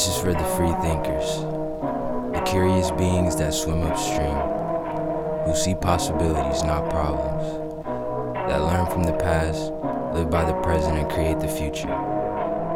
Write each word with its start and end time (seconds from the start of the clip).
This 0.00 0.16
is 0.16 0.22
for 0.22 0.32
the 0.32 0.44
free 0.56 0.72
thinkers, 0.80 1.42
the 2.32 2.42
curious 2.50 2.90
beings 2.90 3.36
that 3.36 3.52
swim 3.52 3.82
upstream, 3.82 4.32
who 5.44 5.54
see 5.54 5.74
possibilities, 5.74 6.62
not 6.62 6.88
problems, 6.88 7.84
that 8.48 8.62
learn 8.62 8.90
from 8.90 9.04
the 9.04 9.12
past, 9.12 9.70
live 10.14 10.30
by 10.30 10.46
the 10.46 10.58
present, 10.62 10.96
and 10.96 11.10
create 11.10 11.38
the 11.38 11.48
future. 11.48 11.94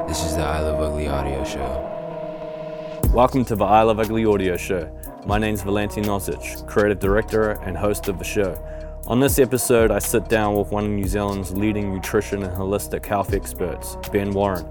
This 0.07 0.23
is 0.23 0.37
the 0.37 0.43
I 0.43 0.61
Love 0.61 0.83
Ugly 0.83 1.09
audio 1.09 1.43
show. 1.45 3.09
Welcome 3.15 3.47
to 3.47 3.57
the 3.57 3.65
I 3.65 3.81
Love 3.81 4.01
Ugly 4.01 4.27
audio 4.27 4.59
show. 4.59 4.95
My 5.25 5.39
name 5.39 5.55
is 5.55 5.63
Valentin 5.63 6.05
Ozich, 6.05 6.67
creative 6.67 6.99
director 6.99 7.53
and 7.63 7.75
host 7.75 8.07
of 8.09 8.19
the 8.19 8.25
show. 8.27 8.55
On 9.07 9.19
this 9.19 9.39
episode, 9.39 9.91
I 9.91 9.99
sit 9.99 10.29
down 10.29 10.57
with 10.57 10.71
one 10.73 10.85
of 10.85 10.91
New 10.91 11.09
Zealand's 11.09 11.53
leading 11.53 11.95
nutrition 11.95 12.43
and 12.43 12.55
holistic 12.55 13.07
health 13.07 13.33
experts, 13.33 13.97
Ben 14.13 14.31
Warren. 14.31 14.67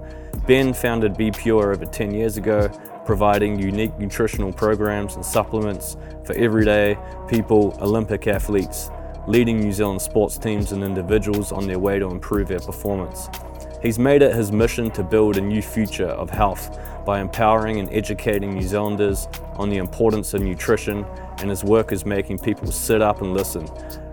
Ben 0.46 0.74
founded 0.74 1.16
Be 1.16 1.30
Pure 1.30 1.72
over 1.72 1.86
10 1.86 2.12
years 2.12 2.36
ago, 2.36 2.68
providing 3.06 3.58
unique 3.58 3.98
nutritional 3.98 4.52
programs 4.52 5.14
and 5.14 5.24
supplements 5.24 5.96
for 6.24 6.34
everyday 6.34 6.98
people, 7.28 7.74
Olympic 7.80 8.26
athletes, 8.26 8.90
leading 9.26 9.58
New 9.58 9.72
Zealand 9.72 10.02
sports 10.02 10.36
teams 10.36 10.72
and 10.72 10.84
individuals 10.84 11.50
on 11.50 11.66
their 11.66 11.78
way 11.78 11.98
to 11.98 12.10
improve 12.10 12.48
their 12.48 12.60
performance. 12.60 13.30
He's 13.80 13.98
made 13.98 14.20
it 14.20 14.34
his 14.34 14.52
mission 14.52 14.90
to 14.92 15.02
build 15.02 15.38
a 15.38 15.40
new 15.40 15.62
future 15.62 16.08
of 16.08 16.28
health 16.28 16.78
by 17.06 17.20
empowering 17.20 17.80
and 17.80 17.90
educating 17.90 18.54
New 18.54 18.62
Zealanders 18.62 19.28
on 19.54 19.70
the 19.70 19.78
importance 19.78 20.34
of 20.34 20.42
nutrition, 20.42 21.06
and 21.38 21.48
his 21.48 21.64
work 21.64 21.90
is 21.90 22.04
making 22.04 22.38
people 22.38 22.70
sit 22.70 23.00
up 23.00 23.22
and 23.22 23.32
listen. 23.32 23.66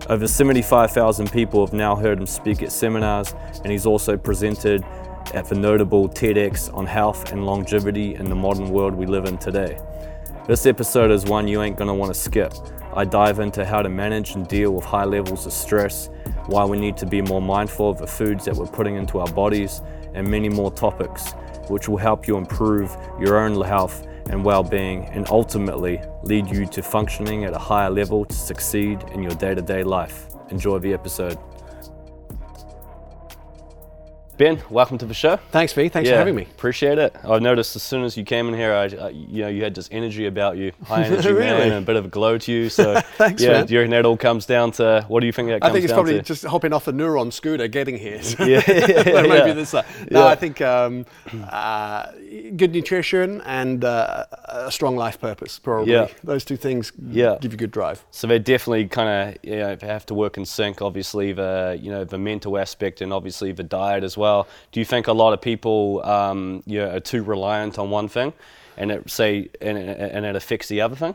Over 0.08 0.26
75,000 0.26 1.30
people 1.30 1.64
have 1.64 1.72
now 1.72 1.94
heard 1.94 2.18
him 2.18 2.26
speak 2.26 2.62
at 2.62 2.72
seminars, 2.72 3.34
and 3.62 3.70
he's 3.70 3.86
also 3.86 4.16
presented 4.16 4.84
at 5.34 5.46
the 5.46 5.54
notable 5.54 6.08
TEDx 6.08 6.72
on 6.74 6.86
health 6.86 7.32
and 7.32 7.46
longevity 7.46 8.14
in 8.14 8.28
the 8.28 8.34
modern 8.34 8.70
world 8.70 8.94
we 8.94 9.06
live 9.06 9.24
in 9.24 9.38
today. 9.38 9.78
This 10.46 10.66
episode 10.66 11.10
is 11.10 11.24
one 11.24 11.48
you 11.48 11.62
ain't 11.62 11.76
gonna 11.76 11.94
wanna 11.94 12.14
skip. 12.14 12.52
I 12.94 13.04
dive 13.04 13.38
into 13.38 13.64
how 13.64 13.80
to 13.80 13.88
manage 13.88 14.34
and 14.34 14.46
deal 14.46 14.72
with 14.72 14.84
high 14.84 15.04
levels 15.04 15.46
of 15.46 15.52
stress, 15.52 16.10
why 16.46 16.64
we 16.64 16.78
need 16.78 16.96
to 16.98 17.06
be 17.06 17.22
more 17.22 17.40
mindful 17.40 17.88
of 17.88 17.98
the 17.98 18.06
foods 18.06 18.44
that 18.44 18.54
we're 18.54 18.66
putting 18.66 18.96
into 18.96 19.18
our 19.20 19.32
bodies, 19.32 19.80
and 20.14 20.28
many 20.28 20.48
more 20.48 20.70
topics, 20.70 21.32
which 21.68 21.88
will 21.88 21.96
help 21.96 22.26
you 22.26 22.36
improve 22.36 22.96
your 23.18 23.38
own 23.38 23.60
health 23.62 24.06
and 24.30 24.44
well 24.44 24.62
being, 24.62 25.04
and 25.06 25.26
ultimately 25.30 26.00
lead 26.22 26.48
you 26.48 26.66
to 26.66 26.82
functioning 26.82 27.44
at 27.44 27.54
a 27.54 27.58
higher 27.58 27.90
level 27.90 28.24
to 28.24 28.34
succeed 28.34 29.02
in 29.12 29.22
your 29.22 29.34
day 29.36 29.54
to 29.54 29.62
day 29.62 29.82
life. 29.82 30.26
Enjoy 30.50 30.78
the 30.78 30.92
episode. 30.92 31.38
Ben, 34.42 34.60
welcome 34.70 34.98
to 34.98 35.06
the 35.06 35.14
show. 35.14 35.36
Thanks, 35.52 35.72
V. 35.72 35.88
Thanks 35.88 36.10
for 36.10 36.16
having 36.16 36.34
me. 36.34 36.42
Appreciate 36.42 36.98
it. 36.98 37.14
I've 37.22 37.42
noticed 37.42 37.76
as 37.76 37.82
soon 37.84 38.02
as 38.02 38.16
you 38.16 38.24
came 38.24 38.48
in 38.48 38.54
here, 38.54 38.72
I, 38.72 38.86
I 38.86 39.08
you 39.10 39.42
know, 39.42 39.48
you 39.48 39.62
had 39.62 39.72
this 39.72 39.88
energy 39.92 40.26
about 40.26 40.56
you, 40.56 40.72
high 40.84 41.04
energy 41.04 41.28
Really? 41.28 41.38
man, 41.46 41.60
and 41.62 41.72
a 41.74 41.80
bit 41.80 41.94
of 41.94 42.06
a 42.06 42.08
glow 42.08 42.38
to 42.38 42.50
you. 42.52 42.68
So, 42.68 43.00
Thanks, 43.18 43.40
yeah, 43.40 43.52
man. 43.52 43.66
do 43.66 43.74
you 43.74 43.78
reckon 43.78 43.92
that 43.92 44.04
all 44.04 44.16
comes 44.16 44.44
down 44.44 44.72
to 44.72 45.04
what 45.06 45.20
do 45.20 45.26
you 45.26 45.32
think 45.32 45.48
that 45.50 45.60
comes 45.60 45.70
I 45.70 45.72
think 45.72 45.84
it's 45.84 45.92
probably 45.92 46.14
to? 46.14 46.22
just 46.22 46.44
hopping 46.44 46.72
off 46.72 46.88
a 46.88 46.92
neuron 46.92 47.32
scooter 47.32 47.68
getting 47.68 47.96
here. 47.96 48.20
So 48.24 48.44
Yeah, 48.44 48.62
maybe 48.66 49.28
yeah. 49.28 49.52
this. 49.52 49.74
Uh, 49.74 49.82
no, 50.10 50.22
Yeah. 50.24 50.26
I 50.26 50.34
think 50.34 50.60
um, 50.60 51.06
uh, 51.48 52.06
good 52.56 52.72
nutrition 52.72 53.42
and 53.42 53.84
uh, 53.84 54.24
a 54.48 54.72
strong 54.72 54.96
life 54.96 55.20
purpose. 55.20 55.60
Probably 55.60 55.92
Yeah. 55.92 56.08
those 56.24 56.44
two 56.44 56.56
things 56.56 56.90
Yeah. 57.12 57.36
give 57.40 57.52
you 57.52 57.58
good 57.58 57.70
drive. 57.70 58.04
So 58.10 58.26
they 58.26 58.40
definitely 58.40 58.88
kind 58.88 59.08
of 59.08 59.38
you 59.44 59.56
know, 59.60 59.76
have 59.82 60.04
to 60.06 60.14
work 60.14 60.36
in 60.36 60.44
sync. 60.44 60.82
Obviously, 60.82 61.32
the 61.32 61.78
you 61.80 61.92
know 61.92 62.02
the 62.02 62.18
mental 62.18 62.58
aspect 62.58 63.02
and 63.02 63.12
obviously 63.12 63.52
the 63.52 63.62
diet 63.62 64.02
as 64.02 64.16
well. 64.16 64.31
Do 64.72 64.80
you 64.80 64.86
think 64.86 65.06
a 65.08 65.12
lot 65.12 65.32
of 65.32 65.40
people 65.40 66.02
um, 66.04 66.62
are 66.70 67.00
too 67.00 67.22
reliant 67.22 67.78
on 67.78 67.90
one 67.90 68.08
thing, 68.08 68.32
and 68.76 68.90
it 68.90 69.10
say 69.10 69.48
and, 69.60 69.76
and 69.78 70.24
it 70.26 70.36
affects 70.36 70.68
the 70.68 70.80
other 70.80 70.96
thing? 70.96 71.14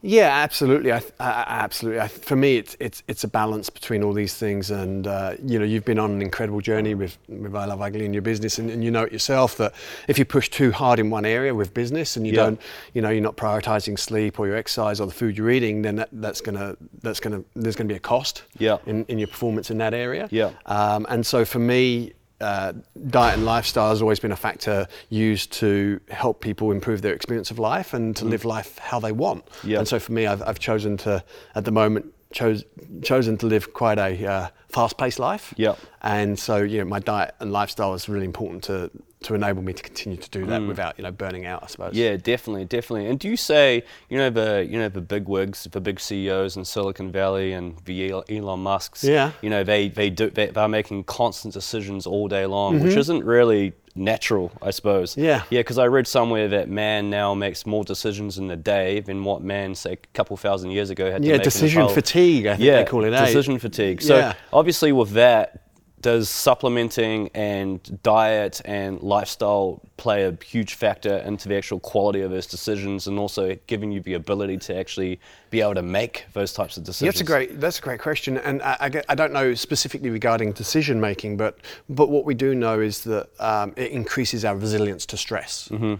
Yeah, 0.00 0.30
absolutely. 0.44 0.92
I, 0.92 1.02
I, 1.18 1.44
absolutely. 1.64 2.00
I, 2.00 2.06
for 2.06 2.36
me, 2.36 2.56
it's 2.56 2.76
it's 2.78 3.02
it's 3.08 3.24
a 3.24 3.28
balance 3.28 3.68
between 3.68 4.04
all 4.04 4.12
these 4.12 4.34
things, 4.36 4.70
and 4.70 5.08
uh, 5.08 5.32
you 5.44 5.58
know, 5.58 5.64
you've 5.64 5.84
been 5.84 5.98
on 5.98 6.12
an 6.12 6.22
incredible 6.22 6.60
journey 6.60 6.94
with 6.94 7.18
with 7.28 7.52
I 7.56 7.64
Love 7.64 7.82
Ugly 7.82 8.04
in 8.04 8.12
your 8.12 8.22
business, 8.22 8.60
and, 8.60 8.70
and 8.70 8.84
you 8.84 8.92
know 8.92 9.02
it 9.02 9.12
yourself 9.12 9.56
that 9.56 9.72
if 10.06 10.16
you 10.16 10.24
push 10.24 10.50
too 10.50 10.70
hard 10.70 11.00
in 11.00 11.10
one 11.10 11.24
area 11.26 11.52
with 11.52 11.74
business, 11.74 12.16
and 12.16 12.24
you 12.24 12.32
Yeah. 12.34 12.44
don't, 12.44 12.60
you 12.94 13.02
know, 13.02 13.10
you're 13.10 13.28
not 13.30 13.36
prioritizing 13.36 13.98
sleep 13.98 14.38
or 14.38 14.46
your 14.46 14.54
exercise 14.56 15.00
or 15.00 15.06
the 15.08 15.14
food 15.20 15.36
you're 15.36 15.50
eating, 15.50 15.82
then 15.82 15.96
that, 15.96 16.10
that's 16.12 16.40
gonna 16.42 16.76
that's 17.02 17.18
gonna 17.18 17.42
there's 17.56 17.74
gonna 17.74 17.88
be 17.88 17.96
a 17.96 18.06
cost. 18.14 18.44
Yeah. 18.56 18.78
In, 18.86 19.04
in 19.06 19.18
your 19.18 19.26
performance 19.28 19.68
in 19.72 19.78
that 19.78 19.94
area. 19.94 20.28
Yeah. 20.30 20.52
Um, 20.66 21.06
and 21.08 21.26
so 21.26 21.44
for 21.44 21.58
me, 21.58 22.12
uh, 22.40 22.72
diet 23.08 23.36
and 23.36 23.44
lifestyle 23.44 23.90
has 23.90 24.00
always 24.00 24.20
been 24.20 24.32
a 24.32 24.36
factor 24.36 24.86
used 25.08 25.52
to 25.54 26.00
help 26.08 26.40
people 26.40 26.70
improve 26.70 27.02
their 27.02 27.14
experience 27.14 27.50
of 27.50 27.58
life 27.58 27.94
and 27.94 28.16
to 28.16 28.24
live 28.24 28.44
life 28.44 28.78
how 28.78 29.00
they 29.00 29.12
want. 29.12 29.46
Mm. 29.46 29.68
Yeah. 29.70 29.78
And 29.78 29.88
so 29.88 29.98
for 29.98 30.12
me, 30.12 30.26
I've, 30.26 30.42
I've 30.42 30.58
chosen 30.58 30.96
to, 30.98 31.24
at 31.54 31.64
the 31.64 31.72
moment, 31.72 32.14
chose, 32.32 32.64
chosen 33.02 33.36
to 33.38 33.46
live 33.46 33.72
quite 33.72 33.98
a 33.98 34.26
uh, 34.26 34.48
fast-paced 34.68 35.18
life. 35.18 35.54
Yeah. 35.56 35.74
And 36.02 36.38
so, 36.38 36.58
you 36.58 36.78
know, 36.78 36.84
my 36.84 37.00
diet 37.00 37.34
and 37.40 37.52
lifestyle 37.52 37.94
is 37.94 38.08
really 38.08 38.26
important 38.26 38.64
to, 38.64 38.90
to 39.20 39.34
enable 39.34 39.62
me 39.62 39.72
to 39.72 39.82
continue 39.82 40.16
to 40.16 40.30
do 40.30 40.46
that 40.46 40.62
without, 40.62 40.96
you 40.96 41.02
know, 41.02 41.10
burning 41.10 41.44
out, 41.44 41.64
I 41.64 41.66
suppose. 41.66 41.92
Mm. 41.94 41.96
Yeah, 41.96 42.16
definitely, 42.16 42.64
definitely. 42.66 43.08
And 43.08 43.18
do 43.18 43.28
you 43.28 43.36
say, 43.36 43.82
you 44.08 44.16
know, 44.16 44.30
the 44.30 44.64
you 44.70 44.78
know 44.78 44.88
the 44.88 45.00
big 45.00 45.26
wigs, 45.26 45.64
the 45.64 45.80
big 45.80 45.98
CEOs 45.98 46.56
in 46.56 46.64
Silicon 46.64 47.10
Valley 47.10 47.52
and 47.52 47.76
the 47.84 48.12
Elon 48.28 48.60
Musk's, 48.60 49.02
Yeah. 49.02 49.32
you 49.42 49.50
know, 49.50 49.64
they 49.64 49.88
they 49.88 50.08
do 50.10 50.30
they, 50.30 50.46
they're 50.46 50.68
making 50.68 51.04
constant 51.04 51.52
decisions 51.52 52.06
all 52.06 52.28
day 52.28 52.46
long, 52.46 52.74
which 52.80 52.92
Mm-hmm. 52.92 52.98
isn't 53.00 53.24
really 53.24 53.72
natural, 53.96 54.52
I 54.62 54.70
suppose. 54.70 55.16
Yeah. 55.16 55.42
Yeah, 55.50 55.60
because 55.60 55.78
I 55.78 55.86
read 55.88 56.06
somewhere 56.06 56.46
that 56.48 56.68
man 56.68 57.10
now 57.10 57.34
makes 57.34 57.66
more 57.66 57.82
decisions 57.82 58.38
in 58.38 58.48
a 58.52 58.56
day 58.56 59.00
than 59.00 59.24
what 59.24 59.42
man, 59.42 59.74
say, 59.74 59.94
a 59.94 59.96
couple 60.14 60.36
thousand 60.36 60.70
years 60.70 60.90
ago 60.90 61.10
had 61.10 61.22
to 61.22 61.26
Yeah, 61.28 61.32
make 61.34 61.40
in 61.40 61.44
his 61.46 61.54
decision 61.54 61.88
fatigue, 61.88 62.46
I 62.46 62.50
think 62.54 62.64
yeah, 62.66 62.84
they 62.84 62.88
call 62.88 63.04
it, 63.04 63.12
eh? 63.12 63.24
decision 63.26 63.58
fatigue. 63.58 64.00
So 64.00 64.16
Yeah. 64.16 64.34
obviously 64.52 64.92
with 64.92 65.10
that, 65.12 65.64
does 66.00 66.28
supplementing 66.28 67.30
and 67.34 68.00
diet 68.02 68.60
and 68.64 69.00
lifestyle 69.00 69.82
play 69.96 70.24
a 70.24 70.36
huge 70.44 70.74
factor 70.74 71.16
into 71.18 71.48
the 71.48 71.56
actual 71.56 71.80
quality 71.80 72.20
of 72.20 72.30
those 72.30 72.46
decisions 72.46 73.06
and 73.06 73.18
also 73.18 73.56
giving 73.66 73.90
you 73.90 74.00
the 74.00 74.14
ability 74.14 74.56
to 74.56 74.76
actually 74.76 75.18
be 75.50 75.60
able 75.60 75.74
to 75.74 75.82
make 75.82 76.26
those 76.34 76.52
types 76.52 76.76
of 76.76 76.84
decisions? 76.84 77.06
Yeah, 77.06 77.10
that's 77.10 77.20
a 77.20 77.24
great 77.24 77.60
that's 77.60 77.78
a 77.78 77.82
great 77.82 78.00
question, 78.00 78.38
and 78.38 78.62
I, 78.62 78.76
I, 78.80 79.02
I 79.08 79.14
don't 79.14 79.32
know 79.32 79.54
specifically 79.54 80.10
regarding 80.10 80.52
decision 80.52 81.00
making, 81.00 81.36
but 81.36 81.58
but 81.88 82.08
what 82.08 82.24
we 82.24 82.34
do 82.34 82.54
know 82.54 82.80
is 82.80 83.04
that 83.04 83.28
um, 83.40 83.72
it 83.76 83.90
increases 83.90 84.44
our 84.44 84.56
resilience 84.56 85.06
to 85.06 85.16
stress. 85.16 85.68
Mm-hmm. 85.68 85.94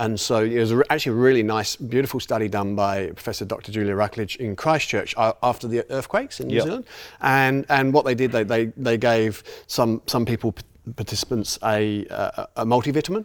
And 0.00 0.18
so 0.18 0.42
it 0.42 0.58
was 0.58 0.72
actually 0.88 1.12
a 1.12 1.16
really 1.16 1.42
nice, 1.42 1.76
beautiful 1.76 2.20
study 2.20 2.48
done 2.48 2.74
by 2.74 3.08
Professor 3.08 3.44
Dr. 3.44 3.70
Julia 3.70 3.92
Rucklidge 3.92 4.36
in 4.36 4.56
Christchurch 4.56 5.14
after 5.18 5.68
the 5.68 5.84
earthquakes 5.90 6.40
in 6.40 6.48
New 6.48 6.54
Yep. 6.56 6.64
Zealand, 6.64 6.86
and 7.20 7.66
and 7.68 7.92
what 7.92 8.06
they 8.06 8.14
did 8.14 8.32
they 8.32 8.42
they, 8.42 8.64
they 8.78 8.96
gave 8.96 9.44
some 9.66 10.00
some 10.06 10.24
people. 10.24 10.54
Participants 10.96 11.58
a, 11.62 12.06
a, 12.06 12.48
a 12.56 12.66
multivitamin, 12.66 13.24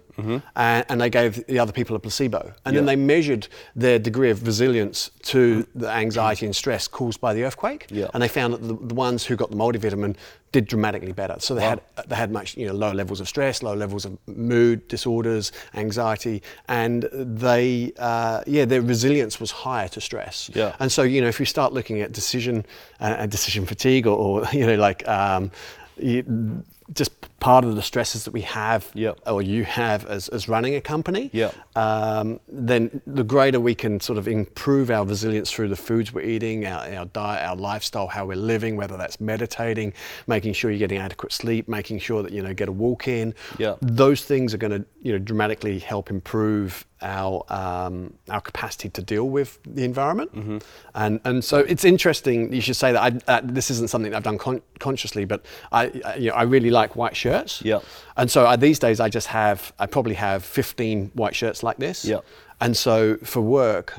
and, 0.55 0.85
and 0.89 1.01
they 1.01 1.09
gave 1.09 1.45
the 1.47 1.59
other 1.59 1.71
people 1.71 1.95
a 1.95 1.99
placebo, 1.99 2.53
and 2.65 2.75
then 2.75 2.85
they 2.85 2.95
measured 2.95 3.47
their 3.75 3.99
degree 3.99 4.29
of 4.29 4.45
resilience 4.45 5.11
to 5.23 5.65
the 5.75 5.89
anxiety 5.89 6.45
and 6.45 6.55
stress 6.55 6.87
caused 6.87 7.19
by 7.21 7.33
the 7.33 7.43
earthquake. 7.43 7.87
Yeah. 7.89 8.07
And 8.13 8.21
they 8.21 8.27
found 8.27 8.53
that 8.53 8.61
the, 8.61 8.75
the 8.75 8.93
ones 8.93 9.25
who 9.25 9.35
got 9.35 9.49
the 9.51 9.57
multivitamin 9.57 10.15
did 10.55 10.67
dramatically 10.67 11.11
better. 11.11 11.35
So 11.39 11.53
they 11.53 11.63
had 11.63 11.81
they 12.07 12.15
had 12.15 12.31
much 12.31 12.55
you 12.55 12.65
know 12.67 12.73
low 12.73 12.93
levels 12.93 13.19
of 13.19 13.27
stress, 13.27 13.61
low 13.61 13.73
levels 13.73 14.05
of 14.05 14.17
mood 14.27 14.87
disorders, 14.87 15.51
anxiety, 15.73 16.41
and 16.69 17.09
they 17.11 17.91
uh, 17.97 18.41
yeah 18.47 18.63
their 18.65 18.81
resilience 18.81 19.39
was 19.39 19.51
higher 19.51 19.89
to 19.89 19.99
stress. 19.99 20.49
Yeah. 20.53 20.75
And 20.79 20.89
so 20.89 21.03
you 21.03 21.19
know 21.21 21.27
if 21.27 21.39
you 21.41 21.45
start 21.45 21.73
looking 21.73 21.99
at 22.01 22.13
decision 22.13 22.65
uh, 23.01 23.15
and 23.19 23.29
decision 23.29 23.65
fatigue 23.65 24.07
or, 24.07 24.17
or 24.17 24.47
you 24.53 24.65
know 24.65 24.75
like 24.75 25.05
um, 25.07 25.51
you, 25.97 26.63
just 26.93 27.11
part 27.39 27.65
of 27.65 27.75
the 27.75 27.81
stresses 27.81 28.25
that 28.25 28.31
we 28.31 28.41
have 28.41 28.89
Yep. 28.93 29.19
or 29.27 29.41
you 29.41 29.63
have 29.65 30.05
as, 30.05 30.29
as 30.29 30.47
running 30.47 30.75
a 30.75 30.81
company, 30.81 31.29
Yep. 31.33 31.55
um, 31.75 32.39
then 32.47 33.01
the 33.07 33.23
greater 33.23 33.59
we 33.59 33.75
can 33.75 33.99
sort 33.99 34.17
of 34.17 34.27
improve 34.27 34.89
our 34.91 35.05
resilience 35.05 35.51
through 35.51 35.69
the 35.69 35.75
foods 35.75 36.13
we're 36.13 36.21
eating, 36.25 36.65
our, 36.65 36.87
our 36.95 37.05
diet, 37.05 37.47
our 37.47 37.55
lifestyle, 37.55 38.07
how 38.07 38.25
we're 38.25 38.35
living, 38.37 38.75
whether 38.77 38.97
that's 38.97 39.19
meditating, 39.19 39.93
making 40.27 40.53
sure 40.53 40.71
you're 40.71 40.79
getting 40.79 40.97
adequate 40.99 41.31
sleep, 41.31 41.67
making 41.67 41.99
sure 41.99 42.21
that 42.23 42.31
you 42.31 42.41
know 42.41 42.53
get 42.53 42.69
a 42.69 42.71
walk 42.71 43.07
in. 43.07 43.33
Yep. 43.57 43.79
Those 43.81 44.23
things 44.23 44.53
are 44.53 44.57
going 44.57 44.81
to 44.81 44.85
you 45.01 45.11
know 45.13 45.19
dramatically 45.19 45.79
help 45.79 46.09
improve 46.09 46.85
our 47.05 47.43
um, 47.49 48.13
our 48.29 48.41
capacity 48.41 48.89
to 48.89 49.01
deal 49.01 49.29
with 49.29 49.59
the 49.63 49.83
environment. 49.83 50.35
Mm-hmm. 50.35 50.57
And 50.95 51.19
and 51.23 51.43
so 51.43 51.59
it's 51.59 51.85
interesting. 51.85 52.51
You 52.51 52.61
should 52.61 52.75
say 52.75 52.91
that 52.91 53.01
I, 53.27 53.31
uh, 53.31 53.41
this 53.43 53.69
isn't 53.71 53.89
something 53.89 54.11
that 54.11 54.17
I've 54.17 54.23
done 54.23 54.37
con- 54.37 54.61
consciously, 54.79 55.25
but 55.25 55.45
I 55.71 55.91
I- 56.03 56.15
you 56.15 56.29
know 56.29 56.35
I 56.35 56.43
really 56.43 56.71
like 56.71 56.95
white 56.95 57.15
shirts. 57.15 57.61
Yep. 57.61 57.83
And 58.17 58.29
so 58.31 58.45
I, 58.45 58.55
these 58.55 58.79
days 58.79 58.99
I 58.99 59.09
just 59.09 59.27
have, 59.27 59.73
I 59.77 59.85
probably 59.85 60.15
have 60.15 60.43
15 60.43 61.11
white 61.13 61.35
shirts 61.35 61.63
like 61.63 61.77
this. 61.77 62.05
Yeah. 62.05 62.21
And 62.61 62.75
so 62.77 63.17
for 63.17 63.41
work, 63.41 63.93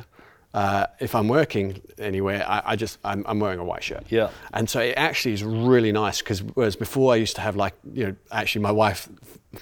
uh, 0.55 0.87
if 1.01 1.15
I'm 1.15 1.29
working 1.29 1.83
anywhere, 1.99 2.43
I, 2.49 2.63
I 2.73 2.77
just 2.77 2.99
I'm, 3.05 3.25
I'm 3.29 3.39
wearing 3.41 3.61
a 3.61 3.65
white 3.65 3.85
shirt. 3.85 4.05
Yeah. 4.09 4.31
And 4.55 4.69
so 4.69 4.81
it 4.81 4.95
actually 4.97 5.35
is 5.35 5.45
really 5.45 5.93
nice 5.93 6.21
because 6.23 6.43
whereas 6.43 6.77
before 6.77 7.13
I 7.13 7.17
used 7.17 7.37
to 7.37 7.43
have 7.43 7.57
like 7.57 7.75
you 7.93 8.07
know 8.07 8.17
actually 8.33 8.63
my 8.63 8.73
wife 8.73 9.09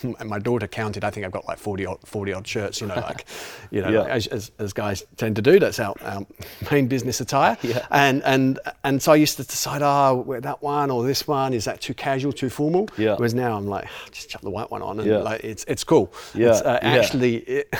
my 0.24 0.38
daughter 0.38 0.66
counted. 0.66 1.04
I 1.04 1.10
think 1.10 1.24
I've 1.26 1.32
got 1.32 1.46
like 1.46 1.58
40 1.58 1.86
odd, 1.86 1.98
40 2.04 2.32
odd 2.32 2.46
shirts. 2.46 2.80
You 2.80 2.86
know, 2.88 2.94
like 2.96 3.24
you 3.70 3.82
know, 3.82 3.88
Yeah. 3.90 4.00
like, 4.00 4.10
as, 4.10 4.26
as, 4.28 4.50
as 4.58 4.72
guys 4.72 5.04
tend 5.16 5.36
to 5.36 5.42
do. 5.42 5.58
That's 5.58 5.78
our, 5.80 5.94
our 6.02 6.26
main 6.70 6.86
business 6.88 7.20
attire. 7.20 7.56
Yeah. 7.62 7.86
And 7.90 8.22
and 8.24 8.58
and 8.84 9.02
so 9.02 9.12
I 9.12 9.16
used 9.16 9.36
to 9.36 9.44
decide, 9.44 9.82
oh, 9.82 10.22
wear 10.26 10.40
that 10.40 10.62
one 10.62 10.90
or 10.90 11.04
this 11.04 11.26
one. 11.28 11.52
Is 11.54 11.64
that 11.66 11.80
too 11.80 11.94
casual, 11.94 12.32
too 12.32 12.50
formal? 12.50 12.88
Yeah. 12.96 13.16
Whereas 13.16 13.34
now 13.34 13.56
I'm 13.56 13.66
like, 13.66 13.88
just 14.10 14.28
chuck 14.30 14.42
the 14.42 14.50
white 14.50 14.70
one 14.70 14.82
on, 14.82 14.98
and 15.00 15.08
Yeah. 15.08 15.18
like 15.18 15.44
it's 15.44 15.64
it's 15.68 15.84
cool. 15.84 16.12
Yeah, 16.34 16.50
It's, 16.50 16.60
uh, 16.62 16.78
yeah. 16.82 16.88
Actually, 16.88 17.36
it, 17.36 17.74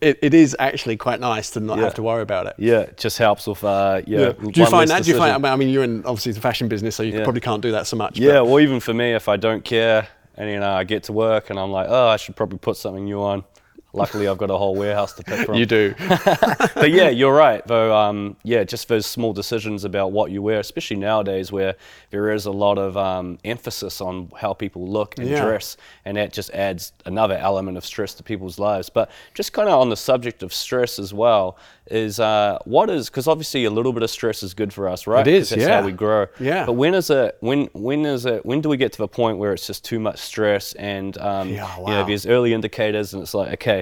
it, 0.00 0.18
it 0.22 0.34
is 0.34 0.56
actually 0.58 0.96
quite 0.96 1.20
nice 1.20 1.50
to 1.50 1.60
not 1.60 1.76
Yeah. 1.78 1.84
have 1.84 1.94
to 1.94 2.02
worry 2.02 2.22
about 2.22 2.46
it. 2.46 2.54
Yeah, 2.58 2.80
it 2.80 2.96
just 2.96 3.18
helps 3.18 3.46
with 3.46 3.62
uh, 3.64 4.00
yeah. 4.06 4.32
Do 4.32 4.50
you 4.60 4.66
find 4.66 4.88
that? 4.90 5.04
Do 5.04 5.10
you 5.10 5.18
find? 5.18 5.44
I 5.46 5.56
mean, 5.56 5.68
you're 5.68 5.84
in 5.84 5.98
obviously 6.06 6.32
the 6.32 6.40
fashion 6.40 6.68
business, 6.68 6.96
so 6.96 7.02
you 7.02 7.12
Yeah. 7.12 7.24
probably 7.24 7.40
can't 7.42 7.60
do 7.62 7.72
that 7.72 7.86
so 7.86 7.96
much. 7.96 8.18
Yeah, 8.18 8.34
but- 8.40 8.46
well, 8.46 8.60
even 8.60 8.80
for 8.80 8.94
me, 8.94 9.12
if 9.12 9.28
I 9.28 9.36
don't 9.36 9.64
care 9.64 10.08
and 10.48 10.60
know 10.60 10.72
I 10.72 10.84
get 10.84 11.04
to 11.04 11.12
work 11.12 11.50
and 11.50 11.58
I'm 11.58 11.70
like, 11.70 11.86
oh, 11.88 12.08
I 12.08 12.16
should 12.16 12.36
probably 12.36 12.58
put 12.58 12.76
something 12.76 13.04
new 13.04 13.20
on. 13.20 13.44
Luckily, 13.94 14.26
I've 14.26 14.38
got 14.38 14.50
a 14.50 14.56
whole 14.56 14.74
warehouse 14.74 15.12
to 15.14 15.22
pick 15.22 15.44
from. 15.46 15.56
you 15.56 15.66
do. 15.66 15.94
but 16.74 16.90
yeah, 16.90 17.10
you're 17.10 17.34
right. 17.34 17.66
Though, 17.66 17.94
um, 17.94 18.36
yeah, 18.42 18.64
just 18.64 18.88
those 18.88 19.04
small 19.04 19.32
decisions 19.34 19.84
about 19.84 20.12
what 20.12 20.30
you 20.30 20.40
wear, 20.40 20.60
especially 20.60 20.96
nowadays 20.96 21.52
where 21.52 21.74
there 22.10 22.30
is 22.30 22.46
a 22.46 22.50
lot 22.50 22.78
of 22.78 22.96
um, 22.96 23.38
emphasis 23.44 24.00
on 24.00 24.30
how 24.40 24.54
people 24.54 24.88
look 24.88 25.18
and 25.18 25.28
Yeah. 25.28 25.44
dress, 25.44 25.76
and 26.06 26.16
that 26.16 26.32
just 26.32 26.50
adds 26.52 26.92
another 27.04 27.36
element 27.36 27.76
of 27.76 27.84
stress 27.84 28.14
to 28.14 28.22
people's 28.22 28.58
lives. 28.58 28.88
But 28.88 29.10
just 29.34 29.52
kind 29.52 29.68
of 29.68 29.78
on 29.78 29.90
the 29.90 29.96
subject 29.96 30.42
of 30.42 30.54
stress 30.54 30.98
as 30.98 31.12
well, 31.12 31.58
is 31.90 32.18
uh, 32.18 32.58
what 32.64 32.88
is 32.88 33.10
because 33.10 33.28
obviously 33.28 33.64
a 33.66 33.70
little 33.70 33.92
bit 33.92 34.02
of 34.02 34.08
stress 34.10 34.42
is 34.42 34.54
good 34.54 34.72
for 34.72 34.88
us, 34.88 35.06
right? 35.06 35.26
It 35.26 35.34
is. 35.34 35.50
that's 35.50 35.62
yeah. 35.62 35.80
how 35.80 35.84
we 35.86 35.92
grow. 35.92 36.26
Yeah. 36.40 36.64
But 36.64 36.74
when 36.74 36.94
is 36.94 37.10
it? 37.10 37.36
When 37.40 37.66
when 37.74 38.06
is 38.06 38.24
it? 38.24 38.46
When 38.46 38.60
do 38.62 38.68
we 38.70 38.76
get 38.78 38.92
to 38.92 38.98
the 38.98 39.08
point 39.08 39.36
where 39.38 39.52
it's 39.52 39.66
just 39.66 39.84
too 39.84 39.98
much 40.00 40.18
stress 40.18 40.72
and 40.74 41.18
um, 41.18 41.50
Yeah, 41.50 41.76
you 41.78 41.86
know 41.86 42.06
there's 42.06 42.24
early 42.26 42.54
indicators 42.54 43.12
and 43.12 43.22
it's 43.22 43.34
like 43.34 43.52
okay 43.54 43.81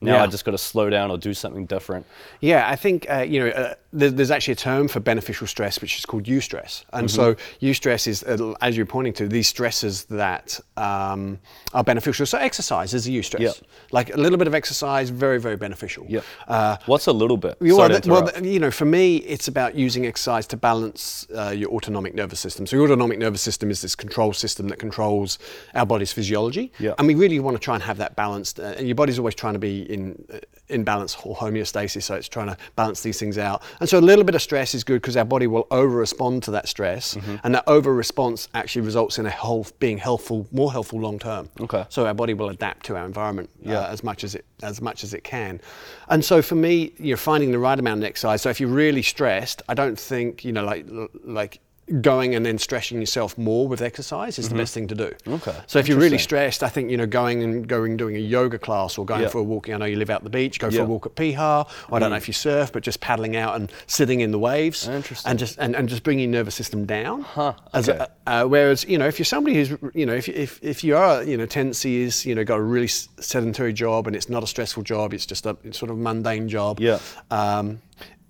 now 0.00 0.14
Yeah. 0.16 0.22
I 0.24 0.26
just 0.26 0.44
got 0.44 0.52
to 0.52 0.58
slow 0.58 0.90
down 0.90 1.10
or 1.10 1.18
do 1.18 1.32
something 1.34 1.66
different. 1.66 2.06
Yeah, 2.40 2.68
I 2.68 2.76
think 2.76 3.06
uh, 3.10 3.18
you 3.20 3.40
know 3.40 3.48
uh, 3.48 3.74
there, 3.92 4.10
there's 4.10 4.30
actually 4.30 4.52
a 4.52 4.56
term 4.56 4.88
for 4.88 5.00
beneficial 5.00 5.46
stress, 5.46 5.80
which 5.80 5.98
is 5.98 6.06
called 6.06 6.24
eustress. 6.24 6.84
And 6.92 7.08
Mm-hmm. 7.08 7.14
so 7.16 7.34
eustress 7.60 8.06
is, 8.06 8.22
uh, 8.24 8.54
as 8.60 8.76
you're 8.76 8.86
pointing 8.86 9.12
to, 9.14 9.28
these 9.28 9.46
stresses 9.48 10.04
that 10.06 10.58
um, 10.76 11.38
are 11.72 11.84
beneficial. 11.84 12.26
So 12.26 12.38
exercise 12.38 12.92
is 12.94 13.06
a 13.06 13.10
eustress. 13.10 13.40
Yep. 13.40 13.54
Like 13.92 14.12
a 14.14 14.16
little 14.18 14.38
bit 14.38 14.46
of 14.48 14.54
exercise, 14.54 15.10
very 15.10 15.38
very 15.40 15.56
beneficial. 15.56 16.04
Yeah. 16.08 16.20
Uh, 16.48 16.76
What's 16.86 17.06
a 17.06 17.12
little 17.12 17.36
bit? 17.36 17.56
Sorry 17.58 18.00
well, 18.06 18.24
well, 18.24 18.44
you 18.44 18.58
know, 18.58 18.70
for 18.70 18.84
me, 18.84 19.16
it's 19.18 19.48
about 19.48 19.74
using 19.74 20.06
exercise 20.06 20.46
to 20.48 20.56
balance 20.56 21.26
uh, 21.36 21.50
your 21.50 21.70
autonomic 21.70 22.14
nervous 22.14 22.40
system. 22.40 22.66
So, 22.66 22.76
your 22.76 22.84
autonomic 22.86 23.18
nervous 23.18 23.42
system 23.42 23.70
is 23.70 23.80
this 23.80 23.94
control 23.94 24.32
system 24.32 24.68
that 24.68 24.78
controls 24.78 25.38
our 25.74 25.86
body's 25.86 26.12
physiology, 26.12 26.72
Yeah. 26.78 26.94
and 26.98 27.06
we 27.06 27.14
really 27.14 27.38
want 27.40 27.56
to 27.56 27.60
try 27.60 27.74
and 27.74 27.82
have 27.84 27.98
that 27.98 28.16
balanced. 28.16 28.58
Uh, 28.60 28.74
and 28.78 28.86
your 28.88 28.94
body's 28.94 29.18
always 29.18 29.34
trying 29.34 29.52
to 29.54 29.58
be 29.58 29.83
in 29.90 30.24
uh, 30.32 30.38
in 30.68 30.82
balance 30.82 31.14
or 31.24 31.36
homeostasis, 31.36 32.02
so 32.04 32.14
it's 32.14 32.28
trying 32.28 32.46
to 32.46 32.56
balance 32.74 33.02
these 33.02 33.18
things 33.18 33.36
out. 33.36 33.62
And 33.80 33.88
so, 33.88 33.98
a 33.98 34.00
little 34.00 34.24
bit 34.24 34.34
of 34.34 34.40
stress 34.42 34.74
is 34.74 34.82
good 34.82 35.02
because 35.02 35.16
our 35.16 35.24
body 35.24 35.46
will 35.46 35.66
over 35.70 35.96
respond 35.96 36.42
to 36.44 36.50
that 36.52 36.68
stress, 36.68 37.14
Mm-hmm. 37.14 37.36
and 37.44 37.54
that 37.54 37.64
over 37.66 37.92
response 37.94 38.48
actually 38.54 38.82
results 38.82 39.18
in 39.18 39.26
a 39.26 39.30
health 39.30 39.78
being 39.78 39.98
helpful, 39.98 40.46
more 40.52 40.72
helpful 40.72 40.98
long 41.00 41.18
term. 41.18 41.48
Okay. 41.60 41.84
So 41.90 42.06
our 42.06 42.14
body 42.14 42.32
will 42.34 42.48
adapt 42.48 42.86
to 42.86 42.96
our 42.96 43.04
environment 43.04 43.50
Yeah. 43.60 43.80
uh, 43.80 43.88
as 43.92 44.02
much 44.02 44.24
as 44.24 44.34
it 44.34 44.44
as 44.62 44.80
much 44.80 45.04
as 45.04 45.12
it 45.12 45.22
can. 45.24 45.60
And 46.08 46.24
so 46.24 46.40
for 46.40 46.54
me, 46.54 46.92
you're 46.98 47.16
finding 47.18 47.50
the 47.52 47.58
right 47.58 47.78
amount 47.78 48.00
of 48.02 48.04
exercise. 48.04 48.40
So 48.42 48.48
if 48.50 48.58
you're 48.60 48.70
really 48.70 49.02
stressed, 49.02 49.60
I 49.68 49.74
don't 49.74 49.98
think 49.98 50.44
you 50.44 50.52
know 50.52 50.64
like 50.64 50.86
like 51.24 51.60
going 52.00 52.34
and 52.34 52.44
then 52.46 52.58
stressing 52.58 52.98
yourself 53.00 53.36
more 53.36 53.68
with 53.68 53.82
exercise 53.82 54.38
is 54.38 54.48
the 54.48 54.54
best 54.54 54.72
thing 54.74 54.88
to 54.88 54.94
do. 54.94 55.10
Mm-hmm. 55.10 55.34
Okay. 55.34 55.56
So 55.66 55.78
if 55.78 55.88
you're 55.88 55.98
really 55.98 56.18
stressed, 56.18 56.62
I 56.62 56.68
think 56.68 56.90
you 56.90 56.96
know 56.96 57.06
going 57.06 57.42
and 57.42 57.66
going 57.68 57.96
doing 57.96 58.16
a 58.16 58.20
yoga 58.20 58.58
class 58.58 58.96
or 58.96 59.04
going 59.04 59.22
Yeah. 59.22 59.28
for 59.28 59.38
a 59.38 59.42
walk. 59.42 59.68
I 59.68 59.76
know 59.76 59.84
you 59.84 59.96
live 59.96 60.10
out 60.10 60.24
the 60.24 60.30
beach. 60.30 60.58
Go 60.58 60.70
for 60.70 60.80
a 60.80 60.84
walk 60.84 61.06
at 61.06 61.14
Piha. 61.14 61.68
I 61.92 61.98
don't 61.98 62.10
know 62.10 62.16
if 62.16 62.28
you 62.28 62.34
surf, 62.34 62.72
but 62.72 62.82
just 62.82 63.00
paddling 63.00 63.36
out 63.36 63.56
and 63.56 63.70
sitting 63.86 64.20
in 64.20 64.30
the 64.30 64.38
waves. 64.38 64.88
Interesting. 64.88 65.30
And 65.30 65.38
just 65.38 65.58
and, 65.58 65.76
and 65.76 65.88
just 65.88 66.02
bringing 66.02 66.30
your 66.32 66.38
nervous 66.40 66.54
system 66.54 66.86
down. 66.86 67.22
Huh, 67.22 67.54
As 67.72 67.88
okay. 67.88 67.98
a, 67.98 68.08
uh, 68.30 68.44
whereas, 68.46 68.84
you 68.84 68.96
know, 68.98 69.06
if 69.06 69.18
you're 69.18 69.24
somebody 69.26 69.56
who's, 69.56 69.70
you 69.94 70.06
know, 70.06 70.14
if, 70.14 70.28
if, 70.28 70.58
if 70.62 70.82
you 70.84 70.96
are, 70.96 71.22
you 71.22 71.36
know, 71.36 71.46
tendency 71.46 72.02
is, 72.02 72.24
you 72.24 72.34
know, 72.34 72.44
got 72.44 72.58
a 72.58 72.62
really 72.62 72.88
sedentary 72.88 73.72
job 73.72 74.06
and 74.06 74.16
it's 74.16 74.28
not 74.28 74.42
a 74.42 74.46
stressful 74.46 74.82
job, 74.82 75.12
it's 75.12 75.26
just 75.26 75.44
a 75.46 75.56
sort 75.72 75.90
of 75.90 75.98
mundane 75.98 76.48
job. 76.48 76.80
Yeah. 76.80 76.98
Um, 77.30 77.80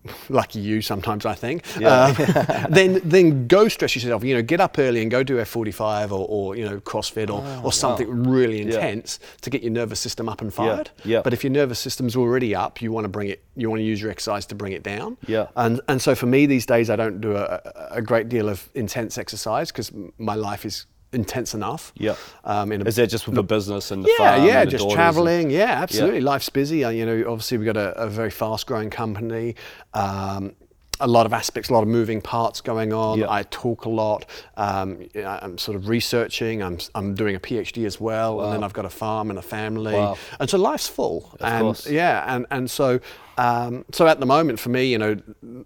lucky 0.28 0.58
you 0.60 0.82
sometimes, 0.82 1.24
I 1.26 1.34
think. 1.34 1.64
Yeah. 1.78 2.04
Um, 2.04 2.66
then, 2.70 3.00
then 3.04 3.46
go 3.46 3.68
stress 3.68 3.94
yourself. 3.94 4.22
You 4.24 4.34
know, 4.36 4.42
get 4.42 4.60
up 4.60 4.78
early 4.78 5.00
and 5.02 5.10
go 5.10 5.22
do 5.22 5.36
F45 5.38 6.10
or, 6.10 6.26
or 6.28 6.56
you 6.56 6.64
know, 6.64 6.78
CrossFit 6.80 7.30
or, 7.30 7.42
or 7.64 7.72
something 7.72 8.24
really 8.28 8.62
Oh, 8.64 8.66
Yeah. 8.68 8.86
intense 8.86 9.18
to 9.42 9.50
get 9.50 9.62
your 9.62 9.72
nervous 9.72 10.00
system 10.00 10.28
up 10.28 10.40
and 10.40 10.52
fired. 10.52 10.90
yeah. 11.04 11.16
yeah. 11.16 11.22
But 11.22 11.32
if 11.32 11.42
your 11.44 11.52
nervous 11.52 11.78
system's 11.78 12.16
already 12.16 12.54
up, 12.54 12.82
you 12.82 12.92
want 12.92 13.04
to 13.04 13.08
bring 13.08 13.28
it. 13.28 13.42
You 13.56 13.70
want 13.70 13.80
to 13.80 13.84
use 13.84 14.00
your 14.02 14.10
exercise 14.10 14.46
to 14.46 14.54
bring 14.54 14.72
it 14.72 14.82
down. 14.82 15.16
Yeah. 15.26 15.46
And 15.56 15.80
and 15.88 16.00
so 16.02 16.14
for 16.14 16.26
me 16.26 16.46
these 16.46 16.66
days, 16.66 16.90
I 16.90 16.96
don't 16.96 17.20
do 17.20 17.36
a, 17.36 17.60
a- 17.64 17.88
a 17.92 18.02
great 18.02 18.28
deal 18.28 18.48
of 18.48 18.68
intense 18.74 19.16
exercise 19.18 19.70
because 19.70 19.92
my 20.18 20.34
life 20.34 20.64
is 20.64 20.86
intense 21.14 21.54
enough. 21.54 21.92
Yeah. 21.96 22.16
Um, 22.44 22.72
in 22.72 22.82
a, 22.82 22.84
Is 22.84 22.96
that 22.96 23.06
just 23.08 23.26
with 23.26 23.36
the 23.36 23.42
business 23.42 23.90
and 23.90 24.04
the 24.04 24.14
yeah, 24.18 24.36
yeah, 24.44 24.60
and 24.60 24.66
the 24.68 24.70
just 24.72 24.82
daughters 24.82 24.92
and- 24.92 24.96
traveling. 24.96 25.50
Yeah, 25.50 25.80
absolutely. 25.82 26.20
Life's 26.20 26.48
busy. 26.50 26.84
Uh, 26.84 26.90
you 26.90 27.06
know, 27.06 27.24
obviously 27.30 27.58
we've 27.58 27.66
got 27.66 27.76
a, 27.76 27.92
a 27.98 28.08
very 28.08 28.30
fast-growing 28.30 28.90
company. 28.90 29.54
Um, 29.94 30.54
a 31.00 31.06
lot 31.08 31.26
of 31.26 31.32
aspects, 31.32 31.70
a 31.70 31.72
lot 31.72 31.82
of 31.82 31.88
moving 31.88 32.20
parts 32.20 32.60
going 32.60 32.92
on. 32.92 33.18
Yeah. 33.18 33.26
I 33.28 33.42
talk 33.44 33.84
a 33.84 33.88
lot. 33.88 34.26
Um, 34.56 35.08
I'm 35.16 35.58
sort 35.58 35.76
of 35.76 35.88
researching. 35.88 36.62
I'm, 36.62 36.78
I'm 36.94 37.14
doing 37.14 37.34
a 37.34 37.40
PhD 37.40 37.84
as 37.84 38.00
well, 38.00 38.40
and 38.40 38.52
then 38.54 38.62
I've 38.64 38.72
got 38.72 38.84
a 38.84 38.90
farm 38.90 39.30
and 39.30 39.38
a 39.38 39.42
family, 39.42 39.94
Wow. 39.94 40.16
and 40.38 40.48
so 40.48 40.56
life's 40.58 40.88
full. 40.88 41.30
Of 41.34 41.42
and 41.42 41.62
course. 41.62 41.90
yeah, 41.90 42.24
and 42.34 42.46
and 42.50 42.70
so 42.70 43.00
um, 43.38 43.84
so 43.92 44.06
at 44.06 44.20
the 44.20 44.26
moment 44.26 44.60
for 44.60 44.68
me, 44.68 44.84
you 44.84 44.98
know, 44.98 45.16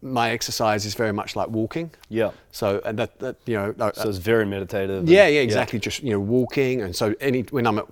my 0.01 0.31
exercise 0.31 0.87
is 0.87 0.95
very 0.95 1.13
much 1.13 1.37
like 1.37 1.49
walking. 1.49 1.91
Yeah. 2.09 2.31
So 2.51 2.81
and 2.87 2.99
that, 2.99 3.19
that 3.19 3.37
you 3.45 3.55
know, 3.57 3.75
uh, 3.79 3.93
So 3.93 4.09
it's 4.09 4.19
very 4.19 4.47
meditative. 4.47 5.09
yeah, 5.09 5.27
yeah, 5.27 5.41
exactly. 5.43 5.79
Just 5.79 6.03
you 6.03 6.11
know, 6.11 6.21
walking, 6.21 6.81
and 6.81 6.97
so 6.97 7.15
any 7.21 7.43
when 7.43 7.67
I'm 7.67 7.79
at, 7.79 7.85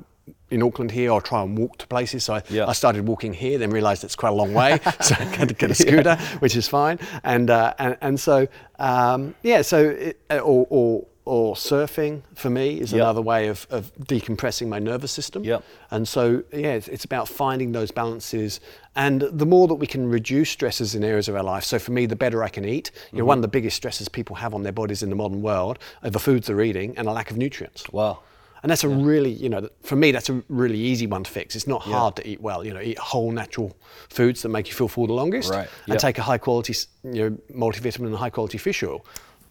in 0.51 0.63
Auckland 0.63 0.91
here, 0.93 1.11
I'll 1.13 1.21
try 1.21 1.43
and 1.43 1.59
walk 1.59 1.79
to 1.79 1.87
places. 1.87 2.25
So 2.25 2.35
I, 2.35 2.43
Yeah. 2.51 2.67
I 2.67 2.73
started 2.73 3.07
walking 3.07 3.33
here, 3.35 3.59
then 3.59 3.71
realised 3.71 4.05
it's 4.05 4.17
quite 4.17 4.31
a 4.31 4.35
long 4.35 4.53
way, 4.55 4.79
so 5.01 5.15
I 5.19 5.25
had 5.25 5.49
to 5.49 5.55
get 5.55 5.71
a 5.71 5.75
scooter, 5.75 6.17
which 6.39 6.55
is 6.57 6.69
fine. 6.69 6.99
And 7.25 7.51
uh, 7.51 7.75
and 7.79 7.97
and 8.01 8.21
so 8.21 8.47
um, 8.79 9.35
yeah, 9.43 9.62
so 9.62 9.79
it, 9.91 10.21
or, 10.31 10.67
or 10.71 11.07
or 11.29 11.57
surfing 11.57 12.23
for 12.37 12.49
me 12.50 12.79
is 12.81 12.93
Yeah. 12.93 13.03
another 13.03 13.21
way 13.21 13.49
of, 13.49 13.67
of 13.71 13.93
decompressing 13.97 14.69
my 14.69 14.79
nervous 14.79 15.11
system. 15.11 15.43
Yeah. 15.43 15.59
And 15.91 16.07
so 16.07 16.45
yeah, 16.53 16.75
it's, 16.75 16.87
it's 16.87 17.05
about 17.05 17.26
finding 17.29 17.73
those 17.73 17.91
balances, 17.91 18.61
and 18.95 19.23
the 19.23 19.45
more 19.47 19.67
that 19.67 19.75
we 19.75 19.88
can 19.88 20.09
reduce 20.09 20.50
stresses 20.50 20.95
in 20.95 21.03
areas 21.03 21.29
of 21.29 21.35
our 21.35 21.43
life. 21.43 21.65
So 21.65 21.81
for 21.81 21.91
me, 21.91 22.07
the 22.07 22.15
better 22.15 22.45
I 22.45 22.49
can 22.49 22.65
eat. 22.65 22.93
You 23.12 23.19
know, 23.19 23.25
one 23.25 23.38
of 23.38 23.43
the 23.43 23.49
biggest 23.49 23.75
stresses 23.75 24.09
people 24.09 24.37
have 24.37 24.55
on 24.55 24.62
their 24.62 24.73
bodies 24.73 25.03
in 25.03 25.11
the 25.11 25.17
modern 25.17 25.43
world 25.43 25.81
are 26.05 26.11
the 26.11 26.21
foods 26.21 26.47
they're 26.47 26.61
eating 26.61 26.97
and 26.97 27.09
a 27.09 27.12
lack 27.12 27.33
of 27.33 27.37
nutrients. 27.37 27.91
Wow. 27.93 28.21
And 28.66 28.70
that's 28.73 28.82
a 28.82 28.88
really, 28.88 29.30
you 29.30 29.49
know, 29.49 29.68
for 29.85 29.94
me, 29.94 30.11
that's 30.11 30.28
a 30.28 30.42
really 30.49 30.76
easy 30.76 31.06
one 31.06 31.23
to 31.23 31.30
fix. 31.30 31.54
It's 31.54 31.68
not 31.68 31.82
hard 31.82 32.16
to 32.16 32.28
eat 32.28 32.40
well. 32.40 32.66
You 32.66 32.75
know, 32.75 32.80
eat 32.80 32.99
whole 32.99 33.30
natural 33.30 33.76
foods 34.08 34.42
that 34.42 34.49
make 34.49 34.66
you 34.66 34.75
feel 34.75 34.88
full 34.88 35.06
the 35.06 35.12
longest, 35.12 35.52
Right, 35.52 35.68
and 35.85 35.92
yep. 35.94 35.99
take 36.00 36.18
a 36.18 36.23
high 36.23 36.38
quality, 36.38 36.75
you 37.04 37.30
know, 37.30 37.38
multivitamin 37.54 38.06
and 38.06 38.16
high 38.16 38.28
quality 38.30 38.58
fish 38.58 38.82
oil. 38.82 39.06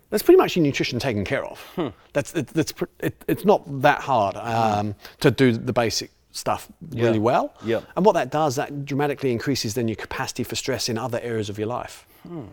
That's 0.10 0.22
pretty 0.22 0.38
much 0.38 0.58
your 0.58 0.64
nutrition 0.64 1.00
taken 1.00 1.24
care 1.24 1.46
of. 1.46 1.62
Hmm. 1.78 1.88
That's 2.12 2.34
it, 2.36 2.48
that's 2.48 2.74
pr- 2.74 2.92
it, 3.00 3.24
it's 3.30 3.46
not 3.46 3.62
that 3.84 4.02
hard 4.02 4.36
um, 4.36 4.96
to 5.22 5.32
do 5.32 5.54
the 5.54 5.72
basic 5.72 6.12
stuff 6.34 6.68
really 6.92 7.14
Yeah, 7.14 7.20
well. 7.20 7.54
yep. 7.64 7.86
And 7.96 8.06
what 8.06 8.16
that 8.16 8.32
does, 8.32 8.58
that 8.58 8.84
dramatically 8.84 9.32
increases 9.32 9.76
then 9.76 9.88
your 9.88 9.96
capacity 9.96 10.44
for 10.44 10.56
stress 10.58 10.90
in 10.90 10.98
other 10.98 11.22
areas 11.22 11.48
of 11.50 11.58
your 11.58 11.70
life. 11.70 12.06
Hmm. 12.28 12.48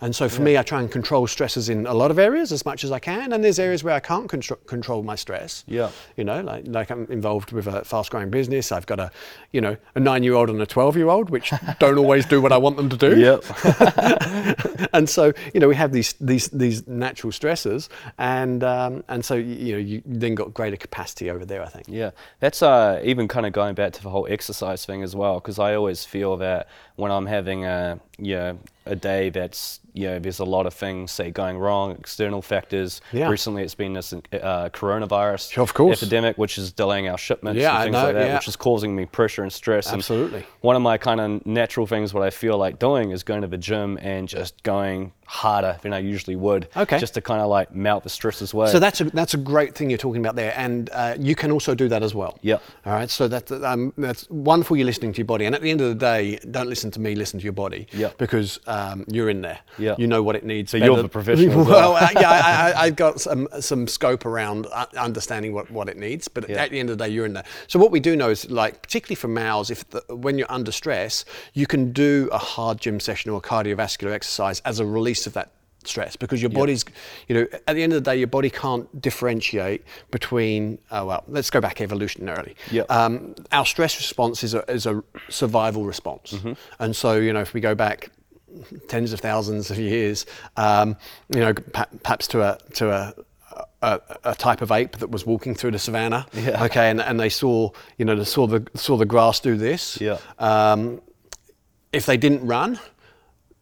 And 0.00 0.14
so 0.14 0.28
for 0.28 0.42
me, 0.42 0.58
I 0.58 0.62
try 0.62 0.80
and 0.80 0.90
control 0.90 1.26
stresses 1.26 1.68
in 1.68 1.86
a 1.86 1.94
lot 1.94 2.10
of 2.10 2.18
areas 2.18 2.52
as 2.52 2.64
much 2.64 2.84
as 2.84 2.92
I 2.92 2.98
can. 2.98 3.32
And 3.32 3.42
there's 3.42 3.58
areas 3.58 3.82
where 3.82 3.94
I 3.94 4.00
can't 4.00 4.28
contr- 4.28 4.64
control 4.66 5.02
my 5.02 5.14
stress. 5.14 5.64
Yeah. 5.66 5.90
You 6.16 6.24
know, 6.24 6.40
like, 6.42 6.64
like 6.66 6.90
I'm 6.90 7.06
involved 7.10 7.52
with 7.52 7.66
a 7.66 7.84
fast 7.84 8.10
growing 8.10 8.30
business. 8.30 8.72
I've 8.72 8.86
got 8.86 9.00
a, 9.00 9.10
you 9.52 9.60
know, 9.60 9.76
a 9.94 10.00
nine 10.00 10.22
year 10.22 10.34
old 10.34 10.50
and 10.50 10.60
a 10.60 10.66
12 10.66 10.96
year 10.96 11.08
old, 11.08 11.30
which 11.30 11.52
don't 11.78 11.98
always 11.98 12.26
do 12.26 12.40
what 12.40 12.52
I 12.52 12.56
want 12.56 12.76
them 12.76 12.88
to 12.88 12.96
do. 12.96 13.18
Yep. 13.18 14.88
and 14.92 15.08
so, 15.08 15.32
you 15.54 15.60
know, 15.60 15.68
we 15.68 15.76
have 15.76 15.92
these, 15.92 16.14
these, 16.20 16.48
these 16.48 16.86
natural 16.86 17.32
stresses. 17.32 17.88
And, 18.18 18.62
um, 18.64 19.04
and 19.08 19.24
so, 19.24 19.34
you 19.34 19.72
know, 19.72 19.78
you 19.78 20.02
then 20.04 20.34
got 20.34 20.52
greater 20.54 20.76
capacity 20.76 21.30
over 21.30 21.44
there, 21.44 21.62
I 21.62 21.68
think. 21.68 21.86
Yeah, 21.88 22.10
that's 22.40 22.62
uh, 22.62 23.00
even 23.04 23.28
kind 23.28 23.46
of 23.46 23.52
going 23.52 23.74
back 23.74 23.92
to 23.94 24.02
the 24.02 24.10
whole 24.10 24.26
exercise 24.28 24.84
thing 24.84 25.02
as 25.02 25.14
well, 25.16 25.34
because 25.34 25.58
I 25.58 25.74
always 25.74 26.04
feel 26.04 26.36
that 26.38 26.68
when 26.96 27.12
I'm 27.12 27.26
having 27.26 27.64
a 27.64 28.00
you 28.18 28.34
know 28.34 28.58
a 28.86 28.96
day 28.96 29.30
that's 29.30 29.80
you 29.92 30.06
know 30.06 30.18
there's 30.18 30.38
a 30.38 30.44
lot 30.44 30.66
of 30.66 30.74
things 30.74 31.12
say 31.12 31.30
going 31.30 31.58
wrong, 31.58 31.92
external 31.92 32.42
factors. 32.42 33.00
Yeah. 33.12 33.28
Recently, 33.28 33.62
it's 33.62 33.74
been 33.74 33.92
this 33.92 34.12
uh, 34.12 34.18
coronavirus 34.72 35.58
of 35.58 35.74
course. 35.74 36.02
epidemic, 36.02 36.36
which 36.38 36.58
is 36.58 36.72
delaying 36.72 37.08
our 37.08 37.18
shipments 37.18 37.60
Yeah, 37.60 37.74
and 37.76 37.84
things 37.84 37.92
know, 37.92 38.04
like 38.04 38.14
that, 38.14 38.26
yeah. 38.26 38.34
which 38.34 38.48
is 38.48 38.56
causing 38.56 38.96
me 38.96 39.06
pressure 39.06 39.42
and 39.42 39.52
stress. 39.52 39.86
And 39.86 39.98
Absolutely. 39.98 40.44
one 40.60 40.76
of 40.76 40.82
my 40.82 40.98
kind 40.98 41.20
of 41.20 41.46
natural 41.46 41.86
things, 41.86 42.12
what 42.12 42.22
I 42.22 42.30
feel 42.30 42.58
like 42.58 42.78
doing, 42.78 43.10
is 43.10 43.22
going 43.22 43.42
to 43.42 43.48
the 43.48 43.58
gym 43.58 43.98
and 44.00 44.28
just 44.28 44.62
going 44.62 45.12
harder 45.26 45.78
than 45.82 45.92
I 45.92 45.98
usually 45.98 46.36
would. 46.36 46.68
Okay. 46.76 46.98
Just 46.98 47.14
to 47.14 47.20
kind 47.20 47.40
of 47.40 47.48
like 47.48 47.74
melt 47.74 48.04
the 48.04 48.08
stresses 48.08 48.52
away. 48.52 48.70
So 48.70 48.78
that's 48.78 49.00
a 49.00 49.04
that's 49.04 49.34
a 49.34 49.38
great 49.38 49.74
thing 49.74 49.90
you're 49.90 49.98
talking 49.98 50.20
about 50.20 50.36
there, 50.36 50.54
and 50.56 50.88
uh, 50.92 51.16
you 51.18 51.34
can 51.34 51.50
also 51.50 51.74
do 51.74 51.88
that 51.88 52.02
as 52.02 52.14
well. 52.14 52.38
Yep. 52.42 52.62
All 52.86 52.92
right. 52.92 53.10
So 53.10 53.28
that 53.28 53.50
um, 53.52 53.92
that's 53.98 54.28
wonderful. 54.30 54.76
You're 54.76 54.86
listening 54.86 55.12
to 55.12 55.18
your 55.18 55.26
body, 55.26 55.44
and 55.46 55.54
at 55.54 55.62
the 55.62 55.70
end 55.70 55.80
of 55.80 55.88
the 55.88 55.94
day, 55.94 56.38
don't 56.50 56.68
listen 56.68 56.90
to 56.92 57.00
me. 57.00 57.14
Listen 57.14 57.38
to 57.40 57.44
your 57.44 57.52
body. 57.52 57.86
Yep. 57.92 58.18
Because 58.18 58.60
um, 58.66 59.04
you're 59.08 59.28
in 59.30 59.42
there. 59.42 59.58
Yep. 59.78 59.98
You 59.98 60.06
know 60.06 60.22
what 60.22 60.36
it 60.36 60.44
needs. 60.44 60.70
So 60.70 60.76
you're 60.76 61.02
the 61.02 61.08
professional 61.08 61.56
well, 61.64 61.92
well. 61.92 61.96
uh, 61.96 62.08
yeah, 62.14 62.30
I, 62.30 62.70
I, 62.72 62.82
I've 62.84 62.96
got 62.96 63.20
some 63.20 63.48
some 63.60 63.86
scope 63.88 64.24
around 64.26 64.66
uh, 64.72 64.86
understanding 64.96 65.52
what, 65.52 65.70
what 65.70 65.88
it 65.88 65.96
needs, 65.96 66.28
but 66.28 66.48
Yeah. 66.48 66.62
at 66.62 66.70
the 66.70 66.78
end 66.78 66.90
of 66.90 66.98
the 66.98 67.04
day, 67.04 67.10
you're 67.10 67.26
in 67.26 67.32
there. 67.32 67.44
So 67.66 67.78
what 67.78 67.90
we 67.90 68.00
do 68.00 68.14
know 68.16 68.30
is, 68.30 68.50
like, 68.50 68.82
particularly 68.82 69.16
for 69.16 69.28
males, 69.28 69.70
if 69.70 69.88
the, 69.90 70.02
when 70.14 70.38
you're 70.38 70.50
under 70.50 70.72
stress, 70.72 71.24
you 71.54 71.66
can 71.66 71.92
do 71.92 72.28
a 72.32 72.38
hard 72.38 72.80
gym 72.80 73.00
session 73.00 73.30
or 73.30 73.38
a 73.38 73.40
cardiovascular 73.40 74.12
exercise 74.12 74.60
as 74.64 74.80
a 74.80 74.86
release 74.86 75.15
of 75.24 75.34
that 75.34 75.52
stress 75.84 76.16
because 76.16 76.42
your 76.42 76.50
body's 76.50 76.84
you 77.28 77.34
know 77.36 77.46
at 77.68 77.76
the 77.76 77.82
end 77.84 77.92
of 77.92 78.02
the 78.02 78.10
day 78.10 78.16
your 78.18 78.26
body 78.26 78.50
can't 78.50 79.00
differentiate 79.00 79.84
between 80.10 80.78
oh 80.90 81.06
well 81.06 81.22
let's 81.28 81.48
go 81.48 81.60
back 81.60 81.76
evolutionarily 81.76 82.56
Yep. 82.72 82.90
um, 82.90 83.36
our 83.52 83.64
stress 83.64 83.96
response 83.96 84.42
is 84.42 84.52
a, 84.54 84.68
is 84.68 84.84
a 84.86 85.04
survival 85.28 85.84
response 85.84 86.32
Mm-hmm. 86.32 86.54
and 86.80 86.96
so 86.96 87.14
you 87.14 87.32
know 87.32 87.38
if 87.40 87.54
we 87.54 87.60
go 87.60 87.76
back 87.76 88.10
tens 88.88 89.12
of 89.12 89.20
thousands 89.20 89.70
of 89.70 89.78
years 89.78 90.26
um, 90.56 90.96
you 91.32 91.38
know 91.38 91.52
perhaps 92.02 92.26
to 92.28 92.42
a 92.42 92.58
to 92.74 92.90
a 92.90 93.14
a, 93.82 94.00
a 94.24 94.34
type 94.34 94.62
of 94.62 94.72
ape 94.72 94.96
that 94.98 95.10
was 95.10 95.24
walking 95.24 95.54
through 95.54 95.70
the 95.70 95.78
savannah. 95.78 96.26
Yeah. 96.34 96.64
Okay, 96.64 96.90
and, 96.90 97.00
and 97.00 97.18
they 97.20 97.28
saw, 97.30 97.70
you 97.96 98.04
know, 98.04 98.14
they 98.16 98.24
saw 98.24 98.46
the 98.46 98.66
saw 98.74 98.96
the 98.96 99.06
grass 99.06 99.38
do 99.40 99.56
this. 99.56 99.98
Yeah. 100.00 100.18
Um, 100.38 101.00
if 101.92 102.04
they 102.06 102.16
didn't 102.16 102.46
run, 102.46 102.78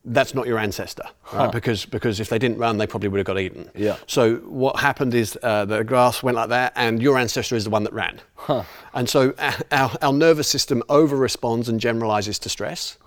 that's 0.05 0.35
not 0.35 0.47
your 0.47 0.59
ancestor, 0.59 1.05
right? 1.33 1.51
Because 1.51 1.87
because 1.87 2.21
if 2.21 2.29
they 2.29 2.39
didn't 2.39 2.59
run, 2.59 2.77
they 2.79 2.87
probably 2.87 3.09
would 3.09 3.19
have 3.19 3.27
got 3.27 3.39
eaten. 3.39 3.71
Yeah. 3.75 3.97
So 4.07 4.37
what 4.37 4.79
happened 4.81 5.15
is 5.15 5.39
uh, 5.43 5.65
the 5.65 5.83
grass 5.85 6.23
went 6.23 6.37
like 6.37 6.51
that, 6.51 6.73
and 6.77 7.03
your 7.03 7.17
ancestor 7.19 7.57
is 7.57 7.65
the 7.65 7.71
one 7.71 7.85
that 7.85 7.93
ran. 7.93 8.21
And 8.93 9.09
so 9.09 9.33
uh, 9.39 9.53
our, 9.73 9.91
our 10.03 10.13
nervous 10.13 10.49
system 10.49 10.83
over 10.89 11.17
responds 11.17 11.69
and 11.69 11.81
generalizes 11.81 12.39
to 12.41 12.49
stress. 12.49 12.99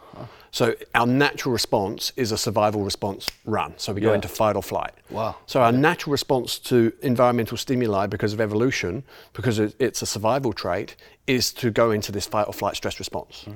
So 0.52 0.76
our 0.96 1.06
natural 1.06 1.52
response 1.54 2.12
is 2.16 2.32
a 2.32 2.38
survival 2.38 2.82
response, 2.84 3.30
run. 3.46 3.74
So 3.78 3.94
we 3.94 4.02
go 4.02 4.10
Yeah. 4.10 4.16
into 4.16 4.28
fight 4.28 4.56
or 4.56 4.64
flight. 4.64 4.94
Wow. 5.10 5.36
So 5.46 5.62
our 5.62 5.72
natural 5.72 6.12
response 6.12 6.58
to 6.60 6.94
environmental 7.02 7.58
stimuli, 7.58 8.08
because 8.08 8.34
of 8.34 8.42
evolution, 8.42 9.04
because 9.34 9.60
it's 9.60 10.02
a 10.02 10.06
survival 10.06 10.54
trait, 10.54 10.96
is 11.28 11.52
to 11.54 11.70
go 11.70 11.92
into 11.92 12.12
this 12.12 12.26
fight 12.26 12.48
or 12.48 12.54
flight 12.54 12.76
stress 12.76 12.98
response. 13.00 13.44
Mm. 13.48 13.54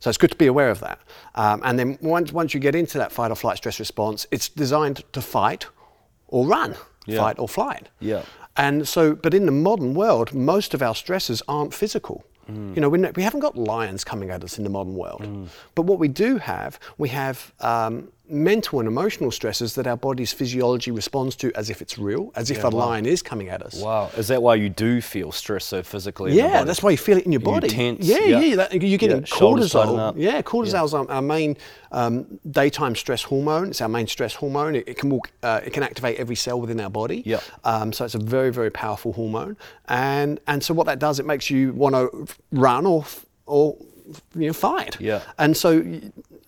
So 0.00 0.10
it's 0.10 0.18
good 0.18 0.30
to 0.30 0.36
be 0.36 0.46
aware 0.46 0.70
of 0.70 0.80
that. 0.80 0.98
Um, 1.34 1.60
and 1.64 1.78
then 1.78 1.98
once 2.02 2.32
once 2.32 2.52
you 2.54 2.60
get 2.60 2.74
into 2.74 2.98
that 2.98 3.10
fight 3.12 3.30
or 3.30 3.34
flight 3.36 3.56
stress 3.56 3.78
response, 3.80 4.26
it's 4.30 4.48
designed 4.48 5.02
to 5.12 5.20
fight 5.22 5.66
or 6.28 6.46
run, 6.46 6.74
Yeah. 7.06 7.18
fight 7.20 7.38
or 7.38 7.48
flight. 7.48 7.88
Yeah. 8.00 8.22
And 8.56 8.86
so, 8.86 9.14
but 9.14 9.34
in 9.34 9.46
the 9.46 9.52
modern 9.52 9.94
world, 9.94 10.32
most 10.32 10.74
of 10.74 10.82
our 10.82 10.94
stresses 10.94 11.42
aren't 11.48 11.74
physical. 11.74 12.24
Mm. 12.50 12.74
You 12.74 12.80
know, 12.80 12.88
we, 12.88 12.98
we 12.98 13.22
haven't 13.22 13.40
got 13.40 13.56
lions 13.56 14.04
coming 14.04 14.30
at 14.30 14.42
us 14.44 14.58
in 14.58 14.64
the 14.64 14.70
modern 14.70 14.94
world. 14.94 15.48
But 15.74 15.82
what 15.82 15.98
we 15.98 16.08
do 16.08 16.38
have, 16.38 16.78
we 16.98 17.08
have 17.10 17.52
um, 17.60 18.10
mental 18.26 18.78
and 18.78 18.88
emotional 18.88 19.30
stresses 19.30 19.74
that 19.74 19.86
our 19.86 19.96
body's 19.98 20.32
physiology 20.32 20.90
responds 20.90 21.36
to 21.36 21.52
as 21.54 21.68
if 21.68 21.82
it's 21.82 21.98
real, 21.98 22.32
as 22.34 22.50
if 22.50 22.64
a 22.64 22.68
lion 22.68 23.04
is 23.04 23.22
coming 23.22 23.50
at 23.50 23.60
us. 23.62 23.74
wow. 23.80 24.10
Is 24.16 24.28
that 24.28 24.42
why 24.42 24.54
you 24.54 24.70
do 24.70 25.02
feel 25.02 25.30
stress 25.30 25.64
so 25.66 25.82
physically? 25.82 26.32
Yeah, 26.32 26.64
that's 26.64 26.82
why 26.82 26.90
you 26.90 26.96
feel 26.96 27.18
it 27.18 27.26
in 27.26 27.32
your 27.32 27.42
You 27.42 27.44
body. 27.44 27.68
tense, 27.68 28.04
yeah, 28.06 28.18
yeah. 28.20 28.40
yeah, 28.40 28.56
that, 28.56 28.72
you're 28.72 28.96
getting 28.98 29.18
Yeah, 29.18 29.24
cortisol. 29.26 30.14
Yeah, 30.16 30.40
cortisol 30.40 30.84
is 30.86 30.94
our, 30.94 31.10
our 31.10 31.20
main 31.20 31.56
um, 31.92 32.40
daytime 32.50 32.96
stress 32.96 33.22
hormone. 33.22 33.68
It's 33.68 33.82
our 33.82 33.88
main 33.88 34.06
stress 34.06 34.34
hormone. 34.34 34.76
It, 34.76 34.88
it 34.88 34.98
can 34.98 35.10
walk, 35.10 35.30
uh, 35.42 35.60
it 35.62 35.74
can 35.74 35.82
activate 35.82 36.18
every 36.18 36.36
cell 36.36 36.58
within 36.58 36.80
our 36.80 36.90
body. 36.90 37.22
Yeah. 37.26 37.40
Um, 37.64 37.92
so 37.92 38.06
it's 38.06 38.14
a 38.14 38.18
very, 38.18 38.50
very 38.50 38.70
powerful 38.70 39.12
hormone. 39.12 39.56
And 39.88 40.40
and 40.46 40.62
so 40.64 40.72
what 40.72 40.86
that 40.86 40.98
does, 40.98 41.18
it 41.18 41.26
makes 41.26 41.50
you 41.50 41.74
want 41.74 41.94
to 41.94 42.26
run 42.52 42.86
or 42.86 43.04
or 43.44 43.76
you 44.34 44.46
know 44.46 44.52
fight. 44.54 44.98
Yeah. 44.98 45.20
And 45.38 45.54
so, 45.54 45.84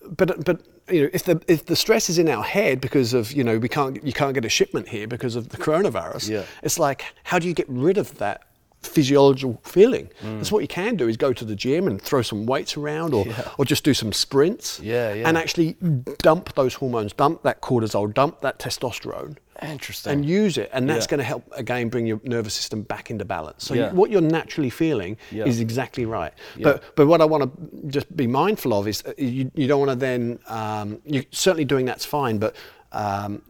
but 0.08 0.42
but. 0.44 0.62
You 0.90 1.02
know, 1.02 1.08
if 1.12 1.24
the 1.24 1.40
if 1.48 1.66
the 1.66 1.74
stress 1.76 2.08
is 2.08 2.18
in 2.18 2.28
our 2.28 2.44
head 2.44 2.80
because 2.80 3.12
of 3.12 3.32
you 3.32 3.42
know 3.42 3.58
we 3.58 3.68
can't 3.68 4.02
you 4.04 4.12
can't 4.12 4.34
get 4.34 4.44
a 4.44 4.48
shipment 4.48 4.88
here 4.88 5.08
because 5.08 5.34
of 5.34 5.48
the 5.48 5.56
coronavirus, 5.56 6.28
Yeah. 6.28 6.44
it's 6.62 6.78
like 6.78 7.04
how 7.24 7.38
do 7.40 7.48
you 7.48 7.54
get 7.54 7.68
rid 7.68 7.98
of 7.98 8.16
that 8.18 8.42
physiological 8.82 9.60
feeling? 9.64 10.10
Mm. 10.22 10.38
That's 10.38 10.52
what 10.52 10.60
you 10.60 10.68
can 10.68 10.96
do 10.96 11.08
is 11.08 11.16
go 11.16 11.32
to 11.32 11.44
the 11.44 11.56
gym 11.56 11.86
and 11.86 12.00
throw 12.00 12.22
some 12.22 12.46
weights 12.46 12.76
around, 12.76 13.14
or 13.14 13.26
or 13.58 13.64
just 13.64 13.84
do 13.84 13.94
some 13.94 14.12
sprints. 14.12 14.80
Yeah, 14.80 15.12
yeah. 15.14 15.28
And 15.28 15.36
actually 15.36 15.76
dump 16.18 16.54
those 16.54 16.74
hormones, 16.74 17.12
dump 17.12 17.42
that 17.42 17.60
cortisol, 17.60 18.12
dump 18.12 18.40
that 18.40 18.58
testosterone. 18.58 19.36
Interesting. 19.62 20.12
And 20.12 20.24
use 20.26 20.58
it, 20.58 20.68
and 20.74 20.88
that's 20.88 21.06
Yeah. 21.06 21.10
going 21.12 21.18
to 21.18 21.24
help 21.24 21.44
again 21.52 21.88
bring 21.88 22.06
your 22.06 22.20
nervous 22.24 22.52
system 22.52 22.82
back 22.82 23.10
into 23.10 23.24
balance. 23.24 23.64
So 23.64 23.72
Yeah. 23.74 23.90
you, 23.90 23.96
what 23.96 24.10
you're 24.10 24.20
naturally 24.20 24.68
feeling 24.70 25.16
Yeah. 25.30 25.46
is 25.46 25.60
exactly 25.60 26.04
right. 26.04 26.32
But 26.62 26.82
but 26.94 27.06
what 27.06 27.20
I 27.22 27.24
want 27.24 27.42
to 27.44 27.88
just 27.88 28.14
be 28.14 28.26
mindful 28.26 28.74
of 28.74 28.86
is 28.86 29.02
uh, 29.06 29.12
you, 29.16 29.50
you 29.54 29.66
don't 29.66 29.78
want 29.80 29.90
to 29.92 29.96
then 29.96 30.38
um, 30.46 30.98
you 31.06 31.24
certainly 31.30 31.64
doing 31.64 31.86
that's 31.86 32.04
fine, 32.04 32.36
but 32.38 32.54
um, 32.92 33.40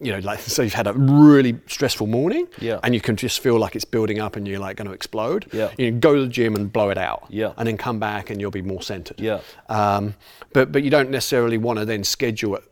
you 0.00 0.12
know, 0.12 0.18
like 0.20 0.38
so 0.56 0.62
you've 0.62 0.72
had 0.74 0.86
a 0.86 0.92
really 0.94 1.58
stressful 1.66 2.06
morning, 2.06 2.48
Yeah. 2.58 2.80
and 2.82 2.94
you 2.94 3.00
can 3.00 3.16
just 3.16 3.40
feel 3.40 3.58
like 3.58 3.76
it's 3.76 3.84
building 3.84 4.18
up 4.18 4.36
and 4.36 4.46
you're 4.48 4.58
like 4.58 4.76
going 4.76 4.88
to 4.88 4.94
explode. 4.94 5.46
Yeah. 5.52 5.70
You 5.78 5.90
know, 5.90 5.98
go 5.98 6.14
to 6.14 6.22
the 6.22 6.28
gym 6.28 6.54
and 6.56 6.72
blow 6.72 6.90
it 6.90 6.98
out. 6.98 7.26
Yeah. 7.28 7.52
And 7.56 7.66
then 7.68 7.76
come 7.76 7.98
back 7.98 8.30
and 8.30 8.40
you'll 8.40 8.50
be 8.50 8.62
more 8.62 8.82
centered. 8.82 9.20
Yeah. 9.20 9.40
Um, 9.68 10.14
but 10.52 10.72
but 10.72 10.82
you 10.82 10.90
don't 10.90 11.10
necessarily 11.10 11.58
want 11.58 11.78
to 11.78 11.84
then 11.84 12.02
schedule 12.04 12.56
it, 12.56 12.64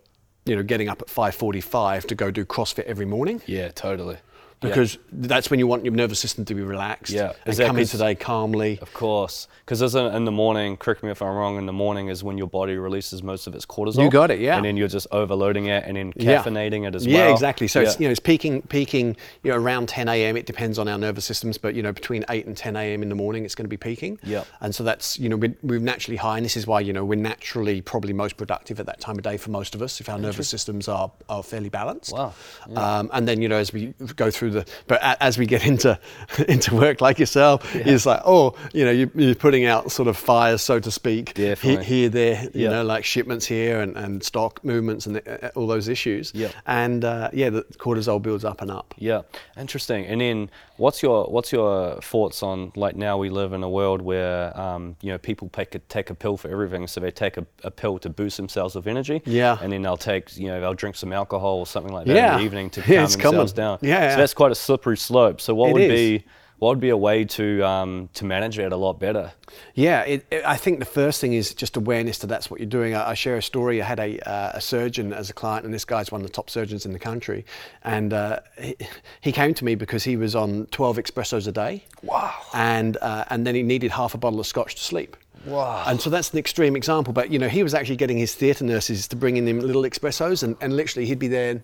you 0.46 0.56
know, 0.56 0.62
getting 0.62 0.88
up 0.88 1.02
at 1.02 1.08
5:45 1.08 2.06
to 2.06 2.14
go 2.14 2.30
do 2.30 2.44
CrossFit 2.44 2.84
every 2.84 3.06
morning 3.06 3.42
yeah, 3.46 3.68
totally. 3.68 4.16
Yeah. 4.60 4.70
because 4.70 4.98
that's 5.12 5.50
when 5.50 5.60
you 5.60 5.66
want 5.68 5.84
your 5.84 5.94
nervous 5.94 6.18
system 6.18 6.44
to 6.46 6.54
be 6.54 6.62
relaxed. 6.62 7.12
Yeah. 7.12 7.32
Is 7.46 7.58
come 7.58 7.78
into 7.78 7.96
the 7.96 8.14
calmly. 8.16 8.78
Of 8.82 8.92
course, 8.92 9.46
because 9.64 9.94
in 9.94 10.24
the 10.24 10.32
morning, 10.32 10.76
correct 10.76 11.02
me 11.02 11.10
if 11.10 11.22
I'm 11.22 11.34
wrong, 11.34 11.58
in 11.58 11.66
the 11.66 11.72
morning 11.72 12.08
is 12.08 12.24
when 12.24 12.38
your 12.38 12.48
body 12.48 12.76
releases 12.76 13.22
most 13.22 13.46
of 13.46 13.54
its 13.54 13.64
cortisol. 13.64 14.02
You 14.02 14.10
got 14.10 14.30
it, 14.30 14.40
yeah. 14.40 14.56
And 14.56 14.64
then 14.64 14.76
you're 14.76 14.88
just 14.88 15.06
overloading 15.12 15.66
it 15.66 15.84
and 15.86 15.96
then 15.96 16.12
Yeah. 16.16 16.42
caffeinating 16.42 16.88
it 16.88 16.94
as 16.96 17.06
well. 17.06 17.14
yeah, 17.16 17.32
exactly. 17.32 17.68
So 17.68 17.80
it's 17.82 18.00
you 18.00 18.06
know 18.08 18.10
it's 18.10 18.20
peaking 18.20 18.62
peaking 18.62 19.16
you 19.44 19.52
know 19.52 19.56
around 19.58 19.88
10 19.88 20.08
a.m. 20.08 20.36
It 20.36 20.46
depends 20.46 20.78
on 20.78 20.88
our 20.88 20.98
nervous 20.98 21.24
systems, 21.24 21.56
but 21.58 21.74
you 21.74 21.82
know 21.82 21.92
between 21.92 22.24
8 22.28 22.46
and 22.46 22.56
10 22.56 22.74
a.m. 22.76 23.02
in 23.02 23.08
the 23.08 23.14
morning 23.14 23.44
it's 23.44 23.54
going 23.54 23.64
to 23.64 23.68
be 23.68 23.76
peaking. 23.76 24.18
Yeah. 24.24 24.44
And 24.60 24.74
so 24.74 24.82
that's 24.82 25.18
you 25.18 25.28
know 25.28 25.36
we're, 25.36 25.54
we're 25.62 25.78
naturally 25.80 26.16
high, 26.16 26.36
and 26.38 26.44
this 26.44 26.56
is 26.56 26.66
why 26.66 26.80
you 26.80 26.92
know 26.92 27.04
we're 27.04 27.14
naturally 27.18 27.80
probably 27.80 28.12
most 28.12 28.36
productive 28.36 28.80
at 28.80 28.86
that 28.86 29.00
time 29.00 29.16
of 29.18 29.22
day 29.22 29.36
for 29.36 29.50
most 29.50 29.74
of 29.76 29.82
us 29.82 30.00
if 30.00 30.08
our 30.08 30.18
nervous 30.18 30.48
systems 30.48 30.88
are, 30.88 31.10
are 31.28 31.42
fairly 31.44 31.68
balanced. 31.68 32.12
Wow. 32.12 32.34
Um, 32.74 33.10
and 33.12 33.28
then 33.28 33.40
you 33.40 33.48
know 33.48 33.56
as 33.56 33.72
we 33.72 33.94
go 34.16 34.30
through 34.30 34.47
the 34.50 34.64
but 34.86 35.00
a, 35.02 35.22
as 35.22 35.38
we 35.38 35.46
get 35.46 35.66
into 35.66 35.98
into 36.48 36.74
work 36.74 37.00
like 37.00 37.18
yourself, 37.18 37.74
it's 37.74 38.06
like 38.06 38.20
oh 38.24 38.54
you 38.72 38.84
know 38.84 38.90
you, 38.90 39.10
you're 39.14 39.34
putting 39.34 39.64
out 39.66 39.90
sort 39.90 40.08
of 40.08 40.16
fires 40.16 40.62
so 40.62 40.78
to 40.80 40.90
speak 40.90 41.36
here 41.36 42.08
there 42.08 42.42
you 42.54 42.64
Yeah. 42.64 42.70
know 42.70 42.84
like 42.84 43.04
shipments 43.04 43.46
here 43.46 43.80
and, 43.80 43.96
and 43.96 44.22
stock 44.22 44.64
movements 44.64 45.06
and 45.06 45.16
uh, 45.26 45.50
all 45.54 45.66
those 45.66 45.88
issues. 45.88 46.32
Yeah. 46.34 46.48
And 46.66 47.04
uh, 47.04 47.30
yeah, 47.32 47.50
the 47.50 47.62
cortisol 47.78 48.20
builds 48.20 48.44
up 48.44 48.60
and 48.62 48.70
up. 48.70 48.94
Yeah, 48.98 49.22
interesting. 49.56 50.06
And 50.06 50.20
then, 50.20 50.50
what's 50.76 51.02
your 51.02 51.24
what's 51.26 51.52
your 51.52 52.00
thoughts 52.00 52.42
on 52.42 52.72
like 52.76 52.96
now 52.96 53.18
we 53.18 53.30
live 53.30 53.52
in 53.52 53.62
a 53.62 53.68
world 53.70 54.02
where 54.02 54.58
um, 54.58 54.96
you 55.02 55.10
know 55.12 55.18
people 55.18 55.48
take 55.50 55.74
a, 55.74 55.78
take 55.80 56.10
a 56.10 56.14
pill 56.14 56.36
for 56.36 56.48
everything, 56.50 56.86
so 56.86 57.00
they 57.00 57.10
take 57.10 57.36
a, 57.36 57.46
a 57.64 57.70
pill 57.70 57.98
to 58.00 58.08
boost 58.10 58.36
themselves 58.36 58.74
with 58.74 58.86
energy. 58.86 59.22
Yeah. 59.24 59.58
And 59.60 59.72
then 59.72 59.82
they'll 59.82 59.96
take 59.96 60.36
you 60.36 60.48
know 60.48 60.60
they'll 60.60 60.74
drink 60.74 60.96
some 60.96 61.12
alcohol 61.12 61.58
or 61.58 61.66
something 61.66 61.92
like 61.92 62.06
that 62.06 62.14
Yeah. 62.16 62.32
in 62.34 62.38
the 62.38 62.44
evening 62.44 62.70
to 62.70 62.80
Yeah, 62.86 62.86
calm 62.96 63.04
it's 63.04 63.16
themselves 63.16 63.52
common. 63.52 63.78
down. 63.78 63.78
Yeah, 63.82 64.00
yeah. 64.02 64.10
So 64.12 64.16
that's 64.18 64.34
quite 64.38 64.52
a 64.52 64.54
slippery 64.54 64.96
slope. 64.96 65.40
So 65.40 65.52
what 65.52 65.70
It 65.70 65.72
would 65.72 65.82
is. 65.82 65.88
be 66.20 66.24
what 66.60 66.70
would 66.70 66.80
be 66.80 66.88
a 66.88 66.96
way 66.96 67.24
to 67.24 67.62
um, 67.62 68.08
to 68.14 68.24
manage 68.24 68.58
it 68.58 68.72
a 68.72 68.76
lot 68.76 68.98
better? 68.98 69.32
Yeah, 69.74 70.02
it, 70.02 70.26
it, 70.30 70.42
I 70.44 70.56
think 70.56 70.78
the 70.78 70.84
first 71.00 71.20
thing 71.20 71.32
is 71.32 71.54
just 71.54 71.76
awareness 71.76 72.18
that 72.18 72.26
that's 72.28 72.50
what 72.50 72.58
you're 72.60 72.68
doing. 72.68 72.94
I, 72.94 73.10
I 73.10 73.14
share 73.14 73.36
a 73.36 73.42
story. 73.42 73.80
I 73.82 73.84
had 73.84 74.00
a, 74.00 74.18
uh, 74.20 74.52
a 74.54 74.60
surgeon 74.60 75.12
as 75.12 75.30
a 75.30 75.32
client, 75.32 75.64
and 75.64 75.72
this 75.72 75.84
guy's 75.84 76.10
one 76.10 76.20
of 76.20 76.26
the 76.26 76.32
top 76.32 76.50
surgeons 76.50 76.84
in 76.86 76.92
the 76.92 76.98
country. 76.98 77.44
And 77.82 78.12
uh, 78.12 78.40
he, 78.60 78.76
he 79.20 79.32
came 79.32 79.54
to 79.54 79.64
me 79.64 79.74
because 79.76 80.02
he 80.04 80.16
was 80.16 80.34
on 80.34 80.66
12 80.66 80.98
espressos 80.98 81.46
a 81.46 81.52
day. 81.52 81.84
Wow. 82.02 82.34
And 82.54 82.96
uh, 83.02 83.24
and 83.30 83.46
then 83.46 83.54
he 83.54 83.62
needed 83.62 83.90
half 83.90 84.14
a 84.14 84.18
bottle 84.18 84.40
of 84.40 84.46
scotch 84.46 84.74
to 84.76 84.82
sleep. 84.82 85.16
Wow. 85.46 85.84
And 85.86 86.00
so 86.00 86.10
that's 86.10 86.32
an 86.32 86.38
extreme 86.38 86.74
example. 86.76 87.12
But 87.12 87.30
you 87.32 87.38
know, 87.38 87.48
he 87.48 87.62
was 87.62 87.74
actually 87.74 87.96
getting 87.96 88.18
his 88.18 88.34
theatre 88.34 88.64
nurses 88.64 89.08
to 89.08 89.16
bring 89.16 89.36
in 89.36 89.46
him 89.46 89.60
little 89.60 89.82
espressos, 89.82 90.42
and, 90.42 90.56
and 90.60 90.74
literally 90.76 91.06
he'd 91.06 91.18
be 91.20 91.28
there. 91.28 91.60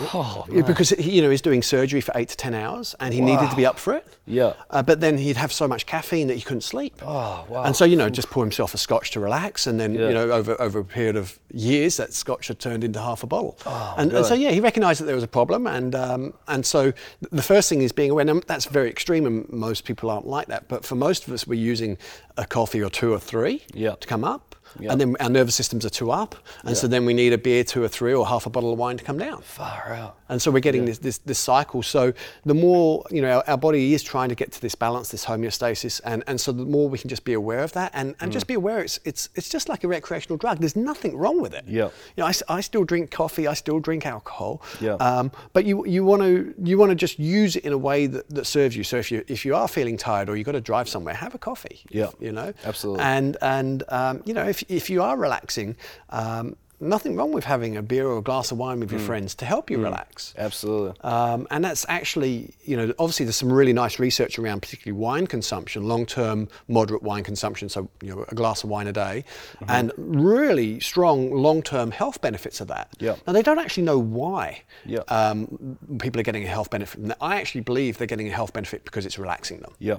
Oh, 0.00 0.44
because 0.66 0.90
he, 0.90 1.16
you 1.16 1.22
know 1.22 1.30
he's 1.30 1.42
doing 1.42 1.62
surgery 1.62 2.00
for 2.00 2.12
eight 2.14 2.28
to 2.30 2.36
ten 2.36 2.54
hours, 2.54 2.94
and 3.00 3.12
he 3.12 3.20
needed 3.20 3.50
to 3.50 3.56
be 3.56 3.66
up 3.66 3.78
for 3.78 3.94
it. 3.94 4.06
Yeah. 4.26 4.52
Uh, 4.70 4.82
but 4.82 5.00
then 5.00 5.18
he'd 5.18 5.36
have 5.36 5.52
so 5.52 5.66
much 5.66 5.86
caffeine 5.86 6.26
that 6.28 6.34
he 6.34 6.42
couldn't 6.42 6.60
sleep. 6.62 6.94
Oh, 7.02 7.44
wow. 7.48 7.64
And 7.64 7.74
so 7.74 7.84
you 7.84 7.96
know, 7.96 8.08
just 8.10 8.30
pour 8.30 8.44
himself 8.44 8.74
a 8.74 8.78
scotch 8.78 9.10
to 9.12 9.20
relax, 9.20 9.66
and 9.66 9.78
then 9.80 9.94
Yeah. 9.94 10.08
you 10.08 10.14
know, 10.14 10.30
over 10.30 10.60
over 10.60 10.78
a 10.80 10.84
period 10.84 11.16
of 11.16 11.38
years, 11.52 11.96
that 11.96 12.12
scotch 12.12 12.48
had 12.48 12.58
turned 12.58 12.84
into 12.84 13.00
half 13.00 13.22
a 13.22 13.26
bottle. 13.26 13.58
Oh, 13.66 13.94
and, 13.98 14.12
and 14.12 14.24
so 14.26 14.34
yeah, 14.34 14.50
he 14.50 14.60
recognised 14.60 15.00
that 15.00 15.06
there 15.06 15.14
was 15.14 15.24
a 15.24 15.28
problem, 15.28 15.66
and 15.66 15.94
um, 15.94 16.34
and 16.46 16.64
so 16.64 16.92
the 17.30 17.42
first 17.42 17.68
thing 17.68 17.82
is 17.82 17.92
being 17.92 18.10
aware. 18.10 18.24
Now, 18.24 18.40
that's 18.46 18.66
very 18.66 18.88
extreme, 18.90 19.26
and 19.26 19.48
most 19.50 19.84
people 19.84 20.10
aren't 20.10 20.26
like 20.26 20.48
that. 20.48 20.68
But 20.68 20.84
for 20.84 20.94
most 20.94 21.26
of 21.26 21.32
us, 21.32 21.46
we're 21.46 21.58
using 21.60 21.98
a 22.36 22.46
coffee 22.46 22.82
or 22.82 22.90
two 22.90 23.12
or 23.12 23.18
three 23.18 23.62
Yeah. 23.74 23.94
to 24.00 24.06
come 24.06 24.24
up. 24.24 24.47
Yeah. 24.78 24.92
And 24.92 25.00
then 25.00 25.16
our 25.20 25.28
nervous 25.28 25.54
systems 25.54 25.84
are 25.84 25.90
too 25.90 26.10
up, 26.10 26.36
and 26.64 26.76
so 26.76 26.86
then 26.86 27.04
we 27.04 27.14
need 27.14 27.32
a 27.32 27.38
beer, 27.38 27.64
two 27.64 27.82
or 27.82 27.88
three, 27.88 28.14
or 28.14 28.26
half 28.26 28.46
a 28.46 28.50
bottle 28.50 28.72
of 28.72 28.78
wine 28.78 28.96
to 28.96 29.04
come 29.04 29.18
down. 29.18 29.42
Far 29.42 29.92
out. 29.94 30.18
And 30.28 30.40
so 30.42 30.50
we're 30.50 30.60
getting 30.60 30.84
this, 30.84 30.98
this, 30.98 31.18
this 31.18 31.38
cycle. 31.38 31.82
So 31.82 32.12
the 32.44 32.54
more, 32.54 33.04
you 33.10 33.22
know, 33.22 33.38
our, 33.38 33.44
our 33.48 33.56
body 33.56 33.94
is 33.94 34.02
trying 34.02 34.28
to 34.28 34.34
get 34.34 34.52
to 34.52 34.60
this 34.60 34.74
balance, 34.74 35.08
this 35.10 35.24
homeostasis. 35.24 36.02
And, 36.04 36.22
and 36.26 36.38
so 36.38 36.52
the 36.52 36.64
more 36.66 36.86
we 36.88 36.98
can 36.98 37.08
just 37.08 37.24
be 37.24 37.32
aware 37.32 37.60
of 37.60 37.72
that 37.72 37.92
and, 37.94 38.14
and 38.20 38.30
just 38.30 38.44
Mm. 38.44 38.48
be 38.48 38.54
aware 38.54 38.80
it's, 38.80 39.00
it's, 39.04 39.30
it's 39.34 39.48
just 39.48 39.68
like 39.70 39.84
a 39.84 39.88
recreational 39.88 40.36
drug. 40.36 40.58
There's 40.58 40.76
nothing 40.76 41.16
wrong 41.16 41.40
with 41.40 41.54
it. 41.54 41.64
Yeah. 41.66 41.84
You 42.16 42.22
know, 42.22 42.26
I, 42.26 42.32
I 42.48 42.60
still 42.60 42.84
drink 42.84 43.10
coffee. 43.10 43.46
I 43.46 43.54
still 43.54 43.80
drink 43.80 44.04
alcohol. 44.06 44.62
Yeah. 44.80 44.94
Um, 44.94 45.32
but 45.54 45.64
you, 45.64 45.86
you 45.86 46.04
want 46.04 46.22
to 46.22 46.54
you 46.62 46.76
want 46.78 46.90
to 46.90 46.94
just 46.94 47.18
use 47.18 47.56
it 47.56 47.64
in 47.64 47.72
a 47.72 47.78
way 47.78 48.06
that, 48.06 48.28
that 48.30 48.44
serves 48.46 48.76
you. 48.76 48.84
So 48.84 48.98
if 48.98 49.10
you 49.10 49.24
if 49.28 49.44
you 49.46 49.56
are 49.56 49.66
feeling 49.68 49.96
tired 49.96 50.28
or 50.28 50.36
you've 50.36 50.46
got 50.46 50.52
to 50.52 50.60
drive 50.60 50.88
somewhere, 50.88 51.14
have 51.14 51.34
a 51.34 51.38
coffee. 51.38 51.80
Yeah. 51.90 52.10
You 52.20 52.32
know. 52.32 52.52
Absolutely. 52.64 53.02
And 53.02 53.36
and 53.40 53.82
um, 53.88 54.22
you 54.26 54.34
know 54.34 54.44
if 54.44 54.57
if 54.68 54.90
you 54.90 55.02
are 55.02 55.16
relaxing. 55.16 55.76
Um, 56.10 56.56
Nothing 56.80 57.16
wrong 57.16 57.32
with 57.32 57.44
having 57.44 57.76
a 57.76 57.82
beer 57.82 58.06
or 58.06 58.18
a 58.18 58.22
glass 58.22 58.52
of 58.52 58.58
wine 58.58 58.76
Mm. 58.76 58.80
with 58.80 58.92
your 58.92 59.00
friends 59.00 59.34
to 59.36 59.44
help 59.44 59.68
you 59.70 59.78
relax. 59.82 60.32
Absolutely. 60.38 60.92
Um, 61.02 61.46
and 61.50 61.64
that's 61.64 61.84
actually, 61.88 62.54
you 62.64 62.76
know, 62.76 62.92
obviously 62.98 63.24
there's 63.26 63.36
some 63.36 63.52
really 63.52 63.72
nice 63.72 63.98
research 63.98 64.38
around 64.38 64.60
particularly 64.62 64.98
wine 65.00 65.26
consumption, 65.26 65.88
long-term 65.88 66.48
moderate 66.68 67.02
wine 67.02 67.24
consumption, 67.24 67.68
so 67.68 67.88
you 68.02 68.14
know 68.14 68.24
a 68.28 68.34
glass 68.34 68.62
of 68.64 68.70
wine 68.70 68.86
a 68.86 68.92
day, 68.92 69.24
Mm-hmm. 69.60 69.70
and 69.70 69.92
really 69.96 70.78
strong 70.80 71.32
long-term 71.32 71.90
health 71.90 72.20
benefits 72.20 72.60
of 72.60 72.68
that. 72.68 72.88
Yeah. 73.00 73.16
Now 73.26 73.32
they 73.32 73.42
don't 73.42 73.58
actually 73.58 73.82
know 73.84 73.98
why 73.98 74.62
Yeah. 74.86 75.00
um, 75.08 75.76
people 76.00 76.20
are 76.20 76.24
getting 76.24 76.44
a 76.44 76.48
health 76.48 76.70
benefit. 76.70 76.88
from 77.00 77.08
that. 77.08 77.18
I 77.20 77.36
actually 77.40 77.62
believe 77.62 77.98
they're 77.98 78.06
getting 78.06 78.28
a 78.28 78.32
health 78.32 78.52
benefit 78.52 78.84
because 78.84 79.04
it's 79.04 79.18
relaxing 79.18 79.58
them. 79.60 79.72
Yeah. 79.80 79.96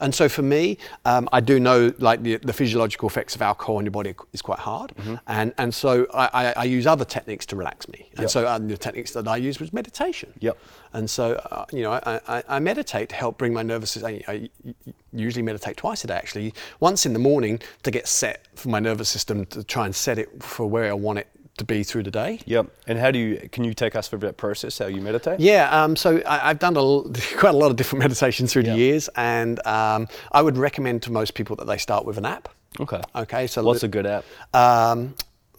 And 0.00 0.14
so 0.14 0.28
for 0.28 0.42
me, 0.42 0.78
um, 1.04 1.28
I 1.32 1.40
do 1.40 1.58
know 1.60 1.92
like 1.98 2.22
the, 2.22 2.36
the 2.38 2.52
physiological 2.52 3.08
effects 3.08 3.34
of 3.34 3.42
alcohol 3.42 3.76
on 3.78 3.84
your 3.84 3.90
body 3.90 4.14
is 4.32 4.40
quite 4.40 4.60
hard, 4.60 4.92
Mm-hmm. 4.96 5.14
and 5.26 5.52
and 5.58 5.74
so 5.74 6.06
I, 6.14 6.21
I, 6.32 6.52
I 6.56 6.64
use 6.64 6.86
other 6.86 7.04
techniques 7.04 7.46
to 7.46 7.56
relax 7.56 7.88
me. 7.88 8.08
And 8.12 8.20
Yep. 8.22 8.30
so 8.30 8.58
the 8.58 8.76
techniques 8.76 9.12
that 9.12 9.26
I 9.28 9.36
use 9.36 9.60
was 9.60 9.72
meditation. 9.72 10.32
Yep. 10.40 10.58
And 10.92 11.08
so 11.08 11.34
uh, 11.50 11.64
you 11.72 11.82
know 11.82 11.92
I, 11.92 12.20
I, 12.28 12.42
I 12.48 12.58
meditate 12.60 13.08
to 13.10 13.14
help 13.14 13.38
bring 13.38 13.52
my 13.54 13.62
nervous 13.62 13.90
system. 13.92 14.20
I, 14.28 14.32
I 14.32 14.74
usually 15.12 15.42
meditate 15.42 15.76
twice 15.76 16.04
a 16.04 16.06
day 16.06 16.14
actually. 16.14 16.54
Once 16.80 17.06
in 17.06 17.12
the 17.12 17.18
morning 17.18 17.60
to 17.82 17.90
get 17.90 18.06
set 18.08 18.46
for 18.54 18.68
my 18.68 18.78
nervous 18.80 19.08
system 19.08 19.46
to 19.46 19.64
try 19.64 19.84
and 19.86 19.94
set 19.94 20.18
it 20.18 20.42
for 20.42 20.66
where 20.66 20.88
I 20.90 20.94
want 20.94 21.18
it 21.18 21.28
to 21.58 21.64
be 21.64 21.82
through 21.82 22.02
the 22.02 22.10
day. 22.10 22.40
Yep. 22.46 22.66
And 22.86 22.98
how 22.98 23.10
do 23.10 23.18
you? 23.18 23.48
Can 23.52 23.62
you 23.64 23.74
take 23.74 23.94
us 23.94 24.08
through 24.08 24.20
that 24.20 24.38
process? 24.38 24.78
How 24.78 24.86
you 24.86 25.02
meditate? 25.02 25.38
Yeah, 25.38 25.68
um, 25.84 25.96
so 25.96 26.22
I, 26.26 26.48
I've 26.48 26.58
done 26.58 26.76
a, 26.76 26.80
l- 26.80 27.12
quite 27.36 27.54
a 27.54 27.58
lot 27.58 27.70
of 27.70 27.76
different 27.76 28.00
meditations 28.06 28.52
through 28.52 28.62
Yeah. 28.62 28.72
the 28.72 28.78
years, 28.78 29.08
and 29.16 29.64
um, 29.66 30.08
I 30.32 30.40
would 30.40 30.56
recommend 30.56 31.02
to 31.02 31.12
most 31.12 31.34
people 31.34 31.54
that 31.56 31.66
they 31.66 31.76
start 31.76 32.06
with 32.06 32.16
an 32.16 32.24
app. 32.24 32.48
Okay. 32.80 33.02
Okay, 33.14 33.46
so 33.46 33.62
What's 33.62 33.82
a 33.82 33.88
good 33.88 34.06
app? 34.06 34.24
Um, 34.54 35.14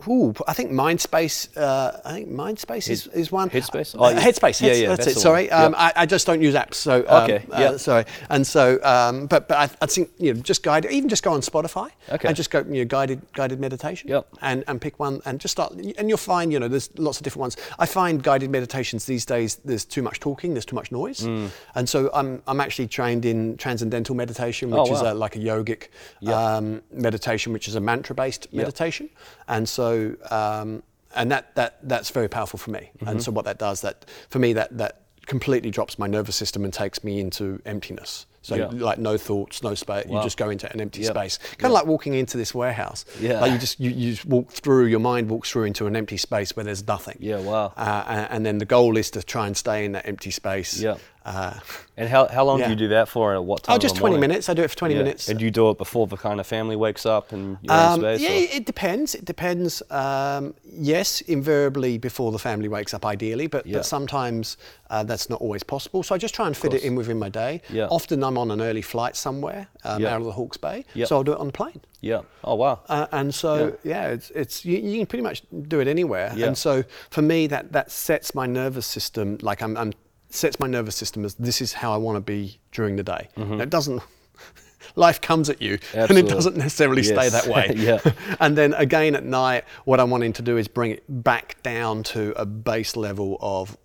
ooh, 0.07 0.33
I 0.47 0.53
think 0.53 0.71
Mindspace. 0.71 1.55
Uh, 1.57 1.99
I 2.05 2.11
think 2.13 2.29
Mindspace 2.29 2.89
is, 2.89 3.07
is 3.07 3.31
one. 3.31 3.49
Headspace? 3.49 3.95
Uh, 3.95 3.99
Oh, 4.03 4.09
yeah. 4.09 4.19
Headspace. 4.21 4.61
Yeah, 4.61 4.73
yeah, 4.73 4.87
that's, 4.89 5.05
that's 5.05 5.17
it. 5.17 5.21
Sorry, 5.21 5.49
um, 5.51 5.71
Yep. 5.73 5.81
I, 5.81 5.93
I 6.03 6.05
just 6.05 6.25
don't 6.27 6.41
use 6.41 6.55
apps. 6.55 6.75
So 6.75 7.05
um, 7.07 7.23
Okay, 7.23 7.45
uh, 7.51 7.59
yeah. 7.59 7.77
sorry. 7.77 8.05
And 8.29 8.45
so, 8.45 8.79
um, 8.83 9.27
but 9.27 9.47
but 9.47 9.57
I, 9.57 9.69
I 9.81 9.85
think 9.87 10.11
you 10.17 10.33
know, 10.33 10.41
just 10.41 10.63
guide, 10.63 10.85
even 10.85 11.09
just 11.09 11.23
go 11.23 11.31
on 11.33 11.41
Spotify. 11.41 11.89
Okay. 12.11 12.27
And 12.27 12.35
just 12.35 12.51
go, 12.51 12.59
you 12.59 12.79
know, 12.83 12.85
guided 12.85 13.21
guided 13.33 13.59
meditation. 13.59 14.09
Yep. 14.09 14.27
And 14.41 14.63
and 14.67 14.81
pick 14.81 14.99
one 14.99 15.21
and 15.25 15.39
just 15.39 15.51
start, 15.53 15.73
and 15.73 16.09
you'll 16.09 16.17
find, 16.17 16.51
you 16.53 16.59
know, 16.59 16.67
there's 16.67 16.89
lots 16.97 17.17
of 17.19 17.23
different 17.23 17.41
ones. 17.41 17.57
I 17.79 17.85
find 17.85 18.21
guided 18.21 18.49
meditations 18.49 19.05
these 19.05 19.25
days. 19.25 19.55
There's 19.65 19.85
too 19.85 20.01
much 20.01 20.19
talking. 20.19 20.53
There's 20.53 20.65
too 20.65 20.75
much 20.75 20.91
noise. 20.91 21.21
Mm. 21.21 21.49
And 21.75 21.87
so 21.87 22.09
I'm 22.13 22.41
I'm 22.47 22.59
actually 22.61 22.87
trained 22.87 23.25
in 23.25 23.57
transcendental 23.57 24.15
meditation, 24.15 24.73
Oh, 24.73 24.81
which 24.83 24.91
is 24.91 25.01
a, 25.01 25.13
like 25.13 25.35
a 25.35 25.39
yogic 25.39 25.87
Yep. 26.21 26.35
um, 26.35 26.81
meditation, 26.91 27.53
which 27.53 27.67
is 27.67 27.75
a 27.75 27.79
mantra-based 27.79 28.51
meditation, 28.53 29.09
and 29.47 29.67
so 29.67 29.92
um, 30.29 30.83
and 31.15 31.31
that 31.31 31.53
that 31.55 31.77
that's 31.83 32.09
very 32.09 32.27
powerful 32.27 32.57
for 32.59 32.71
me. 32.71 32.89
Mm-hmm. 32.97 33.07
And 33.07 33.23
so 33.23 33.31
what 33.31 33.45
that 33.45 33.59
does, 33.59 33.81
that 33.81 34.05
for 34.29 34.39
me, 34.39 34.53
that 34.53 34.77
that 34.77 35.01
completely 35.25 35.71
drops 35.71 35.97
my 35.97 36.07
nervous 36.07 36.35
system 36.35 36.63
and 36.65 36.73
takes 36.73 37.03
me 37.03 37.19
into 37.19 37.61
emptiness. 37.65 38.25
So 38.41 38.55
Yeah. 38.55 38.67
like 38.89 38.99
no 38.99 39.17
thoughts, 39.17 39.63
no 39.63 39.73
space. 39.73 40.05
You 40.09 40.21
just 40.21 40.35
go 40.37 40.49
into 40.49 40.69
an 40.73 40.81
empty 40.81 41.01
Yep. 41.03 41.15
space, 41.15 41.39
kind 41.57 41.71
of 41.71 41.75
like 41.79 41.85
walking 41.85 42.13
into 42.13 42.35
this 42.35 42.53
warehouse. 42.53 43.05
Yeah. 43.21 43.39
Like 43.39 43.53
you 43.53 43.57
just 43.57 43.79
you, 43.79 43.89
you 43.91 44.11
just 44.15 44.25
walk 44.25 44.51
through. 44.51 44.87
Your 44.87 44.99
mind 44.99 45.29
walks 45.29 45.49
through 45.49 45.63
into 45.63 45.87
an 45.87 45.95
empty 45.95 46.17
space 46.17 46.53
where 46.53 46.65
there's 46.65 46.85
nothing. 46.85 47.17
Yeah, 47.21 47.39
wow. 47.39 47.71
Uh, 47.77 48.03
and, 48.05 48.27
and 48.31 48.45
then 48.45 48.57
the 48.57 48.65
goal 48.65 48.97
is 48.97 49.09
to 49.11 49.23
try 49.23 49.47
and 49.47 49.55
stay 49.55 49.85
in 49.85 49.93
that 49.93 50.05
empty 50.05 50.29
space. 50.31 50.77
Yeah. 50.81 50.97
Uh, 51.25 51.53
And 51.95 52.09
how, 52.09 52.27
how 52.27 52.43
long 52.43 52.57
Yeah. 52.59 52.65
do 52.65 52.71
you 52.71 52.75
do 52.75 52.87
that 52.89 53.07
for? 53.07 53.31
and 53.33 53.37
At 53.41 53.45
what 53.45 53.63
time? 53.63 53.75
oh, 53.75 53.77
just 53.77 53.95
20 53.95 54.15
morning? 54.15 54.29
minutes. 54.29 54.49
I 54.49 54.53
do 54.55 54.63
it 54.63 54.69
for 54.71 54.75
20 54.77 54.95
Yeah. 54.95 55.03
minutes. 55.03 55.29
And 55.29 55.37
do 55.37 55.45
you 55.45 55.51
do 55.51 55.69
it 55.69 55.77
before 55.77 56.07
the 56.07 56.17
kind 56.17 56.39
of 56.39 56.47
family 56.47 56.75
wakes 56.75 57.05
up 57.05 57.31
and 57.31 57.57
you're 57.61 57.73
in 57.75 57.79
Um, 57.79 57.99
space? 57.99 58.19
yeah, 58.21 58.29
or- 58.31 58.57
it 58.57 58.65
depends. 58.65 59.13
It 59.15 59.23
depends. 59.23 59.83
Um, 59.91 60.55
yes, 60.65 61.21
invariably 61.21 61.99
before 61.99 62.31
the 62.31 62.39
family 62.39 62.67
wakes 62.67 62.93
up, 62.95 63.05
ideally, 63.05 63.45
but, 63.47 63.65
Yeah. 63.67 63.77
but 63.77 63.85
sometimes 63.85 64.57
uh, 64.89 65.03
that's 65.03 65.29
not 65.29 65.39
always 65.39 65.63
possible. 65.63 66.03
So 66.03 66.13
I 66.13 66.17
just 66.17 66.33
try 66.35 66.45
and 66.47 66.55
fit 66.57 66.73
it 66.73 66.83
in 66.83 66.95
within 66.95 67.17
my 67.19 67.29
day. 67.29 67.61
Yeah. 67.69 67.87
Often 67.89 68.23
I'm 68.23 68.37
on 68.37 68.51
an 68.51 68.59
early 68.61 68.81
flight 68.81 69.15
somewhere 69.15 69.67
um, 69.83 70.05
out 70.05 70.19
of 70.19 70.25
the 70.25 70.33
Hawke's 70.33 70.57
Bay, 70.57 70.85
Yeah. 70.93 71.05
so 71.05 71.15
I'll 71.17 71.23
do 71.23 71.33
it 71.33 71.39
on 71.39 71.47
the 71.47 71.53
plane. 71.53 71.81
Yeah. 72.01 72.21
Oh 72.43 72.55
wow. 72.55 72.79
Uh, 72.89 73.07
and 73.11 73.33
so 73.33 73.77
yeah, 73.83 74.07
it's, 74.09 74.29
it's 74.31 74.65
you, 74.65 74.77
you 74.77 74.97
can 74.97 75.05
pretty 75.05 75.23
much 75.23 75.41
do 75.67 75.79
it 75.79 75.87
anywhere. 75.87 76.33
Yeah. 76.35 76.47
And 76.47 76.57
so 76.57 76.83
for 77.11 77.21
me, 77.21 77.47
that 77.47 77.71
that 77.71 77.91
sets 77.91 78.35
my 78.35 78.45
nervous 78.45 78.85
system 78.85 79.37
like 79.41 79.61
I'm, 79.61 79.77
I'm 79.77 79.93
sets 80.33 80.59
my 80.59 80.67
nervous 80.67 80.95
system 80.95 81.23
as 81.25 81.35
this 81.35 81.61
is 81.61 81.73
how 81.73 81.93
I 81.93 81.97
want 81.97 82.15
to 82.17 82.21
be 82.21 82.59
during 82.71 82.95
the 82.95 83.03
day. 83.03 83.29
It 83.37 83.69
doesn't. 83.69 84.01
Life 84.95 85.21
comes 85.21 85.49
at 85.49 85.61
you, 85.61 85.79
and 85.93 86.09
Mm-hmm. 86.09 86.17
It 86.17 86.27
doesn't 86.29 86.57
necessarily 86.57 87.03
stay 87.03 87.29
that 87.29 87.47
way. 87.47 87.73
Yeah. 87.75 87.99
and 88.39 88.57
then 88.57 88.73
again 88.73 89.15
at 89.15 89.23
night, 89.23 89.63
what 89.85 89.99
I'm 89.99 90.09
wanting 90.09 90.33
to 90.33 90.41
do 90.41 90.57
is 90.57 90.67
bring 90.67 90.91
it 90.91 91.03
back 91.07 91.61
down 91.63 92.03
to 92.03 92.33
a 92.39 92.45
base 92.45 92.95
level 92.95 93.37
of 93.41 93.77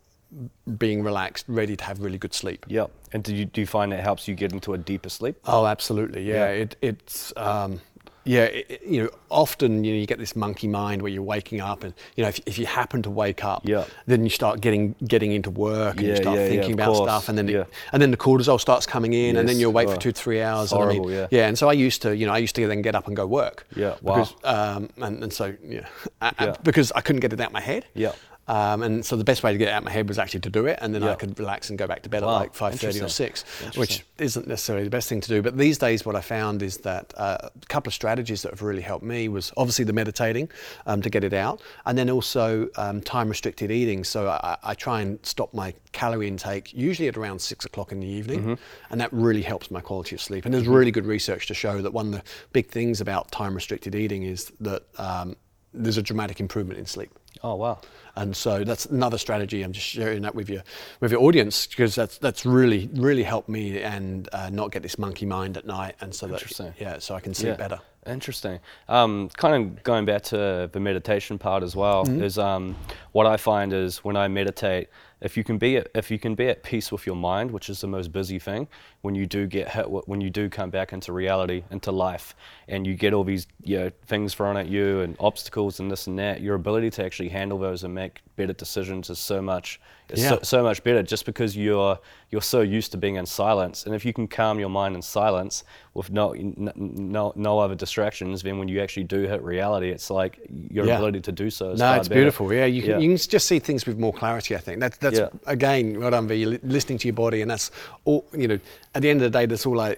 being 0.77 1.03
relaxed, 1.03 1.47
ready 1.49 1.75
to 1.77 1.85
have 1.85 2.01
really 2.01 2.19
good 2.19 2.35
sleep. 2.35 2.67
Yeah. 2.69 2.87
And 3.13 3.23
do 3.25 3.35
you 3.35 3.45
do 3.47 3.61
you 3.63 3.67
find 3.67 3.93
it 3.95 4.01
helps 4.01 4.29
you 4.29 4.35
get 4.35 4.53
into 4.53 4.75
a 4.75 4.79
deeper 4.79 5.09
sleep? 5.09 5.37
Oh, 5.47 5.65
absolutely. 5.67 6.23
Yeah, 6.25 6.35
Yeah. 6.35 6.63
It, 6.63 6.77
it's 6.83 7.33
um, 7.37 7.81
yeah. 8.29 8.45
It, 8.45 8.83
you 8.87 9.03
know, 9.03 9.11
often 9.31 9.85
you 9.85 9.93
know 9.93 9.99
you 10.01 10.07
get 10.07 10.19
this 10.19 10.35
monkey 10.37 10.69
mind 10.69 11.03
where 11.03 11.11
you're 11.11 11.23
waking 11.23 11.61
up, 11.61 11.83
and 11.85 11.93
you 12.17 12.23
know 12.23 12.29
if, 12.29 12.39
if 12.47 12.59
you 12.59 12.67
happen 12.67 13.03
to 13.03 13.11
wake 13.11 13.45
up, 13.45 13.63
Yeah. 13.65 13.85
then 14.07 14.25
you 14.25 14.31
start 14.31 14.61
getting 14.61 14.95
getting 15.07 15.33
into 15.33 15.51
work 15.51 15.97
and 15.97 16.05
Yeah, 16.07 16.11
you 16.11 16.17
start 16.17 16.39
yeah, 16.39 16.49
thinking 16.49 16.73
about 16.75 16.95
course. 16.95 17.09
stuff, 17.09 17.29
and 17.29 17.37
then 17.39 17.49
it, 17.49 17.67
and 17.93 18.01
then 18.03 18.11
the 18.11 18.17
cortisol 18.17 18.61
starts 18.61 18.87
coming 18.87 19.13
in, 19.13 19.37
and 19.37 19.49
then 19.49 19.59
you'll 19.59 19.73
wait 19.73 19.89
Oh. 19.89 19.93
for 19.95 20.01
two 20.01 20.13
three 20.13 20.41
hours. 20.43 20.73
And 20.73 20.83
I 20.83 20.89
mean, 20.89 21.05
yeah. 21.05 21.27
yeah. 21.31 21.49
And 21.49 21.59
so 21.59 21.69
I 21.69 21.73
used 21.73 22.03
to, 22.03 22.17
you 22.17 22.27
know, 22.27 22.33
I 22.33 22.39
used 22.39 22.55
to 22.57 22.67
then 22.69 22.83
get 22.83 22.95
up 22.95 23.07
and 23.07 23.17
go 23.17 23.27
work. 23.27 23.67
Yeah, 23.75 23.95
wow. 24.03 24.15
Because, 24.15 24.35
um, 24.45 24.91
and, 24.99 25.23
and 25.25 25.33
so 25.33 25.55
yeah, 25.65 25.87
I- 26.21 26.33
I- 26.39 26.45
Yeah. 26.47 26.55
because 26.63 26.93
I 26.93 27.01
couldn't 27.01 27.21
get 27.21 27.33
it 27.33 27.41
out 27.41 27.49
of 27.49 27.53
my 27.53 27.61
head. 27.61 27.87
Yeah. 27.95 28.13
Um, 28.49 28.83
and 28.83 29.05
so 29.05 29.15
the 29.17 29.25
best 29.25 29.43
way 29.43 29.53
to 29.53 29.59
get 29.59 29.69
it 29.69 29.71
out 29.73 29.79
of 29.79 29.85
my 29.85 29.91
head 29.91 30.09
was 30.09 30.19
actually 30.19 30.41
to 30.41 30.51
do 30.51 30.67
it, 30.67 30.79
and 30.81 30.95
then 30.95 31.03
I 31.03 31.15
could 31.15 31.39
relax 31.39 31.69
and 31.71 31.79
go 31.79 31.87
back 31.87 32.03
to 32.03 32.09
bed 32.09 32.23
Wow, 32.23 32.37
at 32.37 32.41
like 32.41 32.55
five 32.55 32.75
thirty 32.81 33.01
or 33.01 33.09
six, 33.09 33.45
which 33.77 34.05
isn't 34.19 34.47
necessarily 34.49 34.85
the 34.85 34.91
best 34.91 35.09
thing 35.09 35.21
to 35.21 35.29
do. 35.29 35.43
But 35.43 35.59
these 35.59 35.77
days, 35.79 36.07
what 36.07 36.17
I 36.17 36.21
found 36.23 36.63
is 36.63 36.79
that 36.79 37.13
uh, 37.17 37.39
a 37.63 37.67
couple 37.67 37.91
of 37.91 37.95
strategies 37.95 38.43
that 38.43 38.51
have 38.53 38.63
really 38.63 38.81
helped 38.83 39.05
me 39.05 39.29
was 39.29 39.53
obviously 39.57 39.85
the 39.85 39.93
meditating 39.93 40.49
um, 40.87 41.03
to 41.03 41.11
get 41.11 41.25
it 41.25 41.35
out, 41.35 41.61
and 41.87 41.97
then 41.99 42.09
also 42.11 42.69
um, 42.77 43.03
time 43.03 43.29
restricted 43.29 43.71
eating. 43.71 44.03
So 44.05 44.29
I, 44.29 44.57
I 44.63 44.75
try 44.75 45.03
and 45.03 45.19
stop 45.25 45.53
my 45.53 45.75
calorie 45.93 46.29
intake 46.29 46.73
usually 46.73 47.09
at 47.09 47.17
around 47.17 47.41
six 47.41 47.65
o'clock 47.65 47.93
in 47.93 48.01
the 48.01 48.07
evening, 48.09 48.39
Mm-hmm. 48.41 48.55
and 48.91 49.01
that 49.01 49.13
really 49.13 49.43
helps 49.43 49.71
my 49.71 49.81
quality 49.81 50.15
of 50.17 50.23
sleep. 50.23 50.45
And 50.45 50.55
there's 50.55 50.67
really 50.69 50.91
good 50.91 51.07
research 51.07 51.47
to 51.49 51.55
show 51.55 51.83
that 51.83 51.93
one 51.93 52.07
of 52.07 52.13
the 52.13 52.23
big 52.53 52.69
things 52.71 53.01
about 53.01 53.31
time 53.31 53.55
restricted 53.55 53.95
eating 53.95 54.23
is 54.23 54.53
that 54.61 54.83
um, 54.99 55.37
there's 55.75 55.99
a 55.99 56.03
dramatic 56.03 56.41
improvement 56.41 56.79
in 56.79 56.87
sleep. 56.87 57.11
Oh 57.43 57.55
wow. 57.57 57.81
And 58.17 58.37
so 58.37 58.65
that's 58.65 58.87
another 58.87 59.19
strategy. 59.19 59.63
I'm 59.63 59.73
just 59.73 59.87
sharing 59.87 60.23
that 60.23 60.35
with 60.35 60.51
your 60.51 60.63
with 61.01 61.13
your 61.13 61.23
audience 61.23 61.67
because 61.67 61.95
that's 61.95 62.19
that's 62.19 62.45
really 62.45 62.91
really 62.95 63.23
helped 63.23 63.49
me 63.49 63.81
and 63.81 64.29
uh, 64.33 64.51
not 64.51 64.73
get 64.73 64.83
this 64.83 64.99
monkey 64.99 65.27
mind 65.27 65.57
at 65.57 65.67
night, 65.67 65.95
and 66.01 66.15
so 66.15 66.27
that 66.27 66.41
yeah, 66.79 66.99
so 66.99 67.15
I 67.15 67.21
can 67.21 67.35
sleep 67.35 67.51
better. 67.59 67.81
Interesting. 68.09 68.59
Um, 68.89 69.29
kind 69.37 69.55
of 69.55 69.83
going 69.83 70.05
back 70.05 70.23
to 70.25 70.69
the 70.73 70.81
meditation 70.81 71.39
part 71.39 71.63
as 71.63 71.77
well 71.77 72.09
is 72.09 72.39
um, 72.39 72.75
what 73.13 73.27
I 73.27 73.37
find 73.37 73.73
is 73.73 73.99
when 73.99 74.17
I 74.17 74.29
meditate, 74.29 74.89
if 75.21 75.37
you 75.37 75.45
can 75.45 75.59
be 75.59 75.77
at, 75.77 75.89
if 75.95 76.11
you 76.11 76.19
can 76.19 76.35
be 76.35 76.49
at 76.49 76.63
peace 76.63 76.91
with 76.91 77.07
your 77.07 77.17
mind, 77.17 77.51
which 77.51 77.69
is 77.69 77.81
the 77.81 77.87
most 77.87 78.13
busy 78.13 78.39
thing, 78.39 78.69
when 79.03 79.15
you 79.15 79.27
do 79.27 79.47
get 79.47 79.69
hit, 79.69 79.87
when 80.09 80.21
you 80.21 80.31
do 80.31 80.49
come 80.49 80.71
back 80.71 80.93
into 80.93 81.13
reality, 81.13 81.65
into 81.71 81.93
life, 81.93 82.35
and 82.69 82.87
you 82.87 82.95
get 82.95 83.13
all 83.13 83.25
these 83.25 83.47
you 83.63 83.79
know 83.79 83.91
things 84.07 84.35
thrown 84.35 84.57
at 84.57 84.69
you 84.69 85.01
and 85.01 85.17
obstacles 85.21 85.81
and 85.81 85.91
this 85.91 86.07
and 86.07 86.19
that, 86.19 86.41
your 86.41 86.55
ability 86.55 86.91
to 86.91 87.05
actually 87.05 87.29
handle 87.29 87.59
those 87.59 87.85
and 87.85 87.95
make 87.95 88.21
better 88.37 88.53
decisions 88.53 89.11
is 89.11 89.19
so 89.19 89.43
much 89.43 89.81
is 90.11 90.23
Yeah. 90.23 90.31
so, 90.31 90.39
so 90.43 90.63
much 90.63 90.83
better 90.85 91.03
just 91.03 91.25
because 91.27 91.57
you're 91.57 91.99
you're 92.31 92.43
so 92.43 92.61
used 92.61 92.93
to 92.93 92.99
being 92.99 93.17
in 93.17 93.27
silence 93.27 93.85
and 93.87 93.95
if 93.95 94.05
you 94.05 94.13
can 94.13 94.27
calm 94.29 94.59
your 94.59 94.69
mind 94.69 94.95
in 94.95 95.03
silence 95.03 95.65
with 95.95 96.11
no 96.11 96.35
no 96.77 97.33
no 97.37 97.59
other 97.59 97.75
distractions 97.75 98.43
then 98.43 98.59
when 98.59 98.69
you 98.69 98.81
actually 98.81 99.05
do 99.05 99.23
hit 99.23 99.43
reality 99.43 99.91
it's 99.91 100.11
like 100.11 100.39
your 100.71 100.87
Yeah. 100.87 100.97
ability 100.97 101.21
to 101.23 101.33
do 101.33 101.51
so 101.51 101.71
is 101.73 101.81
No, 101.81 101.95
it's 101.95 102.09
better. 102.09 102.21
beautiful. 102.21 102.53
Yeah, 102.53 102.65
you 102.67 102.83
can, 102.83 102.91
Yeah. 102.93 102.99
you 102.99 103.09
can 103.09 103.17
just 103.17 103.47
see 103.47 103.59
things 103.59 103.87
with 103.87 103.99
more 103.99 104.13
clarity. 104.13 104.55
I 104.57 104.59
think 104.59 104.81
that's 104.81 104.99
that's 104.99 105.21
again 105.47 106.01
what 106.01 106.15
I'm 106.15 106.31
you're 106.31 106.59
listening 106.63 106.99
to 106.99 107.09
your 107.09 107.15
body, 107.15 107.43
and 107.43 107.51
that's 107.51 107.71
all. 108.05 108.25
You 108.37 108.49
know, 108.49 108.59
at 108.95 109.03
the 109.03 109.11
end 109.11 109.23
of 109.23 109.31
the 109.33 109.39
day, 109.39 109.47
that's 109.47 109.67
all 109.67 109.81
I 109.81 109.97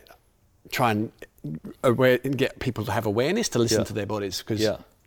try 0.71 0.91
and 0.93 1.11
aware 1.85 2.19
get 2.19 2.59
people 2.59 2.85
to 2.85 2.93
have 2.93 3.07
awareness 3.07 3.49
to 3.51 3.59
listen 3.59 3.85
to 3.85 3.93
their 3.93 4.07
bodies 4.07 4.39
because. 4.39 4.61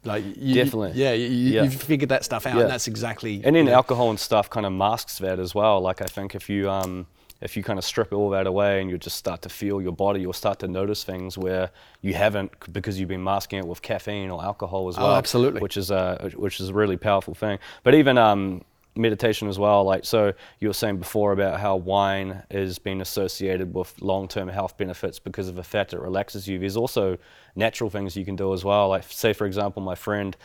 Like 0.05 0.23
you, 0.37 0.55
Definitely. 0.55 0.91
yeah, 0.95 1.13
you, 1.13 1.27
Yeah. 1.27 1.63
you've 1.63 1.75
figured 1.81 2.09
that 2.09 2.23
stuff 2.25 2.45
out, 2.45 2.55
Yeah. 2.55 2.61
and 2.63 2.69
that's 2.71 2.87
exactly. 2.87 3.35
and 3.43 3.55
then 3.55 3.65
you 3.65 3.71
know, 3.71 3.73
alcohol 3.73 4.09
and 4.09 4.19
stuff 4.19 4.49
kind 4.49 4.65
of 4.65 4.73
masks 4.73 5.17
that 5.19 5.39
as 5.39 5.55
well 5.55 5.79
like 5.79 6.01
i 6.01 6.05
think 6.05 6.35
if 6.35 6.49
you 6.49 6.69
um 6.69 7.05
if 7.41 7.55
you 7.57 7.63
kind 7.63 7.77
of 7.79 7.85
strip 7.85 8.11
all 8.13 8.29
that 8.29 8.45
away 8.47 8.79
and 8.81 8.89
you 8.89 8.97
just 8.97 9.17
start 9.17 9.41
to 9.41 9.49
feel 9.49 9.81
your 9.81 9.91
body 9.93 10.19
you'll 10.21 10.33
start 10.33 10.59
to 10.59 10.67
notice 10.67 11.03
things 11.03 11.37
where 11.37 11.69
you 12.01 12.13
haven't 12.13 12.51
because 12.73 12.99
you've 12.99 13.09
been 13.09 13.23
masking 13.23 13.59
it 13.59 13.65
with 13.67 13.81
caffeine 13.81 14.29
or 14.29 14.43
alcohol 14.43 14.87
as 14.89 14.97
well. 14.97 15.05
Oh, 15.05 15.09
well 15.09 15.17
absolutely. 15.17 15.61
which 15.61 15.77
is 15.77 15.89
a 15.91 16.31
which 16.35 16.59
is 16.59 16.69
a 16.69 16.73
really 16.73 16.97
powerful 16.97 17.33
thing 17.33 17.59
but 17.83 17.93
even 17.95 18.17
um 18.17 18.61
meditation 18.95 19.47
as 19.47 19.57
well 19.57 19.83
like 19.83 20.05
so 20.05 20.31
you 20.59 20.67
were 20.67 20.73
saying 20.73 20.97
before 20.97 21.31
about 21.31 21.59
how 21.59 21.75
wine 21.75 22.43
is 22.51 22.77
being 22.77 23.01
associated 23.01 23.73
with 23.73 23.99
long-term 24.01 24.47
health 24.47 24.77
benefits 24.77 25.17
because 25.17 25.47
of 25.47 25.55
the 25.55 25.63
fact 25.63 25.93
it 25.93 25.99
relaxes 25.99 26.47
you 26.47 26.59
there's 26.59 26.77
also 26.77 27.17
natural 27.55 27.89
things 27.89 28.15
you 28.15 28.25
can 28.25 28.35
do 28.35 28.53
as 28.53 28.63
well 28.63 28.89
like 28.89 29.03
say 29.03 29.33
for 29.33 29.45
example 29.45 29.81
my 29.81 29.95
friend 29.95 30.37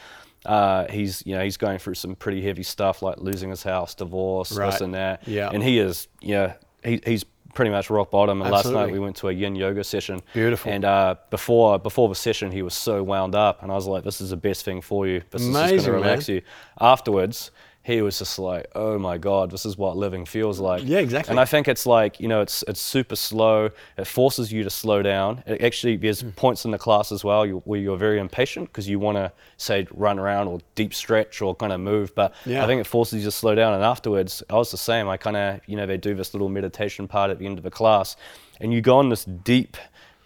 uh, 0.47 0.87
he's 0.89 1.23
you 1.27 1.35
know 1.35 1.43
he's 1.43 1.57
going 1.57 1.79
through 1.79 1.95
some 1.95 2.15
pretty 2.15 2.41
heavy 2.41 2.63
stuff 2.63 3.03
like 3.03 3.19
losing 3.19 3.51
his 3.51 3.63
house, 3.63 3.95
divorce, 3.95 4.51
this 4.51 4.81
and 4.81 4.95
that. 4.95 5.27
Yeah. 5.27 5.51
And 5.53 5.63
he 5.63 5.79
is 5.79 6.09
yeah 6.21 6.55
he, 6.85 7.01
he's 7.05 7.25
pretty 7.55 7.71
much 7.71 7.91
rock 7.91 8.11
bottom. 8.11 8.41
And 8.41 8.51
last 8.51 8.67
night 8.67 8.93
we 8.93 8.99
went 8.99 9.17
to 9.17 9.29
a 9.29 9.33
yin 9.33 9.57
yoga 9.57 9.83
session. 9.83 10.21
Beautiful. 10.33 10.71
And 10.71 10.85
uh, 10.85 11.17
before 11.31 11.79
before 11.79 12.09
the 12.09 12.15
session 12.15 12.53
he 12.53 12.63
was 12.63 12.75
so 12.75 13.03
wound 13.03 13.35
up, 13.35 13.63
and 13.63 13.73
I 13.73 13.75
was 13.75 13.87
like, 13.87 14.05
this 14.05 14.21
is 14.21 14.31
the 14.31 14.37
best 14.37 14.65
thing 14.65 14.81
for 14.81 15.07
you. 15.07 15.23
This 15.31 15.43
is 15.43 15.49
just 15.49 15.69
going 15.69 15.83
to 15.83 15.93
relax 15.93 16.29
man. 16.29 16.37
you. 16.37 16.43
Afterwards. 16.81 17.51
He 17.89 18.03
was 18.03 18.19
just 18.19 18.39
like, 18.39 18.67
"Oh 18.75 18.99
my 18.99 19.17
God, 19.17 19.51
this 19.51 19.65
is 19.65 19.79
what 19.79 19.97
living 19.97 20.27
feels 20.27 20.61
like." 20.61 20.83
Yeah, 20.85 20.99
exactly. 20.99 21.31
And 21.33 21.41
I 21.41 21.47
think 21.47 21.69
it's 21.69 21.87
like 21.87 22.21
you 22.21 22.29
know, 22.29 22.43
it's 22.43 22.63
it's 22.69 22.81
super 22.81 23.17
slow. 23.17 23.71
It 23.97 24.07
forces 24.07 24.53
you 24.53 24.63
to 24.63 24.69
slow 24.69 25.01
down. 25.03 25.43
It 25.47 25.63
actually, 25.63 25.97
there's 25.97 26.21
Hmm. 26.21 26.31
points 26.31 26.65
in 26.67 26.71
the 26.71 26.79
class 26.79 27.11
as 27.13 27.25
well 27.25 27.47
you, 27.47 27.63
where 27.65 27.81
you're 27.81 27.97
very 27.97 28.19
impatient 28.21 28.69
because 28.69 28.87
you 28.89 28.99
want 28.99 29.17
to 29.17 29.33
say 29.57 29.87
run 29.93 30.19
around 30.19 30.49
or 30.49 30.59
deep 30.75 30.93
stretch 30.93 31.41
or 31.41 31.55
kind 31.55 31.73
of 31.73 31.81
move. 31.81 32.15
But 32.15 32.35
Yeah. 32.45 32.63
I 32.63 32.67
think 32.67 32.81
it 32.81 32.87
forces 32.87 33.21
you 33.21 33.25
to 33.25 33.31
slow 33.31 33.55
down. 33.55 33.73
And 33.73 33.83
afterwards, 33.83 34.43
I 34.51 34.57
was 34.57 34.71
the 34.71 34.77
same. 34.77 35.09
I 35.09 35.17
kind 35.17 35.37
of 35.39 35.61
you 35.67 35.77
know 35.77 35.87
they 35.87 35.97
do 35.97 36.15
this 36.15 36.35
little 36.35 36.51
meditation 36.51 37.09
part 37.09 37.31
at 37.31 37.39
the 37.39 37.47
end 37.47 37.57
of 37.57 37.65
the 37.65 37.71
class, 37.71 38.17
and 38.61 38.73
you 38.75 38.83
go 38.83 38.99
on 38.99 39.09
this 39.09 39.25
deep. 39.25 39.77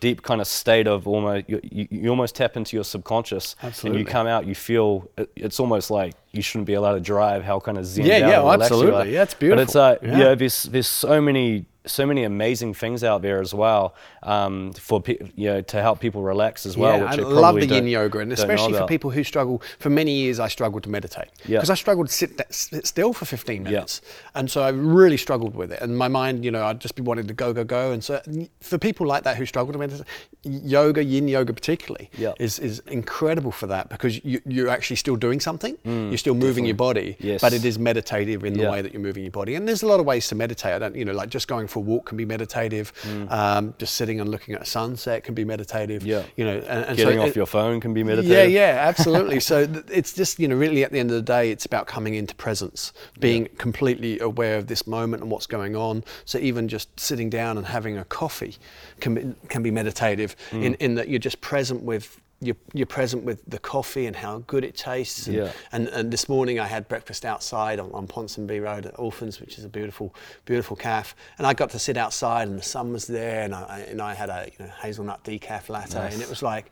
Deep 0.03 0.23
kind 0.23 0.41
of 0.41 0.49
state 0.49 0.89
of 0.89 1.07
almost 1.07 1.49
you, 1.49 1.61
you, 1.63 1.87
you 1.91 2.11
almost 2.11 2.35
tap 2.35 2.57
into 2.57 2.77
your 2.77 2.83
subconscious, 2.83 3.55
absolutely. 3.63 4.01
and 4.01 4.09
you 4.09 4.13
come 4.13 4.27
out. 4.27 4.47
You 4.47 4.57
feel 4.57 5.09
it, 5.17 5.31
it's 5.37 5.61
almost 5.61 5.93
like 5.93 6.15
you 6.33 6.43
shouldn't 6.43 6.67
be 6.67 6.75
allowed 6.75 6.95
to 6.95 7.01
drive. 7.01 7.45
How 7.45 7.61
kind 7.61 7.79
of 7.79 7.87
zen 7.87 8.05
Yeah, 8.05 8.19
yeah, 8.19 8.53
absolutely. 8.53 9.15
Yeah, 9.15 9.23
it's 9.23 9.35
beautiful 9.35 9.59
But 9.59 9.63
it's 9.63 9.77
like 9.77 10.03
uh, 10.03 10.07
Yeah. 10.07 10.19
yeah, 10.19 10.35
there's 10.35 10.65
there's 10.65 10.89
so 10.89 11.21
many 11.21 11.67
so 11.87 12.07
many 12.07 12.23
amazing 12.25 12.75
things 12.75 13.03
out 13.03 13.23
there 13.23 13.41
as 13.41 13.53
well 13.53 13.95
um, 14.23 14.73
for 14.75 15.01
pe- 15.01 15.19
you 15.35 15.49
know 15.49 15.61
to 15.63 15.81
help 15.83 15.99
people 16.01 16.23
relax 16.23 16.65
as 16.67 16.77
well. 16.77 16.99
yeah, 16.99 17.11
which 17.11 17.21
I 17.21 17.23
love 17.23 17.57
the 17.57 17.67
yin 17.67 17.87
yoga, 17.87 18.19
and 18.21 18.33
especially 18.33 18.75
for 18.75 18.87
people 18.87 19.11
who 19.11 19.25
struggle. 19.25 19.61
For 19.79 19.91
many 19.91 20.13
years, 20.13 20.39
I 20.39 20.49
struggled 20.49 20.83
to 20.85 20.91
meditate 20.91 21.29
Yeah. 21.45 21.59
because 21.59 21.71
I 21.71 21.75
struggled 21.75 22.07
to 22.09 22.13
sit, 22.13 22.37
that- 22.39 22.55
sit 22.55 22.87
still 22.87 23.13
for 23.13 23.25
15 23.25 23.65
minutes, 23.65 24.01
and 24.35 24.51
so 24.51 24.63
I 24.63 24.69
really 24.69 25.17
struggled 25.17 25.55
with 25.55 25.73
it. 25.73 25.81
And 25.83 25.97
my 25.99 26.09
mind, 26.09 26.45
you 26.45 26.51
know, 26.51 26.65
I'd 26.65 26.81
just 26.81 26.95
be 26.95 27.03
wanting 27.03 27.27
to 27.27 27.35
go, 27.35 27.53
go, 27.53 27.65
go. 27.65 27.93
And 27.93 28.03
so, 28.05 28.21
for 28.61 28.79
people 28.79 29.07
like 29.07 29.25
that 29.25 29.37
who 29.37 29.45
struggle 29.47 29.73
to 29.73 29.79
meditate, 29.79 30.07
yoga, 30.45 31.03
yin 31.03 31.29
yoga 31.29 31.53
particularly, 31.53 32.11
Yeah. 32.17 32.33
is 32.39 32.59
is 32.59 32.81
incredible 32.87 33.53
for 33.53 33.67
that 33.69 33.89
because 33.89 34.25
you, 34.25 34.41
you're 34.47 34.69
actually 34.69 34.97
still 34.97 35.17
doing 35.17 35.41
something. 35.41 35.77
you're 35.85 36.17
still 36.19 36.35
moving 36.35 36.65
your 36.65 36.77
body, 36.77 37.17
Mm, 37.21 37.25
Yes. 37.25 37.41
but 37.41 37.53
it 37.53 37.65
is 37.65 37.79
meditative 37.79 38.45
in 38.45 38.55
the 38.55 38.63
Yeah. 38.63 38.71
way 38.71 38.83
that 38.83 38.93
you're 38.93 39.03
moving 39.03 39.25
your 39.25 39.31
body. 39.33 39.55
And 39.57 39.67
there's 39.67 39.83
a 39.83 39.87
lot 39.87 40.01
of 40.01 40.07
ways 40.07 40.29
to 40.29 40.35
meditate. 40.35 40.73
I 40.75 40.79
don't, 40.79 40.95
you 40.95 41.05
know, 41.05 41.13
like 41.13 41.29
just 41.29 41.49
going 41.49 41.67
for 41.73 41.79
a 41.81 41.83
walk 41.83 42.07
can 42.07 42.17
be 42.17 42.25
meditative. 42.25 42.93
Um, 43.29 43.75
just 43.79 43.95
sitting 43.97 44.21
and 44.21 44.31
looking 44.31 44.55
at 44.55 44.63
a 44.63 44.67
sunset 44.67 45.25
can 45.25 45.35
be 45.35 45.45
meditative. 45.45 46.03
Mm. 46.03 46.07
Yeah. 46.07 46.23
You 46.37 46.45
know, 46.45 46.59
and, 46.59 46.85
and 46.85 46.97
Getting 46.97 47.17
so 47.19 47.23
off 47.23 47.29
it- 47.29 47.37
your 47.37 47.47
phone 47.47 47.81
can 47.81 47.95
be 47.95 48.05
meditative. 48.05 48.31
yeah, 48.31 48.45
yeah, 48.45 48.79
absolutely. 48.89 49.41
so 49.41 49.67
th- 49.67 49.85
it's 49.91 50.13
just 50.13 50.39
you 50.39 50.49
know 50.49 50.57
really 50.57 50.85
at 50.85 50.93
the 50.93 50.99
end 50.99 51.11
of 51.11 51.17
the 51.17 51.23
day, 51.23 51.51
it's 51.51 51.65
about 51.65 51.87
coming 51.87 52.15
into 52.15 52.35
presence, 52.35 52.93
being 53.19 53.47
completely 53.59 54.21
aware 54.21 54.57
of 54.59 54.67
this 54.67 54.87
moment 54.87 55.23
and 55.23 55.31
what's 55.31 55.47
going 55.47 55.75
on. 55.75 56.05
So 56.25 56.39
even 56.39 56.69
just 56.69 56.89
sitting 57.01 57.31
down 57.31 57.57
and 57.59 57.67
having 57.67 57.97
a 57.99 58.05
coffee 58.05 58.57
can 59.01 59.15
be, 59.15 59.35
can 59.49 59.63
be 59.63 59.71
meditative 59.71 60.37
Mm. 60.51 60.63
in, 60.65 60.75
in 60.75 60.95
that 60.97 61.09
you're 61.09 61.19
just 61.19 61.41
present 61.41 61.83
with. 61.83 62.21
You're, 62.43 62.57
you're 62.75 62.87
present 62.87 63.23
with 63.23 63.41
the 63.47 63.59
coffee 63.59 64.07
and 64.07 64.17
how 64.17 64.39
good 64.49 64.65
it 64.65 64.77
tastes. 64.77 65.29
And, 65.29 65.37
Yeah. 65.37 65.53
and, 65.71 65.89
and 65.89 66.13
this 66.13 66.29
morning 66.29 66.59
I 66.59 66.67
had 66.67 66.89
breakfast 66.89 67.25
outside 67.25 67.79
on, 67.79 67.93
on 67.93 68.09
Ponsonby 68.09 68.61
Road 68.61 68.85
at 68.85 68.99
Orphans, 68.99 69.41
which 69.41 69.59
is 69.59 69.65
a 69.65 69.69
beautiful, 69.69 70.13
beautiful 70.45 70.77
calf. 70.77 71.15
And 71.39 71.47
I 71.47 71.55
got 71.55 71.71
to 71.71 71.79
sit 71.79 71.97
outside 71.97 72.49
and 72.49 72.59
the 72.59 72.63
sun 72.65 72.93
was 72.93 73.07
there 73.07 73.43
and 73.43 73.55
I, 73.55 73.87
and 73.89 74.03
I 74.03 74.15
had 74.15 74.29
a 74.29 74.51
you 74.59 74.65
know, 74.67 74.73
hazelnut 74.83 75.23
decaf 75.25 75.69
latte 75.69 75.99
Nice. 75.99 76.15
and 76.15 76.23
it 76.23 76.29
was 76.29 76.43
like, 76.43 76.71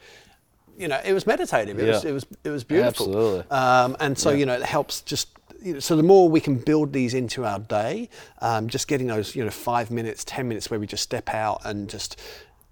you 0.77 0.89
know, 0.89 1.01
it 1.05 1.13
was 1.13 1.27
meditative. 1.27 1.79
It 1.79 1.87
was 1.89 2.05
it 2.05 2.13
was 2.13 2.27
it 2.43 2.49
was 2.51 2.65
beautiful. 2.65 3.07
Absolutely. 3.07 3.51
Um, 3.51 3.97
and 4.01 4.19
so 4.19 4.31
you 4.31 4.47
know, 4.47 4.55
it 4.55 4.63
helps 4.63 5.03
just. 5.03 5.29
So 5.81 5.95
the 5.95 6.03
more 6.03 6.27
we 6.31 6.41
can 6.41 6.55
build 6.57 6.95
these 6.95 7.13
into 7.13 7.45
our 7.45 7.59
day, 7.59 8.09
um, 8.41 8.67
just 8.67 8.89
getting 8.89 9.09
those 9.09 9.37
you 9.37 9.45
know 9.45 9.51
five 9.51 9.91
minutes, 9.91 10.25
ten 10.25 10.49
minutes 10.49 10.71
where 10.71 10.81
we 10.81 10.87
just 10.87 11.03
step 11.03 11.29
out 11.35 11.61
and 11.67 11.87
just 11.91 12.19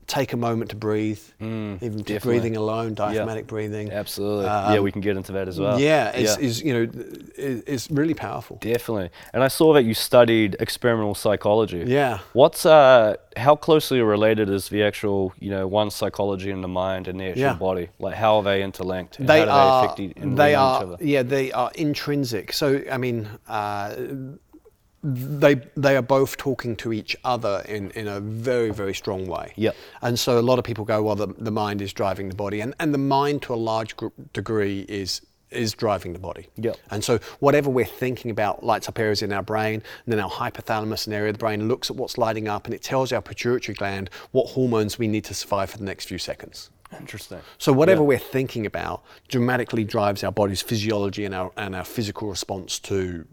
take 0.08 0.32
a 0.32 0.36
moment 0.36 0.70
to 0.70 0.76
breathe, 0.76 1.20
even 1.40 1.78
just 1.78 1.82
Mm, 1.82 1.96
definitely. 2.04 2.18
breathing 2.40 2.56
alone, 2.56 2.94
diaphragmatic 2.94 3.46
breathing. 3.46 3.92
Absolutely. 3.92 4.46
Um, 4.46 4.72
yeah, 4.74 4.80
we 4.80 4.90
can 4.90 5.02
get 5.02 5.16
into 5.16 5.32
that 5.32 5.46
as 5.46 5.60
well. 5.60 5.78
Yeah, 5.78 6.16
is, 6.16 6.36
is 6.38 6.62
you 6.62 6.72
know 6.74 6.90
is 7.36 7.88
really 7.90 8.14
powerful. 8.14 8.56
Definitely. 8.60 9.10
And 9.32 9.44
I 9.44 9.48
saw 9.48 9.72
that 9.74 9.84
you 9.84 9.94
studied 9.94 10.56
experimental 10.60 11.14
psychology. 11.14 11.84
Yeah. 11.86 12.18
What's 12.32 12.66
uh 12.66 13.16
how 13.36 13.54
closely 13.54 14.00
related 14.00 14.48
is 14.50 14.68
the 14.68 14.82
actual, 14.82 15.32
you 15.38 15.50
know, 15.50 15.68
one 15.68 15.90
psychology 15.90 16.50
and 16.50 16.64
the 16.64 16.68
mind 16.68 17.06
and 17.06 17.20
the 17.20 17.26
actual 17.26 17.40
Yeah. 17.42 17.54
body? 17.54 17.88
Like 18.00 18.14
how 18.16 18.38
are 18.38 18.42
they 18.42 18.62
interlinked? 18.62 19.18
They 19.24 19.42
are 19.46 19.94
they 19.96 20.12
they 20.16 20.54
are 20.54 20.76
each 20.76 20.82
other? 20.82 20.96
yeah 21.00 21.22
they 21.22 21.52
are 21.52 21.70
intrinsic 21.74 22.52
so 22.52 22.82
i 22.90 22.96
mean 22.96 23.28
uh, 23.46 23.94
they 25.02 25.54
they 25.76 25.96
are 25.96 26.02
both 26.02 26.36
talking 26.36 26.74
to 26.76 26.92
each 26.92 27.16
other 27.24 27.62
in, 27.68 27.90
in 27.92 28.08
a 28.08 28.18
very 28.20 28.70
very 28.70 28.94
strong 28.94 29.26
way 29.26 29.52
Yep. 29.56 29.76
and 30.02 30.18
so 30.18 30.38
a 30.38 30.42
lot 30.42 30.58
of 30.58 30.64
people 30.64 30.84
go 30.84 31.02
well 31.02 31.14
the, 31.14 31.28
the 31.38 31.52
mind 31.52 31.80
is 31.80 31.92
driving 31.92 32.28
the 32.28 32.34
body 32.34 32.60
and, 32.60 32.74
and 32.80 32.92
the 32.92 32.98
mind 32.98 33.42
to 33.42 33.54
a 33.54 33.56
large 33.56 33.96
gr- 33.96 34.08
degree 34.32 34.80
is 34.88 35.20
is 35.50 35.72
driving 35.72 36.12
the 36.14 36.18
body 36.18 36.48
Yep. 36.56 36.76
and 36.90 37.04
so 37.04 37.18
whatever 37.38 37.70
we're 37.70 37.84
thinking 37.86 38.30
about 38.30 38.64
lights 38.64 38.88
up 38.88 38.98
areas 38.98 39.22
in 39.22 39.32
our 39.32 39.42
brain 39.42 39.74
and 39.74 40.12
then 40.12 40.18
our 40.18 40.28
hypothalamus 40.30 41.06
an 41.06 41.12
area 41.12 41.30
of 41.30 41.34
the 41.36 41.38
brain 41.38 41.68
looks 41.68 41.90
at 41.90 41.96
what's 41.96 42.18
lighting 42.18 42.48
up 42.48 42.66
and 42.66 42.74
it 42.74 42.82
tells 42.82 43.12
our 43.12 43.22
pituitary 43.22 43.76
gland 43.76 44.10
what 44.32 44.48
hormones 44.50 44.98
we 44.98 45.06
need 45.06 45.24
to 45.24 45.32
survive 45.34 45.70
for 45.70 45.78
the 45.78 45.84
next 45.84 46.06
few 46.06 46.18
seconds 46.18 46.70
Interesting. 46.98 47.38
so 47.58 47.70
whatever 47.72 48.00
Yeah. 48.00 48.06
we're 48.08 48.18
thinking 48.18 48.64
about 48.66 49.04
dramatically 49.28 49.84
drives 49.84 50.24
our 50.24 50.32
body's 50.32 50.60
physiology 50.62 51.24
and 51.24 51.34
our 51.34 51.52
and 51.56 51.76
our 51.76 51.84
physical 51.84 52.28
response 52.28 52.78
to 52.80 53.26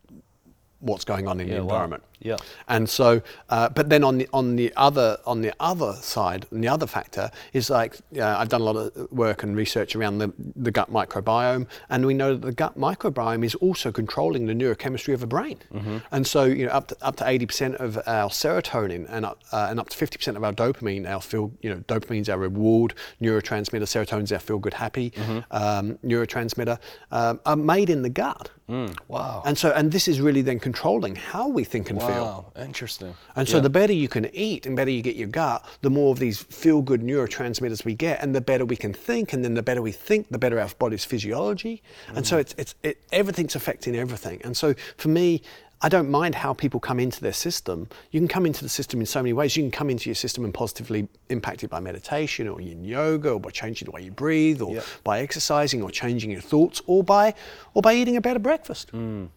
what's 0.86 1.06
going 1.06 1.28
on 1.28 1.40
in 1.40 1.48
the 1.48 1.54
Yeah, 1.54 1.60
wow. 1.60 1.74
environment. 1.74 2.04
Yeah. 2.22 2.38
And 2.68 2.90
so, 2.90 3.22
uh, 3.50 3.70
but 3.70 3.90
then 3.90 4.04
on 4.04 4.18
the 4.20 4.28
on 4.32 4.56
the 4.56 4.72
other 4.78 5.18
on 5.26 5.42
the 5.42 5.54
other 5.60 5.94
side, 5.94 6.46
and 6.52 6.64
the 6.64 6.70
other 6.76 6.88
factor 6.88 7.30
is 7.54 7.70
like 7.70 7.98
uh, 8.18 8.40
I've 8.40 8.50
done 8.50 8.62
a 8.62 8.64
lot 8.64 8.78
of 8.78 9.12
work 9.12 9.44
and 9.44 9.56
research 9.56 9.96
around 9.96 10.20
the, 10.20 10.30
the 10.56 10.72
gut 10.72 10.90
microbiome, 10.92 11.68
and 11.90 12.06
we 12.06 12.14
know 12.14 12.32
that 12.36 12.46
the 12.46 12.54
gut 12.64 12.80
microbiome 12.80 13.44
is 13.46 13.54
also 13.56 13.92
controlling 13.92 14.48
the 14.48 14.54
neurochemistry 14.54 15.14
of 15.14 15.20
the 15.20 15.28
brain. 15.28 15.58
Mm-hmm. 15.74 15.98
And 16.12 16.26
so, 16.26 16.46
you 16.46 16.66
know, 16.66 16.72
up 16.72 16.88
to 16.88 16.96
up 17.02 17.16
to 17.18 17.28
eighty 17.28 17.46
percent 17.46 17.76
of 17.76 17.98
our 18.08 18.30
serotonin 18.30 19.06
and 19.10 19.26
up, 19.26 19.44
uh, 19.52 19.68
and 19.70 19.80
up 19.80 19.90
to 19.90 19.98
fifty 19.98 20.18
percent 20.18 20.38
of 20.38 20.44
our 20.44 20.54
dopamine, 20.54 21.06
our 21.08 21.22
feel, 21.22 21.52
you 21.62 21.70
know, 21.70 21.80
dopamine's 21.88 22.30
our 22.30 22.40
reward 22.40 22.94
neurotransmitter, 23.22 23.88
serotonin's 23.94 24.32
our 24.32 24.40
feel 24.40 24.58
good 24.60 24.74
happy 24.74 25.12
Mm-hmm. 25.12 25.40
um, 25.52 25.98
neurotransmitter, 26.04 26.80
um, 27.12 27.40
are 27.46 27.56
made 27.56 27.90
in 27.90 28.02
the 28.02 28.10
gut. 28.10 28.50
Wow. 28.68 29.44
And 29.46 29.58
so, 29.58 29.72
and 29.72 29.92
this 29.92 30.08
is 30.08 30.20
really 30.22 30.42
then 30.42 30.60
controlling 30.60 31.16
how 31.16 31.48
we 31.48 31.64
think 31.64 31.90
and 31.90 32.00
feel. 32.00 32.08
wow. 32.56 32.64
Interesting. 32.64 33.14
And 33.36 33.48
so 33.48 33.58
Yeah. 33.58 33.62
the 33.64 33.70
better 33.70 33.94
you 33.94 34.08
can 34.08 34.30
eat 34.34 34.66
and 34.66 34.76
better 34.76 34.90
you 34.92 35.02
get 35.02 35.16
your 35.16 35.28
gut, 35.28 35.64
the 35.82 35.90
more 35.90 36.12
of 36.12 36.20
these 36.20 36.40
feel 36.40 36.82
good 36.82 37.02
neurotransmitters 37.02 37.86
we 37.86 37.94
get 37.94 38.22
and 38.24 38.34
the 38.36 38.42
better 38.42 38.66
we 38.66 38.76
can 38.76 38.94
think 38.94 39.34
and 39.34 39.44
then 39.44 39.54
the 39.54 39.64
better 39.64 39.82
we 39.82 39.92
think, 39.92 40.30
the 40.30 40.38
better 40.40 40.60
our 40.60 40.70
body's 40.80 41.06
physiology. 41.06 41.84
And 42.08 42.26
Mm. 42.26 42.26
so 42.28 42.38
it's, 42.38 42.56
it's 42.58 42.76
it, 42.84 42.98
everything's 43.12 43.56
affecting 43.56 43.96
everything. 43.96 44.42
And 44.44 44.58
so 44.58 44.74
for 44.98 45.10
me, 45.10 45.42
I 45.82 45.90
don't 45.90 46.10
mind 46.10 46.36
how 46.36 46.54
people 46.54 46.80
come 46.80 47.00
into 47.00 47.22
their 47.22 47.34
system. 47.34 47.90
You 48.12 48.20
can 48.20 48.28
come 48.28 48.46
into 48.46 48.64
the 48.64 48.70
system 48.70 49.00
in 49.02 49.06
so 49.06 49.22
many 49.22 49.34
ways. 49.34 49.56
You 49.58 49.64
can 49.64 49.72
come 49.72 49.90
into 49.90 50.10
your 50.10 50.16
system 50.16 50.46
and 50.46 50.54
positively 50.54 51.08
impacted 51.30 51.70
by 51.70 51.80
meditation 51.80 52.48
or 52.48 52.60
in 52.62 52.84
yoga 52.84 53.32
or 53.32 53.40
by 53.40 53.52
changing 53.52 53.86
the 53.86 53.92
way 53.92 54.02
you 54.02 54.12
breathe 54.12 54.62
or 54.62 54.76
Yeah. 54.76 54.82
by 55.04 55.20
exercising 55.20 55.82
or 55.82 55.92
changing 55.92 56.32
your 56.32 56.42
thoughts 56.42 56.82
or 56.88 57.04
by 57.04 57.34
or 57.74 57.82
by 57.82 57.94
eating 57.94 58.16
a 58.16 58.22
better 58.22 58.40
breakfast. 58.40 58.92
Mm. 58.94 59.30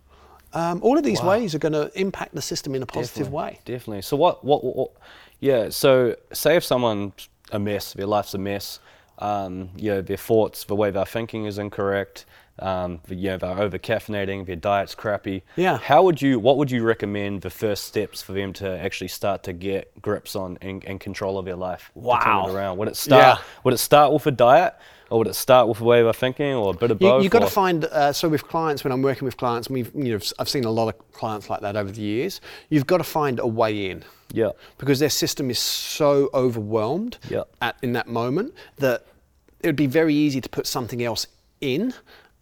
Um, 0.55 0.81
all 0.83 0.97
of 0.97 1.05
these 1.05 1.21
ways 1.23 1.55
are 1.55 1.59
going 1.59 1.75
to 1.75 1.91
impact 2.01 2.35
the 2.35 2.41
system 2.41 2.75
in 2.75 2.83
a 2.83 2.87
positive 2.87 3.27
Definitely, 3.27 3.37
way. 3.37 3.59
Definitely. 3.67 4.03
So 4.03 4.17
what, 4.17 4.45
what, 4.45 4.65
what? 4.65 4.93
Yeah. 5.41 5.69
So 5.69 6.17
say 6.33 6.57
if 6.57 6.65
someone's 6.65 7.29
a 7.53 7.59
mess, 7.59 7.93
their 7.93 8.07
life's 8.07 8.33
a 8.35 8.39
mess. 8.39 8.81
Um, 9.19 9.71
you 9.77 9.91
know, 9.91 10.01
their 10.01 10.17
thoughts, 10.17 10.65
the 10.65 10.77
way 10.77 10.91
they're 10.91 11.05
thinking 11.05 11.45
is 11.45 11.59
incorrect. 11.59 12.25
Um, 12.61 13.01
you 13.09 13.31
know, 13.31 13.37
they're 13.39 13.59
over 13.59 13.79
caffeinating. 13.79 14.47
Their 14.47 14.57
diet's 14.57 14.95
crappy. 14.95 15.43
Yeah. 15.57 15.79
How 15.79 16.03
would 16.03 16.21
you? 16.21 16.39
What 16.39 16.57
would 16.59 16.71
you 16.71 16.83
recommend 16.83 17.43
the 17.43 17.51
first 17.51 17.85
steps 17.85 18.21
for 18.23 18.33
them 18.33 18.53
to 18.55 18.69
actually 18.79 19.09
start 19.09 19.43
to 19.45 19.53
get 19.53 20.01
grips 20.03 20.35
on 20.37 20.59
and, 20.61 20.85
and 20.85 20.99
control 21.01 21.39
of 21.39 21.45
their 21.45 21.57
life? 21.57 21.91
to 21.95 22.01
turn 22.01 22.05
Wow. 22.05 22.47
it 22.49 22.55
around. 22.55 22.79
Would 22.79 22.89
it 22.89 22.97
start? 22.97 23.39
Yeah. 23.39 23.45
Would 23.65 23.75
it 23.75 23.79
start 23.79 24.13
with 24.13 24.27
a 24.27 24.31
diet, 24.31 24.75
or 25.11 25.19
would 25.19 25.29
it 25.29 25.35
start 25.35 25.69
with 25.69 25.81
a 25.81 25.85
way 25.85 26.03
they're 26.03 26.13
thinking, 26.13 26.53
or 26.55 26.71
a 26.71 26.77
bit 26.77 26.91
of 26.91 27.01
You, 27.01 27.09
both? 27.09 27.23
you've 27.23 27.33
got 27.33 27.41
to 27.41 27.47
find 27.47 27.85
uh, 27.85 28.13
so 28.13 28.29
with 28.29 28.45
clients 28.49 28.83
when 28.85 28.93
I'm 28.93 29.03
working 29.03 29.25
with 29.27 29.37
clients, 29.37 29.71
we've 29.71 29.91
you 29.95 30.13
know 30.15 30.21
I've 30.39 30.49
seen 30.49 30.65
a 30.65 30.71
lot 30.71 30.89
of 30.95 31.13
clients 31.13 31.49
like 31.49 31.61
that 31.61 31.77
over 31.77 31.91
the 31.93 32.01
years. 32.03 32.41
You've 32.71 32.87
got 32.87 32.99
to 32.99 33.05
find 33.05 33.39
a 33.39 33.47
way 33.47 33.91
in 33.91 34.05
Yeah. 34.33 34.51
because 34.79 34.99
their 34.99 35.11
system 35.11 35.51
is 35.51 35.59
so 35.59 36.29
overwhelmed 36.35 37.19
Yeah. 37.31 37.45
at 37.63 37.77
in 37.83 37.93
that 37.93 38.09
moment 38.09 38.53
that 38.79 39.05
it 39.61 39.67
would 39.67 39.77
be 39.77 39.87
very 39.87 40.15
easy 40.15 40.41
to 40.41 40.49
put 40.49 40.67
something 40.67 41.03
else 41.03 41.27
in. 41.61 41.93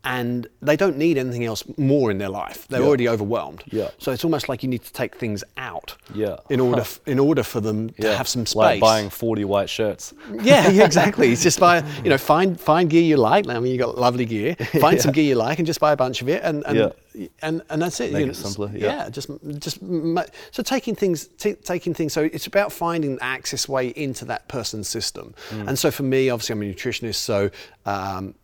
And 0.08 0.46
they 0.62 0.76
don't 0.76 0.96
need 0.96 1.18
anything 1.18 1.44
else 1.44 1.64
more 1.76 2.12
in 2.12 2.18
their 2.18 2.28
life. 2.28 2.68
They're 2.68 2.80
Yeah. 2.80 2.86
already 2.86 3.08
overwhelmed. 3.08 3.64
Yeah. 3.72 3.90
So 3.98 4.12
it's 4.12 4.24
almost 4.24 4.48
like 4.48 4.62
you 4.62 4.68
need 4.68 4.84
to 4.84 4.92
take 4.92 5.16
things 5.16 5.42
out. 5.56 5.96
Yeah. 6.14 6.36
In 6.48 6.60
order, 6.60 6.80
f- 6.92 7.00
in 7.06 7.18
order 7.18 7.42
for 7.42 7.60
them 7.60 7.90
to 8.00 8.16
have 8.16 8.28
some 8.28 8.46
space. 8.46 8.54
Like 8.56 8.80
buying 8.80 9.10
40 9.10 9.44
white 9.44 9.68
shirts. 9.68 10.14
Yeah, 10.42 10.68
yeah, 10.78 10.84
exactly. 10.84 11.32
It's 11.32 11.42
just 11.42 11.58
buy, 11.58 11.82
you 12.04 12.10
know, 12.10 12.18
find 12.18 12.60
find 12.60 12.88
gear 12.88 13.02
you 13.02 13.16
like. 13.16 13.48
I 13.48 13.58
mean, 13.58 13.72
you 13.72 13.78
got 13.78 13.98
lovely 13.98 14.26
gear. 14.26 14.54
Find 14.80 15.00
some 15.00 15.10
gear 15.10 15.24
you 15.24 15.34
like 15.34 15.58
and 15.58 15.66
just 15.66 15.80
buy 15.80 15.90
a 15.90 15.96
bunch 15.96 16.22
of 16.22 16.28
it, 16.28 16.40
and 16.44 16.64
and 16.66 16.76
Yeah. 16.78 17.26
and, 17.42 17.62
and 17.68 17.82
that's 17.82 17.98
it. 17.98 18.12
Make 18.12 18.26
you 18.26 18.30
it 18.30 18.36
simpler, 18.36 18.70
yeah. 18.72 18.86
Yeah, 18.86 19.08
just 19.10 19.28
just 19.58 19.80
so 20.52 20.62
taking 20.62 20.94
things 20.94 21.26
t- 21.42 21.54
taking 21.72 21.94
things. 21.94 22.12
So 22.12 22.22
it's 22.36 22.46
about 22.46 22.70
finding 22.72 23.16
the 23.16 23.24
access 23.24 23.68
way 23.68 23.88
into 23.88 24.24
that 24.26 24.46
person's 24.48 24.88
system. 24.88 25.34
Mm. 25.50 25.66
And 25.68 25.78
so 25.78 25.90
for 25.90 26.04
me, 26.04 26.30
obviously, 26.30 26.52
I'm 26.52 26.62
a 26.62 26.72
nutritionist. 26.72 27.16
So 27.16 27.50
um, 27.86 28.34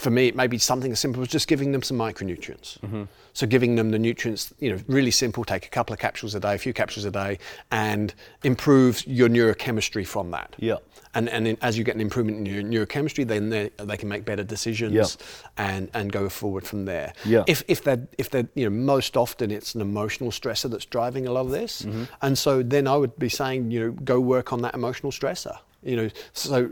for 0.00 0.10
me, 0.10 0.26
it 0.28 0.34
may 0.36 0.46
be 0.46 0.58
something 0.58 0.90
as 0.92 1.00
simple 1.00 1.22
as 1.22 1.28
just 1.28 1.46
giving 1.48 1.72
them 1.72 1.82
some 1.82 1.96
micronutrients. 1.98 2.78
Mm-hmm. 2.80 3.04
So 3.32 3.46
giving 3.46 3.76
them 3.76 3.90
the 3.90 3.98
nutrients, 3.98 4.52
you 4.58 4.70
know, 4.74 4.82
really 4.88 5.10
simple. 5.12 5.44
Take 5.44 5.66
a 5.66 5.68
couple 5.68 5.92
of 5.92 6.00
capsules 6.00 6.34
a 6.34 6.40
day, 6.40 6.54
a 6.54 6.58
few 6.58 6.72
capsules 6.72 7.04
a 7.06 7.10
day, 7.10 7.38
and 7.70 8.12
improve 8.42 9.06
your 9.06 9.28
neurochemistry 9.28 10.06
from 10.06 10.30
that. 10.32 10.54
Yeah. 10.58 10.76
And 11.14 11.28
and 11.28 11.46
then 11.46 11.56
as 11.62 11.76
you 11.78 11.84
get 11.84 11.94
an 11.96 12.00
improvement 12.00 12.38
in 12.38 12.46
your 12.46 12.62
neurochemistry, 12.62 13.26
then 13.26 13.50
they, 13.50 13.70
they 13.78 13.96
can 13.96 14.08
make 14.08 14.24
better 14.24 14.42
decisions 14.44 14.94
Yeah. 14.94 15.48
and 15.66 15.90
and 15.94 16.10
go 16.12 16.28
forward 16.28 16.66
from 16.66 16.84
there. 16.86 17.12
Yeah. 17.24 17.44
If 17.46 17.62
if 17.68 17.82
they 17.84 17.98
if 18.18 18.30
they 18.30 18.46
you 18.54 18.64
know 18.68 18.70
most 18.70 19.16
often 19.16 19.50
it's 19.50 19.74
an 19.74 19.80
emotional 19.80 20.30
stressor 20.30 20.70
that's 20.70 20.84
driving 20.86 21.26
a 21.26 21.32
lot 21.32 21.46
of 21.46 21.50
this, 21.50 21.82
Mm-hmm. 21.82 22.04
and 22.22 22.36
so 22.38 22.62
then 22.62 22.86
I 22.88 22.96
would 22.96 23.16
be 23.18 23.28
saying 23.28 23.70
you 23.70 23.80
know 23.80 23.90
go 23.92 24.20
work 24.20 24.52
on 24.52 24.62
that 24.62 24.74
emotional 24.74 25.12
stressor. 25.12 25.56
You 25.82 25.96
know 25.96 26.08
so. 26.32 26.70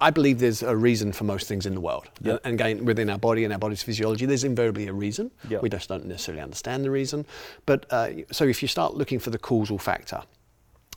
I 0.00 0.10
believe 0.10 0.38
there's 0.38 0.62
a 0.62 0.76
reason 0.76 1.12
for 1.12 1.24
most 1.24 1.48
things 1.48 1.64
in 1.64 1.74
the 1.74 1.80
world. 1.80 2.08
Yeah. 2.20 2.38
And 2.44 2.54
again, 2.54 2.84
within 2.84 3.08
our 3.08 3.18
body 3.18 3.44
and 3.44 3.52
our 3.52 3.58
body's 3.58 3.82
physiology, 3.82 4.26
there's 4.26 4.44
invariably 4.44 4.86
a 4.88 4.92
reason. 4.92 5.30
Yeah. 5.48 5.60
We 5.60 5.70
just 5.70 5.88
don't 5.88 6.04
necessarily 6.06 6.42
understand 6.42 6.84
the 6.84 6.90
reason. 6.90 7.24
But 7.64 7.86
uh, 7.90 8.10
so 8.30 8.44
if 8.44 8.60
you 8.60 8.68
start 8.68 8.94
looking 8.94 9.18
for 9.18 9.30
the 9.30 9.38
causal 9.38 9.78
factor, 9.78 10.22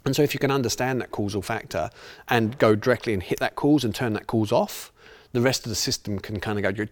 and 0.05 0.15
so 0.15 0.23
if 0.23 0.33
you 0.33 0.39
can 0.39 0.51
understand 0.51 0.99
that 1.01 1.11
causal 1.11 1.41
factor 1.41 1.89
and 2.27 2.57
go 2.57 2.75
directly 2.75 3.13
and 3.13 3.21
hit 3.21 3.39
that 3.39 3.55
cause 3.55 3.83
and 3.83 3.93
turn 3.93 4.13
that 4.13 4.27
cause 4.27 4.51
off, 4.51 4.91
the 5.33 5.41
rest 5.41 5.65
of 5.65 5.69
the 5.69 5.75
system 5.75 6.19
can 6.19 6.39
kind 6.39 6.57
of 6.63 6.75
go 6.75 6.85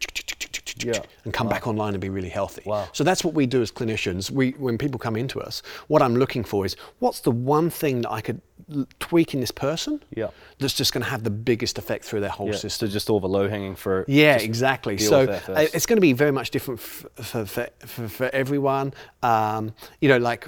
Yeah. 0.81 0.93
and 1.25 1.33
come 1.33 1.49
back 1.49 1.67
online 1.67 1.93
and 1.93 2.01
be 2.01 2.09
really 2.09 2.29
healthy. 2.29 2.61
Wow. 2.65 2.87
So 2.93 3.03
that's 3.03 3.23
what 3.23 3.33
we 3.33 3.45
do 3.45 3.61
as 3.61 3.71
clinicians. 3.71 4.31
We, 4.31 4.51
when 4.51 4.77
people 4.77 4.97
come 4.99 5.15
into 5.17 5.41
us, 5.41 5.61
what 5.87 6.01
I'm 6.01 6.15
looking 6.15 6.43
for 6.45 6.65
is 6.65 6.75
what's 6.99 7.19
the 7.19 7.31
one 7.31 7.69
thing 7.69 8.01
that 8.03 8.11
I 8.11 8.21
could 8.21 8.39
l- 8.73 8.87
tweak 8.99 9.33
in 9.33 9.41
this 9.41 9.51
person 9.51 10.01
Yeah. 10.15 10.29
that's 10.59 10.73
just 10.73 10.93
going 10.93 11.03
to 11.03 11.09
have 11.09 11.23
the 11.23 11.29
biggest 11.31 11.77
effect 11.77 12.05
through 12.05 12.21
their 12.21 12.29
whole 12.29 12.47
Yeah, 12.47 12.53
system. 12.53 12.87
so 12.87 12.93
just 12.93 13.09
all 13.09 13.19
the 13.19 13.27
low 13.27 13.49
hanging 13.49 13.75
fruit. 13.75 14.07
Yeah, 14.07 14.37
exactly. 14.37 14.97
So 14.97 15.23
uh, 15.23 15.67
it's 15.73 15.85
going 15.85 15.97
to 15.97 16.01
be 16.01 16.13
very 16.13 16.31
much 16.31 16.51
different 16.51 16.79
f- 16.79 17.05
for, 17.15 17.45
for, 17.45 17.67
for, 17.85 18.07
for 18.07 18.29
everyone. 18.31 18.93
Um, 19.21 19.73
you 19.99 20.07
know, 20.07 20.17
like 20.17 20.47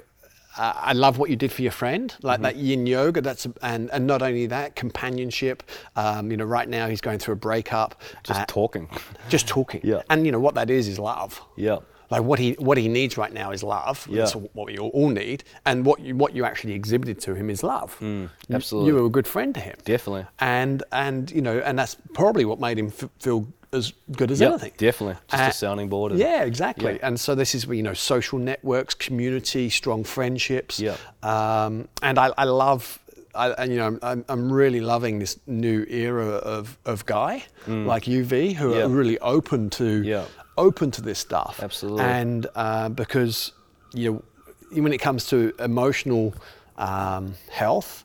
uh, 0.57 0.73
I 0.75 0.93
love 0.93 1.17
what 1.17 1.29
you 1.29 1.35
did 1.35 1.51
for 1.51 1.61
your 1.61 1.71
friend, 1.71 2.13
like 2.21 2.35
Mm-hmm. 2.37 2.43
that 2.43 2.55
yin 2.57 2.85
yoga. 2.87 3.21
That's 3.21 3.47
and 3.61 3.89
and 3.91 4.05
not 4.07 4.21
only 4.21 4.47
that, 4.47 4.75
companionship. 4.75 5.63
Um, 5.95 6.31
you 6.31 6.37
know, 6.37 6.45
right 6.45 6.67
now 6.67 6.87
he's 6.87 7.01
going 7.01 7.19
through 7.19 7.33
a 7.33 7.37
breakup. 7.37 8.01
just 8.23 8.39
uh, 8.41 8.45
talking. 8.47 8.89
just 9.29 9.47
talking. 9.47 9.81
Yeah. 9.83 10.01
And 10.09 10.25
you 10.25 10.31
know 10.31 10.39
what 10.39 10.55
that 10.55 10.69
is 10.69 10.87
is 10.87 10.99
love. 10.99 11.41
Yeah. 11.55 11.77
Like 12.09 12.23
what 12.23 12.39
he 12.39 12.53
what 12.53 12.77
he 12.77 12.89
needs 12.89 13.17
right 13.17 13.31
now 13.31 13.51
is 13.51 13.63
love. 13.63 14.05
Yeah. 14.09 14.17
That's 14.19 14.35
what 14.35 14.65
we 14.67 14.77
all, 14.77 14.89
all 14.89 15.09
need. 15.09 15.43
And 15.65 15.85
what 15.85 16.01
you 16.01 16.13
what 16.15 16.35
you 16.35 16.43
actually 16.43 16.73
exhibited 16.73 17.21
to 17.21 17.33
him 17.35 17.49
is 17.49 17.63
love. 17.63 17.97
Mm, 18.01 18.29
absolutely. 18.51 18.89
You 18.89 18.95
were 18.99 19.05
a 19.05 19.09
good 19.09 19.27
friend 19.27 19.55
to 19.55 19.61
him. 19.61 19.77
Definitely. 19.85 20.25
And 20.39 20.83
and 20.91 21.31
you 21.31 21.41
know 21.41 21.59
and 21.59 21.79
that's 21.79 21.95
probably 22.13 22.43
what 22.43 22.59
made 22.59 22.77
him 22.77 22.87
f- 22.87 23.09
feel 23.19 23.47
as 23.73 23.93
good 24.17 24.31
as 24.31 24.39
Yeah, 24.41 24.49
anything. 24.49 24.73
definitely. 24.77 25.17
Just 25.29 25.43
Uh, 25.43 25.47
a 25.47 25.53
sounding 25.53 25.89
board. 25.89 26.13
Yeah, 26.13 26.43
exactly. 26.43 26.93
Yeah. 26.93 27.07
And 27.07 27.19
so 27.19 27.35
this 27.35 27.55
is 27.55 27.65
where, 27.67 27.75
you 27.75 27.83
know 27.83 27.93
social 27.93 28.39
networks, 28.39 28.93
community, 28.95 29.69
strong 29.69 30.03
friendships. 30.03 30.79
Yeah. 30.79 30.95
Um, 31.23 31.87
and 32.01 32.17
I, 32.19 32.31
I 32.37 32.43
love. 32.45 32.99
I, 33.33 33.51
and, 33.51 33.71
you 33.71 33.77
know, 33.77 33.97
I'm, 34.03 34.25
I'm 34.27 34.51
really 34.51 34.81
loving 34.81 35.19
this 35.19 35.39
new 35.47 35.85
era 35.89 36.25
of, 36.27 36.77
of 36.85 37.05
guy 37.05 37.45
like 37.65 38.03
UV 38.03 38.55
who 38.55 38.71
Mm. 38.71 38.75
Yeah. 38.75 38.83
are 38.83 38.89
really 38.89 39.17
open 39.19 39.69
to 39.69 40.03
Yeah. 40.03 40.25
open 40.57 40.91
to 40.91 41.01
this 41.01 41.19
stuff. 41.19 41.61
Absolutely. 41.63 42.03
And 42.03 42.47
uh, 42.55 42.89
because 42.89 43.53
you 43.93 44.11
know, 44.11 44.81
when 44.83 44.91
it 44.91 44.97
comes 44.97 45.27
to 45.27 45.53
emotional 45.59 46.33
um, 46.77 47.35
health, 47.49 48.03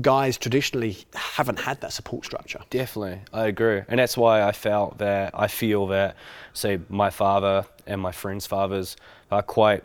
guys 0.00 0.36
traditionally 0.38 0.96
haven't 1.14 1.60
had 1.60 1.80
that 1.80 1.92
support 1.92 2.24
structure. 2.24 2.60
Definitely, 2.70 3.20
I 3.32 3.46
agree, 3.46 3.82
and 3.88 3.98
that's 3.98 4.16
why 4.16 4.42
I 4.42 4.52
felt 4.52 4.98
that 4.98 5.32
I 5.34 5.46
feel 5.48 5.86
that, 5.88 6.16
say, 6.52 6.80
my 6.88 7.10
father 7.10 7.64
and 7.86 8.00
my 8.00 8.12
friends' 8.12 8.46
fathers 8.46 8.96
are 9.30 9.42
quite 9.42 9.84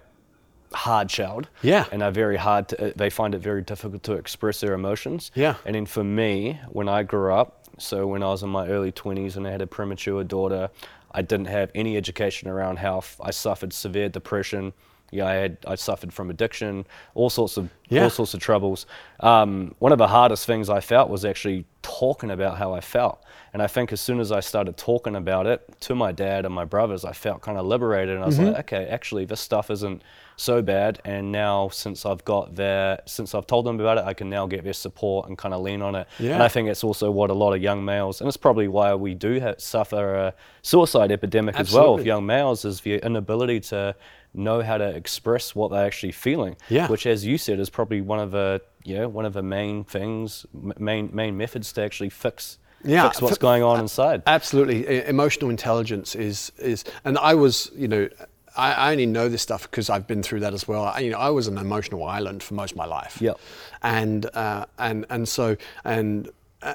hard-shelled. 0.73 1.49
Yeah. 1.61 1.85
and 1.91 2.03
are 2.03 2.11
very 2.11 2.37
hard. 2.37 2.69
To, 2.69 2.89
uh, 2.89 2.93
they 2.95 3.09
find 3.09 3.33
it 3.33 3.39
very 3.39 3.61
difficult 3.61 4.03
to 4.03 4.13
express 4.13 4.59
their 4.59 4.73
emotions. 4.73 5.31
Yeah. 5.35 5.55
and 5.65 5.75
then 5.75 5.85
for 5.85 6.03
me, 6.03 6.59
when 6.69 6.87
I 6.87 7.03
grew 7.03 7.33
up, 7.33 7.65
so 7.77 8.05
when 8.07 8.23
I 8.23 8.27
was 8.27 8.43
in 8.43 8.49
my 8.49 8.67
early 8.67 8.91
20s 8.91 9.35
and 9.35 9.47
I 9.47 9.51
had 9.51 9.61
a 9.61 9.67
premature 9.67 10.23
daughter, 10.23 10.69
I 11.11 11.21
didn't 11.21 11.47
have 11.47 11.71
any 11.73 11.97
education 11.97 12.49
around 12.49 12.77
health. 12.77 13.19
I 13.23 13.31
suffered 13.31 13.73
severe 13.73 14.09
depression. 14.09 14.73
Yeah, 15.11 15.25
I 15.27 15.33
had 15.33 15.57
I 15.67 15.75
suffered 15.75 16.13
from 16.13 16.29
addiction, 16.29 16.85
all 17.15 17.29
sorts 17.29 17.57
of 17.57 17.69
Yeah. 17.89 18.03
all 18.03 18.09
sorts 18.09 18.33
of 18.33 18.39
troubles. 18.39 18.85
Um, 19.19 19.73
one 19.79 19.91
of 19.91 19.97
the 19.97 20.07
hardest 20.07 20.45
things 20.45 20.69
I 20.69 20.79
felt 20.79 21.09
was 21.09 21.25
actually 21.25 21.65
talking 21.81 22.29
about 22.31 22.57
how 22.57 22.73
I 22.73 22.81
felt. 22.81 23.23
And 23.51 23.63
I 23.63 23.67
think 23.67 23.91
as 23.91 23.99
soon 23.99 24.19
as 24.19 24.31
I 24.31 24.41
started 24.41 24.77
talking 24.77 25.15
about 25.15 25.47
it 25.47 25.61
to 25.81 25.95
my 25.95 26.11
dad 26.11 26.45
and 26.45 26.53
my 26.53 26.65
brothers, 26.65 27.03
I 27.03 27.13
felt 27.13 27.41
kind 27.41 27.57
of 27.57 27.65
liberated. 27.65 28.13
And 28.15 28.23
I 28.23 28.27
was 28.27 28.37
Mm-hmm. 28.37 28.47
like, 28.53 28.71
okay, 28.71 28.85
actually, 28.87 29.25
this 29.25 29.39
stuff 29.41 29.71
isn't 29.71 30.03
so 30.35 30.61
bad. 30.61 30.99
And 31.03 31.31
now, 31.31 31.69
since 31.69 32.05
I've 32.05 32.23
got 32.25 32.55
their, 32.55 32.99
since 33.07 33.33
I've 33.33 33.47
told 33.47 33.65
them 33.65 33.79
about 33.79 33.97
it, 33.97 34.03
I 34.03 34.13
can 34.13 34.29
now 34.29 34.45
get 34.45 34.63
their 34.63 34.73
support 34.73 35.27
and 35.27 35.35
kind 35.37 35.53
of 35.55 35.61
lean 35.61 35.81
on 35.81 35.95
it. 35.95 36.07
And 36.19 36.43
I 36.43 36.47
think 36.47 36.69
it's 36.69 36.83
also 36.83 37.09
what 37.09 37.31
a 37.31 37.33
lot 37.33 37.53
of 37.53 37.61
young 37.61 37.83
males, 37.83 38.21
and 38.21 38.27
it's 38.27 38.37
probably 38.37 38.67
why 38.67 38.93
we 38.93 39.15
do 39.15 39.39
ha 39.41 39.55
suffer 39.57 40.13
a 40.15 40.33
suicide 40.61 41.11
epidemic 41.11 41.59
as 41.59 41.73
well 41.73 41.95
of 41.95 42.05
young 42.05 42.25
males, 42.27 42.65
is 42.65 42.81
the 42.81 43.03
inability 43.03 43.59
to 43.61 43.95
know 44.33 44.61
how 44.61 44.77
to 44.77 44.87
express 44.87 45.55
what 45.55 45.71
they're 45.71 45.85
actually 45.85 46.11
feeling. 46.11 46.55
Yeah. 46.69 46.87
Which, 46.87 47.05
as 47.05 47.25
you 47.25 47.37
said, 47.37 47.59
is 47.59 47.69
probably 47.69 48.01
one 48.01 48.19
of 48.19 48.31
the 48.31 48.61
yeah 48.83 49.05
one 49.05 49.25
of 49.25 49.33
the 49.33 49.43
main 49.43 49.83
things, 49.83 50.45
main 50.53 51.09
main 51.13 51.37
methods 51.37 51.73
to 51.73 51.81
actually 51.83 52.09
fix 52.09 52.57
Yeah, 52.83 53.07
fix 53.07 53.21
what's 53.21 53.37
going 53.37 53.63
on 53.63 53.79
inside. 53.79 54.23
Absolutely, 54.25 55.05
emotional 55.05 55.49
intelligence 55.49 56.15
is 56.15 56.51
is, 56.57 56.83
and 57.03 57.17
I 57.17 57.33
was, 57.35 57.71
you 57.75 57.87
know, 57.87 58.07
I, 58.55 58.73
I 58.73 58.91
only 58.91 59.05
know 59.05 59.29
this 59.29 59.41
stuff 59.41 59.63
because 59.63 59.89
I've 59.89 60.07
been 60.07 60.23
through 60.23 60.41
that 60.41 60.53
as 60.53 60.67
well. 60.67 60.85
I, 60.85 60.99
you 60.99 61.11
know, 61.11 61.17
I 61.17 61.29
was 61.29 61.47
an 61.47 61.57
emotional 61.57 62.03
island 62.05 62.43
for 62.43 62.53
most 62.53 62.71
of 62.71 62.77
my 62.77 62.85
life. 62.85 63.21
Yep. 63.21 63.39
And 63.81 64.25
uh, 64.35 64.65
and 64.77 65.05
and 65.09 65.27
so 65.27 65.57
and 65.83 66.29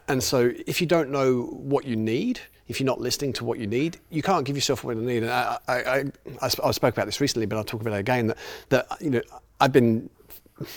and 0.09 0.23
so 0.23 0.53
if 0.67 0.81
you 0.81 0.87
don't 0.87 1.11
know 1.11 1.43
what 1.43 1.85
you 1.85 1.97
need, 1.97 2.40
if 2.68 2.81
you're 2.81 2.87
not 2.87 3.00
listening 3.00 3.33
to 3.35 3.44
what 3.44 3.59
you 3.59 3.66
need, 3.66 3.98
you 4.11 4.22
can't 4.22 4.44
give 4.46 4.57
yourself 4.57 4.85
what 4.85 4.96
you 4.96 5.03
need. 5.03 5.22
And 5.22 5.31
I, 5.33 5.59
I, 5.68 5.74
I, 5.74 6.05
I 6.42 6.50
I 6.64 6.70
spoke 6.70 6.94
about 6.94 7.07
this 7.07 7.20
recently, 7.20 7.46
but 7.46 7.57
I'll 7.57 7.64
talk 7.64 7.81
about 7.81 7.94
it 7.94 7.98
again. 8.00 8.29
That, 8.29 8.38
that 8.70 8.87
you 9.00 9.11
know, 9.11 9.22
I've 9.61 9.72
been 9.72 10.09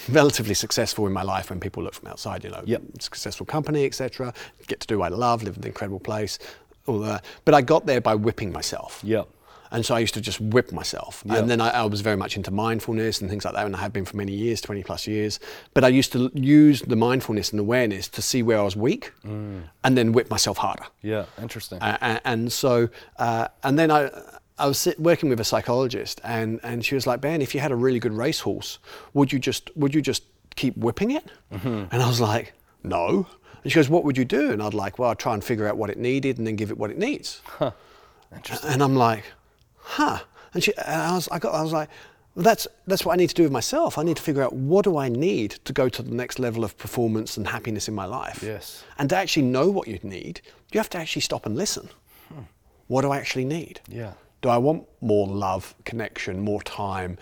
relatively 0.10 0.54
successful 0.56 1.06
in 1.08 1.14
my 1.14 1.24
life 1.24 1.50
when 1.50 1.60
people 1.60 1.84
look 1.84 1.94
from 1.94 2.10
outside. 2.10 2.44
You 2.44 2.50
know, 2.50 2.64
Yep. 2.66 2.82
successful 3.00 3.46
company, 3.46 3.86
etc. 3.86 4.34
Get 4.68 4.80
to 4.82 4.88
do 4.88 5.00
what 5.00 5.14
I 5.14 5.16
love, 5.16 5.44
live 5.44 5.56
in 5.56 5.64
an 5.64 5.68
incredible 5.68 6.00
place, 6.00 6.40
all 6.88 7.00
that. 7.00 7.24
But 7.46 7.54
I 7.54 7.62
got 7.62 7.86
there 7.86 8.02
by 8.02 8.16
whipping 8.16 8.52
myself. 8.52 9.02
Yep. 9.04 9.28
And 9.72 9.86
so 9.86 9.96
I 9.96 10.00
used 10.00 10.14
to 10.14 10.22
just 10.22 10.40
whip 10.40 10.72
myself. 10.72 11.24
Yeah. 11.26 11.38
And 11.38 11.50
then 11.50 11.60
I, 11.62 11.70
I 11.70 11.84
was 11.86 12.02
very 12.02 12.16
much 12.18 12.38
into 12.38 12.52
mindfulness 12.52 13.22
and 13.22 13.30
things 13.30 13.44
like 13.46 13.54
that, 13.54 13.66
and 13.66 13.76
I 13.76 13.80
have 13.80 13.94
been 13.94 14.06
for 14.06 14.18
many 14.18 14.34
years, 14.34 14.62
20 14.62 14.84
plus 14.84 15.08
years. 15.08 15.40
But 15.74 15.84
I 15.84 15.90
used 15.90 16.12
to 16.14 16.32
use 16.34 16.82
the 16.82 16.96
mindfulness 16.96 17.52
and 17.52 17.60
awareness 17.60 18.08
to 18.10 18.22
see 18.22 18.44
where 18.44 18.60
I 18.60 18.64
was 18.64 18.76
weak 18.76 19.12
and 19.24 19.98
then 19.98 20.12
whip 20.14 20.30
myself 20.30 20.58
harder. 20.58 20.86
Yeah. 21.02 21.26
Interesting. 21.42 21.80
A- 21.82 21.98
a- 22.02 22.22
and 22.28 22.52
so, 22.52 22.90
uh, 23.18 23.48
and 23.64 23.78
then 23.78 23.92
I, 23.92 24.10
I 24.60 24.68
was 24.68 24.78
sit, 24.80 25.00
working 25.00 25.30
with 25.30 25.40
a 25.40 25.44
psychologist, 25.44 26.20
and, 26.24 26.60
and 26.64 26.84
she 26.86 26.96
was 26.96 27.06
like, 27.06 27.22
Ben, 27.22 27.42
if 27.42 27.54
you 27.54 27.62
had 27.62 27.72
a 27.72 27.76
really 27.76 28.00
good 28.00 28.14
racehorse, 28.14 28.80
would 29.14 29.32
you 29.32 29.38
just 29.40 29.70
would 29.78 29.94
you 29.94 30.02
just 30.02 30.24
keep 30.56 30.76
whipping 30.78 31.12
it? 31.12 31.26
And 31.52 31.90
I 31.94 32.08
was 32.08 32.20
like, 32.20 32.54
no. 32.84 33.28
And 33.64 33.72
she 33.72 33.76
goes, 33.76 33.90
what 33.90 34.04
would 34.06 34.18
you 34.18 34.26
do? 34.26 34.52
And 34.52 34.64
I'd 34.64 34.74
like, 34.74 34.98
well, 34.98 35.10
I'd 35.12 35.20
try 35.20 35.34
and 35.34 35.44
figure 35.44 35.68
out 35.68 35.78
what 35.78 35.90
it 35.90 35.98
needed 35.98 36.38
and 36.38 36.48
then 36.48 36.56
give 36.56 36.72
it 36.72 36.78
what 36.78 36.90
it 36.90 36.98
needs. 36.98 37.42
Interesting. 38.36 38.70
And 38.72 38.84
I'm 38.84 38.96
like, 38.96 39.24
huh? 39.88 40.20
And, 40.54 40.64
she, 40.64 40.76
and 40.78 41.02
I 41.02 41.16
was, 41.16 41.30
I, 41.30 41.40
got, 41.40 41.54
I 41.54 41.64
was 41.64 41.74
like, 41.74 41.90
that's 42.36 42.68
that's 42.86 43.04
what 43.04 43.14
I 43.14 43.16
need 43.16 43.30
to 43.30 43.36
do 43.36 43.44
with 43.44 43.52
myself. 43.52 43.98
I 43.98 44.04
need 44.04 44.18
to 44.18 44.22
figure 44.22 44.44
out 44.44 44.54
what 44.54 44.84
do 44.84 44.98
I 44.98 45.10
need 45.10 45.52
to 45.66 45.74
go 45.74 45.90
to 45.90 46.04
the 46.04 46.14
next 46.14 46.38
level 46.38 46.64
of 46.64 46.78
performance 46.78 47.36
and 47.36 47.48
happiness 47.48 47.88
in 47.88 47.96
my 47.96 48.06
life. 48.06 48.44
Yes. 48.44 48.84
And 49.00 49.10
to 49.10 49.16
actually 49.16 49.48
know 49.48 49.70
what 49.72 49.88
you 49.88 50.00
need, 50.04 50.42
you 50.72 50.80
have 50.80 50.90
to 50.92 51.00
actually 51.00 51.24
stop 51.24 51.48
and 51.48 51.56
listen. 51.56 51.90
Hmm. 52.30 52.42
What 52.88 53.02
do 53.02 53.12
I 53.12 53.18
actually 53.18 53.46
need? 53.46 53.82
Yeah. 53.90 54.14
Do 54.44 54.50
I 54.50 54.58
want 54.58 54.88
more 55.02 55.28
love, 55.28 55.74
connection, 55.84 56.40
more 56.40 56.62
time? 56.62 57.18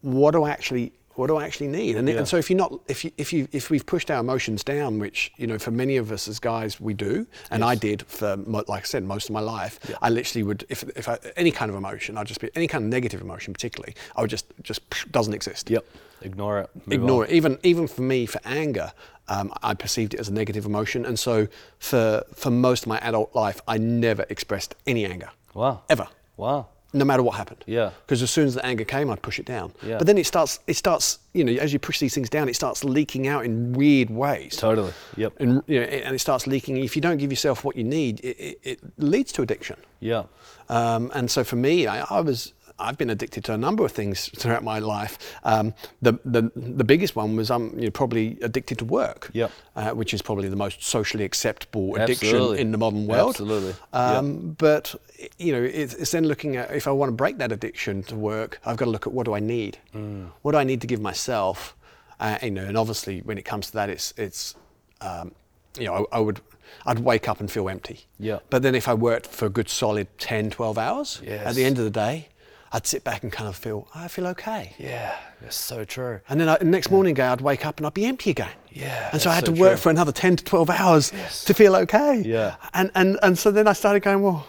What 0.00 0.32
do 0.32 0.42
I 0.42 0.50
actually 0.50 0.92
what 1.18 1.28
do 1.28 1.36
I 1.36 1.44
actually 1.44 1.68
need? 1.68 1.96
And, 1.96 2.08
Yeah. 2.08 2.18
and 2.18 2.28
so 2.28 2.36
if 2.36 2.50
you're 2.50 2.56
not 2.58 2.72
if 2.88 3.04
you 3.04 3.10
if 3.16 3.32
you 3.32 3.48
if 3.52 3.70
we've 3.70 3.84
pushed 3.86 4.10
our 4.10 4.20
emotions 4.20 4.62
down, 4.64 4.98
which 4.98 5.32
you 5.36 5.46
know 5.46 5.58
for 5.58 5.70
many 5.70 5.96
of 5.96 6.10
us 6.12 6.28
as 6.28 6.38
guys 6.38 6.80
we 6.80 6.94
do, 6.94 7.26
and 7.50 7.64
I 7.64 7.74
did 7.74 8.02
for 8.06 8.36
mo- 8.36 8.64
like 8.68 8.82
I 8.82 8.86
said 8.86 9.02
most 9.04 9.28
of 9.28 9.32
my 9.32 9.40
life, 9.40 9.78
I 10.02 10.10
literally 10.10 10.42
would 10.42 10.64
if 10.68 10.82
if 10.96 11.08
I, 11.08 11.18
any 11.36 11.50
kind 11.50 11.70
of 11.70 11.76
emotion, 11.76 12.16
I'd 12.18 12.26
just 12.26 12.40
be 12.40 12.50
any 12.54 12.68
kind 12.68 12.84
of 12.84 12.90
negative 12.90 13.20
emotion 13.22 13.52
particularly, 13.52 13.94
I 14.16 14.20
would 14.20 14.30
just 14.30 14.46
just 14.62 14.80
doesn't 15.12 15.34
exist 15.34 15.70
Yep. 15.70 15.84
Ignore 16.22 16.60
it. 16.60 16.70
Ignore 16.90 17.24
on. 17.24 17.30
it. 17.30 17.34
Even 17.34 17.58
even 17.62 17.86
for 17.86 18.02
me, 18.02 18.24
for 18.26 18.40
anger, 18.44 18.92
um, 19.28 19.52
I 19.62 19.74
perceived 19.74 20.14
it 20.14 20.20
as 20.20 20.28
a 20.28 20.32
negative 20.32 20.64
emotion, 20.64 21.04
and 21.04 21.18
so 21.18 21.46
for 21.78 22.24
for 22.34 22.50
most 22.50 22.82
of 22.84 22.88
my 22.88 22.98
adult 22.98 23.34
life, 23.34 23.60
I 23.68 23.76
never 23.78 24.24
expressed 24.30 24.74
any 24.86 25.04
anger. 25.04 25.30
Wow. 25.54 25.82
Ever. 25.90 26.08
Wow. 26.36 26.68
No 26.96 27.04
matter 27.04 27.22
what 27.22 27.36
happened. 27.36 27.62
Yeah. 27.66 27.90
Because 28.06 28.22
as 28.22 28.30
soon 28.30 28.46
as 28.46 28.54
the 28.54 28.64
anger 28.64 28.84
came, 28.84 29.10
I'd 29.10 29.22
push 29.22 29.38
it 29.38 29.46
down. 29.46 29.72
Yeah. 29.82 29.98
But 29.98 30.06
then 30.06 30.16
it 30.18 30.26
starts. 30.26 30.60
It 30.66 30.76
starts. 30.76 31.18
You 31.34 31.44
know, 31.44 31.52
as 31.52 31.72
you 31.72 31.78
push 31.78 31.98
these 31.98 32.14
things 32.14 32.30
down, 32.30 32.48
it 32.48 32.56
starts 32.56 32.82
leaking 32.82 33.28
out 33.28 33.44
in 33.44 33.74
weird 33.74 34.08
ways. 34.08 34.56
Totally. 34.56 34.92
Yep. 35.16 35.34
And 35.38 35.62
you 35.66 35.80
know, 35.80 35.86
and 35.86 36.14
it 36.14 36.18
starts 36.20 36.46
leaking. 36.46 36.78
If 36.78 36.96
you 36.96 37.02
don't 37.02 37.18
give 37.18 37.30
yourself 37.30 37.64
what 37.64 37.76
you 37.76 37.84
need, 37.84 38.20
it, 38.20 38.36
it, 38.38 38.60
it 38.62 38.80
leads 38.96 39.32
to 39.32 39.42
addiction. 39.42 39.76
Yeah. 40.00 40.24
Um, 40.68 41.10
and 41.14 41.30
so 41.30 41.44
for 41.44 41.56
me, 41.56 41.86
I, 41.86 42.04
I 42.10 42.20
was 42.20 42.52
I've 42.78 42.98
been 42.98 43.10
addicted 43.10 43.44
to 43.44 43.54
a 43.54 43.56
number 43.56 43.84
of 43.84 43.92
things 43.92 44.28
throughout 44.36 44.62
my 44.62 44.78
life. 44.78 45.18
Um, 45.44 45.72
the, 46.02 46.18
the 46.24 46.50
the 46.54 46.84
biggest 46.84 47.16
one 47.16 47.34
was 47.36 47.50
I'm 47.50 47.78
you 47.78 47.86
know, 47.86 47.90
probably 47.90 48.38
addicted 48.42 48.78
to 48.78 48.84
work, 48.84 49.30
Yep. 49.32 49.50
uh, 49.76 49.90
which 49.92 50.12
is 50.12 50.20
probably 50.22 50.48
the 50.48 50.56
most 50.56 50.82
socially 50.82 51.24
acceptable 51.24 51.94
addiction 51.96 52.28
Absolutely. 52.28 52.60
in 52.60 52.72
the 52.72 52.78
modern 52.78 53.06
world. 53.06 53.30
Absolutely. 53.30 53.74
Um, 53.92 54.56
But 54.58 54.94
you 55.38 55.52
know, 55.52 55.62
it's, 55.62 55.94
it's 55.94 56.10
then 56.10 56.26
looking 56.26 56.56
at 56.56 56.70
if 56.70 56.86
I 56.86 56.90
want 56.90 57.08
to 57.08 57.14
break 57.16 57.38
that 57.38 57.52
addiction 57.52 58.02
to 58.04 58.14
work, 58.16 58.60
I've 58.66 58.76
got 58.76 58.84
to 58.84 58.90
look 58.90 59.06
at 59.06 59.12
what 59.12 59.24
do 59.24 59.34
I 59.34 59.40
need? 59.40 59.78
Mm. 59.94 60.30
What 60.42 60.52
do 60.52 60.58
I 60.58 60.64
need 60.64 60.80
to 60.82 60.86
give 60.86 61.00
myself? 61.00 61.74
Uh, 62.20 62.38
you 62.42 62.50
know, 62.50 62.64
and 62.64 62.76
obviously 62.76 63.20
when 63.20 63.38
it 63.38 63.44
comes 63.44 63.66
to 63.68 63.72
that, 63.74 63.88
it's 63.90 64.12
it's 64.16 64.54
um, 65.00 65.32
you 65.78 65.86
know 65.86 66.06
I, 66.12 66.16
I 66.18 66.20
would. 66.20 66.40
I'd 66.84 66.98
wake 66.98 67.28
up 67.28 67.38
and 67.40 67.48
feel 67.50 67.68
empty. 67.68 68.00
Yeah. 68.18 68.40
But 68.50 68.62
then 68.62 68.74
if 68.74 68.88
I 68.88 68.94
worked 68.94 69.28
for 69.28 69.46
a 69.46 69.48
good 69.48 69.68
solid 69.68 70.08
10, 70.18 70.50
12 70.50 70.76
hours, 70.78 71.22
at 71.26 71.54
the 71.54 71.64
end 71.64 71.78
of 71.78 71.84
the 71.84 71.90
day, 71.90 72.28
I'd 72.72 72.86
sit 72.86 73.04
back 73.04 73.22
and 73.22 73.32
kind 73.32 73.48
of 73.48 73.56
feel, 73.56 73.86
oh, 73.94 74.00
I 74.00 74.08
feel 74.08 74.26
okay. 74.28 74.74
Yeah. 74.78 75.16
That's 75.40 75.56
so 75.56 75.84
true. 75.84 76.20
And 76.28 76.40
then 76.40 76.48
I, 76.48 76.58
the 76.58 76.64
next 76.64 76.90
morning, 76.90 77.18
I'd 77.20 77.40
wake 77.40 77.64
up 77.64 77.78
and 77.78 77.86
I'd 77.86 77.94
be 77.94 78.04
empty 78.06 78.30
again. 78.30 78.50
Yeah, 78.70 79.10
And 79.12 79.22
so 79.22 79.30
I 79.30 79.34
had 79.34 79.44
that's 79.46 79.54
to 79.56 79.60
work 79.60 79.72
true. 79.72 79.82
for 79.82 79.90
another 79.90 80.12
10 80.12 80.36
to 80.36 80.44
12 80.44 80.70
hours 80.70 81.12
Yes. 81.14 81.44
to 81.44 81.54
feel 81.54 81.76
okay. 81.76 82.22
Yeah. 82.26 82.56
And, 82.74 82.90
and, 82.94 83.18
and 83.22 83.38
so 83.38 83.50
then 83.50 83.68
I 83.68 83.72
started 83.72 84.00
going, 84.02 84.22
well, 84.22 84.46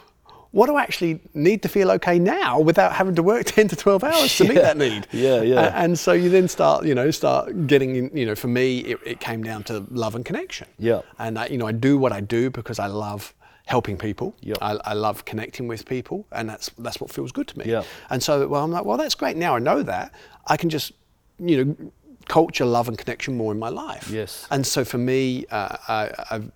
what 0.51 0.65
do 0.67 0.75
I 0.75 0.81
actually 0.81 1.19
need 1.35 1.61
to 1.63 1.69
feel 1.69 1.91
okay 1.91 2.17
now 2.17 2.59
without 2.59 2.93
having 2.93 3.13
to 3.15 3.23
work 3.23 3.45
10 3.57 3.67
to 3.67 3.75
12 3.75 4.03
hours 4.03 4.35
to 4.37 4.45
meet 4.45 4.55
that 4.55 4.77
need? 4.77 5.05
Yeah, 5.11 5.41
yeah. 5.41 5.67
A- 5.67 5.71
And, 5.83 5.99
so 5.99 6.13
you 6.13 6.29
then 6.29 6.47
start, 6.47 6.85
you 6.85 6.95
know, 6.95 7.11
start 7.11 7.67
getting, 7.67 8.15
you 8.17 8.25
know, 8.25 8.33
for 8.35 8.47
me, 8.47 8.79
it, 8.79 8.99
it 9.05 9.19
came 9.19 9.43
down 9.43 9.63
to 9.65 9.85
love 9.91 10.15
and 10.15 10.25
connection. 10.25 10.67
Yeah. 10.79 11.01
And 11.19 11.37
I, 11.37 11.47
you 11.47 11.57
know, 11.57 11.67
I 11.67 11.71
do 11.73 11.97
what 11.99 12.11
I 12.11 12.21
do 12.21 12.49
because 12.49 12.79
I 12.79 12.87
love 12.87 13.33
helping 13.67 13.97
people. 13.97 14.33
Yep. 14.41 14.57
I, 14.61 14.77
I 14.85 14.93
love 14.93 15.25
connecting 15.25 15.67
with 15.67 15.85
people, 15.85 16.25
and 16.31 16.49
that's 16.49 16.71
that's 16.79 16.99
what 16.99 17.11
feels 17.11 17.31
good 17.31 17.47
to 17.49 17.59
me. 17.59 17.65
Yeah. 17.65 17.83
And 18.09 18.23
so, 18.23 18.47
well, 18.47 18.63
I'm 18.63 18.71
like, 18.71 18.85
well, 18.85 18.97
that's 18.97 19.15
great. 19.15 19.37
Now 19.37 19.55
I 19.55 19.59
know 19.59 19.83
that 19.83 20.13
I 20.47 20.57
can 20.57 20.69
just, 20.69 20.93
you 21.37 21.63
know, 21.63 21.91
culture 22.27 22.65
love 22.65 22.87
and 22.87 22.97
connection 22.97 23.37
more 23.37 23.51
in 23.51 23.59
my 23.59 23.69
life. 23.69 24.09
Yes. 24.09 24.47
And 24.49 24.65
so 24.65 24.83
for 24.83 24.97
me, 24.97 25.45
uh, 25.51 25.77
I, 25.87 26.11
I've 26.31 26.51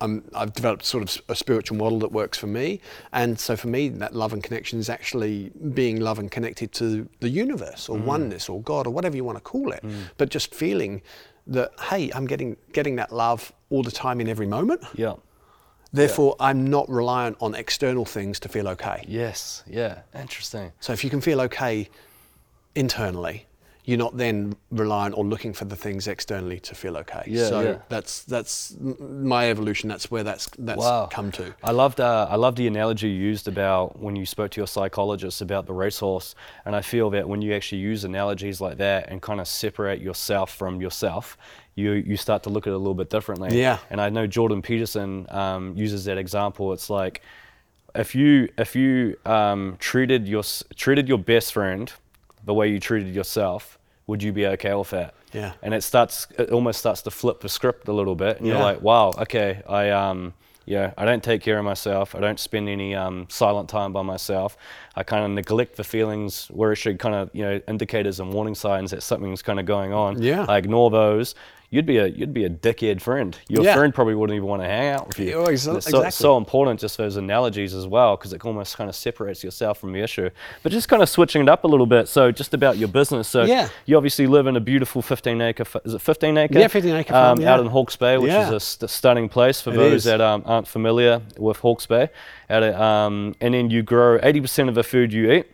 I'm, 0.00 0.22
I've 0.32 0.52
developed 0.52 0.84
sort 0.84 1.02
of 1.02 1.22
a 1.28 1.34
spiritual 1.34 1.76
model 1.76 1.98
that 1.98 2.12
works 2.12 2.38
for 2.38 2.46
me, 2.46 2.80
and 3.12 3.38
so 3.38 3.56
for 3.56 3.66
me, 3.66 3.88
that 3.88 4.14
love 4.14 4.32
and 4.32 4.40
connection 4.40 4.78
is 4.78 4.88
actually 4.88 5.50
being 5.74 5.98
love 6.00 6.20
and 6.20 6.30
connected 6.30 6.70
to 6.74 7.08
the 7.18 7.28
universe 7.28 7.88
or 7.88 7.98
oneness 7.98 8.48
or 8.48 8.62
God 8.62 8.86
or 8.86 8.90
whatever 8.90 9.16
you 9.16 9.24
want 9.24 9.38
to 9.38 9.42
call 9.42 9.72
it, 9.72 9.82
but 10.16 10.28
just 10.30 10.54
feeling 10.54 11.02
that 11.48 11.72
hey, 11.80 12.12
I'm 12.14 12.26
getting 12.26 12.56
getting 12.72 12.94
that 12.96 13.10
love 13.12 13.52
all 13.70 13.82
the 13.82 13.90
time 13.90 14.20
in 14.20 14.28
every 14.28 14.46
moment. 14.46 14.82
Yeah. 14.94 15.14
Therefore, 15.92 16.36
I'm 16.38 16.66
not 16.68 16.88
reliant 16.88 17.36
on 17.40 17.54
external 17.54 18.04
things 18.04 18.38
to 18.40 18.48
feel 18.48 18.68
okay. 18.68 19.04
Yes. 19.08 19.62
Yeah. 19.66 20.00
Interesting. 20.14 20.72
So 20.80 20.92
if 20.92 21.02
you 21.02 21.10
can 21.10 21.20
feel 21.20 21.40
okay 21.42 21.88
internally, 22.74 23.46
you're 23.88 23.96
not 23.96 24.18
then 24.18 24.54
reliant 24.70 25.14
on 25.14 25.30
looking 25.30 25.54
for 25.54 25.64
the 25.64 25.74
things 25.74 26.08
externally 26.08 26.60
to 26.60 26.74
feel 26.74 26.94
okay. 26.98 27.22
Yeah, 27.26 27.48
so 27.48 27.60
yeah. 27.62 27.78
that's 27.88 28.22
that's 28.24 28.76
my 28.78 29.48
evolution. 29.48 29.88
That's 29.88 30.10
where 30.10 30.22
that's 30.22 30.50
that's 30.58 30.78
Wow. 30.78 31.08
come 31.10 31.32
to. 31.32 31.54
I 31.64 31.70
loved 31.70 31.98
uh, 31.98 32.26
I 32.28 32.36
loved 32.36 32.58
the 32.58 32.66
analogy 32.66 33.08
you 33.08 33.14
used 33.14 33.48
about 33.48 33.98
when 33.98 34.14
you 34.14 34.26
spoke 34.26 34.50
to 34.50 34.60
your 34.60 34.66
psychologist 34.66 35.40
about 35.40 35.64
the 35.64 35.72
racehorse, 35.72 36.34
and 36.66 36.76
I 36.76 36.82
feel 36.82 37.08
that 37.10 37.26
when 37.30 37.40
you 37.40 37.54
actually 37.54 37.80
use 37.80 38.04
analogies 38.04 38.60
like 38.60 38.76
that 38.76 39.08
and 39.08 39.22
kind 39.22 39.40
of 39.40 39.48
separate 39.48 40.02
yourself 40.02 40.54
from 40.54 40.82
yourself, 40.82 41.38
you 41.78 41.92
you 41.92 42.16
start 42.16 42.42
to 42.42 42.50
look 42.50 42.66
at 42.66 42.72
it 42.72 42.76
a 42.76 42.78
little 42.78 42.94
bit 42.94 43.08
differently. 43.08 43.58
Yeah. 43.58 43.78
And 43.90 44.00
I 44.00 44.10
know 44.10 44.26
Jordan 44.26 44.60
Peterson 44.60 45.26
um, 45.30 45.76
uses 45.76 46.04
that 46.06 46.18
example. 46.18 46.72
It's 46.72 46.90
like 46.90 47.22
if 47.94 48.14
you 48.14 48.48
if 48.58 48.74
you 48.74 49.16
um, 49.24 49.76
treated 49.78 50.26
your 50.26 50.42
treated 50.76 51.08
your 51.08 51.18
best 51.18 51.52
friend 51.52 51.92
the 52.44 52.54
way 52.54 52.68
you 52.68 52.80
treated 52.80 53.14
yourself, 53.14 53.78
would 54.06 54.22
you 54.22 54.32
be 54.32 54.46
okay 54.46 54.74
with 54.74 54.90
that? 54.90 55.14
Yeah. 55.32 55.52
And 55.62 55.72
it 55.72 55.82
starts 55.82 56.26
it 56.38 56.50
almost 56.50 56.80
starts 56.80 57.02
to 57.02 57.10
flip 57.10 57.40
the 57.40 57.48
script 57.48 57.88
a 57.88 57.92
little 57.92 58.16
bit, 58.16 58.38
and 58.38 58.46
you're 58.46 58.58
like, 58.58 58.82
wow, 58.82 59.12
okay, 59.18 59.62
I 59.68 59.90
um 59.90 60.34
yeah, 60.68 60.92
I 60.98 61.06
don't 61.06 61.24
take 61.24 61.40
care 61.40 61.58
of 61.58 61.64
myself. 61.64 62.14
I 62.14 62.20
don't 62.20 62.38
spend 62.38 62.68
any 62.68 62.94
um, 62.94 63.26
silent 63.30 63.70
time 63.70 63.90
by 63.94 64.02
myself. 64.02 64.58
I 64.94 65.02
kind 65.02 65.24
of 65.24 65.30
neglect 65.30 65.76
the 65.76 65.84
feelings 65.84 66.46
where 66.48 66.72
it 66.72 66.76
should 66.76 66.98
kind 66.98 67.14
of 67.14 67.30
you 67.32 67.42
know 67.42 67.60
indicators 67.66 68.20
and 68.20 68.30
warning 68.34 68.54
signs 68.54 68.90
that 68.90 69.02
something's 69.02 69.40
kind 69.40 69.58
of 69.58 69.64
going 69.64 69.94
on. 69.94 70.20
Yeah. 70.20 70.44
I 70.46 70.58
ignore 70.58 70.90
those. 70.90 71.34
You'd 71.70 71.84
be 71.84 71.98
a 71.98 72.06
you'd 72.06 72.32
be 72.32 72.44
a 72.44 72.48
dickhead 72.50 73.02
friend. 73.02 73.36
Your 73.46 73.62
Yeah. 73.62 73.74
friend 73.76 73.92
probably 73.94 74.14
wouldn't 74.14 74.34
even 74.34 74.48
want 74.48 74.62
to 74.62 74.66
hang 74.68 74.88
out 74.88 75.06
with 75.08 75.18
you. 75.18 75.34
Exa- 75.36 75.50
it's 75.50 75.62
so, 75.64 75.76
exactly. 75.76 76.10
so 76.12 76.38
important 76.38 76.80
just 76.80 76.96
those 76.96 77.16
analogies 77.18 77.74
as 77.74 77.86
well 77.86 78.16
because 78.16 78.32
it 78.32 78.42
almost 78.42 78.78
kind 78.78 78.88
of 78.88 78.96
separates 78.96 79.44
yourself 79.44 79.76
from 79.78 79.92
the 79.92 80.00
issue. 80.00 80.30
But 80.62 80.72
just 80.72 80.88
kind 80.88 81.02
of 81.02 81.10
switching 81.10 81.42
it 81.42 81.48
up 81.50 81.64
a 81.64 81.66
little 81.66 81.84
bit. 81.84 82.08
So 82.08 82.32
just 82.32 82.54
about 82.54 82.78
your 82.78 82.88
business. 82.88 83.28
So 83.28 83.42
Yeah. 83.44 83.68
you 83.84 83.98
obviously 83.98 84.26
live 84.26 84.46
in 84.46 84.56
a 84.56 84.60
beautiful 84.60 85.02
15 85.02 85.42
acre. 85.42 85.64
Is 85.84 85.92
it 85.92 86.00
15 86.00 86.38
acre? 86.38 86.58
Yeah, 86.58 86.68
15 86.68 86.94
acre 86.94 87.12
farm, 87.12 87.38
um, 87.38 87.44
yeah. 87.44 87.52
Out 87.52 87.60
in 87.60 87.66
Hawke's 87.66 87.96
Bay, 87.96 88.16
which 88.16 88.32
Yeah. 88.32 88.46
is 88.46 88.52
a 88.54 88.60
st- 88.60 88.88
stunning 88.90 89.28
place 89.28 89.60
for 89.60 89.68
It 89.70 89.76
those 89.76 89.92
is. 89.92 90.04
that 90.04 90.22
um, 90.22 90.42
aren't 90.46 90.68
familiar 90.68 91.20
with 91.36 91.58
Hawke's 91.58 91.84
Bay. 91.84 92.08
At 92.48 92.62
a, 92.62 92.82
um, 92.82 93.34
and 93.42 93.52
then 93.52 93.68
you 93.68 93.82
grow 93.82 94.18
80% 94.22 94.70
of 94.70 94.74
the 94.74 94.82
food 94.84 95.12
you 95.12 95.30
eat. 95.30 95.46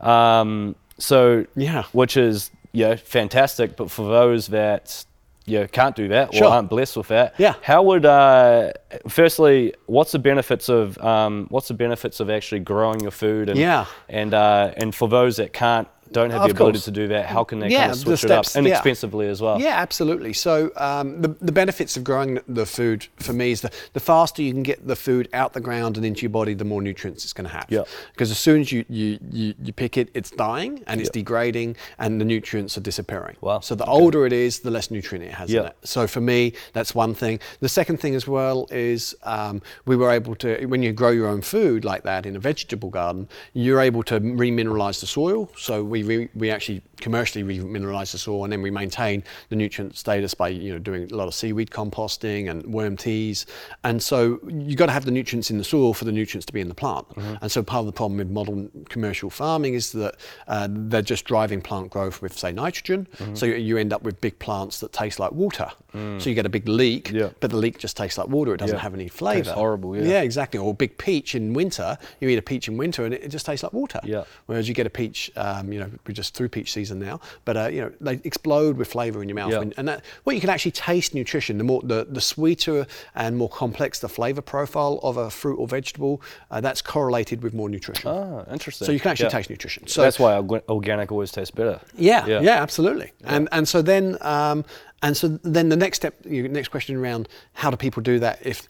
Um, 0.00 0.74
so 0.98 1.46
Yeah. 1.54 1.84
which 1.92 2.16
is 2.16 2.50
yeah 2.72 2.96
fantastic. 2.96 3.76
But 3.76 3.88
for 3.90 4.08
those 4.08 4.48
that 4.48 5.04
yeah 5.46 5.66
can't 5.66 5.96
do 5.96 6.08
that 6.08 6.34
or 6.34 6.44
aren't 6.44 6.68
blessed 6.70 6.96
with 6.96 7.08
that, 7.08 7.34
Yeah. 7.38 7.54
how 7.62 7.82
would 7.82 8.04
uh, 8.04 8.72
firstly 9.08 9.74
what's 9.86 10.12
the 10.12 10.18
benefits 10.18 10.68
of 10.68 10.96
um, 10.98 11.46
what's 11.50 11.68
the 11.68 11.74
benefits 11.74 12.20
of 12.20 12.30
actually 12.30 12.60
growing 12.60 13.00
your 13.00 13.10
food 13.10 13.48
and 13.48 13.58
Yeah. 13.58 13.86
and 14.08 14.34
uh, 14.34 14.72
and 14.76 14.94
for 14.94 15.08
those 15.08 15.36
that 15.36 15.52
can't 15.52 15.88
don't 16.12 16.30
have 16.30 16.42
Of 16.42 16.48
the 16.48 16.54
ability 16.54 16.78
course. 16.78 16.84
to 16.86 16.90
do 16.90 17.08
that, 17.08 17.26
how 17.26 17.44
can 17.44 17.60
they 17.60 17.68
Yeah, 17.68 17.80
kind 17.80 17.92
of 17.92 17.98
switch 17.98 18.20
steps, 18.20 18.54
it 18.56 18.58
up 18.60 18.64
yeah. 18.64 18.68
inexpensively 18.70 19.28
as 19.28 19.40
well? 19.40 19.60
Yeah, 19.60 19.76
absolutely. 19.80 20.32
So 20.32 20.70
um, 20.76 21.20
the, 21.22 21.28
the 21.40 21.52
benefits 21.52 21.96
of 21.96 22.04
growing 22.04 22.40
the 22.48 22.66
food 22.66 23.06
for 23.16 23.32
me 23.32 23.52
is 23.52 23.60
the, 23.60 23.70
the 23.92 24.00
faster 24.00 24.42
you 24.42 24.52
can 24.52 24.62
get 24.62 24.86
the 24.86 24.96
food 24.96 25.28
out 25.32 25.52
the 25.52 25.60
ground 25.60 25.96
and 25.96 26.04
into 26.06 26.22
your 26.22 26.30
body, 26.30 26.54
the 26.54 26.64
more 26.64 26.82
nutrients 26.82 27.24
it's 27.24 27.32
going 27.32 27.46
to 27.48 27.52
have. 27.52 27.66
Yeah. 27.68 27.84
Because 28.12 28.30
as 28.30 28.38
soon 28.38 28.60
as 28.62 28.72
you, 28.72 28.84
you, 28.88 29.18
you, 29.30 29.54
you 29.62 29.72
pick 29.72 29.96
it, 29.96 30.08
it's 30.14 30.30
dying 30.30 30.82
and 30.86 31.00
it's 31.00 31.08
Yeah. 31.14 31.20
degrading 31.22 31.76
and 31.98 32.20
the 32.20 32.24
nutrients 32.24 32.76
are 32.76 32.80
disappearing. 32.82 33.36
Wow. 33.40 33.60
So 33.60 33.74
the 33.74 33.84
older 33.86 34.26
it 34.26 34.32
is, 34.32 34.60
the 34.60 34.70
less 34.70 34.90
nutrient 34.90 35.24
it 35.24 35.32
has 35.34 35.50
Yeah. 35.50 35.60
in 35.60 35.66
it. 35.66 35.76
So 35.84 36.06
for 36.06 36.20
me, 36.20 36.52
that's 36.72 36.94
one 36.94 37.14
thing. 37.14 37.40
The 37.60 37.68
second 37.68 37.98
thing 37.98 38.14
as 38.14 38.26
well 38.26 38.66
is 38.70 39.14
um, 39.22 39.62
we 39.86 39.96
were 39.96 40.10
able 40.10 40.34
to, 40.36 40.66
when 40.66 40.82
you 40.82 40.92
grow 40.92 41.10
your 41.10 41.28
own 41.28 41.42
food 41.42 41.84
like 41.84 42.02
that 42.02 42.26
in 42.26 42.36
a 42.36 42.38
vegetable 42.40 42.90
garden, 42.90 43.28
you're 43.52 43.80
able 43.80 44.02
to 44.04 44.20
remineralize 44.20 45.00
the 45.00 45.06
soil. 45.06 45.50
So 45.56 45.84
we, 45.84 45.99
re, 46.02 46.28
we 46.34 46.50
actually 46.50 46.82
commercially 46.98 47.42
remineralize 47.44 48.12
the 48.12 48.18
soil 48.18 48.44
and 48.44 48.52
then 48.52 48.60
we 48.62 48.70
maintain 48.70 49.24
the 49.48 49.56
nutrient 49.56 49.96
status 49.96 50.34
by 50.34 50.48
you 50.48 50.72
know 50.72 50.78
doing 50.78 51.10
a 51.10 51.14
lot 51.16 51.26
of 51.28 51.34
seaweed 51.34 51.70
composting 51.70 52.50
and 52.50 52.64
worm 52.66 52.96
teas. 52.96 53.46
And 53.84 54.02
so 54.02 54.38
you've 54.48 54.76
got 54.76 54.86
to 54.86 54.92
have 54.92 55.04
the 55.04 55.10
nutrients 55.10 55.50
in 55.50 55.58
the 55.58 55.64
soil 55.64 55.94
for 55.94 56.04
the 56.04 56.12
nutrients 56.12 56.46
to 56.46 56.52
be 56.52 56.60
in 56.60 56.68
the 56.68 56.74
plant. 56.74 57.06
And 57.40 57.50
so 57.50 57.62
part 57.62 57.80
of 57.80 57.86
the 57.86 57.92
problem 57.92 58.18
with 58.18 58.30
modern 58.30 58.70
commercial 58.88 59.30
farming 59.30 59.74
is 59.74 59.92
that 59.92 60.16
uh, 60.48 60.68
they're 60.70 61.02
just 61.02 61.24
driving 61.24 61.60
plant 61.60 61.90
growth 61.90 62.20
with 62.22 62.36
say 62.36 62.52
nitrogen. 62.52 63.06
So 63.34 63.46
you, 63.46 63.54
you 63.54 63.76
end 63.78 63.92
up 63.92 64.02
with 64.02 64.20
big 64.20 64.38
plants 64.38 64.80
that 64.80 64.92
taste 64.92 65.18
like 65.18 65.32
water. 65.32 65.70
So 65.92 66.28
you 66.28 66.34
get 66.36 66.46
a 66.46 66.50
big 66.50 66.68
leek, 66.68 67.10
Yeah. 67.10 67.30
but 67.40 67.50
the 67.50 67.56
leek 67.56 67.78
just 67.78 67.96
tastes 67.96 68.16
like 68.16 68.28
water. 68.28 68.54
It 68.54 68.58
doesn't 68.58 68.76
Yeah. 68.76 68.82
have 68.82 68.94
any 68.94 69.08
flavour. 69.08 69.40
It's 69.40 69.50
horrible, 69.50 69.96
yeah. 69.96 70.04
Yeah, 70.04 70.20
exactly. 70.22 70.60
Or 70.60 70.70
a 70.70 70.74
big 70.74 70.96
peach 70.98 71.34
in 71.34 71.52
winter. 71.52 71.98
You 72.20 72.28
eat 72.28 72.38
a 72.38 72.42
peach 72.42 72.68
in 72.68 72.76
winter 72.76 73.04
and 73.04 73.12
it, 73.12 73.24
it 73.24 73.28
just 73.28 73.44
tastes 73.44 73.64
like 73.64 73.72
water. 73.72 73.98
Yeah. 74.04 74.22
Whereas 74.46 74.68
you 74.68 74.74
get 74.74 74.86
a 74.86 74.90
peach, 74.90 75.32
um, 75.36 75.72
you 75.72 75.80
know, 75.80 75.89
we're 76.06 76.14
just 76.14 76.34
through 76.34 76.48
peach 76.48 76.72
season 76.72 76.98
now, 76.98 77.20
but 77.44 77.56
uh, 77.56 77.68
you 77.68 77.80
know 77.82 77.92
they 78.00 78.20
explode 78.24 78.76
with 78.76 78.88
flavour 78.88 79.22
in 79.22 79.28
your 79.28 79.36
mouth. 79.36 79.52
Yeah. 79.52 79.58
When, 79.60 79.72
and 79.76 79.88
that, 79.88 80.04
what 80.24 80.34
you 80.34 80.40
can 80.40 80.50
actually 80.50 80.72
taste 80.72 81.14
nutrition. 81.14 81.58
The 81.58 81.64
more 81.64 81.80
the, 81.82 82.06
the 82.10 82.20
sweeter 82.20 82.86
and 83.14 83.36
more 83.36 83.48
complex 83.48 83.98
the 84.00 84.08
flavour 84.08 84.42
profile 84.42 85.00
of 85.02 85.16
a 85.16 85.30
fruit 85.30 85.56
or 85.56 85.66
vegetable, 85.68 86.22
uh, 86.50 86.60
that's 86.60 86.82
correlated 86.82 87.42
with 87.42 87.54
more 87.54 87.68
nutrition. 87.68 88.10
Ah, 88.10 88.44
interesting. 88.52 88.86
So 88.86 88.92
you 88.92 89.00
can 89.00 89.10
actually 89.12 89.26
Yeah. 89.26 89.30
taste 89.38 89.50
nutrition. 89.50 89.86
So 89.86 90.02
That's 90.02 90.18
why 90.18 90.36
organic 90.68 91.10
always 91.12 91.32
tastes 91.32 91.50
better. 91.54 91.80
yeah, 91.96 92.26
Yeah. 92.26 92.40
yeah, 92.40 92.62
absolutely. 92.62 93.12
And 93.24 93.48
and 93.52 93.66
so 93.68 93.82
then 93.82 94.16
um, 94.20 94.64
and 95.02 95.16
so 95.16 95.28
then 95.42 95.68
the 95.70 95.76
next 95.76 95.96
step, 95.98 96.14
your 96.24 96.48
next 96.48 96.68
question 96.68 96.96
around 96.96 97.28
how 97.54 97.70
do 97.70 97.76
people 97.76 98.02
do 98.02 98.18
that? 98.20 98.38
If 98.46 98.68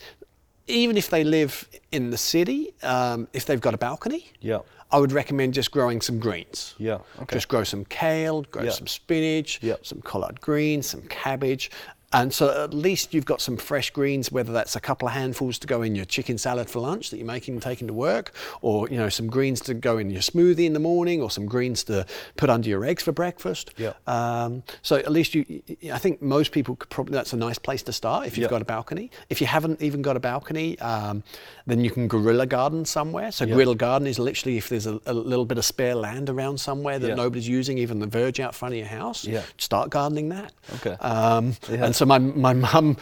even 0.66 0.96
if 0.96 1.10
they 1.10 1.24
live 1.24 1.68
in 1.90 2.10
the 2.10 2.16
city, 2.16 2.72
um, 2.84 3.26
if 3.32 3.44
they've 3.44 3.60
got 3.60 3.74
a 3.74 3.78
balcony, 3.78 4.30
Yeah. 4.40 4.60
I 4.92 4.98
would 4.98 5.12
recommend 5.12 5.54
just 5.54 5.70
growing 5.70 6.00
some 6.00 6.18
greens. 6.18 6.74
Yeah, 6.78 6.98
okay. 7.22 7.36
Just 7.36 7.48
grow 7.48 7.62
some 7.64 7.84
kale, 7.84 8.42
grow 8.42 8.64
Yeah. 8.64 8.70
some 8.70 8.86
spinach, 8.86 9.60
Yeah. 9.62 9.76
some 9.82 10.00
collard 10.02 10.40
greens, 10.40 10.88
some 10.88 11.02
cabbage. 11.02 11.70
And 12.12 12.34
so 12.34 12.64
at 12.64 12.74
least 12.74 13.14
you've 13.14 13.24
got 13.24 13.40
some 13.40 13.56
fresh 13.56 13.90
greens, 13.90 14.32
whether 14.32 14.52
that's 14.52 14.74
a 14.74 14.80
couple 14.80 15.06
of 15.06 15.14
handfuls 15.14 15.60
to 15.60 15.66
go 15.68 15.82
in 15.82 15.94
your 15.94 16.04
chicken 16.04 16.38
salad 16.38 16.68
for 16.68 16.80
lunch 16.80 17.10
that 17.10 17.18
you're 17.18 17.26
making 17.26 17.54
and 17.54 17.62
taking 17.62 17.86
to 17.86 17.92
work, 17.94 18.32
or 18.62 18.88
you 18.88 18.96
know 18.96 19.08
some 19.08 19.28
greens 19.28 19.60
to 19.60 19.74
go 19.74 19.96
in 19.96 20.10
your 20.10 20.20
smoothie 20.20 20.66
in 20.66 20.72
the 20.72 20.80
morning, 20.80 21.22
or 21.22 21.30
some 21.30 21.46
greens 21.46 21.84
to 21.84 22.04
put 22.36 22.50
under 22.50 22.68
your 22.68 22.84
eggs 22.84 23.04
for 23.04 23.12
breakfast. 23.12 23.72
Yeah. 23.76 23.92
Um, 24.08 24.64
so 24.82 24.96
at 24.96 25.12
least 25.12 25.36
you, 25.36 25.62
I 25.92 25.98
think 25.98 26.20
most 26.20 26.50
people 26.50 26.74
could 26.74 26.90
probably 26.90 27.12
that's 27.12 27.32
a 27.32 27.36
nice 27.36 27.58
place 27.58 27.84
to 27.84 27.92
start 27.92 28.26
if 28.26 28.36
you've 28.36 28.42
Yeah. 28.44 28.50
got 28.50 28.62
a 28.62 28.64
balcony. 28.64 29.12
If 29.28 29.40
you 29.40 29.46
haven't 29.46 29.80
even 29.80 30.02
got 30.02 30.16
a 30.16 30.20
balcony, 30.20 30.76
um, 30.80 31.22
then 31.68 31.84
you 31.84 31.92
can 31.92 32.08
guerrilla 32.08 32.46
garden 32.46 32.84
somewhere. 32.86 33.30
So 33.30 33.44
Yeah. 33.44 33.54
guerrilla 33.54 33.76
garden 33.76 34.08
is 34.08 34.18
literally 34.18 34.56
if 34.58 34.68
there's 34.68 34.86
a, 34.88 34.98
a 35.06 35.14
little 35.14 35.44
bit 35.44 35.58
of 35.58 35.64
spare 35.64 35.94
land 35.94 36.28
around 36.28 36.58
somewhere 36.58 36.98
that 36.98 37.06
Yeah. 37.08 37.14
nobody's 37.14 37.46
using, 37.46 37.78
even 37.78 38.00
the 38.00 38.08
verge 38.08 38.40
out 38.40 38.52
front 38.56 38.74
of 38.74 38.78
your 38.78 38.88
house. 38.88 39.24
Yeah. 39.24 39.42
Start 39.58 39.90
gardening 39.90 40.30
that. 40.30 40.52
Okay. 40.74 40.96
Um, 41.00 41.54
Yeah. 41.70 41.84
So 42.00 42.06
my 42.06 42.18
my 42.18 42.54
mum 42.54 42.96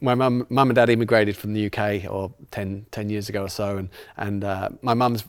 my 0.00 0.16
mum 0.16 0.44
mum 0.50 0.68
and 0.68 0.74
dad 0.74 0.90
immigrated 0.90 1.36
from 1.36 1.52
the 1.52 1.66
UK 1.66 2.10
or 2.10 2.34
10, 2.50 2.86
10 2.90 3.08
years 3.08 3.28
ago 3.28 3.44
or 3.44 3.48
so, 3.48 3.76
and 3.76 3.88
and 4.16 4.42
uh, 4.42 4.70
my 4.82 4.92
mum's 4.92 5.22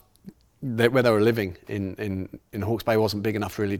they, 0.67 0.87
where 0.87 1.03
they 1.03 1.11
were 1.11 1.21
living 1.21 1.55
in, 1.67 1.93
in, 1.95 2.39
in 2.51 2.61
Hawke's 2.63 2.83
Bay 2.83 2.97
wasn't 2.97 3.21
big 3.21 3.35
enough 3.35 3.59
really. 3.59 3.79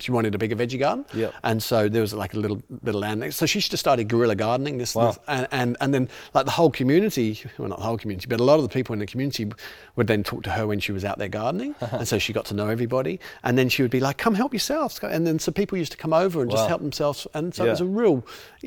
She 0.00 0.10
wanted 0.12 0.34
a 0.34 0.38
bigger 0.38 0.56
veggie 0.56 0.78
garden, 0.78 1.06
Yeah. 1.14 1.30
and 1.44 1.62
so 1.62 1.88
there 1.88 2.02
was 2.02 2.12
like 2.12 2.34
a 2.34 2.38
little 2.38 2.56
bit 2.82 2.94
of 2.94 3.00
land. 3.00 3.22
there. 3.22 3.30
So 3.30 3.46
she 3.46 3.60
just 3.60 3.78
started 3.78 4.08
guerrilla 4.08 4.34
gardening. 4.34 4.76
This, 4.78 4.94
Wow. 4.94 5.12
this 5.12 5.18
and, 5.28 5.48
and 5.52 5.76
and 5.80 5.94
then 5.94 6.08
like 6.34 6.44
the 6.44 6.50
whole 6.50 6.70
community, 6.70 7.40
well 7.58 7.68
not 7.68 7.78
the 7.78 7.84
whole 7.84 7.96
community, 7.96 8.26
but 8.28 8.38
a 8.40 8.44
lot 8.44 8.56
of 8.56 8.62
the 8.64 8.68
people 8.68 8.92
in 8.92 8.98
the 8.98 9.06
community 9.06 9.50
would 9.96 10.06
then 10.06 10.22
talk 10.22 10.42
to 10.42 10.50
her 10.50 10.66
when 10.66 10.80
she 10.80 10.92
was 10.92 11.04
out 11.04 11.18
there 11.18 11.28
gardening, 11.28 11.74
and 11.92 12.06
so 12.06 12.18
she 12.18 12.32
got 12.32 12.44
to 12.46 12.54
know 12.54 12.68
everybody. 12.68 13.18
And 13.44 13.56
then 13.56 13.68
she 13.70 13.80
would 13.82 13.90
be 13.90 14.00
like, 14.00 14.18
"Come 14.18 14.34
help 14.34 14.52
yourselves," 14.52 14.98
and 15.02 15.26
then 15.26 15.38
so 15.38 15.52
people 15.52 15.78
used 15.78 15.92
to 15.92 15.98
come 15.98 16.12
over 16.12 16.42
and 16.42 16.50
Wow. 16.50 16.56
just 16.56 16.68
help 16.68 16.82
themselves, 16.82 17.26
and 17.34 17.54
so 17.54 17.64
it 17.64 17.70
was 17.70 17.80
a 17.80 17.86
real, 17.86 18.26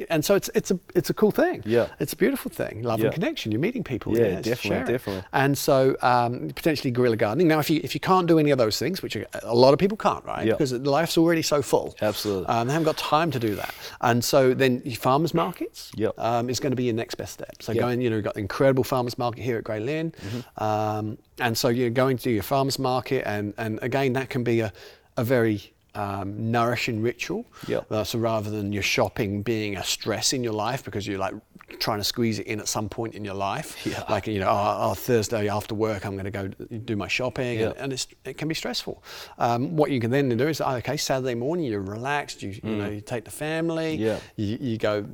and 0.09 0.25
so 0.25 0.33
it's 0.35 0.49
it's 0.55 0.71
a 0.71 0.79
it's 0.95 1.09
a 1.09 1.13
cool 1.13 1.31
thing. 1.31 1.61
Yeah. 1.65 1.87
it's 1.99 2.13
a 2.13 2.17
beautiful 2.17 2.49
thing. 2.49 2.81
Love 2.83 2.99
Yeah. 2.99 3.05
and 3.07 3.13
connection. 3.13 3.51
You're 3.51 3.61
meeting 3.61 3.83
people. 3.83 4.17
Yeah, 4.17 4.23
it's 4.39 4.47
definitely, 4.47 4.69
sharing. 4.69 4.85
definitely. 4.87 5.23
And 5.33 5.57
so 5.57 5.95
um, 6.01 6.49
potentially 6.55 6.89
guerrilla 6.91 7.15
gardening. 7.17 7.26
Now, 7.35 7.59
if 7.59 7.69
you 7.69 7.81
if 7.83 7.93
you 7.93 7.99
can't 7.99 8.27
do 8.27 8.39
any 8.39 8.51
of 8.51 8.57
those 8.57 8.77
things, 8.79 9.01
which 9.01 9.15
a 9.15 9.55
lot 9.55 9.73
of 9.73 9.79
people 9.79 9.97
can't, 9.97 10.23
right? 10.25 10.45
Yeah. 10.45 10.53
Because 10.53 10.71
life's 10.73 11.17
already 11.17 11.41
so 11.41 11.61
full. 11.61 11.95
Absolutely. 12.01 12.47
Um, 12.47 12.67
they 12.67 12.73
haven't 12.73 12.85
got 12.85 12.97
time 12.97 13.31
to 13.31 13.39
do 13.39 13.55
that. 13.55 13.73
And 14.01 14.23
so 14.23 14.53
then 14.53 14.81
farmers 14.95 15.33
markets 15.33 15.91
Yep. 15.95 16.13
um, 16.17 16.49
is 16.49 16.59
going 16.59 16.71
to 16.71 16.75
be 16.75 16.83
your 16.85 16.93
next 16.95 17.15
best 17.15 17.33
step. 17.33 17.61
So 17.61 17.71
Yep. 17.71 17.81
going, 17.81 18.01
you 18.01 18.09
know, 18.09 18.15
you've 18.17 18.25
got 18.25 18.35
the 18.35 18.39
incredible 18.41 18.83
farmers 18.83 19.17
market 19.17 19.41
here 19.43 19.57
at 19.57 19.63
Grey 19.63 19.79
Lynn. 19.79 20.11
Mm-hmm. 20.11 20.63
Um, 20.63 21.17
and 21.39 21.57
so 21.57 21.69
you're 21.69 21.89
going 21.89 22.17
to 22.17 22.31
your 22.31 22.43
farmers 22.43 22.79
market, 22.79 23.23
and, 23.27 23.53
and 23.57 23.79
again, 23.81 24.13
that 24.13 24.29
can 24.29 24.43
be 24.43 24.59
a, 24.61 24.73
a 25.17 25.23
very 25.23 25.73
um, 25.95 26.51
nourishing 26.51 27.01
ritual. 27.01 27.45
Yep. 27.67 27.91
Uh, 27.91 28.03
so 28.03 28.19
rather 28.19 28.49
than 28.51 28.71
your 28.71 28.83
shopping 28.83 29.41
being 29.41 29.75
a 29.77 29.83
stress 29.83 30.33
in 30.33 30.43
your 30.43 30.53
life 30.53 30.83
because 30.83 31.07
you're 31.07 31.17
like 31.19 31.33
trying 31.79 31.97
to 31.99 32.03
squeeze 32.03 32.39
it 32.39 32.47
in 32.47 32.59
at 32.59 32.67
some 32.67 32.87
point 32.89 33.13
in 33.13 33.25
your 33.25 33.33
life, 33.33 33.75
Yeah. 33.85 34.03
like 34.09 34.25
you 34.27 34.39
know, 34.39 34.47
oh, 34.49 34.77
oh, 34.91 34.93
Thursday 34.93 35.49
after 35.49 35.75
work 35.75 36.05
I'm 36.05 36.13
going 36.13 36.25
to 36.25 36.31
go 36.31 36.47
do 36.47 36.95
my 36.95 37.07
shopping, 37.07 37.59
Yeah. 37.59 37.67
and, 37.69 37.77
and 37.77 37.93
it's, 37.93 38.07
it 38.25 38.37
can 38.37 38.47
be 38.47 38.55
stressful. 38.55 39.03
Um, 39.37 39.75
what 39.75 39.91
you 39.91 39.99
can 39.99 40.09
then 40.11 40.29
do 40.29 40.47
is, 40.47 40.61
oh, 40.61 40.75
okay, 40.75 40.95
Saturday 40.97 41.35
morning 41.35 41.65
you're 41.65 41.81
relaxed, 41.81 42.41
you, 42.41 42.57
you 42.63 42.75
know, 42.75 42.89
you 42.89 43.01
take 43.01 43.25
the 43.25 43.31
family, 43.31 43.97
Mm. 43.97 43.99
Yeah. 43.99 44.19
you, 44.37 44.57
you 44.61 44.77
go 44.77 45.05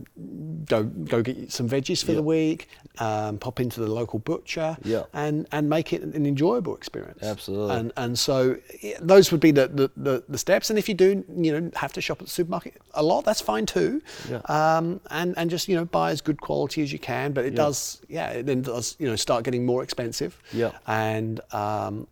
go 0.65 0.83
go 0.83 1.21
get 1.21 1.51
some 1.51 1.67
veggies 1.67 2.03
for 2.03 2.11
Yeah. 2.11 2.17
the 2.17 2.23
week, 2.23 2.69
um, 2.99 3.37
pop 3.39 3.59
into 3.59 3.79
the 3.79 3.87
local 3.91 4.19
butcher, 4.19 4.77
Yeah. 4.83 5.03
and 5.13 5.47
and 5.51 5.69
make 5.69 5.91
it 5.93 6.01
an 6.03 6.25
enjoyable 6.25 6.75
experience. 6.75 7.23
Absolutely. 7.23 7.75
And 7.75 7.93
and 7.97 8.17
so 8.19 8.57
those 9.01 9.31
would 9.31 9.41
be 9.41 9.51
the, 9.51 9.67
the, 9.67 9.91
the, 9.97 10.23
the 10.29 10.37
steps. 10.37 10.69
And 10.69 10.77
if 10.79 10.87
you 10.87 10.95
do, 10.95 11.23
you 11.35 11.51
know, 11.59 11.71
have 11.75 11.93
to 11.93 12.01
shop 12.01 12.19
at 12.21 12.27
the 12.27 12.31
supermarket 12.31 12.79
a 12.93 13.01
lot, 13.03 13.25
that's 13.25 13.41
fine 13.41 13.65
too. 13.65 14.01
Yeah. 14.29 14.37
Um, 14.45 14.99
and 15.09 15.33
and 15.37 15.49
just 15.49 15.67
you 15.67 15.75
know 15.75 15.85
buy 15.85 16.11
as 16.11 16.21
good 16.21 16.39
quality 16.43 16.83
as 16.83 16.91
you 16.93 16.99
can. 16.99 17.31
But 17.33 17.45
it 17.45 17.53
Yeah. 17.53 17.63
does, 17.65 18.01
yeah, 18.07 18.29
it 18.37 18.45
then 18.45 18.61
does 18.61 18.95
you 18.99 19.07
know 19.09 19.15
start 19.15 19.43
getting 19.43 19.65
more 19.65 19.81
expensive. 19.83 20.37
Yeah. 20.51 20.71
And 20.85 21.41
um, 21.51 22.07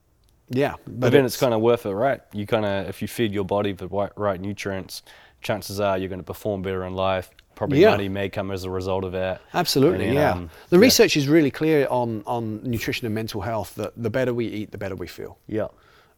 yeah, 0.49 0.73
But, 0.87 1.11
then 1.11 1.23
it's, 1.25 1.37
kind 1.37 1.53
of 1.53 1.61
worth 1.61 1.85
it, 1.85 1.93
right? 1.93 2.21
You 2.33 2.45
kind 2.45 2.65
of, 2.65 2.89
if 2.89 3.01
you 3.01 3.07
feed 3.07 3.31
your 3.31 3.45
body 3.45 3.71
the 3.71 3.87
right, 3.87 4.11
right 4.17 4.39
nutrients, 4.39 5.01
chances 5.41 5.79
are 5.79 5.97
you're 5.97 6.09
going 6.09 6.19
to 6.19 6.25
perform 6.25 6.61
better 6.61 6.83
in 6.85 6.93
life. 6.93 7.29
Probably 7.55 7.79
Yeah. 7.81 7.91
money 7.91 8.09
may 8.09 8.27
come 8.29 8.51
as 8.51 8.63
a 8.65 8.69
result 8.69 9.03
of 9.05 9.11
that. 9.13 9.39
Absolutely, 9.53 10.07
then, 10.07 10.15
yeah. 10.15 10.31
um, 10.31 10.49
the 10.69 10.75
yeah. 10.77 10.81
research 10.81 11.15
is 11.15 11.27
really 11.27 11.51
clear 11.51 11.87
on, 11.89 12.23
on 12.25 12.63
nutrition 12.63 13.05
and 13.05 13.15
mental 13.15 13.41
health 13.41 13.75
that 13.75 13.93
the 13.95 14.09
better 14.09 14.33
we 14.33 14.45
eat, 14.47 14.71
the 14.71 14.77
better 14.77 14.95
we 14.95 15.07
feel. 15.07 15.37
Yeah. 15.47 15.67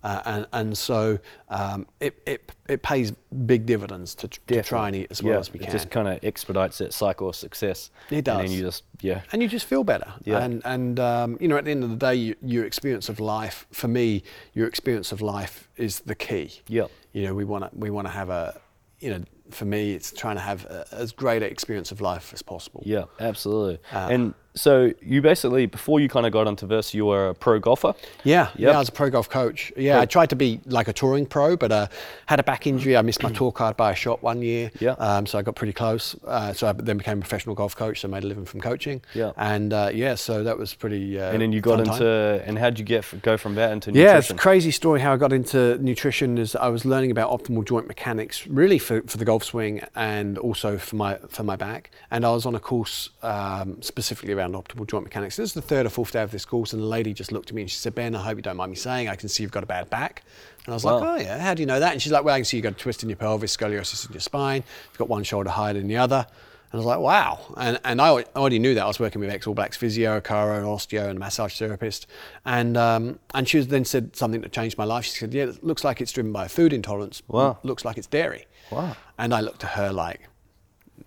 Uh, 0.03 0.21
and, 0.25 0.47
and 0.51 0.77
so 0.77 1.17
um, 1.49 1.87
it, 2.01 2.21
it, 2.25 2.51
it 2.67 2.81
pays 2.83 3.13
big 3.45 3.65
dividends 3.65 4.13
to, 4.15 4.27
to 4.27 4.61
try 4.61 4.87
and 4.87 4.95
eat 4.97 5.07
as 5.09 5.23
well 5.23 5.33
yeah, 5.35 5.39
as 5.39 5.53
we 5.53 5.59
it 5.59 5.63
can. 5.63 5.71
just 5.71 5.89
kind 5.89 6.07
of 6.07 6.23
expedites 6.23 6.77
that 6.79 6.93
cycle 6.93 7.29
of 7.29 7.35
success. 7.35 7.89
It 8.09 8.15
And 8.15 8.23
does. 8.25 8.37
then 8.41 8.51
you 8.51 8.61
just, 8.63 8.83
yeah. 9.01 9.21
and 9.31 9.41
you 9.41 9.47
just 9.47 9.65
feel 9.65 9.83
better. 9.83 10.11
Yeah. 10.25 10.39
And 10.43 10.61
and 10.65 10.99
um, 10.99 11.37
you 11.39 11.47
know, 11.47 11.57
at 11.57 11.65
the 11.65 11.71
end 11.71 11.83
of 11.83 11.89
the 11.89 11.95
day, 11.95 12.15
you, 12.15 12.35
your 12.43 12.65
experience 12.65 13.07
of 13.07 13.19
life, 13.19 13.65
for 13.71 13.87
me, 13.87 14.23
your 14.53 14.67
experience 14.67 15.11
of 15.11 15.21
life 15.21 15.69
is 15.77 16.01
the 16.01 16.15
key. 16.15 16.51
Yeah. 16.67 16.87
You 17.13 17.23
know, 17.27 17.33
we 17.33 17.45
want 17.45 17.63
to 17.63 17.69
we 17.77 17.89
want 17.89 18.07
to 18.07 18.11
have 18.13 18.29
a, 18.29 18.59
you 18.99 19.09
know, 19.09 19.23
for 19.51 19.65
me, 19.65 19.93
it's 19.93 20.11
trying 20.11 20.35
to 20.35 20.41
have 20.41 20.65
a, 20.65 20.85
as 20.91 21.11
great 21.11 21.43
an 21.43 21.49
experience 21.51 21.91
of 21.91 22.01
life 22.01 22.33
as 22.33 22.41
possible. 22.41 22.81
Yeah, 22.85 23.05
absolutely. 23.19 23.79
Uh, 23.91 24.07
and 24.11 24.33
so 24.55 24.91
you 25.01 25.21
basically, 25.21 25.65
before 25.65 25.99
you 25.99 26.07
kind 26.09 26.25
of 26.25 26.31
got 26.31 26.47
into 26.47 26.65
this, 26.67 26.93
you 26.93 27.05
were 27.05 27.29
a 27.29 27.33
pro 27.35 27.59
golfer. 27.59 27.93
Yeah, 28.23 28.49
Yep. 28.49 28.57
yeah, 28.57 28.71
I 28.75 28.79
was 28.79 28.89
a 28.89 28.91
pro 28.91 29.09
golf 29.09 29.29
coach. 29.29 29.71
Yeah, 29.75 29.99
I 29.99 30.05
tried 30.05 30.29
to 30.29 30.35
be 30.35 30.59
like 30.65 30.87
a 30.87 30.93
touring 30.93 31.25
pro, 31.25 31.57
but 31.57 31.71
uh, 31.71 31.87
had 32.27 32.39
a 32.39 32.43
back 32.43 32.67
injury. 32.67 32.95
I 32.95 33.01
missed 33.01 33.23
my 33.23 33.31
tour 33.31 33.51
card 33.51 33.77
by 33.77 33.91
a 33.91 33.95
shot 33.95 34.21
one 34.21 34.41
year. 34.41 34.71
Yeah. 34.79 34.91
Um, 34.91 35.25
so 35.25 35.39
I 35.39 35.41
got 35.41 35.55
pretty 35.55 35.73
close. 35.73 36.15
Uh, 36.25 36.53
so 36.53 36.67
I 36.67 36.73
then 36.73 36.97
became 36.97 37.17
a 37.17 37.21
professional 37.21 37.55
golf 37.55 37.75
coach. 37.75 38.01
So 38.01 38.07
I 38.07 38.11
made 38.11 38.23
a 38.23 38.27
living 38.27 38.45
from 38.45 38.61
coaching. 38.61 39.01
Yeah. 39.15 39.31
And 39.37 39.73
uh, 39.73 39.89
yeah, 39.93 40.15
so 40.15 40.43
that 40.43 40.57
was 40.57 40.73
pretty. 40.75 41.19
Uh, 41.19 41.31
And 41.31 41.41
then 41.41 41.51
you 41.51 41.61
got 41.61 41.77
fun 41.77 41.85
time. 41.85 41.93
into, 41.95 42.43
and 42.45 42.59
how'd 42.59 42.77
you 42.77 42.85
get 42.85 43.05
go 43.23 43.37
from 43.37 43.55
that 43.55 43.71
into 43.71 43.89
nutrition? 43.91 44.07
Yeah, 44.13 44.17
it's 44.19 44.29
a 44.29 44.35
crazy 44.35 44.71
story 44.71 44.99
how 45.01 45.13
I 45.13 45.17
got 45.17 45.33
into 45.33 45.77
nutrition 45.79 46.37
is 46.37 46.55
I 46.55 46.67
was 46.67 46.85
learning 46.85 47.11
about 47.11 47.31
optimal 47.31 47.65
joint 47.65 47.87
mechanics 47.87 48.45
really 48.47 48.77
for, 48.79 49.01
for 49.03 49.17
the 49.17 49.25
golf 49.25 49.43
swing 49.43 49.81
and 49.95 50.37
also 50.37 50.77
for 50.77 50.95
my 50.95 51.17
for 51.29 51.43
my 51.43 51.55
back. 51.55 51.89
And 52.11 52.23
I 52.25 52.29
was 52.31 52.45
on 52.45 52.53
a 52.55 52.59
course 52.59 53.09
um, 53.23 53.81
specifically 53.81 54.33
around 54.33 54.42
around 54.43 54.53
optimal 54.53 54.87
joint 54.87 55.03
mechanics. 55.03 55.35
This 55.35 55.49
is 55.49 55.53
the 55.53 55.61
third 55.61 55.85
or 55.85 55.89
fourth 55.89 56.11
day 56.11 56.21
of 56.21 56.31
this 56.31 56.45
course, 56.45 56.73
and 56.73 56.81
the 56.81 56.87
lady 56.87 57.13
just 57.13 57.31
looked 57.31 57.49
at 57.49 57.55
me 57.55 57.63
and 57.63 57.71
she 57.71 57.77
said, 57.77 57.95
Ben, 57.95 58.15
I 58.15 58.21
hope 58.21 58.37
you 58.37 58.41
don't 58.41 58.57
mind 58.57 58.71
me 58.71 58.75
saying, 58.75 59.07
I 59.07 59.15
can 59.15 59.29
see 59.29 59.43
you've 59.43 59.51
got 59.51 59.63
a 59.63 59.67
bad 59.67 59.89
back. 59.89 60.23
And 60.65 60.73
I 60.73 60.75
was 60.75 60.85
like, 60.85 61.01
oh, 61.01 61.15
yeah, 61.15 61.39
how 61.39 61.53
do 61.53 61.61
you 61.61 61.65
know 61.65 61.79
that? 61.79 61.93
And 61.93 62.01
she's 62.01 62.11
like, 62.11 62.23
well, 62.23 62.35
I 62.35 62.39
can 62.39 62.45
see 62.45 62.57
you've 62.57 62.63
got 62.63 62.73
a 62.73 62.75
twist 62.75 63.03
in 63.03 63.09
your 63.09 63.17
pelvis, 63.17 63.55
scoliosis 63.55 64.05
in 64.07 64.13
your 64.13 64.21
spine, 64.21 64.63
you've 64.89 64.97
got 64.97 65.09
one 65.09 65.23
shoulder 65.23 65.49
higher 65.49 65.73
than 65.73 65.87
the 65.87 65.97
other. 65.97 66.25
And 66.71 66.81
I 66.81 66.85
was 66.85 66.85
like, 66.87 66.99
wow. 66.99 67.39
And, 67.55 67.79
and 67.83 68.01
I 68.01 68.09
already 68.09 68.57
knew 68.57 68.73
that. 68.73 68.83
I 68.83 68.87
was 68.87 68.99
working 68.99 69.21
with 69.21 69.29
ex 69.29 69.45
All 69.45 69.53
Blacks 69.53 69.77
physio, 69.77 70.17
a 70.17 70.21
chiro, 70.21 70.57
an 70.57 70.65
osteo, 70.65 71.07
and 71.07 71.17
a 71.17 71.19
massage 71.19 71.55
therapist. 71.59 72.07
And, 72.45 72.75
um, 72.77 73.19
and 73.35 73.47
she 73.47 73.59
then 73.59 73.85
said 73.85 74.15
something 74.15 74.41
that 74.41 74.51
changed 74.51 74.79
my 74.79 74.83
life. 74.83 75.05
She 75.05 75.11
said, 75.11 75.35
yeah, 75.35 75.43
it 75.43 75.63
looks 75.63 75.83
like 75.83 76.01
it's 76.01 76.11
driven 76.11 76.31
by 76.31 76.45
a 76.45 76.49
food 76.49 76.73
intolerance. 76.73 77.21
Wow. 77.27 77.59
Looks 77.61 77.85
like 77.85 77.99
it's 77.99 78.07
dairy. 78.07 78.47
Wow. 78.71 78.95
And 79.19 79.35
I 79.35 79.41
looked 79.41 79.63
at 79.63 79.71
her 79.71 79.91
like, 79.91 80.21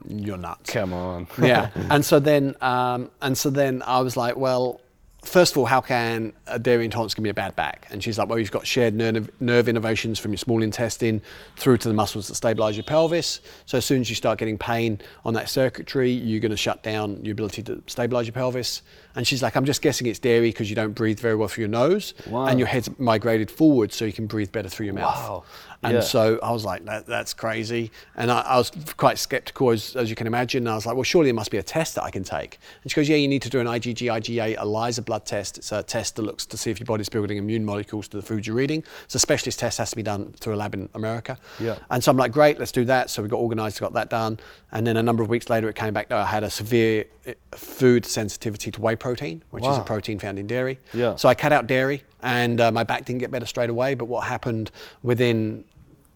you're 0.09 0.37
nuts 0.37 0.71
Come 0.71 0.93
on. 0.93 1.27
yeah. 1.43 1.71
And 1.91 2.05
so 2.05 2.19
then, 2.19 2.55
um, 2.61 3.11
and 3.23 3.37
so 3.37 3.51
then 3.51 3.83
I 3.87 4.01
was 4.01 4.17
like, 4.17 4.37
well, 4.37 4.81
first 5.27 5.53
of 5.53 5.59
all, 5.59 5.67
how 5.67 5.81
can 5.81 6.33
a 6.47 6.59
dairy 6.59 6.85
intolerance 6.85 7.15
give 7.15 7.23
me 7.23 7.31
a 7.31 7.35
bad 7.35 7.55
back? 7.57 7.87
And 7.91 8.03
she's 8.03 8.19
like, 8.19 8.29
well, 8.29 8.39
you've 8.39 8.51
got 8.51 8.67
shared 8.67 8.95
nerve, 8.95 9.31
nerve 9.41 9.67
innervations 9.67 10.19
from 10.19 10.33
your 10.33 10.39
small 10.39 10.63
intestine 10.63 11.21
through 11.57 11.79
to 11.79 11.89
the 11.89 11.95
muscles 11.95 12.29
that 12.29 12.35
stabilize 12.35 12.77
your 12.77 12.85
pelvis. 12.85 13.41
So 13.67 13.79
as 13.79 13.85
soon 13.85 14.01
as 14.01 14.09
you 14.11 14.17
start 14.17 14.39
getting 14.39 14.59
pain 14.59 15.01
on 15.25 15.35
that 15.35 15.49
circuitry, 15.49 16.11
you're 16.11 16.41
going 16.41 16.51
to 16.51 16.57
shut 16.57 16.83
down 16.83 17.25
your 17.25 17.33
ability 17.33 17.63
to 17.65 17.83
stabilize 17.87 18.27
your 18.27 18.33
pelvis. 18.35 18.83
And 19.15 19.27
she's 19.27 19.43
like, 19.43 19.57
I'm 19.57 19.65
just 19.65 19.81
guessing 19.81 20.07
it's 20.07 20.19
dairy 20.19 20.51
because 20.51 20.69
you 20.69 20.77
don't 20.77 20.93
breathe 20.93 21.19
very 21.19 21.35
well 21.37 21.49
through 21.49 21.63
your 21.63 21.71
nose 21.71 22.13
Wow. 22.29 22.47
and 22.47 22.59
your 22.59 22.69
head's 22.69 22.91
migrated 22.99 23.51
forward 23.51 23.93
so 23.93 24.05
you 24.05 24.13
can 24.13 24.27
breathe 24.27 24.53
better 24.53 24.69
through 24.69 24.87
your 24.87 24.95
mouth. 24.95 25.17
Wow. 25.17 25.45
And 25.83 25.95
Yeah. 25.95 26.01
so 26.01 26.39
I 26.43 26.51
was 26.53 26.65
like, 26.65 26.85
that, 26.85 27.07
that's 27.07 27.33
crazy. 27.33 27.91
And 28.17 28.31
I, 28.31 28.41
I 28.41 28.59
was 28.59 28.71
quite 28.97 29.19
skeptical, 29.19 29.71
as, 29.71 29.97
as 29.97 30.11
you 30.11 30.17
can 30.17 30.27
imagine. 30.27 30.65
And 30.65 30.69
I 30.71 30.75
was 30.75 30.85
like, 30.85 30.97
well, 30.97 31.03
surely 31.05 31.29
there 31.29 31.35
must 31.35 31.51
be 31.51 31.57
a 31.59 31.63
test 31.63 31.95
that 31.95 32.03
I 32.05 32.11
can 32.11 32.25
take. 32.25 32.59
And 32.83 32.91
she 32.91 32.97
goes, 32.97 33.09
yeah, 33.09 33.17
you 33.17 33.29
need 33.29 33.43
to 33.43 33.51
do 33.51 33.61
an 33.61 33.67
IgG, 33.67 33.97
IgA 34.07 34.57
ELISA 34.59 35.03
blood 35.03 35.16
test. 35.25 35.59
It's 35.59 35.73
a 35.73 35.83
test 35.83 36.17
that 36.17 36.23
looks 36.23 36.45
to 36.47 36.57
see 36.57 36.71
if 36.71 36.79
your 36.79 36.87
body's 36.87 37.09
building 37.09 37.39
immune 37.39 37.65
molecules 37.65 38.09
to 38.09 38.17
the 38.17 38.23
food 38.23 38.47
you're 38.47 38.61
eating. 38.61 38.85
It's 39.05 39.15
a 39.15 39.19
specialist 39.19 39.59
test, 39.59 39.79
has 39.79 39.91
to 39.91 39.97
be 39.97 40.03
done 40.03 40.33
through 40.33 40.55
a 40.55 40.57
lab 40.57 40.75
in 40.75 40.89
America. 40.95 41.39
Yeah. 41.59 41.79
And 41.91 42.03
so 42.03 42.11
I'm 42.11 42.17
like, 42.17 42.33
great, 42.33 42.59
let's 42.59 42.73
do 42.73 42.85
that. 42.87 43.11
So 43.11 43.23
we 43.23 43.29
got 43.29 43.39
organised, 43.39 43.81
got 43.81 43.93
that 43.95 44.11
done. 44.11 44.39
And 44.73 44.87
then 44.87 44.97
a 44.97 45.03
number 45.03 45.23
of 45.23 45.29
weeks 45.29 45.49
later, 45.49 45.69
it 45.69 45.77
came 45.77 45.95
back 45.95 46.09
that 46.09 46.19
I 46.19 46.27
had 46.27 46.45
a 46.45 46.51
severe 46.51 47.07
eh, 47.25 47.35
food 47.53 48.05
sensitivity 48.05 48.71
to 48.73 48.81
whey 48.81 48.97
protein, 48.97 49.43
which 49.51 49.65
is 49.65 49.79
a 49.79 49.83
protein 49.83 50.19
found 50.19 50.39
in 50.39 50.47
dairy. 50.47 50.79
Yeah. 50.93 51.17
So 51.17 51.29
I 51.29 51.35
cut 51.35 51.53
out 51.53 51.67
dairy, 51.67 52.03
and 52.23 52.61
uh, 52.61 52.73
my 52.73 52.85
back 52.85 53.05
didn't 53.05 53.21
get 53.21 53.31
better 53.31 53.47
straight 53.47 53.71
away. 53.71 53.95
But 53.95 54.07
what 54.07 54.27
happened 54.27 54.71
within 55.03 55.65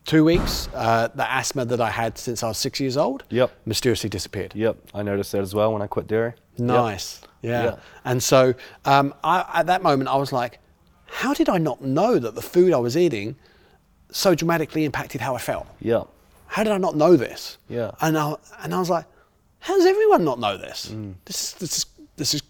two 0.04 0.24
weeks, 0.24 0.68
uh, 0.74 1.08
the 1.14 1.30
asthma 1.30 1.64
that 1.66 1.80
I 1.80 1.90
had 1.90 2.18
since 2.18 2.42
I 2.42 2.48
was 2.48 2.58
six 2.58 2.80
years 2.80 2.96
old, 2.96 3.24
Yep. 3.30 3.50
mysteriously 3.66 4.08
disappeared. 4.10 4.52
Yep, 4.54 4.76
I 4.94 5.02
noticed 5.02 5.32
that 5.32 5.42
as 5.42 5.54
well 5.54 5.72
when 5.72 5.82
I 5.82 5.86
quit 5.86 6.06
dairy. 6.06 6.32
Yep. 6.56 6.66
Nice. 6.66 7.20
Yeah. 7.42 7.64
Yeah. 7.64 7.76
And 8.04 8.22
so 8.22 8.54
um, 8.84 9.14
I, 9.24 9.44
at 9.54 9.66
that 9.66 9.82
moment, 9.82 10.08
I 10.10 10.16
was 10.16 10.32
like, 10.32 10.58
how 11.06 11.32
did 11.34 11.48
I 11.48 11.58
not 11.58 11.82
know 11.82 12.18
that 12.18 12.34
the 12.34 12.42
food 12.42 12.72
I 12.72 12.76
was 12.78 12.96
eating 12.96 13.36
so 14.10 14.34
dramatically 14.34 14.84
impacted 14.84 15.20
how 15.20 15.34
I 15.34 15.38
felt? 15.38 15.66
Yep. 15.80 16.06
How 16.46 16.64
did 16.64 16.72
I 16.72 16.78
not 16.78 16.96
know 16.96 17.16
this? 17.16 17.58
Yeah. 17.68 17.92
And 18.00 18.18
I, 18.18 18.34
and 18.62 18.74
I 18.74 18.78
was 18.78 18.90
like, 18.90 19.06
how 19.60 19.76
does 19.76 19.86
everyone 19.86 20.24
not 20.24 20.38
know 20.40 20.56
this? 20.56 20.92
This, 21.24 21.42
is- 21.44 21.54
this, 21.54 21.78
is, 21.78 21.86
this 22.16 22.34
is 22.34 22.42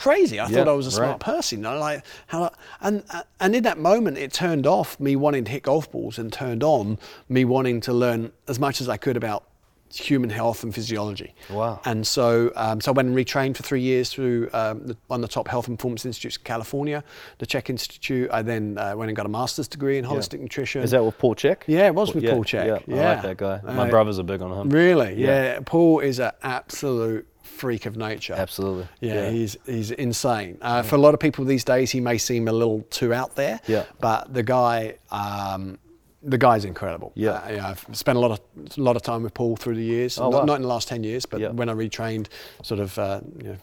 crazy. 0.00 0.38
I. 0.38 0.48
Yeah, 0.48 0.56
thought 0.56 0.68
I 0.68 0.72
was 0.72 0.86
a 0.86 0.90
smart 0.90 1.10
right. 1.10 1.34
person. 1.34 1.60
Know, 1.60 1.78
like 1.78 2.04
how, 2.26 2.50
and 2.80 3.04
and 3.38 3.54
in 3.54 3.62
that 3.64 3.78
moment, 3.78 4.18
it 4.18 4.32
turned 4.32 4.66
off 4.66 4.98
me 4.98 5.16
wanting 5.16 5.44
to 5.44 5.50
hit 5.50 5.62
golf 5.62 5.90
balls 5.90 6.18
and 6.18 6.32
turned 6.32 6.64
on 6.64 6.98
me 7.28 7.44
wanting 7.44 7.80
to 7.82 7.92
learn 7.92 8.32
as 8.48 8.58
much 8.58 8.80
as 8.80 8.88
I 8.88 8.96
could 8.96 9.16
about 9.16 9.44
human 9.92 10.30
health 10.30 10.62
and 10.62 10.72
physiology. 10.72 11.34
Wow. 11.50 11.80
And 11.84 12.06
so, 12.06 12.52
um, 12.54 12.80
so 12.80 12.92
I 12.92 12.94
went 12.94 13.08
and 13.08 13.16
retrained 13.16 13.56
for 13.56 13.64
three 13.64 13.80
years 13.80 14.08
through 14.12 14.48
um, 14.52 14.86
the, 14.86 14.96
one 15.08 15.18
of 15.18 15.28
the 15.28 15.34
top 15.34 15.48
health 15.48 15.66
and 15.66 15.76
performance 15.76 16.06
institutes 16.06 16.36
in 16.36 16.44
California, 16.44 17.02
the 17.38 17.46
CHEK 17.46 17.70
Institute. 17.70 18.30
I 18.32 18.42
then 18.42 18.78
uh, 18.78 18.94
went 18.96 19.08
and 19.08 19.16
got 19.16 19.26
a 19.26 19.30
master's 19.30 19.66
degree 19.66 19.98
in 19.98 20.04
holistic 20.04 20.38
nutrition. 20.40 20.82
Is 20.82 20.92
that 20.92 21.04
with 21.04 21.18
Paul 21.18 21.34
Chek? 21.34 21.62
Yeah, 21.66 21.88
it 21.88 21.94
was 21.94 22.14
with 22.14 22.22
yeah, 22.22 22.30
Paul 22.30 22.44
Chek. 22.44 22.84
Yeah, 22.86 22.96
I 22.96 23.14
like 23.14 23.22
that 23.22 23.36
guy. 23.36 23.60
My 23.64 23.88
Uh, 23.88 23.90
brothers 23.90 24.20
are 24.20 24.22
big 24.22 24.40
on 24.40 24.52
him. 24.52 24.70
Really? 24.70 25.14
Yeah. 25.14 25.54
Yeah. 25.54 25.60
Paul 25.64 25.98
is 26.00 26.20
an 26.20 26.32
absolute 26.42 27.26
freak 27.60 27.86
of 27.86 27.96
nature. 27.96 28.34
Absolutely. 28.34 28.86
Yeah, 29.00 29.14
Yeah. 29.14 29.30
he's 29.30 29.56
he's 29.66 29.90
insane. 29.90 30.56
Uh, 30.62 30.82
for 30.82 30.96
a 30.96 30.98
lot 31.06 31.12
of 31.14 31.20
people 31.20 31.44
these 31.44 31.64
days, 31.64 31.90
he 31.90 32.00
may 32.00 32.18
seem 32.18 32.48
a 32.48 32.52
little 32.52 32.80
too 32.98 33.12
out 33.20 33.34
there. 33.36 33.60
Yeah. 33.66 33.84
But 34.00 34.32
the 34.34 34.42
guy, 34.42 34.96
um, 35.10 35.78
the 36.22 36.38
guy's 36.38 36.64
incredible. 36.64 37.12
Yeah. 37.14 37.30
Uh, 37.32 37.50
yeah. 37.52 37.68
I've 37.68 37.84
spent 37.96 38.16
a 38.16 38.20
lot 38.20 38.32
of 38.32 38.40
a 38.78 38.80
lot 38.82 38.96
of 38.96 39.02
time 39.02 39.22
with 39.22 39.34
Paul 39.34 39.56
through 39.56 39.76
the 39.76 39.84
years. 39.96 40.18
Oh, 40.18 40.30
not, 40.30 40.38
wow. 40.40 40.44
not 40.44 40.56
in 40.56 40.62
the 40.62 40.68
last 40.68 40.88
ten 40.88 41.04
years, 41.04 41.26
but 41.26 41.40
Yeah. 41.40 41.50
when 41.50 41.68
I 41.68 41.74
retrained, 41.74 42.26
sort 42.62 42.80
of, 42.80 42.98
uh, 42.98 43.20
you 43.42 43.48
know, 43.50 43.56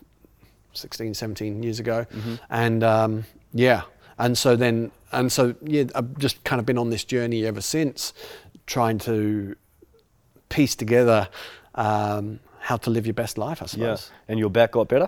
16, 0.73 1.13
17 1.15 1.63
years 1.63 1.79
ago, 1.79 2.05
Mm-hmm. 2.11 2.35
and 2.49 2.83
um, 2.83 3.23
yeah. 3.53 3.81
And 4.19 4.37
so 4.37 4.55
then, 4.55 4.91
and 5.11 5.31
so 5.31 5.55
yeah, 5.63 5.85
I've 5.95 6.17
just 6.19 6.43
kind 6.43 6.59
of 6.59 6.65
been 6.65 6.77
on 6.77 6.89
this 6.91 7.03
journey 7.03 7.45
ever 7.47 7.61
since, 7.61 8.13
trying 8.65 8.97
to 8.99 9.55
piece 10.49 10.75
together 10.75 11.29
um, 11.75 12.39
how 12.67 12.75
to 12.77 12.89
live 12.89 13.05
your 13.09 13.13
best 13.23 13.37
life, 13.37 13.59
I 13.61 13.65
Yeah. 13.65 13.95
suppose. 13.95 14.11
And 14.27 14.37
your 14.39 14.49
back 14.49 14.71
got 14.71 14.87
better? 14.89 15.07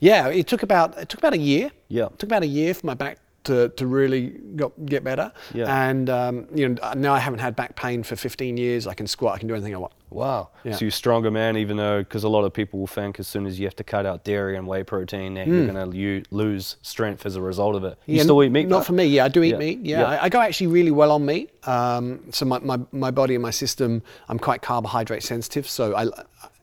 Yeah, 0.00 0.28
it 0.28 0.46
took 0.48 0.62
about 0.64 0.98
it 0.98 1.08
took 1.08 1.20
about 1.20 1.34
a 1.34 1.38
year. 1.52 1.70
Yeah. 1.88 2.06
it 2.06 2.18
took 2.18 2.28
about 2.28 2.42
a 2.42 2.52
year 2.60 2.74
for 2.74 2.84
my 2.86 2.94
back 2.94 3.18
to, 3.44 3.68
to 3.78 3.86
really 3.86 4.22
got, 4.56 4.72
get 4.86 5.04
better. 5.04 5.30
Yeah. 5.54 5.88
and 5.88 6.10
um, 6.10 6.46
you 6.52 6.68
know 6.68 6.74
now 6.96 7.14
I 7.14 7.20
haven't 7.20 7.38
had 7.38 7.54
back 7.54 7.76
pain 7.76 8.02
for 8.02 8.16
15 8.16 8.56
years. 8.56 8.86
I 8.88 8.94
can 8.94 9.06
squat. 9.06 9.34
I 9.36 9.38
can 9.38 9.46
do 9.48 9.54
anything 9.54 9.74
I 9.74 9.78
want. 9.78 9.92
Wow. 10.10 10.50
Yeah. 10.64 10.72
So 10.74 10.80
you're 10.84 10.88
a 10.88 10.92
stronger 10.92 11.30
man, 11.30 11.56
even 11.56 11.76
though, 11.76 11.98
because 12.00 12.24
a 12.24 12.28
lot 12.28 12.44
of 12.44 12.52
people 12.52 12.78
will 12.80 12.86
think 13.00 13.18
as 13.20 13.26
soon 13.26 13.44
as 13.46 13.58
you 13.58 13.66
have 13.66 13.76
to 13.76 13.84
cut 13.84 14.04
out 14.06 14.24
dairy 14.24 14.56
and 14.56 14.66
whey 14.66 14.82
protein 14.84 15.34
that 15.34 15.46
you're 15.48 15.66
going 15.66 15.90
to 15.92 16.22
lose 16.30 16.76
strength 16.82 17.26
as 17.26 17.34
a 17.36 17.40
result 17.42 17.74
of 17.76 17.82
it. 17.84 17.98
You. 18.06 18.16
Yeah, 18.16 18.22
still 18.22 18.42
eat 18.44 18.50
meat? 18.52 18.68
Not 18.68 18.78
though? 18.78 18.84
for 18.84 18.92
me. 18.94 19.04
Yeah, 19.06 19.24
I 19.24 19.28
do 19.28 19.42
eat 19.42 19.50
Yeah. 19.54 19.58
meat. 19.66 19.78
Yeah, 19.82 20.00
Yeah. 20.00 20.06
I, 20.06 20.24
I 20.24 20.28
go 20.28 20.40
actually 20.40 20.68
really 20.68 20.92
well 20.92 21.10
on 21.12 21.26
meat. 21.26 21.50
Um, 21.68 22.20
so 22.30 22.44
my, 22.46 22.58
my, 22.60 22.78
my 22.92 23.10
body 23.10 23.34
and 23.34 23.42
my 23.42 23.50
system, 23.50 24.00
I'm 24.28 24.38
quite 24.38 24.62
carbohydrate 24.62 25.22
sensitive. 25.24 25.68
So 25.68 25.94
I, 25.96 26.06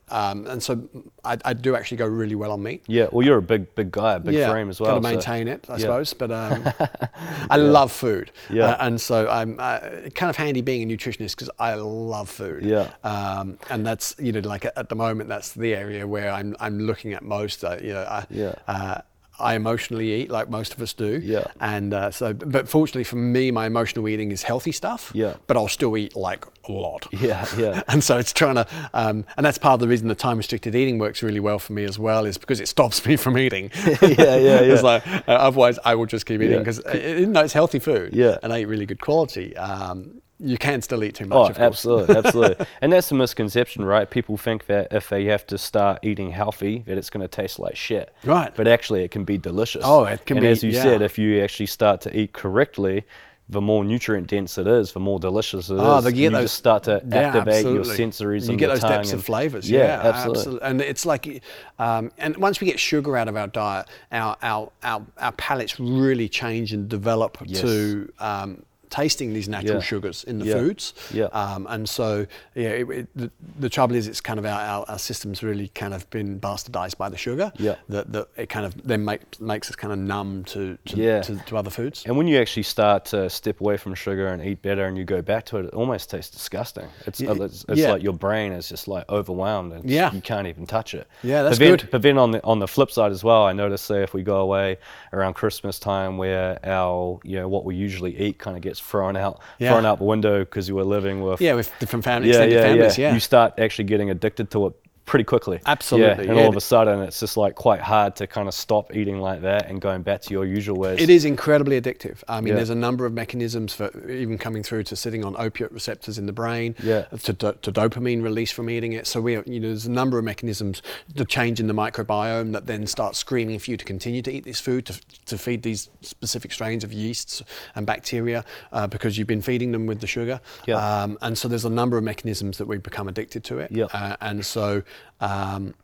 um, 0.08 0.46
and 0.46 0.62
so 0.62 0.88
I, 1.24 1.38
I 1.44 1.52
do 1.54 1.74
actually 1.74 1.96
go 1.96 2.06
really 2.06 2.34
well 2.34 2.52
on 2.52 2.62
meat. 2.62 2.82
Yeah, 2.86 3.08
well, 3.10 3.24
you're 3.26 3.38
a 3.38 3.42
big, 3.42 3.74
big 3.74 3.90
guy, 3.90 4.14
a 4.14 4.20
big 4.20 4.34
yeah, 4.34 4.50
frame 4.50 4.68
as 4.68 4.80
well. 4.80 5.00
Got 5.00 5.02
to 5.02 5.08
so- 5.08 5.14
maintain 5.14 5.48
it, 5.48 5.66
I 5.68 5.72
yeah. 5.74 5.78
suppose. 5.78 6.12
But 6.12 6.30
um, 6.30 6.64
I 7.50 7.56
love 7.56 7.90
food. 7.92 8.30
Yeah. 8.50 8.66
Uh, 8.66 8.86
and 8.86 9.00
so 9.00 9.28
I'm 9.28 9.58
uh, 9.58 9.80
kind 10.14 10.30
of 10.30 10.36
handy 10.36 10.60
being 10.60 10.90
a 10.90 10.94
nutritionist 10.94 11.32
because 11.36 11.50
I 11.58 11.74
love 11.74 12.28
food. 12.28 12.64
Yeah. 12.64 12.90
Um, 13.02 13.58
and 13.70 13.86
that's 13.86 14.14
you 14.18 14.32
know 14.32 14.40
like 14.40 14.64
at 14.64 14.88
the 14.88 14.96
moment 14.96 15.28
that's 15.28 15.52
the 15.52 15.74
area 15.74 16.06
where 16.06 16.30
I'm 16.30 16.54
I'm 16.60 16.78
looking 16.80 17.12
at 17.14 17.22
most. 17.22 17.64
Uh, 17.64 17.78
you 17.82 17.94
know. 17.94 18.02
I, 18.02 18.26
Yeah. 18.30 19.00
I 19.38 19.54
emotionally 19.54 20.12
eat 20.12 20.30
like 20.30 20.48
most 20.48 20.74
of 20.74 20.80
us 20.80 20.92
do. 20.92 21.20
Yeah. 21.22 21.44
And 21.60 21.92
uh, 21.92 22.10
so, 22.10 22.32
but 22.32 22.68
fortunately 22.68 23.04
for 23.04 23.16
me, 23.16 23.50
my 23.50 23.66
emotional 23.66 24.08
eating 24.08 24.30
is 24.30 24.42
healthy 24.44 24.70
stuff. 24.72 25.10
Yeah. 25.14 25.34
But 25.46 25.56
I'll 25.56 25.68
still 25.68 25.96
eat 25.96 26.14
like 26.14 26.44
a 26.68 26.72
lot. 26.72 27.06
Yeah, 27.12 27.46
yeah. 27.58 27.82
And 27.88 28.02
so 28.04 28.18
it's 28.18 28.32
trying 28.32 28.56
to, 28.56 28.66
um, 28.92 29.24
and 29.36 29.44
that's 29.44 29.58
part 29.58 29.74
of 29.74 29.80
the 29.80 29.88
reason 29.88 30.08
the 30.08 30.14
time 30.14 30.36
restricted 30.36 30.74
eating 30.74 30.98
works 30.98 31.22
really 31.22 31.40
well 31.40 31.58
for 31.58 31.72
me 31.72 31.84
as 31.84 31.98
well, 31.98 32.24
is 32.26 32.38
because 32.38 32.60
it 32.60 32.68
stops 32.68 33.04
me 33.06 33.16
from 33.24 33.36
eating. 33.38 33.70
Yeah, 33.84 33.96
yeah, 34.02 34.36
yeah. 34.36 34.60
it's 34.60 34.82
like, 34.82 35.06
uh, 35.06 35.22
otherwise 35.32 35.78
I 35.84 35.94
will 35.94 36.06
just 36.06 36.26
keep 36.26 36.40
eating 36.40 36.52
Yeah. 36.52 36.58
because 36.58 36.80
even 36.94 37.32
though 37.32 37.42
it's 37.44 37.52
healthy 37.54 37.78
food 37.80 38.14
Yeah. 38.14 38.38
and 38.42 38.52
I 38.52 38.60
eat 38.60 38.66
really 38.66 38.86
good 38.86 39.00
quality, 39.00 39.56
um, 39.56 40.20
you 40.40 40.58
can 40.58 40.82
still 40.82 41.04
eat 41.04 41.14
too 41.14 41.26
much. 41.26 41.36
Oh, 41.36 41.40
of 41.42 41.46
course. 41.56 41.58
absolutely, 41.58 42.16
absolutely. 42.16 42.66
and 42.80 42.92
that's 42.92 43.08
the 43.08 43.14
misconception, 43.14 43.84
right? 43.84 44.10
People 44.10 44.36
think 44.36 44.66
that 44.66 44.88
if 44.92 45.08
they 45.08 45.24
have 45.26 45.46
to 45.46 45.56
start 45.58 46.00
eating 46.02 46.30
healthy, 46.30 46.82
that 46.86 46.98
it's 46.98 47.08
going 47.10 47.22
to 47.22 47.28
taste 47.28 47.58
like 47.58 47.76
shit. 47.76 48.12
Right. 48.24 48.52
But 48.54 48.66
actually, 48.66 49.04
it 49.04 49.10
can 49.10 49.24
be 49.24 49.38
delicious. 49.38 49.82
Oh, 49.84 50.04
it 50.04 50.26
can 50.26 50.38
and 50.38 50.44
be- 50.44 50.48
as 50.48 50.62
you 50.64 50.70
yeah. 50.72 50.82
said, 50.82 51.02
if 51.02 51.18
you 51.18 51.42
actually 51.42 51.66
start 51.66 52.00
to 52.02 52.18
eat 52.18 52.32
correctly, 52.32 53.04
the 53.48 53.60
more 53.60 53.84
nutrient 53.84 54.26
dense 54.26 54.56
it 54.56 54.66
is, 54.66 54.92
the 54.92 55.00
more 55.00 55.18
delicious 55.20 55.68
it 55.68 55.74
is. 55.74 55.80
Oh, 55.80 56.00
get 56.02 56.14
you 56.16 56.30
those, 56.30 56.44
just 56.44 56.54
start 56.56 56.82
to 56.84 57.02
yeah, 57.06 57.18
activate 57.28 57.64
your 57.64 57.80
absolutely. 57.80 58.04
sensories 58.06 58.44
You 58.44 58.50
and 58.50 58.58
get 58.58 58.68
those 58.68 58.80
depths 58.80 59.10
and- 59.10 59.18
of 59.20 59.24
flavors. 59.26 59.70
Yeah, 59.70 59.80
Yeah, 60.02 60.08
absolutely. 60.08 60.62
And 60.62 60.80
it's 60.80 61.04
like, 61.04 61.42
um, 61.78 62.10
and 62.16 62.36
once 62.38 62.60
we 62.60 62.66
get 62.66 62.80
sugar 62.80 63.16
out 63.18 63.28
of 63.28 63.36
our 63.36 63.46
diet, 63.46 63.86
our 64.10 64.36
our 64.42 64.72
our, 64.82 65.02
our 65.18 65.32
palates 65.32 65.78
really 65.78 66.28
change 66.28 66.72
and 66.72 66.88
develop 66.88 67.38
Yes. 67.44 67.60
to. 67.60 68.12
Um, 68.18 68.62
tasting 68.90 69.32
these 69.32 69.48
natural 69.48 69.74
Yeah. 69.78 69.80
sugars 69.82 70.24
in 70.24 70.38
the 70.38 70.46
Yeah. 70.46 70.54
foods 70.54 70.94
Yeah. 71.12 71.24
um, 71.26 71.66
and 71.70 71.88
so 71.88 72.26
yeah 72.54 72.68
it, 72.70 72.88
it, 72.90 73.08
the, 73.16 73.30
the 73.58 73.68
trouble 73.68 73.94
is 73.96 74.06
it's 74.08 74.20
kind 74.20 74.38
of 74.38 74.44
our, 74.44 74.60
our, 74.60 74.84
our 74.88 74.98
system's 74.98 75.42
really 75.42 75.68
kind 75.68 75.94
of 75.94 76.08
been 76.10 76.40
bastardized 76.40 76.96
by 76.98 77.08
the 77.08 77.16
sugar 77.16 77.52
Yeah. 77.58 77.76
that, 77.88 78.12
that 78.12 78.28
it 78.36 78.48
kind 78.48 78.66
of 78.66 78.74
then 78.86 79.04
make, 79.04 79.40
makes 79.40 79.68
us 79.70 79.76
kind 79.76 79.92
of 79.92 79.98
numb 79.98 80.44
to 80.44 80.76
to, 80.86 80.96
Yeah. 80.96 81.22
to, 81.22 81.36
to 81.36 81.56
other 81.56 81.70
foods 81.70 82.04
And 82.06 82.16
when 82.16 82.26
you 82.28 82.38
actually 82.38 82.62
start 82.64 83.04
to 83.06 83.28
step 83.30 83.60
away 83.60 83.76
from 83.76 83.94
sugar 83.94 84.28
and 84.28 84.42
eat 84.44 84.62
better, 84.62 84.84
and 84.86 84.96
you 84.98 85.04
go 85.04 85.22
back 85.22 85.44
to 85.46 85.58
it, 85.58 85.66
it 85.66 85.74
almost 85.74 86.10
tastes 86.10 86.30
disgusting. 86.36 86.86
It's 87.06 87.20
Yeah, 87.20 87.34
it's, 87.40 87.64
it's 87.68 87.80
like 87.82 88.02
your 88.02 88.12
brain 88.12 88.52
is 88.52 88.68
just 88.68 88.88
like 88.88 89.04
overwhelmed, 89.08 89.72
and 89.72 89.88
Yeah. 89.90 90.12
you 90.12 90.20
can't 90.20 90.46
even 90.46 90.66
touch 90.66 90.94
it. 90.94 91.06
Yeah, 91.22 91.42
that's 91.42 91.58
but 91.58 91.64
then, 91.64 91.76
good. 91.78 91.88
But 91.90 92.02
then 92.02 92.18
on 92.18 92.30
the 92.32 92.42
on 92.44 92.58
the 92.58 92.68
flip 92.68 92.90
side 92.90 93.12
as 93.12 93.22
well, 93.24 93.44
I 93.44 93.52
notice 93.52 93.82
say 93.82 94.02
if 94.02 94.12
we 94.14 94.22
go 94.22 94.38
away 94.40 94.78
around 95.12 95.34
Christmas 95.34 95.78
time, 95.78 96.18
where 96.18 96.58
our 96.64 97.20
you 97.24 97.36
know 97.36 97.48
what 97.48 97.64
we 97.64 97.74
usually 97.76 98.16
eat 98.18 98.38
kind 98.38 98.56
of 98.56 98.62
gets 98.62 98.73
thrown 98.80 99.16
out 99.16 99.40
Yeah. 99.58 99.70
thrown 99.72 99.86
out 99.86 99.98
the 99.98 100.04
window 100.04 100.40
because 100.40 100.68
you 100.68 100.74
were 100.74 100.84
living 100.84 101.20
with 101.22 101.40
yeah 101.40 101.54
with 101.54 101.72
different 101.80 102.04
family 102.04 102.30
yeah, 102.30 102.44
yeah, 102.44 102.62
families 102.62 102.98
yeah. 102.98 103.08
yeah 103.08 103.14
You 103.14 103.20
start 103.20 103.54
actually 103.58 103.84
getting 103.84 104.10
addicted 104.10 104.50
to 104.52 104.66
it 104.66 104.72
pretty 105.04 105.24
quickly. 105.24 105.60
Absolutely, 105.66 106.24
Yeah, 106.24 106.30
and 106.30 106.38
yeah. 106.38 106.44
all 106.44 106.48
of 106.48 106.56
a 106.56 106.60
sudden, 106.60 107.00
it's 107.02 107.20
just 107.20 107.36
like 107.36 107.54
quite 107.54 107.80
hard 107.80 108.16
to 108.16 108.26
kind 108.26 108.48
of 108.48 108.54
stop 108.54 108.94
eating 108.96 109.18
like 109.20 109.42
that 109.42 109.68
and 109.68 109.80
going 109.80 110.02
back 110.02 110.22
to 110.22 110.30
your 110.32 110.46
usual 110.46 110.78
ways. 110.78 111.00
It 111.00 111.10
is 111.10 111.24
incredibly 111.26 111.78
addictive. 111.80 112.22
I 112.26 112.40
mean, 112.40 112.48
Yeah. 112.48 112.54
there's 112.56 112.70
a 112.70 112.74
number 112.74 113.04
of 113.04 113.12
mechanisms 113.12 113.74
for 113.74 113.90
even 114.10 114.38
coming 114.38 114.62
through 114.62 114.84
to 114.84 114.96
sitting 114.96 115.22
on 115.24 115.36
opiate 115.38 115.72
receptors 115.72 116.16
in 116.16 116.24
the 116.26 116.32
brain, 116.32 116.74
Yeah. 116.82 117.02
to, 117.22 117.32
do, 117.34 117.52
to 117.60 117.70
dopamine 117.72 118.22
release 118.22 118.50
from 118.50 118.70
eating 118.70 118.94
it. 118.94 119.06
So 119.06 119.20
we, 119.20 119.36
are, 119.36 119.44
you 119.46 119.60
know, 119.60 119.68
there's 119.68 119.84
a 119.86 119.90
number 119.90 120.18
of 120.18 120.24
mechanisms, 120.24 120.80
the 121.14 121.24
change 121.26 121.60
in 121.60 121.66
the 121.66 121.74
microbiome 121.74 122.52
that 122.52 122.66
then 122.66 122.86
starts 122.86 123.18
screaming 123.18 123.58
for 123.58 123.70
you 123.72 123.76
to 123.76 123.84
continue 123.84 124.22
to 124.22 124.32
eat 124.32 124.44
this 124.44 124.60
food, 124.60 124.86
to, 124.86 124.98
to 125.26 125.36
feed 125.36 125.62
these 125.62 125.90
specific 126.00 126.50
strains 126.52 126.82
of 126.82 126.92
yeasts 126.94 127.42
and 127.74 127.86
bacteria 127.86 128.42
uh, 128.72 128.86
because 128.86 129.18
you've 129.18 129.26
been 129.28 129.42
feeding 129.42 129.72
them 129.72 129.84
with 129.86 130.00
the 130.00 130.06
sugar. 130.06 130.40
Yeah. 130.66 130.76
Um, 130.76 131.18
and 131.20 131.36
so 131.36 131.46
there's 131.46 131.66
a 131.66 131.70
number 131.70 131.98
of 131.98 132.04
mechanisms 132.04 132.56
that 132.58 132.66
we 132.66 132.78
become 132.78 133.06
addicted 133.06 133.44
to 133.44 133.58
it. 133.58 133.70
Yeah. 133.70 133.84
Uh, 133.92 134.16
and 134.22 134.46
so. 134.46 134.82
Um, 135.20 135.74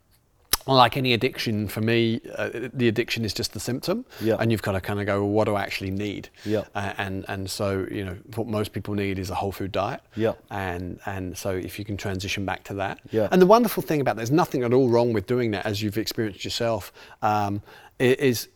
like 0.67 0.95
any 0.95 1.13
addiction, 1.13 1.67
for 1.67 1.81
me, 1.81 2.21
uh, 2.37 2.49
the 2.71 2.87
addiction 2.87 3.25
is 3.25 3.33
just 3.33 3.53
the 3.53 3.59
symptom, 3.59 4.05
Yeah. 4.21 4.37
and 4.39 4.51
you've 4.51 4.61
got 4.61 4.73
to 4.73 4.81
kind 4.81 4.99
of 4.99 5.07
go, 5.07 5.21
well, 5.21 5.31
what 5.31 5.45
do 5.45 5.55
I 5.55 5.63
actually 5.63 5.89
need? 5.89 6.29
Yeah. 6.45 6.65
Uh, 6.75 6.93
and 6.99 7.25
and 7.27 7.49
so 7.49 7.87
you 7.89 8.05
know 8.05 8.15
what 8.35 8.45
most 8.47 8.71
people 8.71 8.93
need 8.93 9.17
is 9.17 9.31
a 9.31 9.35
whole 9.35 9.51
food 9.51 9.71
diet. 9.71 10.01
Yeah. 10.15 10.33
And 10.51 10.99
and 11.07 11.35
so 11.35 11.49
if 11.49 11.79
you 11.79 11.85
can 11.85 11.97
transition 11.97 12.45
back 12.45 12.63
to 12.65 12.75
that. 12.75 12.99
Yeah. 13.09 13.27
And 13.31 13.41
the 13.41 13.47
wonderful 13.47 13.81
thing 13.81 14.01
about 14.01 14.17
there's 14.17 14.29
nothing 14.31 14.61
at 14.63 14.71
all 14.71 14.87
wrong 14.87 15.13
with 15.13 15.25
doing 15.25 15.49
that, 15.51 15.65
as 15.65 15.81
you've 15.81 15.97
experienced 15.97 16.43
yourself, 16.45 16.93
um, 17.23 17.61
is. 17.99 18.47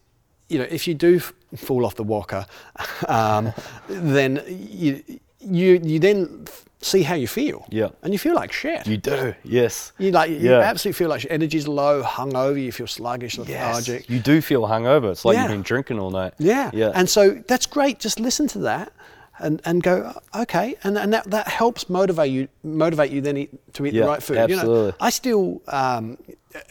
You 0.47 0.59
know, 0.59 0.67
if 0.69 0.87
you 0.87 0.93
do 0.93 1.15
f- 1.15 1.33
fall 1.55 1.87
off 1.87 1.95
the 1.95 2.03
walker, 2.03 2.45
um, 3.07 3.51
then 3.89 4.43
you, 4.47 5.01
you 5.39 5.79
you 5.83 5.97
then 5.97 6.43
f- 6.47 6.65
see 6.85 7.01
how 7.03 7.15
you 7.15 7.27
feel. 7.27 7.65
Yeah. 7.69 7.89
And 8.03 8.13
you 8.13 8.19
feel 8.19 8.35
like 8.35 8.51
shit. 8.53 8.85
You 8.87 8.97
do, 8.97 9.33
yes. 9.43 9.91
You 9.97 10.11
like 10.11 10.29
you 10.29 10.37
Yeah. 10.37 10.59
absolutely 10.59 10.97
feel 10.99 11.09
like 11.09 11.23
your 11.23 11.33
energy's 11.33 11.67
low, 11.67 12.03
hungover. 12.03 12.61
You 12.63 12.71
feel 12.71 12.87
sluggish, 12.87 13.37
lethargic. 13.37 14.01
Yes. 14.01 14.09
You 14.09 14.19
do 14.19 14.41
feel 14.41 14.61
hungover. 14.63 15.11
It's 15.11 15.25
like 15.25 15.35
Yeah. 15.35 15.43
you've 15.43 15.51
been 15.51 15.63
drinking 15.63 15.99
all 15.99 16.11
night. 16.11 16.33
Yeah. 16.37 16.69
Yeah. 16.73 16.91
And 16.93 17.09
so 17.09 17.41
that's 17.47 17.65
great. 17.65 17.99
Just 17.99 18.19
listen 18.19 18.47
to 18.49 18.59
that 18.59 18.91
and, 19.39 19.61
and 19.65 19.81
go, 19.81 20.13
okay. 20.35 20.75
And, 20.83 20.97
and 20.97 21.11
that, 21.13 21.29
that 21.31 21.47
helps 21.47 21.89
motivate 21.89 22.31
you 22.31 22.47
motivate 22.63 23.11
you 23.11 23.19
then 23.21 23.37
eat, 23.37 23.73
to 23.73 23.85
eat 23.85 23.93
Yeah, 23.93 24.03
the 24.03 24.07
right 24.07 24.23
food. 24.23 24.37
You 24.49 24.55
know, 24.55 24.61
absolutely. 24.61 24.93
I 25.01 25.09
still 25.09 25.61
um, 25.67 26.17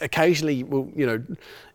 occasionally 0.01 0.63
will, 0.63 0.89
you 0.95 1.05
know, 1.05 1.21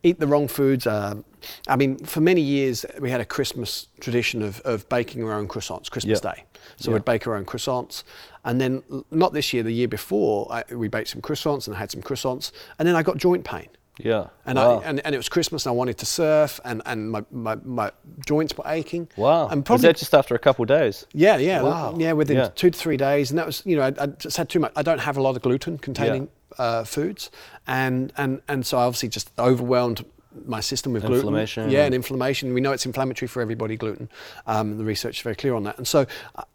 eat 0.02 0.18
the 0.18 0.26
wrong 0.26 0.48
foods. 0.48 0.86
Um, 0.86 1.24
I 1.68 1.76
mean, 1.76 1.98
for 1.98 2.20
many 2.20 2.40
years 2.40 2.84
we 3.00 3.10
had 3.10 3.20
a 3.20 3.24
Christmas 3.24 3.88
tradition 4.00 4.42
of, 4.42 4.60
of 4.60 4.88
baking 4.88 5.22
our 5.24 5.32
own 5.32 5.46
croissants, 5.46 5.90
Christmas 5.90 6.20
Yeah. 6.24 6.32
Day. 6.32 6.44
So 6.76 6.90
Yeah. 6.90 6.94
we'd 6.94 7.04
bake 7.04 7.26
our 7.26 7.34
own 7.34 7.44
croissants. 7.44 8.02
And 8.44 8.60
then, 8.60 8.82
not 9.10 9.32
this 9.32 9.52
year, 9.52 9.62
the 9.62 9.72
year 9.72 9.88
before, 9.88 10.50
I, 10.50 10.64
we 10.74 10.88
baked 10.88 11.08
some 11.08 11.20
croissants 11.20 11.66
and 11.66 11.76
I 11.76 11.78
had 11.78 11.90
some 11.90 12.00
croissants. 12.02 12.52
And 12.78 12.88
then 12.88 12.96
I 12.96 13.02
got 13.02 13.16
joint 13.18 13.44
pain. 13.44 13.68
yeah. 13.98 14.28
And, 14.46 14.56
wow. 14.56 14.80
I, 14.80 14.84
and, 14.88 15.00
and 15.04 15.14
it 15.14 15.18
was 15.18 15.28
Christmas 15.28 15.66
and 15.66 15.72
I 15.72 15.76
wanted 15.76 15.98
to 15.98 16.06
surf 16.06 16.58
and, 16.64 16.80
and 16.86 17.10
my, 17.10 17.22
my, 17.30 17.56
my 17.64 17.90
joints 18.26 18.56
were 18.56 18.64
aching. 18.66 19.08
wow. 19.16 19.48
And 19.48 19.60
Was 19.60 19.66
probably, 19.66 19.88
that 19.88 19.96
just 19.98 20.14
after 20.14 20.34
a 20.34 20.38
couple 20.38 20.62
of 20.62 20.68
days? 20.68 21.06
yeah, 21.12 21.36
yeah, 21.36 21.60
Wow. 21.62 21.94
yeah, 21.98 22.12
within 22.12 22.38
Yeah. 22.38 22.48
two 22.54 22.70
to 22.70 22.78
three 22.78 22.96
days. 22.96 23.30
And 23.30 23.38
that 23.38 23.44
was, 23.46 23.62
you 23.66 23.76
know, 23.76 23.82
I, 23.82 23.92
I 24.02 24.06
just 24.06 24.36
had 24.38 24.48
too 24.48 24.58
much. 24.60 24.72
I 24.74 24.82
don't 24.82 25.00
have 25.00 25.18
a 25.18 25.22
lot 25.22 25.36
of 25.36 25.42
gluten 25.42 25.76
containing 25.76 26.28
uh, 26.58 26.84
foods. 26.84 27.30
And, 27.66 28.10
and, 28.16 28.40
and 28.48 28.64
so 28.64 28.78
I 28.78 28.84
obviously 28.84 29.10
just 29.10 29.30
overwhelmed 29.38 30.02
my 30.46 30.60
system 30.60 30.92
with 30.92 31.02
gluten. 31.02 31.26
Inflammation. 31.26 31.70
Yeah, 31.70 31.84
and 31.84 31.94
inflammation. 31.94 32.54
We 32.54 32.60
know 32.60 32.72
it's 32.72 32.86
inflammatory 32.86 33.28
for 33.28 33.42
everybody, 33.42 33.76
gluten. 33.76 34.08
Um, 34.46 34.78
the 34.78 34.84
research 34.84 35.18
is 35.18 35.22
very 35.22 35.36
clear 35.36 35.54
on 35.54 35.64
that. 35.64 35.78
And 35.78 35.86
so, 35.86 36.06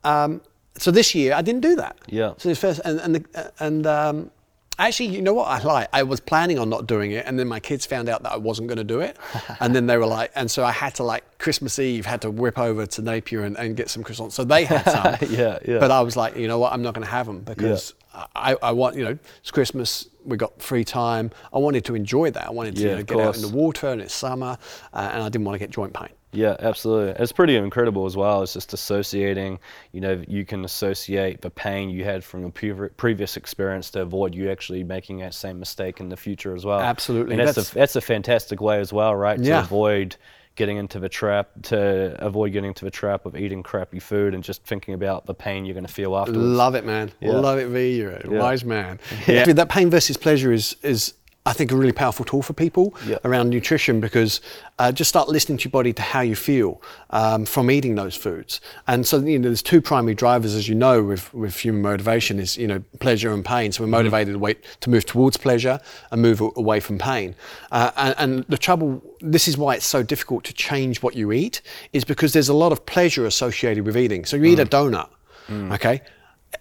um, 0.04 0.42
so 0.78 0.92
this 0.92 1.16
year 1.16 1.34
I 1.34 1.42
didn't 1.42 1.62
do 1.62 1.76
that. 1.76 1.98
Yeah. 2.08 2.34
So 2.38 2.54
first, 2.56 2.82
and, 2.86 3.00
and, 3.00 3.16
the, 3.16 3.52
and 3.60 3.88
um, 3.88 4.32
actually, 4.78 5.08
you 5.08 5.22
know 5.22 5.34
what 5.34 5.48
I 5.48 5.62
like? 5.64 5.88
I 5.94 6.04
was 6.04 6.20
planning 6.20 6.60
on 6.60 6.70
not 6.70 6.88
doing 6.88 7.12
it, 7.12 7.26
and 7.26 7.38
then 7.40 7.48
my 7.48 7.60
kids 7.60 7.86
found 7.86 8.10
out 8.10 8.24
that 8.24 8.32
I 8.32 8.38
wasn't 8.38 8.68
going 8.68 8.78
to 8.78 8.84
do 8.84 9.00
it, 9.00 9.18
and 9.60 9.76
then 9.76 9.88
they 9.88 9.98
were 9.98 10.06
like, 10.06 10.32
and 10.36 10.50
so 10.50 10.64
I 10.64 10.72
had 10.72 10.96
to 10.96 11.04
like 11.04 11.38
Christmas 11.38 11.80
Eve 11.80 12.06
had 12.06 12.22
to 12.22 12.32
whip 12.32 12.58
over 12.58 12.86
to 12.86 13.02
Napier 13.02 13.44
and, 13.44 13.58
and 13.58 13.76
get 13.76 13.90
some 13.90 14.04
croissants. 14.04 14.34
So 14.34 14.44
they 14.44 14.66
had 14.66 14.86
some. 14.86 15.30
Yeah, 15.36 15.60
yeah. 15.66 15.80
But 15.80 15.92
I 15.92 16.02
was 16.02 16.16
like, 16.16 16.36
you 16.36 16.48
know 16.48 16.60
what? 16.60 16.72
I'm 16.72 16.82
not 16.82 16.94
going 16.94 17.06
to 17.06 17.12
have 17.12 17.26
them 17.26 17.40
because 17.40 17.94
I, 18.36 18.56
I 18.62 18.72
want, 18.72 18.96
you 18.96 19.04
know, 19.04 19.18
it's 19.42 19.52
Christmas. 19.52 20.08
We 20.26 20.38
got 20.38 20.62
free 20.62 20.84
time. 20.84 21.32
I 21.54 21.60
wanted 21.60 21.86
to 21.86 21.96
enjoy 21.96 22.32
that. 22.32 22.48
I 22.48 22.52
wanted 22.52 22.76
to 22.78 22.82
Yeah, 22.82 22.90
you 22.92 22.96
know, 22.98 23.04
get 23.04 23.20
out 23.20 23.36
in 23.36 23.42
the 23.42 23.48
water, 23.50 23.88
and 23.90 24.02
it's 24.02 24.14
summer, 24.14 24.58
uh, 24.94 25.10
and 25.14 25.22
I 25.24 25.30
didn't 25.30 25.46
want 25.46 25.56
to 25.56 25.60
get 25.60 25.70
joint 25.70 25.94
pain. 25.94 26.10
Yeah, 26.32 26.58
absolutely. 26.60 27.14
It's 27.24 27.32
pretty 27.32 27.56
incredible 27.56 28.06
as 28.06 28.18
well. 28.18 28.44
It's 28.44 28.54
just 28.54 28.74
associating, 28.74 29.58
you 29.94 30.02
know, 30.02 30.22
you 30.28 30.44
can 30.46 30.66
associate 30.66 31.40
the 31.42 31.50
pain 31.50 31.90
you 31.90 32.04
had 32.04 32.26
from 32.26 32.42
your 32.42 32.50
previ- 32.52 32.90
previous 32.98 33.38
experience 33.38 33.90
to 33.92 34.02
avoid 34.02 34.36
you 34.36 34.50
actually 34.52 34.84
making 34.84 35.20
that 35.20 35.34
same 35.34 35.60
mistake 35.60 36.02
in 36.02 36.10
the 36.10 36.18
future 36.18 36.54
as 36.54 36.66
well. 36.66 36.82
Absolutely. 36.82 37.36
And 37.36 37.40
that's, 37.48 37.56
That's- 37.56 37.72
a, 37.72 37.76
that's 37.76 37.96
a 37.96 38.02
fantastic 38.02 38.60
way 38.60 38.80
as 38.82 38.92
well, 38.92 39.16
right? 39.16 39.38
To 39.38 39.44
Yeah. 39.46 39.62
avoid 39.64 40.18
getting 40.56 40.78
into 40.78 41.00
the 41.00 41.10
trap, 41.10 41.50
to 41.64 42.16
avoid 42.20 42.54
getting 42.54 42.70
into 42.70 42.86
the 42.86 42.92
trap 42.92 43.26
of 43.26 43.36
eating 43.36 43.62
crappy 43.64 44.00
food 44.00 44.34
and 44.34 44.44
just 44.44 44.64
thinking 44.64 44.94
about 44.94 45.26
the 45.26 45.34
pain 45.34 45.66
you're 45.66 45.74
going 45.74 45.86
to 45.86 45.92
feel 45.94 46.16
afterwards. 46.16 46.42
Love 46.44 46.76
it, 46.76 46.86
man. 46.86 47.12
Yeah. 47.20 47.32
Love 47.34 47.60
it, 47.60 47.68
V. 47.68 47.98
You're 47.98 48.12
a 48.12 48.32
Yeah. 48.32 48.40
wise 48.40 48.64
man. 48.66 49.00
Yeah. 49.28 49.44
Dude, 49.46 49.58
that 49.58 49.70
pain 49.70 49.90
versus 49.90 50.18
pleasure 50.18 50.52
is 50.52 50.76
is 50.84 51.14
I 51.48 51.54
think 51.54 51.72
a 51.72 51.76
really 51.76 51.92
powerful 51.94 52.26
tool 52.26 52.42
for 52.42 52.54
people 52.54 52.94
Yeah. 53.06 53.18
around 53.24 53.50
nutrition 53.50 54.00
because 54.00 54.42
uh, 54.80 54.92
just 54.92 55.10
start 55.10 55.30
listening 55.30 55.60
to 55.60 55.66
your 55.66 55.72
body 55.72 55.94
to 55.94 56.02
how 56.02 56.22
you 56.22 56.36
feel 56.36 56.82
um, 57.12 57.46
from 57.46 57.70
eating 57.70 57.96
those 57.96 58.16
foods. 58.16 58.60
And 58.88 59.06
so 59.06 59.20
you 59.20 59.38
know, 59.38 59.50
there's 59.50 59.62
two 59.62 59.80
primary 59.82 60.16
drivers, 60.16 60.56
as 60.56 60.68
you 60.68 60.76
know, 60.76 61.04
with 61.04 61.32
with 61.34 61.56
human 61.58 61.82
motivation 61.84 62.40
is 62.40 62.58
you 62.58 62.68
know 62.68 62.82
pleasure 63.00 63.32
and 63.32 63.46
pain. 63.46 63.72
So 63.72 63.84
we're 63.84 63.90
motivated 64.00 64.34
to 64.34 64.40
wait 64.40 64.58
to 64.82 64.90
move 64.90 65.06
towards 65.06 65.38
pleasure 65.38 65.80
and 66.12 66.22
move 66.22 66.42
away 66.42 66.80
from 66.80 66.98
pain. 66.98 67.36
Uh, 67.72 67.92
and, 67.96 68.16
and 68.18 68.46
the 68.50 68.58
trouble, 68.58 69.02
this 69.22 69.48
is 69.48 69.56
why 69.58 69.76
it's 69.76 69.86
so 69.86 70.02
difficult 70.04 70.44
to 70.46 70.54
change 70.54 71.02
what 71.04 71.16
you 71.16 71.32
eat, 71.32 71.62
is 71.94 72.04
because 72.04 72.34
there's 72.34 72.50
a 72.50 72.54
lot 72.56 72.72
of 72.72 72.86
pleasure 72.86 73.26
associated 73.26 73.86
with 73.86 73.96
eating. 73.96 74.26
So 74.26 74.36
you 74.38 74.46
eat 74.46 74.60
a 74.60 74.66
donut, 74.66 75.10
okay. 75.74 76.02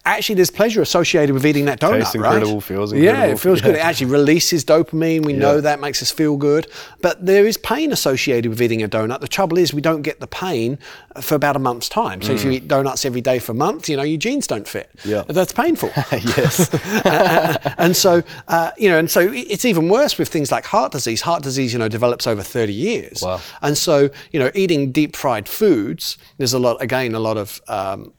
Actually, 0.05 0.37
there's 0.37 0.51
pleasure 0.51 0.83
associated 0.83 1.33
with 1.33 1.47
eating 1.47 1.65
that 1.67 1.81
donut, 1.81 2.01
Tastes 2.01 2.17
right? 2.17 2.35
incredible, 2.35 2.61
feels 2.61 2.93
incredible. 2.93 3.27
Yeah, 3.27 3.33
it 3.33 3.39
feels 3.39 3.61
good. 3.61 3.75
It 3.75 3.79
actually 3.79 4.11
releases 4.11 4.65
dopamine. 4.65 5.25
We 5.25 5.33
know 5.33 5.61
that 5.61 5.81
makes 5.81 6.03
us 6.03 6.11
feel 6.11 6.37
good. 6.37 6.67
But 7.01 7.25
there 7.25 7.47
is 7.47 7.57
pain 7.57 7.93
associated 7.93 8.49
with 8.49 8.61
eating 8.61 8.83
a 8.83 8.89
donut. 8.89 9.21
The 9.21 9.29
trouble 9.29 9.59
is 9.59 9.73
we 9.73 9.81
don't 9.81 10.03
get 10.03 10.21
the 10.21 10.27
pain 10.27 10.79
for 11.21 11.35
about 11.35 11.57
a 11.57 11.59
month's 11.59 11.89
time. 11.89 12.23
So 12.23 12.33
if 12.33 12.45
you 12.45 12.51
eat 12.51 12.69
donuts 12.69 13.05
every 13.05 13.21
day 13.21 13.39
for 13.39 13.53
a 13.53 13.55
month, 13.55 13.89
you 13.89 13.97
know, 13.97 14.03
your 14.03 14.19
jeans 14.19 14.47
don't 14.47 14.67
fit. 14.67 14.91
Mm. 14.99 15.11
Yeah. 15.11 15.23
That's 15.29 15.53
painful. 15.53 15.91
yes. 16.13 16.69
and 17.79 17.97
so, 17.97 18.23
uh, 18.49 18.73
you 18.77 18.89
know, 18.89 18.99
and 18.99 19.11
so 19.11 19.31
it's 19.33 19.65
even 19.65 19.89
worse 19.89 20.19
with 20.19 20.29
things 20.29 20.51
like 20.51 20.65
heart 20.65 20.93
disease. 20.93 21.21
Heart 21.21 21.43
disease, 21.43 21.73
you 21.73 21.79
know, 21.79 21.89
develops 21.89 22.27
over 22.27 22.43
30 22.43 22.73
years. 22.73 23.23
Wow. 23.23 23.41
And 23.63 23.79
so, 23.79 24.11
you 24.33 24.41
know, 24.41 24.51
eating 24.55 24.93
deep 24.93 25.17
fried 25.17 25.49
foods, 25.49 26.19
there's 26.39 26.53
a 26.53 26.59
lot, 26.59 26.83
again, 26.83 27.15
a 27.15 27.21
lot 27.21 27.37
of 27.37 27.61
um, 27.69 28.13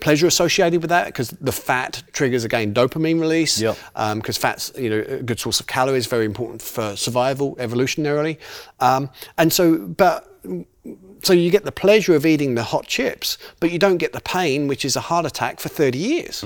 pleasure 0.00 0.26
associated 0.26 0.80
with 0.82 0.90
that 0.90 1.06
because 1.06 1.30
the 1.30 1.52
fat 1.52 2.02
triggers, 2.12 2.44
again, 2.44 2.74
dopamine 2.74 3.20
release. 3.20 3.60
Yep. 3.60 3.76
Because 4.14 4.36
fat's, 4.36 4.72
you 4.76 4.90
know, 4.90 5.04
a 5.06 5.22
good 5.22 5.40
source 5.40 5.60
of 5.60 5.66
calories, 5.66 6.06
very 6.06 6.24
important 6.24 6.62
for 6.62 6.96
survival 6.96 7.56
evolutionarily. 7.56 8.38
Um, 8.80 9.10
and 9.36 9.52
so, 9.52 9.78
but 9.78 10.38
so 11.22 11.32
you 11.32 11.50
get 11.50 11.64
the 11.64 11.72
pleasure 11.72 12.14
of 12.14 12.24
eating 12.24 12.54
the 12.54 12.62
hot 12.62 12.86
chips, 12.86 13.38
but 13.60 13.70
you 13.70 13.78
don't 13.78 13.98
get 13.98 14.12
the 14.12 14.20
pain, 14.20 14.68
which 14.68 14.84
is 14.84 14.96
a 14.96 15.00
heart 15.00 15.26
attack 15.26 15.60
for 15.60 15.68
30 15.68 15.98
years. 15.98 16.44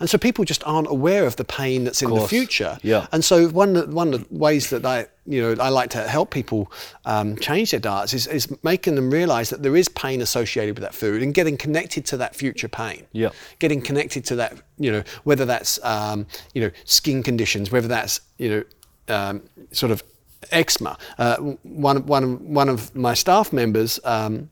And 0.00 0.08
so 0.08 0.18
people 0.18 0.44
just 0.44 0.66
aren't 0.66 0.88
aware 0.88 1.26
of 1.26 1.36
the 1.36 1.44
pain 1.44 1.84
that's 1.84 2.02
in 2.02 2.10
the 2.10 2.26
future. 2.26 2.78
Yeah. 2.82 3.06
And 3.12 3.24
so 3.24 3.48
one 3.48 3.76
of 3.76 3.88
the, 3.88 3.94
one 3.94 4.14
of 4.14 4.28
the 4.28 4.34
ways 4.36 4.70
that 4.70 4.84
I 4.84 5.06
you 5.26 5.40
know 5.42 5.62
I 5.62 5.68
like 5.68 5.90
to 5.90 6.08
help 6.08 6.30
people 6.30 6.72
um, 7.04 7.36
change 7.36 7.70
their 7.70 7.80
diets 7.80 8.14
is, 8.14 8.26
is 8.26 8.48
making 8.64 8.94
them 8.94 9.10
realise 9.10 9.50
that 9.50 9.62
there 9.62 9.76
is 9.76 9.88
pain 9.90 10.22
associated 10.22 10.74
with 10.74 10.82
that 10.82 10.94
food 10.94 11.22
and 11.22 11.34
getting 11.34 11.56
connected 11.56 12.06
to 12.06 12.16
that 12.16 12.34
future 12.34 12.68
pain. 12.68 13.06
Yeah. 13.12 13.28
Getting 13.58 13.82
connected 13.82 14.24
to 14.26 14.36
that 14.36 14.54
you 14.78 14.90
know 14.90 15.04
whether 15.24 15.44
that's 15.44 15.78
um, 15.84 16.26
you 16.54 16.62
know 16.62 16.70
skin 16.84 17.22
conditions, 17.22 17.70
whether 17.70 17.88
that's 17.88 18.22
you 18.38 18.48
know 18.48 19.14
um, 19.14 19.42
sort 19.72 19.92
of 19.92 20.02
eczema. 20.50 20.96
Uh, 21.18 21.36
one 21.62 22.06
one 22.06 22.54
one 22.54 22.68
of 22.68 22.94
my 22.96 23.14
staff 23.14 23.52
members. 23.52 24.00
Um, 24.04 24.50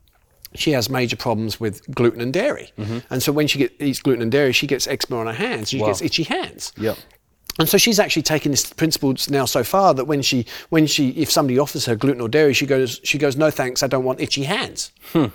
she 0.54 0.72
has 0.72 0.88
major 0.90 1.16
problems 1.16 1.60
with 1.60 1.82
gluten 1.94 2.20
and 2.20 2.32
dairy, 2.32 2.72
and 3.10 3.22
so 3.22 3.32
when 3.32 3.46
she 3.46 3.58
get, 3.58 3.72
eats 3.80 4.00
gluten 4.00 4.22
and 4.22 4.32
dairy, 4.32 4.52
she 4.52 4.66
gets 4.66 4.86
eczema 4.86 5.18
on 5.20 5.26
her 5.26 5.32
hands. 5.32 5.68
She 5.70 5.76
Mm-hmm. 5.76 5.82
Wow. 5.82 5.88
gets 5.90 6.02
itchy 6.02 6.22
hands. 6.24 6.72
Yep. 6.78 6.96
And 7.60 7.68
so 7.68 7.76
she's 7.76 7.98
actually 7.98 8.22
taken 8.22 8.52
this 8.52 8.72
principle 8.72 9.14
now 9.30 9.44
so 9.44 9.64
far 9.64 9.92
that 9.94 10.04
when 10.04 10.22
she 10.22 10.46
when 10.68 10.86
she 10.86 11.08
if 11.10 11.30
somebody 11.30 11.58
offers 11.58 11.86
her 11.86 11.96
gluten 11.96 12.20
or 12.20 12.28
dairy, 12.28 12.52
she 12.54 12.66
goes 12.66 13.00
she 13.02 13.18
goes 13.18 13.36
no 13.36 13.50
thanks, 13.50 13.82
I 13.82 13.88
don't 13.88 14.04
want 14.04 14.20
itchy 14.20 14.44
hands. 14.44 14.92
Hmm. 15.12 15.26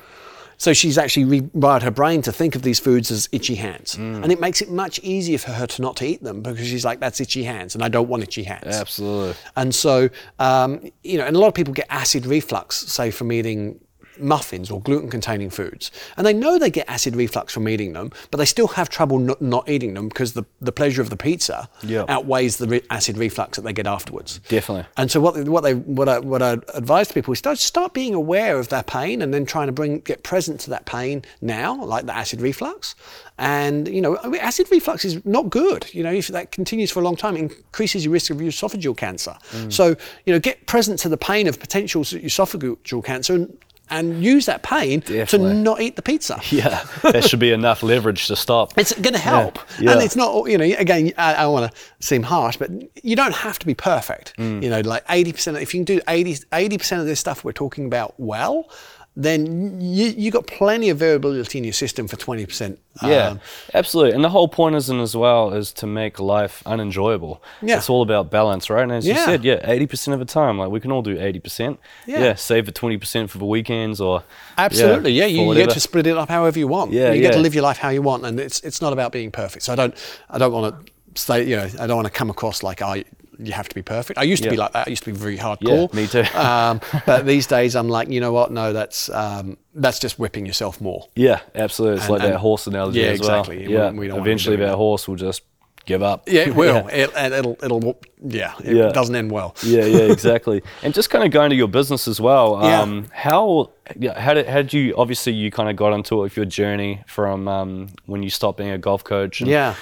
So 0.58 0.72
she's 0.72 0.98
actually 0.98 1.42
rewired 1.42 1.82
her 1.82 1.92
brain 1.92 2.22
to 2.22 2.32
think 2.32 2.56
of 2.56 2.62
these 2.62 2.80
foods 2.80 3.12
as 3.12 3.28
itchy 3.34 3.56
hands, 3.56 3.96
and 3.96 4.32
it 4.32 4.40
makes 4.40 4.62
it 4.62 4.70
much 4.70 5.00
easier 5.00 5.38
for 5.38 5.52
her 5.52 5.68
to 5.68 5.82
not 5.82 5.98
to 5.98 6.06
eat 6.06 6.24
them 6.24 6.42
because 6.42 6.66
she's 6.66 6.86
like 6.86 7.02
that's 7.02 7.20
itchy 7.20 7.44
hands, 7.44 7.76
and 7.76 7.84
I 7.84 7.90
don't 7.90 8.08
want 8.08 8.24
itchy 8.24 8.44
hands. 8.44 8.68
Absolutely. 8.68 9.34
And 9.58 9.76
so, 9.76 10.10
um, 10.40 10.80
you 11.04 11.18
know, 11.18 11.26
and 11.26 11.36
a 11.36 11.40
lot 11.40 11.48
of 11.50 11.54
people 11.56 11.74
get 11.74 11.88
acid 11.90 12.26
reflux, 12.26 12.78
say 12.78 13.12
from 13.12 13.32
eating 13.34 13.80
muffins 14.20 14.70
or 14.72 14.82
gluten 14.82 15.10
containing 15.10 15.50
foods 15.50 15.92
and 16.18 16.26
they 16.26 16.34
know 16.34 16.58
they 16.60 16.70
get 16.70 16.88
acid 16.90 17.16
reflux 17.16 17.54
from 17.54 17.68
eating 17.68 17.94
them, 17.94 18.12
but 18.32 18.38
they 18.38 18.46
still 18.46 18.68
have 18.68 18.90
trouble 18.90 19.20
not, 19.20 19.42
not 19.42 19.68
eating 19.70 19.94
them 19.94 20.08
because 20.10 20.34
the, 20.34 20.44
the 20.62 20.72
pleasure 20.72 21.02
of 21.02 21.10
the 21.10 21.18
pizza 21.18 21.70
Yeah. 21.84 22.06
outweighs 22.08 22.58
the 22.58 22.68
re- 22.68 22.82
acid 22.90 23.18
reflux 23.18 23.56
that 23.58 23.64
they 23.64 23.74
get 23.74 23.88
afterwards. 23.88 24.40
Definitely. 24.50 24.86
And 24.98 25.10
so 25.12 25.20
what 25.22 25.36
what 25.48 25.62
they 25.62 25.74
what 25.76 26.08
I 26.10 26.20
what 26.20 26.42
I 26.42 26.54
advise 26.74 27.12
people 27.12 27.34
is 27.34 27.40
start 27.40 27.58
start 27.60 27.94
being 27.94 28.14
aware 28.14 28.58
of 28.60 28.70
their 28.70 28.84
pain 28.84 29.22
and 29.22 29.34
then 29.34 29.46
trying 29.46 29.68
to 29.68 29.74
bring 29.74 30.00
get 30.00 30.24
present 30.24 30.60
to 30.62 30.70
that 30.72 30.86
pain 30.86 31.24
now, 31.42 31.84
like 31.84 32.06
the 32.06 32.16
acid 32.16 32.42
reflux. 32.42 32.96
And 33.38 33.88
you 33.88 34.02
know, 34.02 34.18
acid 34.40 34.68
reflux 34.72 35.06
is 35.06 35.24
not 35.26 35.50
good. 35.50 35.88
You 35.94 36.04
know, 36.04 36.12
if 36.14 36.28
that 36.30 36.52
continues 36.52 36.92
for 36.92 37.00
a 37.00 37.04
long 37.04 37.16
time, 37.16 37.36
it 37.36 37.42
increases 37.42 38.06
your 38.06 38.14
risk 38.14 38.30
of 38.32 38.38
esophageal 38.38 38.96
cancer. 38.96 39.36
Mm. 39.52 39.74
So 39.74 39.96
you 40.26 40.34
know, 40.34 40.40
get 40.40 40.68
present 40.68 41.00
to 41.00 41.10
the 41.10 41.18
pain 41.18 41.48
of 41.48 41.60
potential 41.60 42.04
esophageal 42.04 43.04
cancer 43.04 43.36
and, 43.36 43.58
and 43.90 44.24
use 44.24 44.46
that 44.46 44.64
pain 44.64 45.02
Definitely. 45.02 45.50
to 45.50 45.54
not 45.54 45.82
eat 45.82 45.96
the 45.96 46.02
pizza. 46.02 46.40
Yeah, 46.54 46.86
that 47.02 47.24
should 47.24 47.40
be 47.40 47.52
enough 47.52 47.82
leverage 47.82 48.28
to 48.28 48.36
stop. 48.36 48.78
It's 48.78 48.94
going 48.94 49.14
to 49.14 49.20
help. 49.20 49.58
Yeah. 49.80 49.94
And 49.94 50.04
it's 50.04 50.16
not, 50.16 50.50
you 50.50 50.58
know, 50.58 50.66
again, 50.78 51.14
I, 51.18 51.34
I 51.34 51.48
want 51.48 51.72
to 51.72 51.80
seem 52.00 52.22
harsh, 52.22 52.58
but 52.58 52.70
you 53.04 53.16
don't 53.16 53.34
have 53.34 53.58
to 53.60 53.66
be 53.66 53.74
perfect. 53.74 54.38
Mm. 54.38 54.62
You 54.62 54.70
know, 54.70 54.82
like 54.82 55.06
80%, 55.08 55.60
if 55.60 55.74
you 55.74 55.84
can 55.84 55.96
do 55.96 56.02
80, 56.08 56.36
80% 56.52 57.00
of 57.00 57.06
this 57.08 57.20
stuff 57.20 57.44
we're 57.44 57.54
talking 57.54 57.86
about 57.86 58.14
well, 58.20 58.70
then 59.16 59.80
you, 59.80 60.08
you 60.08 60.32
got 60.32 60.48
plenty 60.48 60.90
of 60.90 60.98
variability 60.98 61.60
in 61.60 61.64
your 61.64 61.74
system 61.74 62.08
for 62.08 62.16
20%. 62.16 62.78
Yeah, 63.04 63.28
Um, 63.28 63.40
absolutely. 63.74 64.14
And 64.14 64.24
the 64.24 64.30
whole 64.30 64.48
point 64.48 64.76
isn't 64.76 65.00
as 65.00 65.16
well 65.16 65.54
is 65.54 65.72
to 65.74 65.88
make 65.88 66.20
life 66.20 66.64
unenjoyable. 66.66 67.42
Yeah. 67.62 67.78
It's 67.78 67.90
all 67.90 68.02
about 68.02 68.32
balance, 68.32 68.72
right? 68.72 68.82
And 68.84 68.92
as 68.92 69.08
you 69.08 69.16
said, 69.16 69.44
yeah, 69.44 69.64
80% 69.68 70.14
of 70.14 70.20
the 70.20 70.26
time, 70.26 70.58
like 70.58 70.70
we 70.72 70.80
can 70.80 70.92
all 70.92 71.04
do 71.04 71.16
80%. 71.16 71.78
Yeah. 72.08 72.34
save 72.36 72.66
the 72.66 72.72
20% 72.72 73.30
for 73.30 73.38
the 73.38 73.46
weekends 73.46 74.02
or. 74.02 74.24
Absolutely, 74.58 75.12
yeah. 75.12 75.26
you, 75.26 75.48
you 75.48 75.56
get 75.56 75.70
to 75.72 75.80
split 75.80 76.08
it 76.08 76.18
up 76.18 76.30
however 76.30 76.58
you 76.58 76.68
want. 76.68 76.92
Yeah, 76.92 77.14
you 77.14 77.22
get 77.22 77.34
to 77.34 77.40
live 77.40 77.54
your 77.54 77.64
life 77.64 77.78
how 77.78 77.90
you 77.90 78.02
want, 78.02 78.26
and 78.26 78.40
it's 78.40 78.60
it's 78.62 78.82
not 78.82 78.94
about 78.94 79.12
being 79.12 79.32
perfect. 79.32 79.66
So 79.66 79.74
I 79.74 79.76
don't 79.76 79.96
I 80.30 80.38
don't 80.38 80.52
want 80.52 80.86
to 81.16 81.22
say 81.22 81.44
you 81.44 81.56
know 81.56 81.68
I 81.80 81.88
don't 81.88 81.96
want 81.96 82.08
to 82.08 82.14
come 82.14 82.30
across 82.30 82.62
like 82.64 82.82
I 82.82 83.06
you 83.40 83.52
have 83.54 83.70
to 83.70 83.76
be 83.76 83.82
perfect. 83.82 84.20
I 84.20 84.24
used 84.24 84.44
to 84.44 84.50
be 84.50 84.58
like 84.58 84.74
that. 84.74 84.88
I 84.88 84.90
used 84.90 85.04
to 85.04 85.12
be 85.12 85.18
very 85.18 85.38
hardcore. 85.38 85.94
me 85.94 86.08
too. 86.08 86.24
um, 86.38 86.82
but 87.06 87.26
these 87.26 87.48
days 87.48 87.76
I'm 87.76 87.90
like 87.90 88.10
you 88.10 88.20
know 88.20 88.32
what? 88.32 88.52
No, 88.52 88.74
that's 88.74 89.10
um, 89.10 89.58
that's 89.74 90.00
just 90.00 90.20
whipping 90.20 90.46
yourself 90.46 90.80
more. 90.82 91.08
Yeah, 91.16 91.42
absolutely. 91.56 91.98
It's 91.98 92.06
And- 92.06 92.14
like 92.14 92.22
that 92.24 92.40
horse 92.40 92.68
analogy 92.68 93.00
yeah, 93.02 93.08
as 93.08 93.20
well. 93.20 93.40
exactly. 93.40 93.72
Yeah, 93.72 93.92
we 93.92 94.08
don't 94.08 94.20
eventually 94.20 94.58
that. 94.58 94.76
horse 94.76 95.08
will 95.08 95.16
just 95.16 95.42
give 95.86 96.02
up. 96.04 96.24
Yeah, 96.28 96.42
it 96.44 96.56
will. 96.62 96.88
It, 96.88 97.12
and 97.16 97.34
it'll 97.34 97.58
it'll 97.64 98.00
yeah. 98.24 98.54
It 98.64 98.76
Yeah. 98.76 98.90
doesn't 98.90 99.16
end 99.16 99.32
well. 99.32 99.56
yeah, 99.64 99.86
yeah, 99.86 99.98
exactly. 100.12 100.62
and 100.82 100.94
just 100.94 101.10
kind 101.10 101.24
of 101.26 101.32
going 101.32 101.50
to 101.50 101.56
your 101.56 101.68
business 101.68 102.08
as 102.08 102.22
well. 102.22 102.60
Yeah. 102.62 102.82
Um, 102.82 103.08
how, 103.12 103.72
yeah, 104.00 104.18
how 104.20 104.34
did, 104.34 104.48
how 104.48 104.62
did 104.62 104.74
you? 104.74 104.96
Obviously, 104.98 105.34
you 105.34 105.52
kind 105.52 105.70
of 105.70 105.76
got 105.76 105.94
into 105.94 106.20
it 106.20 106.22
with 106.22 106.38
your 106.38 106.46
journey 106.46 107.04
from 107.08 107.48
um, 107.48 107.90
when 108.06 108.24
you 108.24 108.30
stopped 108.30 108.58
being 108.58 108.70
a 108.72 108.78
golf 108.78 109.04
coach. 109.04 109.42
And, 109.42 109.50
Yeah. 109.50 109.76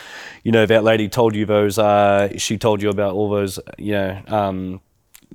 You 0.43 0.51
know 0.51 0.65
that 0.65 0.83
lady 0.83 1.07
told 1.07 1.35
you 1.35 1.45
those. 1.45 1.77
Uh, 1.77 2.29
she 2.37 2.57
told 2.57 2.81
you 2.81 2.89
about 2.89 3.13
all 3.13 3.29
those. 3.29 3.59
You 3.77 3.91
know. 3.93 4.21
Um, 4.27 4.81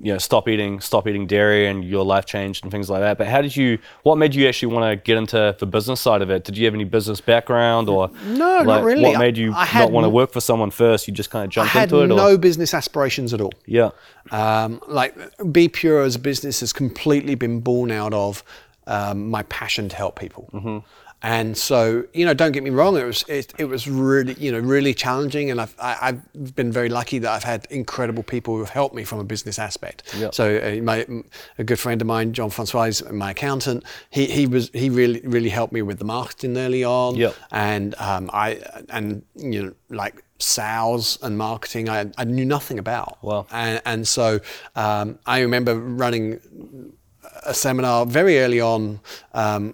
you 0.01 0.11
know, 0.13 0.17
stop 0.19 0.47
eating, 0.47 0.79
stop 0.79 1.07
eating 1.07 1.25
dairy, 1.25 1.67
and 1.67 1.83
your 1.83 2.05
life 2.05 2.25
changed 2.25 2.63
and 2.63 2.71
things 2.71 2.89
like 2.89 3.01
that. 3.01 3.17
But 3.17 3.27
how 3.27 3.41
did 3.41 3.55
you? 3.55 3.79
What 4.03 4.17
made 4.17 4.35
you 4.35 4.47
actually 4.47 4.73
want 4.73 4.91
to 4.91 4.95
get 4.95 5.17
into 5.17 5.55
the 5.57 5.65
business 5.65 5.99
side 5.99 6.21
of 6.21 6.29
it? 6.29 6.43
Did 6.43 6.57
you 6.57 6.65
have 6.65 6.73
any 6.73 6.83
business 6.83 7.19
background, 7.19 7.89
or 7.89 8.09
No, 8.25 8.61
not 8.61 8.83
really. 8.83 9.03
What 9.03 9.19
made 9.19 9.37
you 9.37 9.53
I 9.53 9.65
had 9.65 9.79
not 9.81 9.91
want 9.91 10.05
to 10.05 10.09
work 10.09 10.31
for 10.31 10.41
someone 10.41 10.71
first? 10.71 11.07
You 11.07 11.13
just 11.13 11.29
kind 11.31 11.45
of 11.51 11.63
I 11.63 11.65
had 11.65 11.83
into 11.91 12.03
it, 12.03 12.07
no 12.07 12.33
or 12.33 12.37
business 12.37 12.73
aspirations 12.73 13.33
at 13.33 13.41
all. 13.41 13.53
yeah, 13.65 13.89
Um, 14.31 14.81
like 14.87 15.15
Be 15.51 15.67
Pure 15.67 16.03
as 16.03 16.15
a 16.15 16.19
business 16.19 16.59
has 16.59 16.73
completely 16.73 17.35
been 17.35 17.59
born 17.61 17.91
out 17.91 18.13
of 18.13 18.43
um, 18.85 19.29
my 19.29 19.43
passion 19.43 19.89
to 19.89 19.95
help 19.95 20.19
people. 20.19 20.49
Mm-hmm. 20.53 20.77
And 21.23 21.57
so, 21.57 22.05
you 22.13 22.25
know, 22.25 22.35
don't 22.35 22.51
get 22.51 22.63
me 22.63 22.69
wrong, 22.69 22.95
it 22.95 23.03
was 23.03 23.25
it, 23.27 23.51
it 23.57 23.65
was 23.65 23.87
really, 23.87 24.35
you 24.35 24.51
know, 24.51 24.59
really 24.59 24.93
challenging, 24.93 25.49
and 25.49 25.59
I've 25.59 25.75
I, 25.79 25.97
I've 26.01 26.55
been 26.55 26.71
very 26.71 26.89
lucky 26.89 27.17
that 27.19 27.31
I've 27.31 27.43
had 27.43 27.65
incredible 27.71 28.21
people 28.21 28.53
who 28.53 28.59
have 28.59 28.69
helped 28.69 28.93
me 28.93 29.03
from 29.03 29.19
a 29.19 29.23
business 29.23 29.57
aspect. 29.57 30.13
Yep. 30.15 30.35
So, 30.35 30.57
uh, 30.57 30.81
my 30.83 31.07
a 31.57 31.63
good 31.63 31.79
friend 31.79 31.99
of 32.01 32.07
mine, 32.07 32.33
John 32.33 32.51
Francois, 32.51 32.83
is 32.83 33.03
my 33.09 33.31
accountant. 33.31 33.83
He 34.11 34.27
he 34.27 34.45
was 34.45 34.69
he 34.73 34.91
really 34.91 35.21
really 35.23 35.49
helped 35.49 35.73
me 35.73 35.81
with 35.81 35.97
the 35.97 36.05
marketing 36.05 36.55
early 36.55 36.83
on. 36.83 37.15
Yep. 37.15 37.35
And 37.51 37.95
um, 37.95 38.29
I 38.31 38.61
and 38.89 39.23
you 39.35 39.63
know 39.63 39.73
like 39.89 40.23
sales 40.39 41.17
and 41.23 41.35
marketing, 41.35 41.89
I, 41.89 42.11
I 42.17 42.23
knew 42.25 42.45
nothing 42.45 42.77
about. 42.77 43.17
Wow. 43.23 43.47
And, 43.51 43.81
and 43.85 44.07
so 44.07 44.39
um, 44.75 45.17
I 45.25 45.39
remember 45.39 45.75
running 45.79 46.39
a 47.43 47.53
seminar 47.53 48.05
very 48.05 48.39
early 48.39 48.61
on. 48.61 48.99
Um, 49.33 49.73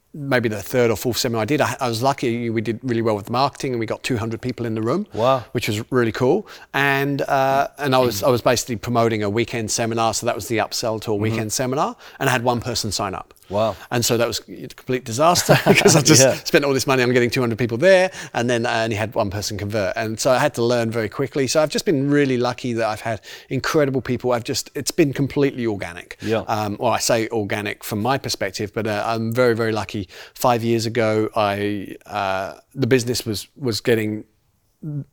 maybe 0.13 0.49
the 0.49 0.61
third 0.61 0.91
or 0.91 0.95
fourth 0.97 1.17
seminar 1.17 1.41
I 1.43 1.45
did, 1.45 1.61
I, 1.61 1.75
I 1.79 1.87
was 1.87 2.01
lucky 2.03 2.49
we 2.49 2.61
did 2.61 2.79
really 2.83 3.01
well 3.01 3.15
with 3.15 3.29
marketing 3.29 3.71
and 3.73 3.79
we 3.79 3.85
got 3.85 4.03
200 4.03 4.41
people 4.41 4.65
in 4.65 4.75
the 4.75 4.81
room. 4.81 5.07
Wow. 5.13 5.45
Which 5.53 5.67
was 5.67 5.89
really 5.91 6.11
cool. 6.11 6.47
And 6.73 7.21
uh, 7.23 7.67
and 7.77 7.95
I 7.95 7.99
was 7.99 8.23
I 8.23 8.29
was 8.29 8.41
basically 8.41 8.75
promoting 8.77 9.23
a 9.23 9.29
weekend 9.29 9.71
seminar, 9.71 10.13
so 10.13 10.25
that 10.25 10.35
was 10.35 10.47
the 10.47 10.57
upsell 10.57 10.99
to 11.01 11.11
a 11.11 11.15
weekend 11.15 11.53
seminar, 11.53 11.95
and 12.19 12.29
I 12.29 12.31
had 12.31 12.43
one 12.43 12.61
person 12.61 12.91
sign 12.91 13.13
up. 13.15 13.33
Mm-hmm. 13.33 13.37
Wow. 13.53 13.75
And 13.89 14.05
so 14.05 14.15
that 14.15 14.27
was 14.27 14.39
a 14.47 14.67
complete 14.69 15.03
disaster 15.03 15.57
because 15.67 15.95
I 15.97 16.01
just 16.01 16.21
Yeah. 16.21 16.35
spent 16.35 16.63
all 16.63 16.73
this 16.73 16.87
money 16.87 17.03
on 17.03 17.11
getting 17.11 17.29
200 17.29 17.57
people 17.57 17.77
there, 17.77 18.09
and 18.33 18.49
then 18.49 18.65
I 18.65 18.83
only 18.85 18.95
had 18.95 19.13
one 19.13 19.29
person 19.29 19.57
convert. 19.57 19.97
And 19.97 20.17
so 20.19 20.31
I 20.31 20.37
had 20.37 20.53
to 20.53 20.63
learn 20.63 20.89
very 20.89 21.09
quickly. 21.09 21.47
So 21.47 21.61
I've 21.61 21.69
just 21.69 21.85
been 21.85 22.09
really 22.09 22.37
lucky 22.37 22.71
that 22.73 22.87
I've 22.87 23.01
had 23.01 23.19
incredible 23.49 24.01
people. 24.01 24.31
I've 24.31 24.45
just 24.45 24.69
it's 24.73 24.91
been 24.91 25.11
completely 25.13 25.65
organic. 25.65 26.17
Yeah. 26.21 26.43
Um, 26.47 26.77
well, 26.79 26.91
I 26.93 26.99
say 26.99 27.27
organic 27.29 27.83
from 27.83 28.01
my 28.01 28.17
perspective, 28.17 28.71
but 28.73 28.87
uh, 28.87 29.03
I'm 29.05 29.33
very 29.33 29.53
very 29.55 29.71
lucky. 29.73 30.00
Five 30.33 30.63
years 30.63 30.85
ago, 30.85 31.29
I 31.35 31.95
uh, 32.05 32.55
the 32.73 32.87
business 32.87 33.25
was 33.25 33.47
was 33.55 33.81
getting 33.81 34.25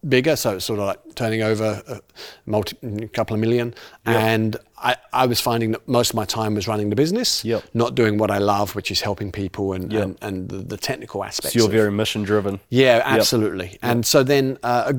bigger, 0.09 0.34
so 0.34 0.57
it's 0.57 0.64
sort 0.64 0.78
of 0.78 0.86
like 0.86 1.14
turning 1.14 1.43
over 1.43 1.82
a, 1.86 2.01
multi, 2.47 2.74
a 2.82 3.09
couple 3.09 3.34
of 3.34 3.41
million. 3.41 3.74
And 4.07 4.57
I, 4.78 4.97
I 5.12 5.26
was 5.26 5.41
finding 5.43 5.72
that 5.72 5.86
most 5.86 6.09
of 6.11 6.16
my 6.16 6.24
time 6.24 6.55
was 6.55 6.66
running 6.66 6.89
the 6.89 6.97
business, 6.97 7.45
Yep. 7.45 7.64
not 7.74 7.95
doing 7.95 8.16
what 8.16 8.30
I 8.30 8.39
love, 8.39 8.74
which 8.74 8.91
is 8.91 9.03
helping 9.03 9.30
people 9.30 9.74
and, 9.74 9.93
Yep. 9.93 10.03
and, 10.03 10.18
and 10.22 10.49
the, 10.49 10.57
the 10.59 10.76
technical 10.78 11.22
aspects. 11.22 11.53
so 11.53 11.59
you're 11.59 11.66
of- 11.66 11.72
very 11.72 11.93
mission 11.93 12.22
driven. 12.22 12.61
yeah, 12.70 13.03
absolutely. 13.05 13.76
And 13.82 14.07
so 14.07 14.22
then 14.22 14.57
uh, 14.62 14.95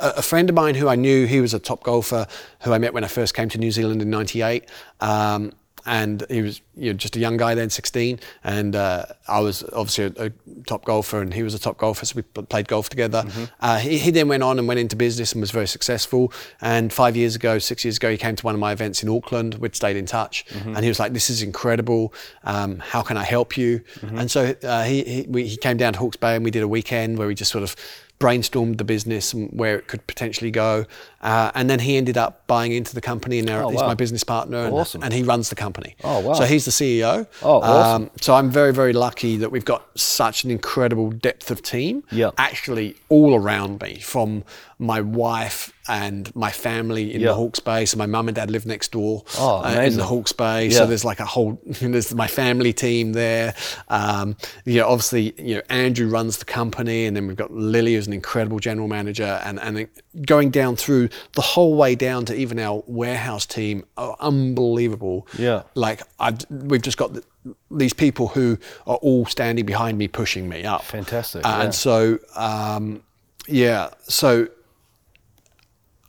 a, 0.00 0.08
a 0.16 0.22
friend 0.22 0.48
of 0.48 0.54
mine 0.56 0.76
who 0.76 0.88
I 0.88 0.94
knew, 0.96 1.26
he 1.26 1.42
was 1.42 1.52
a 1.52 1.58
top 1.58 1.82
golfer 1.84 2.26
who 2.62 2.72
I 2.72 2.78
met 2.78 2.94
when 2.94 3.04
I 3.04 3.08
first 3.08 3.34
came 3.34 3.50
to 3.50 3.58
New 3.58 3.70
Zealand 3.70 4.00
in 4.00 4.08
'98. 4.08 4.64
Um, 5.00 5.52
and 5.86 6.24
he 6.28 6.42
was 6.42 6.60
you 6.76 6.92
know, 6.92 6.96
just 6.96 7.16
a 7.16 7.18
young 7.18 7.36
guy 7.36 7.54
then, 7.54 7.70
16. 7.70 8.20
And 8.44 8.76
uh, 8.76 9.06
I 9.28 9.40
was 9.40 9.62
obviously 9.72 10.04
a, 10.04 10.26
a 10.26 10.30
top 10.66 10.84
golfer, 10.84 11.22
and 11.22 11.32
he 11.32 11.42
was 11.42 11.54
a 11.54 11.58
top 11.58 11.78
golfer, 11.78 12.04
so 12.04 12.16
we 12.16 12.22
played 12.42 12.68
golf 12.68 12.88
together. 12.90 13.24
Uh, 13.60 13.78
he, 13.78 13.98
he 13.98 14.10
then 14.10 14.28
went 14.28 14.42
on 14.42 14.58
and 14.58 14.68
went 14.68 14.80
into 14.80 14.96
business 14.96 15.32
and 15.32 15.40
was 15.40 15.50
very 15.50 15.68
successful. 15.68 16.32
And 16.60 16.92
five 16.92 17.16
years 17.16 17.34
ago, 17.36 17.58
six 17.58 17.84
years 17.84 17.96
ago, 17.96 18.10
he 18.10 18.18
came 18.18 18.36
to 18.36 18.44
one 18.44 18.54
of 18.54 18.60
my 18.60 18.72
events 18.72 19.02
in 19.02 19.08
Auckland. 19.08 19.54
We'd 19.54 19.74
stayed 19.76 19.96
in 19.96 20.06
touch, 20.06 20.44
and 20.52 20.80
he 20.80 20.88
was 20.88 20.98
like, 20.98 21.12
"This 21.12 21.30
is 21.30 21.40
incredible. 21.42 22.12
Um, 22.44 22.80
how 22.80 23.02
can 23.02 23.16
I 23.16 23.24
help 23.24 23.56
you?" 23.56 23.82
And 24.02 24.30
so 24.30 24.54
uh, 24.64 24.82
he 24.82 25.04
he, 25.04 25.26
we, 25.28 25.46
he 25.46 25.56
came 25.56 25.76
down 25.76 25.92
to 25.94 25.98
Hawke's 25.98 26.16
Bay, 26.16 26.34
and 26.34 26.44
we 26.44 26.50
did 26.50 26.62
a 26.62 26.68
weekend 26.68 27.16
where 27.18 27.28
we 27.28 27.34
just 27.34 27.50
sort 27.52 27.64
of 27.64 27.76
brainstormed 28.18 28.78
the 28.78 28.84
business 28.84 29.34
and 29.34 29.50
where 29.52 29.76
it 29.76 29.88
could 29.88 30.06
potentially 30.06 30.50
go. 30.50 30.86
Uh, 31.26 31.50
and 31.56 31.68
then 31.68 31.80
he 31.80 31.96
ended 31.96 32.16
up 32.16 32.46
buying 32.46 32.70
into 32.72 32.94
the 32.94 33.00
company, 33.00 33.38
and 33.40 33.46
now 33.48 33.64
Oh, 33.66 33.70
he's 33.70 33.80
wow. 33.80 33.88
my 33.88 33.94
business 33.94 34.22
partner, 34.22 34.58
and, 34.66 34.72
Awesome. 34.72 35.02
and 35.02 35.12
he 35.12 35.22
runs 35.24 35.48
the 35.48 35.56
company. 35.56 35.96
Oh, 36.04 36.20
wow. 36.20 36.34
So 36.34 36.44
he's 36.44 36.64
the 36.64 36.70
CEO. 36.70 37.26
Oh, 37.42 37.60
awesome. 37.62 38.02
Um, 38.04 38.10
so 38.20 38.34
I'm 38.34 38.48
very, 38.50 38.72
very 38.72 38.92
lucky 38.92 39.36
that 39.38 39.50
we've 39.50 39.64
got 39.64 39.82
such 39.98 40.44
an 40.44 40.50
incredible 40.52 41.10
depth 41.10 41.50
of 41.50 41.62
team. 41.62 42.04
Yeah. 42.12 42.30
Actually, 42.38 42.94
all 43.08 43.34
around 43.34 43.82
me, 43.82 43.98
from 43.98 44.44
my 44.78 45.00
wife 45.00 45.72
and 45.88 46.34
my 46.36 46.50
family 46.50 47.14
in 47.14 47.22
the 47.22 47.34
Hawke's 47.34 47.60
Bay. 47.60 47.86
So 47.86 47.96
my 47.96 48.04
mum 48.06 48.28
and 48.28 48.34
dad 48.34 48.50
live 48.50 48.66
next 48.66 48.92
door 48.92 49.24
Oh, 49.38 49.64
uh, 49.64 49.80
in 49.80 49.96
the 49.96 50.04
Hawke's 50.04 50.32
Bay. 50.32 50.68
So 50.70 50.84
there's 50.86 51.04
like 51.04 51.18
a 51.18 51.24
whole, 51.24 51.58
there's 51.80 52.14
my 52.14 52.26
family 52.28 52.72
team 52.74 53.14
there. 53.14 53.54
Um, 53.88 54.36
you 54.66 54.80
know, 54.80 54.88
obviously, 54.88 55.32
you 55.38 55.54
know, 55.56 55.62
Andrew 55.70 56.08
runs 56.08 56.36
the 56.38 56.44
company, 56.44 57.06
and 57.06 57.16
then 57.16 57.26
we've 57.26 57.36
got 57.36 57.52
Lily, 57.52 57.94
who's 57.94 58.06
an 58.06 58.12
incredible 58.12 58.58
general 58.58 58.86
manager, 58.88 59.40
and 59.44 59.58
and 59.60 59.88
going 60.26 60.50
down 60.50 60.76
through 60.76 61.08
the 61.34 61.40
whole 61.42 61.74
way 61.74 61.94
down 61.94 62.24
to 62.26 62.34
even 62.34 62.58
our 62.58 62.82
warehouse 62.86 63.46
team 63.46 63.84
are 63.96 64.16
unbelievable. 64.20 65.26
Yeah. 65.38 65.62
Like 65.74 66.02
I've, 66.18 66.38
we've 66.50 66.82
just 66.82 66.96
got. 66.98 67.14
The, 67.14 67.24
these 67.70 67.92
people 67.92 68.26
who 68.26 68.58
are 68.88 68.96
all 68.96 69.24
standing 69.24 69.64
behind 69.64 69.98
me, 69.98 70.08
pushing 70.08 70.48
me 70.48 70.64
up. 70.64 70.82
Fantastic, 70.82 71.46
Uh, 71.46 71.48
yeah. 71.48 71.62
And 71.62 71.72
so, 71.74 72.18
um, 72.34 73.04
yeah, 73.46 73.90
so 74.08 74.48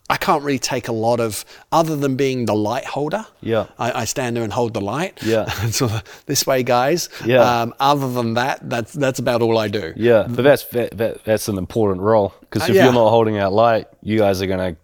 I 0.10 0.16
can't 0.18 0.42
really 0.42 0.58
take 0.58 0.88
a 0.88 0.92
lot 0.94 1.20
of, 1.20 1.44
other 1.72 1.96
than 1.98 2.16
being 2.16 2.46
the 2.46 2.56
light 2.56 2.86
holder. 2.86 3.26
Yeah. 3.42 3.68
I, 3.78 4.02
I 4.02 4.06
stand 4.06 4.36
there 4.38 4.44
and 4.44 4.54
hold 4.54 4.74
the 4.74 4.82
light. 4.82 5.20
Yeah. 5.22 5.46
And 5.62 5.76
so 5.76 5.90
this 6.26 6.48
way, 6.48 6.64
guys. 6.64 7.10
Yeah. 7.26 7.42
Um, 7.62 7.74
other 7.80 8.12
than 8.12 8.36
that, 8.36 8.68
that's 8.70 8.94
that's 8.94 9.20
about 9.20 9.42
all 9.42 9.58
I 9.58 9.68
do. 9.68 9.94
Yeah, 9.96 10.26
but 10.30 10.44
that's 10.44 10.64
that, 10.70 10.98
that, 10.98 11.24
that's 11.26 11.50
an 11.50 11.58
important 11.58 12.02
role 12.02 12.34
because 12.40 12.64
Uh, 12.64 12.72
if 12.72 12.76
yeah. 12.76 12.86
you're 12.86 12.94
not 12.94 13.10
holding 13.10 13.38
out 13.38 13.52
light, 13.54 13.88
you 14.02 14.18
guys 14.18 14.42
are 14.42 14.48
gonna 14.48 14.78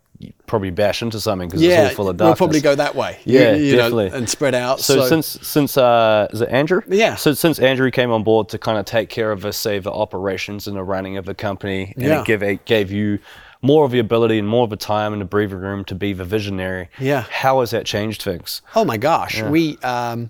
probably 0.48 0.72
bash 0.72 1.02
into 1.02 1.20
something 1.20 1.48
because 1.50 1.62
it's 1.62 1.90
all 1.90 1.96
full 1.96 2.10
of 2.10 2.18
dust. 2.18 2.28
we'll 2.28 2.36
probably 2.36 2.62
go 2.62 2.76
that 2.76 2.96
way. 2.96 3.20
You- 3.26 3.40
Yeah, 3.40 3.54
you 3.56 3.72
know, 3.76 3.78
definitely. 3.90 4.18
and 4.18 4.30
spread 4.30 4.56
out. 4.56 4.80
So, 4.80 5.06
since 5.08 5.28
since 5.42 5.78
uh, 5.78 6.28
is 6.32 6.42
it 6.42 6.50
Andrew? 6.50 6.82
Yeah. 6.88 7.16
So 7.16 7.34
since 7.34 7.60
Andrew 7.60 7.92
came 7.92 8.12
on 8.12 8.24
board 8.24 8.50
to 8.50 8.58
kind 8.58 8.78
of 8.78 8.86
take 8.86 9.10
care 9.10 9.32
of, 9.32 9.42
the, 9.42 9.52
say, 9.54 9.80
the 9.80 9.92
operations 9.92 10.68
and 10.68 10.76
the 10.78 10.84
running 10.84 11.18
of 11.18 11.26
the 11.26 11.34
company, 11.36 11.94
and 11.96 12.06
Yeah. 12.06 12.22
it 12.22 12.26
gave 12.26 12.44
it 12.44 12.66
gave 12.66 12.92
you 12.92 13.20
more 13.62 13.86
of 13.86 13.92
the 13.92 14.00
ability 14.00 14.38
and 14.40 14.48
more 14.48 14.66
of 14.66 14.70
the 14.70 14.76
time 14.76 15.14
and 15.14 15.22
the 15.22 15.26
breathing 15.26 15.60
room 15.60 15.86
to 15.86 15.96
be 15.96 16.12
the 16.14 16.26
visionary. 16.26 16.90
Yeah. 17.00 17.22
How 17.30 17.62
has 17.62 17.72
that 17.72 17.86
changed 17.86 18.22
things? 18.22 18.62
Oh 18.76 18.84
my 18.86 18.98
gosh, 18.98 19.42
we 19.42 19.78
um, 19.80 20.30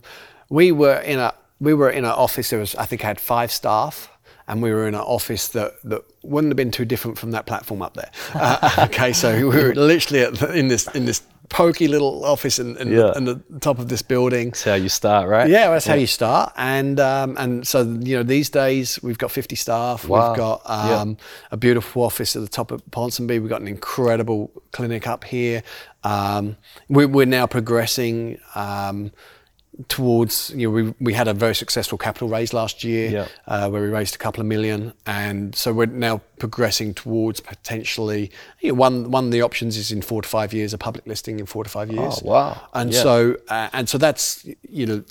we 0.50 0.72
were 0.72 1.00
in 1.00 1.20
a 1.20 1.34
we 1.60 1.74
were 1.74 1.90
in 1.90 2.06
an 2.06 2.12
office. 2.12 2.50
There 2.52 2.60
was 2.60 2.76
I 2.76 2.86
think 2.86 3.04
I 3.04 3.08
had 3.08 3.20
five 3.20 3.52
staff, 3.52 4.10
and 4.48 4.62
we 4.62 4.72
were 4.72 4.88
in 4.88 4.94
an 4.96 5.02
office 5.02 5.48
that 5.50 5.74
that 5.84 6.04
wouldn't 6.24 6.52
have 6.52 6.58
been 6.58 6.72
too 6.72 6.86
different 6.86 7.18
from 7.18 7.32
that 7.32 7.46
platform 7.46 7.82
up 7.82 7.94
there. 7.96 8.12
Uh, 8.34 8.70
okay, 8.90 9.14
so 9.14 9.36
we 9.36 9.44
were 9.44 9.76
literally 9.76 10.24
at 10.24 10.36
the, 10.36 10.54
in 10.54 10.68
this 10.68 10.88
in 10.96 11.06
this 11.06 11.22
pokey 11.50 11.88
little 11.88 12.24
office 12.26 12.58
in, 12.58 12.78
in, 12.78 12.90
Yeah. 12.92 12.98
the, 12.98 13.14
in 13.18 13.26
the 13.26 13.42
top 13.60 13.78
of 13.78 13.90
this 13.90 14.02
building. 14.02 14.50
That's 14.52 14.64
how 14.64 14.74
you 14.76 14.90
start, 14.90 15.28
right? 15.30 15.48
Yeah, 15.50 15.70
that's 15.70 15.86
how 15.86 15.94
you 15.96 16.08
start. 16.08 16.54
And 16.58 17.00
um, 17.00 17.36
and 17.38 17.68
so 17.68 17.82
you 17.82 18.16
know 18.18 18.24
these 18.24 18.50
days 18.50 18.98
we've 19.04 19.18
got 19.18 19.30
50 19.32 19.56
staff. 19.56 20.08
Wow. 20.08 20.30
We've 20.30 20.38
got 20.38 20.62
Yeah. 20.66 21.02
um, 21.02 21.18
a 21.52 21.58
beautiful 21.58 22.04
office 22.04 22.36
at 22.36 22.42
the 22.42 22.48
top 22.48 22.72
of 22.72 22.84
Ponsonby. 22.92 23.40
We've 23.42 23.50
got 23.50 23.62
an 23.62 23.68
incredible 23.68 24.52
clinic 24.72 25.06
up 25.08 25.24
here. 25.26 25.62
Um, 26.04 26.58
we, 26.90 27.06
we're 27.06 27.26
now 27.26 27.46
progressing. 27.48 28.40
Towards 29.88 30.52
you 30.56 30.68
know 30.68 30.72
we, 30.72 30.94
we 31.00 31.14
had 31.14 31.28
a 31.28 31.34
very 31.34 31.56
successful 31.56 31.98
capital 31.98 32.28
raise 32.28 32.54
last 32.54 32.84
year 32.84 33.10
Yeah. 33.10 33.28
uh, 33.48 33.70
where 33.72 33.82
we 33.82 33.88
raised 33.88 34.14
a 34.14 34.20
couple 34.20 34.40
of 34.40 34.46
million 34.46 34.94
and 35.08 35.56
so 35.56 35.74
we're 35.74 35.88
now 35.88 36.22
progressing 36.38 36.94
towards 36.94 37.40
potentially 37.40 38.30
you 38.62 38.70
know, 38.70 38.76
one 38.76 39.10
one 39.10 39.26
of 39.26 39.32
the 39.32 39.42
options 39.42 39.76
is 39.76 39.92
in 39.92 40.04
four 40.04 40.22
to 40.22 40.30
five 40.30 40.54
years 40.54 40.74
a 40.74 40.78
public 40.78 41.08
listing 41.08 41.40
in 41.40 41.48
four 41.48 41.64
to 41.64 41.72
five 41.72 41.92
years 41.92 42.22
Oh, 42.24 42.30
wow. 42.30 42.62
and 42.76 42.94
Yeah. 42.94 43.02
so 43.02 43.38
uh, 43.50 43.70
and 43.74 43.90
so 43.90 43.98
that's 43.98 44.46
you 44.70 44.86
know 44.86 45.04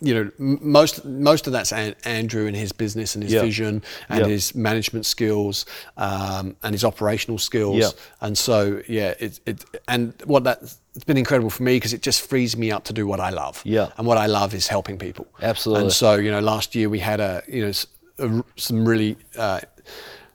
you 0.00 0.14
know 0.14 0.30
most 0.38 1.04
most 1.04 1.46
of 1.46 1.52
that's 1.54 1.72
An- 1.72 1.94
Andrew 2.04 2.46
and 2.46 2.56
his 2.56 2.72
business 2.72 3.14
and 3.14 3.22
his 3.24 3.32
Yeah. 3.32 3.42
vision 3.42 3.82
and 4.08 4.20
Yeah. 4.20 4.26
his 4.26 4.54
management 4.54 5.06
skills 5.06 5.64
um, 5.96 6.56
and 6.62 6.74
his 6.74 6.84
operational 6.84 7.38
skills 7.38 7.78
Yeah. 7.78 7.90
and 8.20 8.36
so 8.36 8.82
yeah 8.88 9.14
it, 9.18 9.40
it 9.46 9.64
and 9.88 10.12
what 10.26 10.44
that 10.44 10.74
it's 10.94 11.04
been 11.04 11.16
incredible 11.16 11.50
for 11.50 11.62
me 11.62 11.76
because 11.76 11.92
it 11.92 12.02
just 12.02 12.20
frees 12.28 12.56
me 12.56 12.70
up 12.70 12.84
to 12.84 12.92
do 12.92 13.06
what 13.06 13.18
I 13.20 13.30
love 13.30 13.62
Yeah. 13.64 13.88
and 13.96 14.06
what 14.06 14.18
I 14.18 14.26
love 14.26 14.54
is 14.54 14.68
helping 14.68 14.98
people 14.98 15.26
Absolutely. 15.40 15.84
and 15.84 15.92
so 15.92 16.14
you 16.16 16.30
know 16.30 16.40
last 16.40 16.74
year 16.74 16.88
we 16.88 16.98
had 16.98 17.20
a 17.20 17.42
you 17.48 17.64
know 17.66 17.72
a 18.18 18.44
some 18.56 18.86
really 18.86 19.16
uh, 19.38 19.60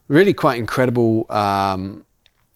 really 0.08 0.34
quite 0.34 0.58
incredible 0.58 1.26
um, 1.30 2.04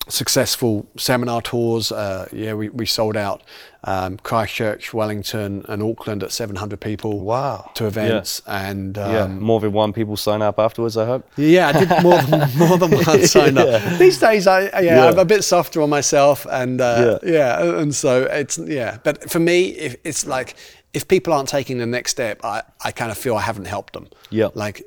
successful 0.09 0.87
seminar 0.97 1.43
tours. 1.43 1.93
Uh, 1.93 2.27
yeah, 2.33 2.55
we, 2.55 2.69
we 2.71 2.87
sold 2.87 3.17
out 3.17 3.43
um, 3.85 4.17
Christchurch, 4.19 4.93
Wellington, 4.93 5.65
and 5.69 5.83
Auckland 5.83 6.23
at 6.23 6.33
700 6.33 6.81
people. 6.81 7.21
Wow. 7.21 7.71
To 7.75 7.87
events 7.87 8.43
and 8.47 8.99
um, 8.99 9.13
yeah. 9.13 9.27
More 9.27 9.61
than 9.61 9.73
one 9.73 9.93
people 9.93 10.17
sign 10.17 10.43
up 10.43 10.59
afterwards, 10.59 10.97
I 10.97 11.07
hope. 11.07 11.27
yeah, 11.37 11.69
I 11.69 11.73
did 11.73 12.03
more 12.03 12.21
than 12.23 12.51
more 12.59 12.79
than 12.79 12.91
one 12.91 13.27
sign 13.27 13.57
up. 13.59 13.99
These 13.99 14.19
days, 14.19 14.47
I 14.47 14.63
yeah, 14.63 14.81
Yeah. 14.81 15.07
I'm 15.09 15.19
a 15.19 15.25
bit 15.25 15.43
softer 15.45 15.81
on 15.83 15.91
myself, 15.91 16.47
and 16.51 16.81
uh, 16.81 17.19
Yeah. 17.23 17.33
yeah. 17.33 17.79
and 17.81 17.95
so 17.95 18.23
it's 18.25 18.59
yeah. 18.59 18.99
But 19.05 19.31
for 19.31 19.39
me, 19.41 19.69
if 19.71 19.97
it's 20.05 20.27
like 20.27 20.57
if 20.95 21.09
people 21.09 21.33
aren't 21.33 21.49
taking 21.49 21.79
the 21.79 21.87
next 21.87 22.11
step, 22.11 22.45
I, 22.45 22.63
I 22.85 22.93
kind 22.93 23.11
of 23.11 23.17
feel 23.19 23.35
I 23.37 23.41
haven't 23.43 23.65
helped 23.67 23.95
them. 23.95 24.09
Yeah. 24.31 24.49
Like 24.55 24.83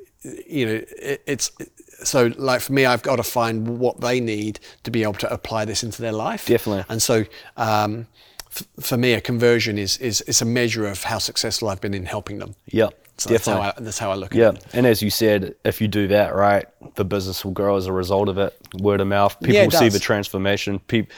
you 0.48 0.66
know, 0.66 0.84
it, 1.02 1.22
it's 1.26 1.50
so 2.06 2.32
like 2.36 2.60
for 2.60 2.72
me, 2.72 2.86
I've 2.86 3.02
got 3.02 3.16
to 3.16 3.22
find 3.22 3.78
what 3.78 4.00
they 4.00 4.20
need 4.20 4.60
to 4.84 4.90
be 4.90 5.02
able 5.02 5.14
to 5.14 5.32
apply 5.32 5.64
this 5.64 5.82
into 5.82 6.00
their 6.02 6.12
life. 6.12 6.46
Definitely. 6.46 6.84
And 6.88 7.02
so. 7.02 7.24
Um, 7.56 8.06
f- 8.50 8.66
for 8.80 8.96
me, 8.96 9.12
a 9.12 9.20
conversion 9.20 9.76
is, 9.78 9.98
is, 9.98 10.20
is 10.22 10.40
a 10.42 10.44
measure 10.44 10.86
of 10.86 11.02
how 11.02 11.18
successful 11.18 11.68
I've 11.68 11.80
been 11.80 11.94
in 11.94 12.06
helping 12.06 12.38
them. 12.38 12.54
Yeah. 12.66 12.88
So 13.18 13.30
that's 13.30 13.46
how, 13.46 13.54
definitely. 13.54 13.82
I, 13.82 13.84
that's 13.84 13.98
how 13.98 14.10
I 14.10 14.14
look 14.14 14.34
Yeah, 14.34 14.48
at 14.48 14.54
it. 14.56 14.66
and 14.74 14.86
as 14.86 15.00
you 15.02 15.10
said, 15.10 15.54
if 15.64 15.80
you 15.80 15.88
do 15.88 16.06
that 16.08 16.34
right, 16.34 16.66
the 16.96 17.04
business 17.04 17.44
will 17.44 17.52
grow 17.52 17.76
as 17.76 17.86
a 17.86 17.92
result 17.92 18.28
of 18.28 18.36
it. 18.38 18.54
Word 18.80 19.00
of 19.00 19.06
mouth, 19.08 19.38
people 19.40 19.54
Yeah, 19.54 19.68
see 19.70 19.88
the 19.88 19.98
transformation. 19.98 20.78
People, 20.80 21.14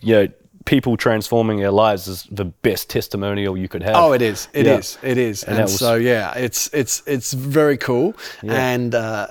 you 0.00 0.14
know, 0.14 0.28
people 0.66 0.96
transforming 0.96 1.58
their 1.58 1.72
lives 1.72 2.06
is 2.06 2.22
the 2.30 2.44
best 2.44 2.88
testimonial 2.88 3.56
you 3.56 3.66
could 3.68 3.82
have. 3.82 3.96
Oh, 3.96 4.12
it 4.12 4.22
is. 4.22 4.46
It 4.52 4.68
is. 4.68 4.98
Yeah. 5.02 5.10
It 5.10 5.18
is. 5.18 5.42
And 5.42 5.54
And, 5.56 5.64
was- 5.64 5.78
so 5.78 5.96
yeah, 5.96 6.32
it's 6.36 6.68
it's 6.72 7.02
it's 7.06 7.32
very 7.32 7.76
cool. 7.76 8.14
And 8.42 8.94
uh, 8.94 9.26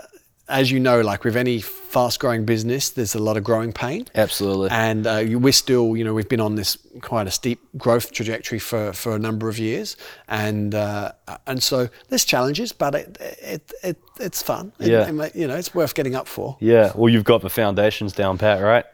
as 0.52 0.70
you 0.72 0.80
know, 0.80 1.02
like 1.02 1.24
with 1.24 1.36
any 1.36 1.62
fast-growing 1.62 2.46
business, 2.46 2.90
there's 2.92 3.16
a 3.16 3.20
lot 3.20 3.38
of 3.38 3.44
growing 3.44 3.72
pain. 3.74 4.06
Absolutely. 4.16 4.70
And 4.72 5.08
uh, 5.08 5.24
we're 5.40 5.52
still, 5.54 5.96
you 5.98 6.04
know, 6.04 6.14
we've 6.14 6.30
been 6.30 6.40
on 6.42 6.56
this 6.56 6.78
quite 7.02 7.28
a 7.28 7.32
steep 7.32 7.60
growth 7.78 8.12
trajectory 8.12 8.60
for, 8.60 8.94
for 8.94 9.16
a 9.16 9.20
number 9.20 9.50
of 9.50 9.58
years, 9.58 9.98
and 10.28 10.76
uh, 10.76 11.12
and 11.48 11.64
so 11.64 11.90
there's 12.10 12.26
challenges, 12.26 12.72
but 12.74 12.96
it 12.96 13.18
it, 13.42 13.74
it 13.84 13.98
it's 14.20 14.42
fun. 14.44 14.72
It- 14.80 14.88
Yeah. 14.90 15.10
it 15.26 15.36
you 15.36 15.48
know, 15.48 15.56
it's 15.56 15.74
worth 15.74 15.96
getting 15.96 16.16
up 16.16 16.28
for. 16.28 16.58
yeah, 16.60 16.92
well, 16.96 17.10
you've 17.10 17.24
got 17.24 17.42
the 17.42 17.50
foundations 17.50 18.14
down 18.14 18.38
pat, 18.38 18.62
right? 18.62 18.86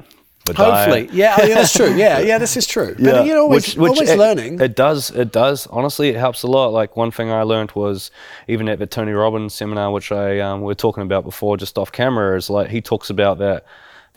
Hopefully, 0.56 1.08
diet. 1.08 1.14
yeah, 1.14 1.36
oh, 1.40 1.46
yeah, 1.46 1.56
that's 1.56 1.74
true. 1.74 1.94
Yeah, 1.96 2.20
yeah, 2.30 2.38
this 2.38 2.56
is 2.58 2.68
true. 2.68 2.96
But 3.00 3.26
you're 3.26 3.40
always 3.40 3.78
always 3.78 4.10
it, 4.10 4.18
learning. 4.18 4.60
It 4.60 4.76
does. 4.76 5.12
It 5.12 5.32
does. 5.32 5.68
Honestly, 5.68 6.10
it 6.10 6.16
helps 6.16 6.44
a 6.44 6.48
lot. 6.48 6.74
Like 6.74 6.96
one 6.96 7.12
thing 7.12 7.32
I 7.32 7.44
learned 7.44 7.72
was 7.72 8.12
even 8.48 8.70
at 8.70 8.80
the 8.80 8.88
Tony 8.88 9.12
Robbins 9.12 9.54
seminar, 9.54 9.92
which 9.92 10.12
I 10.12 10.40
um, 10.40 10.62
we 10.62 10.68
were 10.68 10.76
talking 10.76 11.04
about 11.04 11.24
before, 11.24 11.58
just 11.58 11.78
off 11.78 11.92
camera, 11.92 12.38
is 12.38 12.50
like 12.50 12.70
he 12.70 12.82
talks 12.82 13.10
about 13.10 13.38
that 13.40 13.66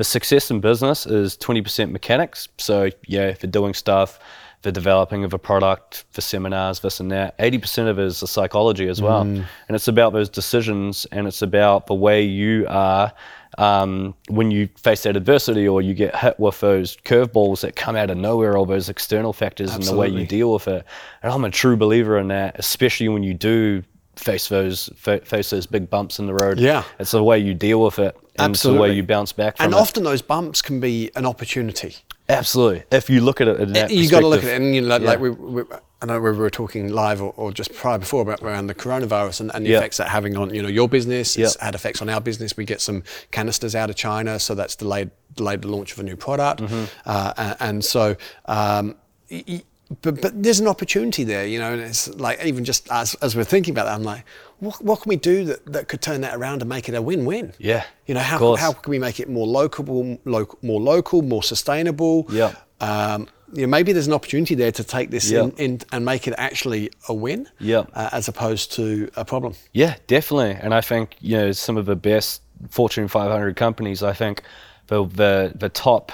the 0.00 0.04
success 0.04 0.50
in 0.50 0.60
business 0.60 1.04
is 1.04 1.36
20% 1.36 1.90
mechanics. 1.90 2.48
So 2.56 2.88
yeah, 3.06 3.34
for 3.34 3.48
doing 3.48 3.74
stuff, 3.74 4.18
the 4.62 4.70
developing 4.72 5.24
of 5.24 5.32
a 5.32 5.38
product, 5.38 6.04
for 6.10 6.20
seminars, 6.20 6.80
this 6.80 7.00
and 7.00 7.10
that. 7.10 7.36
80% 7.38 7.88
of 7.88 7.98
it 7.98 8.04
is 8.04 8.20
the 8.20 8.26
psychology 8.26 8.88
as 8.88 9.00
well, 9.00 9.24
Mm. 9.24 9.44
and 9.68 9.74
it's 9.74 9.88
about 9.88 10.12
those 10.12 10.28
decisions, 10.28 11.06
and 11.12 11.26
it's 11.26 11.40
about 11.42 11.86
the 11.86 11.94
way 11.94 12.22
you 12.22 12.66
are 12.68 13.12
um, 13.58 14.14
when 14.28 14.50
you 14.50 14.68
face 14.76 15.02
that 15.02 15.16
adversity 15.16 15.66
or 15.66 15.82
you 15.82 15.92
get 15.92 16.14
hit 16.14 16.38
with 16.38 16.60
those 16.60 16.96
curveballs 16.98 17.62
that 17.62 17.74
come 17.74 17.96
out 17.96 18.08
of 18.10 18.16
nowhere 18.16 18.56
or 18.56 18.64
those 18.64 18.88
external 18.88 19.32
factors 19.32 19.74
and 19.74 19.82
the 19.82 19.94
way 19.96 20.08
you 20.08 20.24
deal 20.26 20.52
with 20.52 20.68
it. 20.68 20.84
And 21.22 21.32
I'm 21.32 21.44
a 21.44 21.50
true 21.50 21.76
believer 21.76 22.16
in 22.18 22.28
that, 22.28 22.56
especially 22.58 23.08
when 23.08 23.22
you 23.24 23.34
do 23.34 23.82
face 24.16 24.48
those 24.48 24.88
fa- 24.96 25.20
face 25.24 25.50
those 25.50 25.66
big 25.66 25.90
bumps 25.90 26.18
in 26.20 26.26
the 26.26 26.34
road. 26.34 26.60
Yeah. 26.60 26.84
it's 26.98 27.10
the 27.10 27.24
way 27.24 27.38
you 27.38 27.54
deal 27.54 27.82
with 27.82 27.98
it, 27.98 28.16
and 28.38 28.54
it's 28.54 28.62
the 28.62 28.74
way 28.74 28.92
you 28.92 29.02
bounce 29.02 29.32
back 29.32 29.56
from 29.56 29.64
and 29.64 29.74
it. 29.74 29.78
often 29.78 30.04
those 30.04 30.22
bumps 30.22 30.62
can 30.62 30.78
be 30.78 31.10
an 31.16 31.26
opportunity. 31.26 31.96
Absolutely, 32.30 32.84
if 32.90 33.10
you 33.10 33.20
look 33.20 33.40
at 33.40 33.48
it 33.48 33.60
in 33.60 33.72
that 33.72 33.90
you 33.90 34.08
got 34.10 34.20
to 34.20 34.26
look 34.26 34.42
at 34.42 34.48
it, 34.50 34.60
and 34.62 34.74
you 34.74 34.80
know, 34.80 34.88
like, 34.88 35.02
Yeah. 35.02 35.08
like 35.08 35.20
we, 35.20 35.30
we, 35.30 35.62
I 36.02 36.06
know 36.06 36.18
we 36.20 36.30
were 36.32 36.48
talking 36.50 36.88
live 36.92 37.20
or, 37.20 37.34
or 37.36 37.52
just 37.52 37.74
prior 37.74 37.98
before 37.98 38.22
about 38.22 38.40
around 38.42 38.68
the 38.68 38.74
coronavirus 38.74 39.40
and, 39.42 39.50
and 39.54 39.66
the 39.66 39.70
Yeah. 39.70 39.78
effects 39.78 39.98
that 39.98 40.08
having 40.08 40.36
on 40.36 40.54
you 40.54 40.62
know 40.62 40.68
your 40.68 40.88
business. 40.88 41.36
It's 41.36 41.56
had 41.60 41.74
effects 41.74 42.00
on 42.00 42.08
our 42.08 42.20
business. 42.20 42.56
We 42.56 42.64
get 42.64 42.80
some 42.80 43.02
canisters 43.32 43.74
out 43.74 43.90
of 43.90 43.96
China, 43.96 44.38
so 44.38 44.54
that's 44.54 44.76
delayed 44.76 45.10
delayed 45.34 45.62
the 45.62 45.68
launch 45.68 45.92
of 45.92 45.98
a 45.98 46.02
new 46.02 46.16
product, 46.16 46.60
Mm-hmm. 46.62 46.84
uh, 47.06 47.32
and, 47.36 47.56
and 47.60 47.84
so. 47.84 48.16
Um, 48.46 48.96
y- 49.30 49.62
but, 50.02 50.20
but 50.22 50.42
there's 50.42 50.60
an 50.60 50.68
opportunity 50.68 51.24
there, 51.24 51.46
you 51.46 51.58
know, 51.58 51.72
and 51.72 51.82
it's 51.82 52.08
like 52.14 52.44
even 52.44 52.64
just 52.64 52.88
as, 52.90 53.14
as 53.16 53.34
we're 53.34 53.44
thinking 53.44 53.72
about 53.74 53.86
that, 53.86 53.94
I'm 53.94 54.04
like, 54.04 54.24
what, 54.60 54.80
what 54.84 55.00
can 55.02 55.08
we 55.08 55.16
do 55.16 55.44
that, 55.46 55.66
that 55.72 55.88
could 55.88 56.00
turn 56.00 56.20
that 56.20 56.36
around 56.36 56.62
and 56.62 56.68
make 56.68 56.88
it 56.88 56.94
a 56.94 57.02
win-win? 57.02 57.52
Yeah, 57.58 57.84
you 58.06 58.14
know, 58.14 58.20
how, 58.20 58.54
how 58.56 58.72
can 58.72 58.90
we 58.90 58.98
make 58.98 59.18
it 59.18 59.28
more 59.28 59.46
local, 59.46 60.18
local 60.24 60.58
more 60.62 60.80
local, 60.80 61.22
more 61.22 61.42
sustainable? 61.42 62.26
Yeah. 62.30 62.54
um, 62.80 63.28
you 63.52 63.62
know, 63.62 63.66
maybe 63.66 63.92
there's 63.92 64.06
an 64.06 64.12
opportunity 64.12 64.54
there 64.54 64.70
to 64.70 64.84
take 64.84 65.10
this 65.10 65.28
Yeah. 65.28 65.42
in, 65.42 65.50
in 65.56 65.80
and 65.90 66.04
make 66.04 66.28
it 66.28 66.34
actually 66.38 66.90
a 67.08 67.14
win, 67.14 67.48
Yeah. 67.58 67.82
uh, 67.94 68.10
as 68.12 68.28
opposed 68.28 68.70
to 68.74 69.10
a 69.16 69.24
problem. 69.24 69.54
Yeah, 69.72 69.96
definitely. 70.06 70.52
And 70.52 70.72
I 70.72 70.80
think 70.80 71.16
you 71.20 71.36
know 71.36 71.50
some 71.52 71.76
of 71.76 71.84
the 71.86 71.96
best 71.96 72.42
Fortune 72.68 73.08
500 73.08 73.56
companies. 73.56 74.04
I 74.04 74.12
think 74.12 74.42
the 74.86 75.04
the 75.04 75.52
the 75.56 75.68
top 75.68 76.12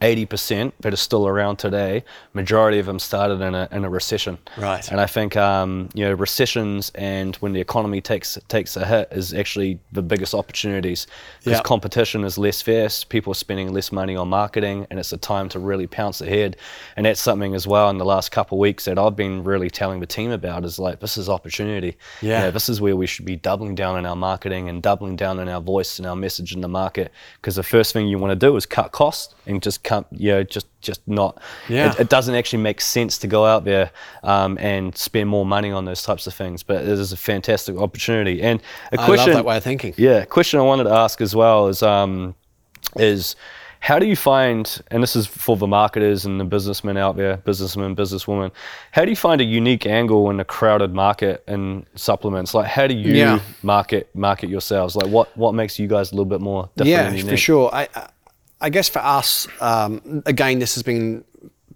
80% 0.00 0.72
that 0.80 0.92
are 0.92 0.96
still 0.96 1.26
around 1.26 1.56
today, 1.56 2.04
majority 2.34 2.78
of 2.78 2.86
them 2.86 2.98
started 2.98 3.40
in 3.40 3.54
a 3.54 3.66
in 3.72 3.84
a 3.84 3.88
recession. 3.90 4.36
Right. 4.58 4.86
And 4.90 5.00
I 5.00 5.06
think 5.06 5.36
um, 5.36 5.88
you 5.94 6.04
know 6.04 6.12
recessions 6.12 6.90
and 6.94 7.34
when 7.36 7.52
the 7.54 7.60
economy 7.60 8.00
takes 8.00 8.38
takes 8.48 8.76
a 8.76 8.84
hit 8.84 9.08
is 9.10 9.32
actually 9.32 9.78
the 9.92 10.02
biggest 10.02 10.34
opportunities 10.34 11.06
because 11.38 11.58
Yeah. 11.58 11.62
competition 11.62 12.24
is 12.24 12.36
less 12.36 12.60
fierce. 12.60 13.04
People 13.04 13.30
are 13.30 13.34
spending 13.34 13.72
less 13.72 13.90
money 13.90 14.16
on 14.16 14.28
marketing, 14.28 14.86
and 14.90 14.98
it's 14.98 15.12
a 15.12 15.16
time 15.16 15.48
to 15.50 15.58
really 15.58 15.86
pounce 15.86 16.20
ahead. 16.20 16.56
And 16.96 17.06
that's 17.06 17.20
something 17.20 17.54
as 17.54 17.66
well 17.66 17.88
in 17.88 17.96
the 17.98 18.04
last 18.04 18.30
couple 18.32 18.58
of 18.58 18.60
weeks 18.60 18.84
that 18.84 18.98
I've 18.98 19.16
been 19.16 19.44
really 19.44 19.70
telling 19.70 20.00
the 20.00 20.06
team 20.06 20.30
about 20.30 20.64
is 20.64 20.78
like 20.78 21.00
this 21.00 21.16
is 21.16 21.28
opportunity. 21.30 21.96
You 22.20 22.28
Yeah. 22.30 22.40
know, 22.42 22.50
this 22.50 22.68
is 22.68 22.80
where 22.82 22.96
we 22.96 23.06
should 23.06 23.24
be 23.24 23.36
doubling 23.36 23.74
down 23.74 23.96
on 23.96 24.04
our 24.04 24.16
marketing 24.16 24.68
and 24.68 24.82
doubling 24.82 25.16
down 25.16 25.40
on 25.40 25.48
our 25.48 25.60
voice 25.60 25.98
and 25.98 26.06
our 26.06 26.16
message 26.16 26.52
in 26.52 26.60
the 26.60 26.68
market. 26.68 27.10
Because 27.40 27.56
the 27.56 27.62
first 27.62 27.92
thing 27.94 28.08
you 28.08 28.18
want 28.18 28.32
to 28.38 28.46
do 28.46 28.54
is 28.56 28.66
cut 28.66 28.92
costs 28.92 29.34
and 29.46 29.62
just 29.62 29.82
cut, 29.86 30.06
you 30.10 30.30
know, 30.32 30.42
just 30.42 30.66
just 30.88 31.00
not. 31.06 31.32
Yeah. 31.68 31.92
It, 31.92 32.00
it 32.00 32.08
doesn't 32.08 32.34
actually 32.34 32.62
make 32.62 32.80
sense 32.80 33.18
to 33.22 33.26
go 33.26 33.44
out 33.52 33.64
there 33.64 33.90
um, 34.22 34.58
and 34.60 34.96
spend 34.96 35.28
more 35.28 35.46
money 35.46 35.70
on 35.72 35.84
those 35.84 36.02
types 36.02 36.26
of 36.26 36.34
things. 36.34 36.62
But 36.62 36.82
it 36.82 36.98
is 36.98 37.12
a 37.12 37.16
fantastic 37.16 37.76
opportunity. 37.78 38.42
And 38.42 38.60
a 38.92 38.94
I 38.94 38.96
love 38.96 39.06
question. 39.06 39.34
that 39.34 39.44
way 39.44 39.56
of 39.56 39.64
thinking. 39.64 39.94
Yeah, 39.96 40.24
question 40.26 40.60
I 40.60 40.62
wanted 40.62 40.84
to 40.84 40.94
ask 41.04 41.20
as 41.20 41.34
well 41.34 41.68
is 41.68 41.82
um, 41.82 42.34
is 42.96 43.36
How 43.80 43.98
do 44.00 44.06
you 44.06 44.16
find, 44.16 44.82
and 44.90 45.02
this 45.02 45.14
is 45.14 45.26
for 45.26 45.56
the 45.56 45.66
marketers 45.66 46.24
and 46.26 46.40
the 46.40 46.44
businessmen 46.44 46.96
out 46.96 47.16
there, 47.16 47.36
businessmen, 47.36 47.94
businesswomen, 47.94 48.50
how 48.90 49.04
do 49.04 49.10
you 49.10 49.16
find 49.16 49.40
a 49.40 49.44
unique 49.44 49.86
angle 49.86 50.30
in 50.30 50.40
a 50.40 50.44
crowded 50.44 50.92
market 50.92 51.44
in 51.46 51.86
supplements? 51.94 52.54
Like, 52.54 52.66
how 52.66 52.86
do 52.88 52.94
you 52.94 53.14
Yeah. 53.14 53.40
market 53.62 54.08
market 54.14 54.48
yourselves? 54.50 54.96
Like, 54.96 55.08
what 55.08 55.28
what 55.36 55.54
makes 55.54 55.78
you 55.78 55.86
guys 55.86 56.10
a 56.10 56.14
little 56.14 56.32
bit 56.36 56.40
more 56.40 56.68
different 56.76 57.16
yeah, 57.18 57.30
for 57.30 57.36
sure. 57.36 57.70
I, 57.72 57.88
I- 58.66 58.70
guess 58.70 58.88
for 58.88 58.98
us, 58.98 59.48
um, 59.60 60.22
again, 60.26 60.58
this 60.58 60.74
has 60.74 60.82
been 60.82 61.24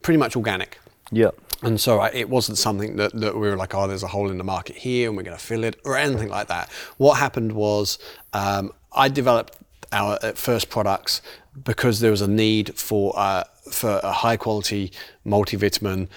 pretty 0.03 0.19
much 0.19 0.37
organic. 0.37 0.79
Yeah. 1.13 1.31
And 1.63 1.81
so 1.81 2.01
I, 2.01 2.09
it 2.09 2.29
wasn't 2.29 2.59
something 2.59 2.97
that, 2.97 3.13
that 3.21 3.35
we 3.35 3.49
were 3.49 3.57
like, 3.57 3.75
oh, 3.75 3.87
there's 3.87 4.03
a 4.03 4.09
hole 4.09 4.31
in 4.31 4.39
the 4.39 4.45
market 4.45 4.77
here 4.77 5.09
and 5.09 5.17
we're 5.17 5.23
going 5.23 5.37
to 5.37 5.43
fill 5.43 5.65
it 5.65 5.79
or 5.85 5.97
anything 5.97 6.29
like 6.29 6.49
that. 6.49 6.71
What 6.97 7.19
happened 7.19 7.53
was 7.53 7.99
um, 8.33 8.73
I 8.93 9.09
developed 9.09 9.57
our 9.93 10.19
uh, 10.23 10.33
first 10.33 10.71
products 10.71 11.23
because 11.65 12.01
there 12.01 12.11
was 12.11 12.23
a 12.23 12.29
need 12.29 12.79
for, 12.79 13.13
uh, 13.17 13.45
for 13.71 14.01
a 14.03 14.13
high 14.13 14.37
quality 14.37 14.93
multivitamin 15.27 16.09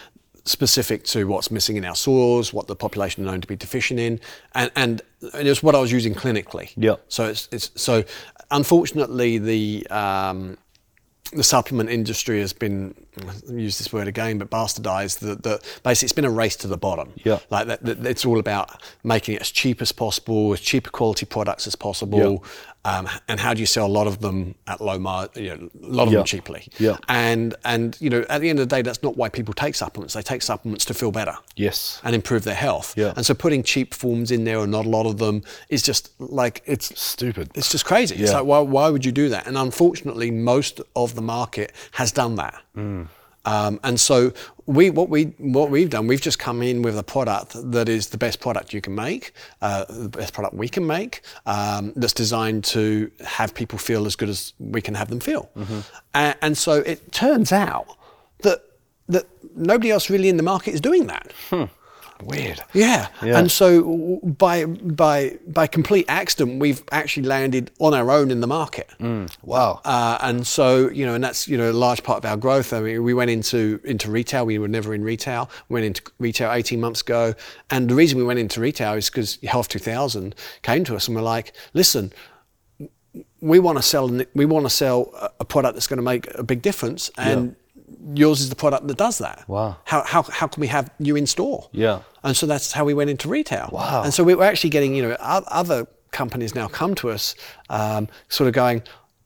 specific 0.45 1.03
to 1.05 1.25
what's 1.25 1.51
missing 1.51 1.77
in 1.77 1.85
our 1.85 1.95
soils, 1.95 2.53
what 2.53 2.67
the 2.67 2.75
population 2.75 3.23
are 3.23 3.31
known 3.31 3.41
to 3.41 3.47
be 3.47 3.55
deficient 3.55 3.99
in, 3.99 4.19
and, 4.55 4.71
and, 4.75 5.01
and 5.33 5.47
it 5.47 5.49
was 5.49 5.63
what 5.63 5.75
I 5.75 5.79
was 5.79 5.91
using 5.91 6.13
clinically. 6.13 6.73
Yeah. 6.75 6.95
So 7.07 7.27
it's, 7.27 7.47
it's 7.51 7.71
so 7.75 8.03
unfortunately 8.51 9.37
the 9.37 9.87
um, 9.89 10.57
the 11.35 11.43
supplement 11.43 11.89
industry 11.89 12.39
has 12.39 12.53
been 12.53 12.93
use 13.49 13.77
this 13.77 13.91
word 13.93 14.07
again, 14.07 14.37
but 14.37 14.49
bastardized. 14.49 15.19
The, 15.19 15.35
the 15.35 15.61
basically 15.83 16.05
it's 16.07 16.13
been 16.13 16.25
a 16.25 16.29
race 16.31 16.55
to 16.57 16.67
the 16.67 16.77
bottom. 16.77 17.13
Yeah. 17.23 17.39
like 17.49 17.67
that, 17.67 17.83
that- 17.83 18.05
It's 18.05 18.25
all 18.25 18.39
about 18.39 18.81
making 19.03 19.35
it 19.35 19.41
as 19.41 19.49
cheap 19.51 19.81
as 19.81 19.91
possible, 19.91 20.53
as 20.53 20.59
cheaper 20.59 20.89
quality 20.89 21.25
products 21.25 21.67
as 21.67 21.75
possible, 21.75 22.43
um, 22.85 23.07
and 23.29 23.39
how 23.39 23.53
do 23.53 23.59
you 23.61 23.65
sell 23.65 23.85
a 23.85 23.93
lot 23.99 24.07
of 24.07 24.19
them 24.19 24.55
at 24.67 24.81
low 24.81 24.99
margin, 24.99 25.43
you 25.43 25.49
know, 25.55 25.69
a 25.83 25.87
lot 25.87 26.07
of 26.07 26.13
Yeah. 26.13 26.19
them 26.19 26.25
cheaply. 26.25 26.67
Yeah. 26.79 26.97
and 27.07 27.55
and 27.63 27.97
you 28.01 28.09
know 28.09 28.25
at 28.29 28.41
the 28.41 28.49
end 28.49 28.59
of 28.59 28.67
the 28.67 28.75
day, 28.75 28.81
that's 28.81 29.01
not 29.03 29.15
why 29.17 29.29
people 29.29 29.53
take 29.53 29.75
supplements. 29.75 30.13
They 30.13 30.21
take 30.21 30.41
supplements 30.41 30.83
to 30.85 30.93
feel 30.93 31.11
better 31.11 31.35
Yes. 31.55 31.99
and 32.03 32.13
improve 32.15 32.43
their 32.43 32.55
health. 32.55 32.93
Yeah. 32.97 33.13
And 33.15 33.25
so 33.25 33.33
putting 33.33 33.63
cheap 33.63 33.93
forms 33.93 34.31
in 34.31 34.43
there, 34.43 34.57
or 34.59 34.67
not 34.67 34.85
a 34.85 34.89
lot 34.89 35.05
of 35.05 35.17
them, 35.17 35.43
is 35.69 35.81
just 35.81 36.11
like 36.19 36.61
it's 36.65 36.91
Stupid. 36.99 37.49
It's 37.55 37.71
just 37.71 37.85
crazy. 37.85 38.15
Yeah. 38.15 38.23
It's 38.23 38.33
like 38.33 38.45
why, 38.45 38.59
why 38.59 38.89
would 38.89 39.05
you 39.05 39.11
do 39.11 39.29
that? 39.29 39.47
And 39.47 39.57
unfortunately, 39.57 40.29
most 40.31 40.81
of 40.95 41.15
the 41.15 41.21
market 41.21 41.71
has 41.93 42.11
done 42.11 42.35
that. 42.35 42.55
Mm. 42.77 43.07
Um, 43.45 43.79
and 43.83 43.99
so 43.99 44.31
we 44.65 44.89
what 44.89 45.09
we 45.09 45.25
what 45.37 45.69
we've 45.69 45.89
done, 45.89 46.07
we've 46.07 46.21
just 46.21 46.39
come 46.39 46.61
in 46.61 46.81
with 46.81 46.97
a 46.97 47.03
product 47.03 47.55
that 47.71 47.89
is 47.89 48.09
the 48.09 48.17
best 48.17 48.39
product 48.39 48.73
you 48.73 48.81
can 48.81 48.95
make, 48.95 49.33
uh, 49.61 49.85
the 49.89 50.09
best 50.09 50.33
product 50.33 50.55
we 50.55 50.69
can 50.69 50.87
make, 50.87 51.21
um, 51.45 51.91
that's 51.95 52.13
designed 52.13 52.63
to 52.65 53.11
have 53.25 53.53
people 53.53 53.77
feel 53.77 54.05
as 54.05 54.15
good 54.15 54.29
as 54.29 54.53
we 54.59 54.81
can 54.81 54.95
have 54.95 55.09
them 55.09 55.19
feel. 55.19 55.49
Mm-hmm. 55.57 55.79
A- 56.15 56.35
and 56.41 56.57
so 56.57 56.73
it 56.73 57.11
turns 57.11 57.51
out 57.51 57.87
that 58.39 58.63
that 59.09 59.25
nobody 59.55 59.91
else 59.91 60.09
really 60.09 60.29
in 60.29 60.37
the 60.37 60.43
market 60.43 60.73
is 60.73 60.81
doing 60.81 61.07
that. 61.07 61.33
Weird. 62.25 62.61
Yeah. 62.73 63.07
Yeah. 63.23 63.37
And 63.39 63.51
so 63.51 64.19
by 64.23 64.65
by 64.65 65.37
by 65.47 65.67
complete 65.67 66.05
accident, 66.07 66.59
we've 66.59 66.81
actually 66.91 67.27
landed 67.27 67.71
on 67.79 67.93
our 67.93 68.09
own 68.11 68.31
in 68.31 68.41
the 68.41 68.47
market. 68.47 68.89
Wow. 69.43 69.81
Uh, 69.85 70.17
and 70.21 70.45
so 70.47 70.89
you 70.89 71.05
know, 71.05 71.15
and 71.15 71.23
that's 71.23 71.47
you 71.47 71.57
know 71.57 71.71
a 71.71 71.73
large 71.73 72.03
part 72.03 72.17
of 72.23 72.25
our 72.29 72.37
growth. 72.37 72.73
I 72.73 72.79
mean, 72.81 73.03
we 73.03 73.13
went 73.13 73.29
into 73.31 73.79
into 73.83 74.09
retail. 74.11 74.45
We 74.45 74.57
were 74.59 74.67
never 74.67 74.93
in 74.93 75.03
retail. 75.03 75.49
We 75.69 75.75
went 75.75 75.85
into 75.85 76.01
retail 76.19 76.51
18 76.51 76.79
months 76.79 77.01
ago, 77.01 77.33
and 77.69 77.89
the 77.89 77.95
reason 77.95 78.17
we 78.17 78.23
went 78.23 78.39
into 78.39 78.59
retail 78.61 78.93
is 78.93 79.09
because 79.09 79.37
Health 79.43 79.67
2000 79.69 80.35
came 80.61 80.83
to 80.85 80.95
us 80.95 81.07
and 81.07 81.15
were 81.15 81.21
like, 81.21 81.53
listen. 81.73 82.11
We 83.41 83.59
want 83.59 83.77
to 83.77 83.83
sell. 83.83 84.09
We 84.33 84.45
want 84.45 84.65
to 84.65 84.69
sell 84.71 85.11
a- 85.19 85.29
a 85.41 85.45
product 85.45 85.75
that's 85.75 85.85
going 85.87 85.97
to 85.97 86.03
make 86.03 86.33
a 86.33 86.43
big 86.43 86.61
difference, 86.63 87.11
and 87.17 87.55
yours 88.15 88.39
is 88.41 88.49
the 88.49 88.55
product 88.55 88.87
that 88.87 88.97
does 88.97 89.19
that. 89.19 89.43
Wow. 89.47 89.77
How, 89.83 90.03
how, 90.03 90.23
how 90.23 90.47
can 90.47 90.61
we 90.61 90.67
have 90.67 90.89
you 90.97 91.15
in 91.15 91.27
store? 91.27 91.69
Yeah. 91.73 91.99
And 92.23 92.35
so 92.37 92.45
that's 92.45 92.71
how 92.71 92.85
we 92.85 92.93
went 92.93 93.09
into 93.09 93.27
retail. 93.27 93.69
Wow. 93.71 94.03
And 94.03 94.13
so 94.13 94.23
we 94.23 94.35
were 94.35 94.45
actually 94.45 94.69
getting, 94.69 94.95
you 94.95 95.03
know, 95.03 95.15
other 95.19 95.87
companies 96.11 96.55
now 96.55 96.67
come 96.67 96.95
to 96.95 97.09
us, 97.09 97.35
um, 97.69 98.07
sort 98.29 98.47
of 98.47 98.53
going, 98.53 98.83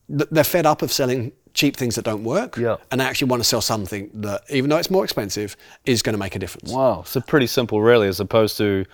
they're 0.08 0.42
fed 0.44 0.66
up 0.66 0.82
of 0.82 0.90
selling 0.90 1.32
cheap 1.54 1.76
things 1.76 1.94
that 1.96 2.04
don't 2.04 2.24
work, 2.24 2.56
Yeah. 2.56 2.76
and 2.90 3.00
they 3.00 3.04
actually 3.04 3.28
want 3.28 3.40
to 3.42 3.48
sell 3.48 3.60
something 3.60 4.10
that, 4.14 4.42
even 4.50 4.70
though 4.70 4.76
it's 4.76 4.90
more 4.90 5.04
expensive, 5.04 5.56
is 5.84 6.02
going 6.02 6.14
to 6.14 6.18
make 6.18 6.34
a 6.36 6.38
difference. 6.38 6.72
Wow. 6.72 7.02
So 7.04 7.20
pretty 7.20 7.46
simple, 7.46 7.80
really, 7.82 8.06
as 8.08 8.20
opposed 8.20 8.56
to 8.58 8.84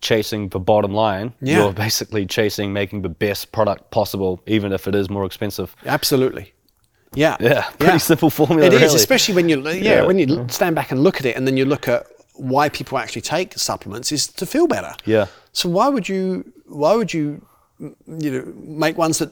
chasing 0.00 0.48
the 0.48 0.58
bottom 0.60 0.92
line. 0.92 1.32
Yeah. 1.40 1.58
You're 1.58 1.72
basically 1.72 2.26
chasing 2.26 2.72
making 2.72 3.02
the 3.02 3.08
best 3.08 3.52
product 3.52 3.90
possible, 3.90 4.40
even 4.46 4.72
if 4.72 4.86
it 4.88 4.94
is 4.94 5.08
more 5.10 5.24
expensive. 5.24 5.74
Absolutely. 5.86 6.52
Yeah. 7.14 7.36
Yeah, 7.40 7.62
pretty 7.78 7.98
simple 7.98 8.30
formula, 8.30 8.66
It 8.66 8.72
is, 8.72 8.80
really. 8.82 8.94
especially 8.96 9.34
when 9.34 9.48
you 9.48 9.60
yeah, 9.62 9.72
Yeah. 9.72 10.02
when 10.02 10.18
you 10.18 10.46
stand 10.48 10.74
back 10.74 10.90
and 10.92 11.02
look 11.02 11.18
at 11.20 11.26
it, 11.26 11.36
and 11.36 11.46
then 11.46 11.56
you 11.56 11.64
look 11.66 11.86
at 11.88 12.06
why 12.34 12.68
people 12.68 12.98
actually 12.98 13.22
take 13.22 13.58
supplements 13.58 14.12
is 14.12 14.26
to 14.26 14.46
feel 14.46 14.66
better. 14.66 14.94
Yeah. 15.04 15.26
So 15.52 15.68
why 15.68 15.88
would 15.88 16.08
you 16.08 16.50
why 16.66 16.94
would 16.94 17.12
you 17.12 17.44
you 17.78 18.30
know 18.30 18.52
make 18.56 18.96
ones 18.96 19.18
that 19.18 19.30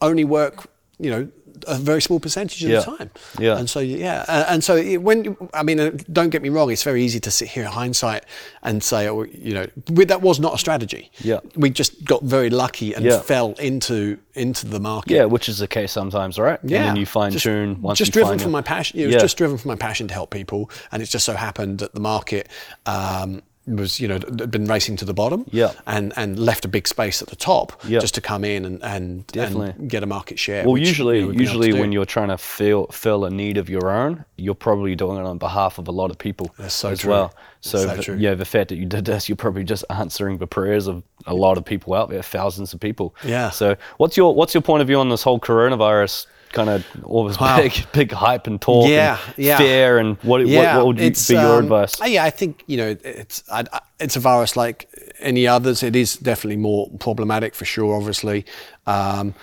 only 0.00 0.24
work 0.24 0.70
you 0.98 1.10
know 1.10 1.28
a 1.66 1.76
very 1.76 2.00
small 2.02 2.20
percentage 2.20 2.62
of 2.64 2.70
Yeah. 2.70 2.80
the 2.80 2.96
time? 2.96 3.10
Yeah. 3.38 3.58
And 3.58 3.68
so 3.68 3.80
yeah, 3.80 4.24
uh, 4.28 4.44
and 4.48 4.62
so 4.64 4.76
it, 4.76 4.98
when 4.98 5.36
I 5.54 5.62
mean, 5.62 5.80
uh, 5.80 5.90
don't 6.12 6.30
get 6.30 6.42
me 6.42 6.48
wrong, 6.48 6.70
it's 6.70 6.82
very 6.82 7.02
easy 7.04 7.20
to 7.20 7.30
sit 7.30 7.48
here 7.48 7.64
in 7.64 7.70
hindsight 7.70 8.24
and 8.62 8.82
say, 8.82 9.08
oh, 9.08 9.22
you 9.24 9.54
know, 9.54 9.66
we, 9.90 10.04
that 10.06 10.20
was 10.22 10.38
not 10.40 10.54
a 10.54 10.58
strategy. 10.58 11.10
Yeah. 11.20 11.40
We 11.56 11.70
just 11.70 12.04
got 12.04 12.22
very 12.22 12.50
lucky 12.50 12.94
and 12.94 13.04
Yeah. 13.04 13.18
fell 13.20 13.52
into 13.58 14.18
into 14.34 14.66
the 14.68 14.78
market. 14.78 15.14
Yeah, 15.14 15.24
which 15.24 15.48
is 15.48 15.58
the 15.58 15.66
case 15.66 15.90
sometimes, 15.90 16.38
right? 16.38 16.60
Yeah, 16.62 16.78
And 16.78 16.88
then 16.90 16.96
you 16.96 17.06
fine 17.06 17.32
Just- 17.32 17.44
tune 17.44 17.82
once 17.82 17.98
Just 17.98 18.12
driven 18.12 18.38
from 18.38 18.50
your- 18.50 18.58
my 18.58 18.62
passion. 18.62 19.00
It 19.00 19.06
was 19.06 19.14
Yeah. 19.14 19.20
just 19.20 19.36
driven 19.36 19.58
from 19.58 19.68
my 19.70 19.76
passion 19.76 20.06
to 20.08 20.14
help 20.14 20.30
people, 20.30 20.70
and 20.92 21.02
it 21.02 21.06
just 21.06 21.24
so 21.24 21.34
happened 21.34 21.80
that 21.80 21.92
the 21.94 22.00
market 22.00 22.48
um, 22.86 23.42
was, 23.76 24.00
you 24.00 24.08
know, 24.08 24.14
had 24.14 24.50
been 24.50 24.66
racing 24.66 24.96
to 24.96 25.04
the 25.04 25.14
bottom. 25.14 25.44
Yeah. 25.50 25.72
And 25.86 26.12
and 26.16 26.38
left 26.38 26.64
a 26.64 26.68
big 26.68 26.86
space 26.88 27.22
at 27.22 27.28
the 27.28 27.36
top 27.36 27.80
Yeah. 27.86 27.98
just 28.00 28.14
to 28.14 28.20
come 28.20 28.44
in 28.44 28.64
and 28.64 28.82
and, 28.82 29.26
Definitely. 29.28 29.70
and 29.78 29.90
get 29.90 30.02
a 30.02 30.06
market 30.06 30.38
share. 30.38 30.64
Well, 30.64 30.72
which, 30.74 30.86
usually, 30.86 31.16
you 31.16 31.22
know, 31.22 31.28
we've 31.28 31.36
been 31.38 31.46
able 31.48 31.54
usually 31.64 31.80
when 31.80 31.92
you're 31.92 32.04
trying 32.06 32.28
to 32.28 32.38
fill 32.38 32.86
fill 32.88 33.24
a 33.24 33.30
need 33.30 33.56
of 33.58 33.68
your 33.68 33.90
own, 33.90 34.24
you're 34.36 34.54
probably 34.54 34.94
doing 34.94 35.18
it 35.18 35.24
on 35.26 35.38
behalf 35.38 35.78
of 35.78 35.88
a 35.88 35.92
lot 35.92 36.10
of 36.10 36.18
people 36.18 36.54
That's 36.58 36.74
so 36.74 36.90
as 36.90 37.00
true. 37.00 37.10
well. 37.10 37.34
So, 37.60 37.78
So 37.78 37.96
the- 37.96 38.02
true. 38.02 38.16
yeah, 38.16 38.34
the 38.34 38.44
fact 38.44 38.68
that 38.68 38.76
you 38.76 38.86
did 38.86 39.04
this, 39.04 39.28
you're 39.28 39.34
probably 39.36 39.64
just 39.64 39.84
answering 39.90 40.38
the 40.38 40.46
prayers 40.46 40.86
of 40.86 41.02
a 41.26 41.34
lot 41.34 41.58
of 41.58 41.64
people 41.64 41.92
out 41.94 42.08
there, 42.08 42.22
thousands 42.22 42.72
of 42.72 42.78
people. 42.80 43.14
Yeah. 43.24 43.50
So, 43.50 43.74
what's 43.96 44.16
your 44.16 44.34
what's 44.34 44.54
your 44.54 44.62
point 44.62 44.80
of 44.80 44.86
view 44.86 44.98
on 45.00 45.08
this 45.08 45.22
whole 45.24 45.40
coronavirus 45.40 46.26
kind 46.52 46.70
of 46.70 46.84
all 47.04 47.24
this 47.28 47.38
Wow. 47.38 47.58
big 47.60 47.86
big 47.92 48.12
hype 48.12 48.46
and 48.46 48.60
talk, 48.60 48.88
Yeah, 48.88 49.18
and 49.26 49.44
yeah. 49.44 49.58
fear, 49.58 49.98
and 49.98 50.16
what 50.22 50.44
what, 50.46 50.76
what 50.76 50.86
would 50.86 51.00
you, 51.00 51.10
be 51.10 51.34
your 51.34 51.58
um, 51.58 51.64
advice? 51.64 52.00
uh, 52.00 52.04
Yeah, 52.06 52.24
I 52.24 52.30
think 52.30 52.64
you 52.66 52.76
know 52.76 52.96
it's 53.04 53.42
I, 53.50 53.64
it's 54.00 54.16
a 54.16 54.20
virus 54.20 54.56
like 54.56 54.88
any 55.20 55.46
others. 55.46 55.82
It 55.82 55.96
is 55.96 56.16
definitely 56.16 56.56
more 56.58 56.88
problematic 56.98 57.54
for 57.54 57.64
sure. 57.64 57.94
Obviously, 57.96 58.44
um, 58.86 59.34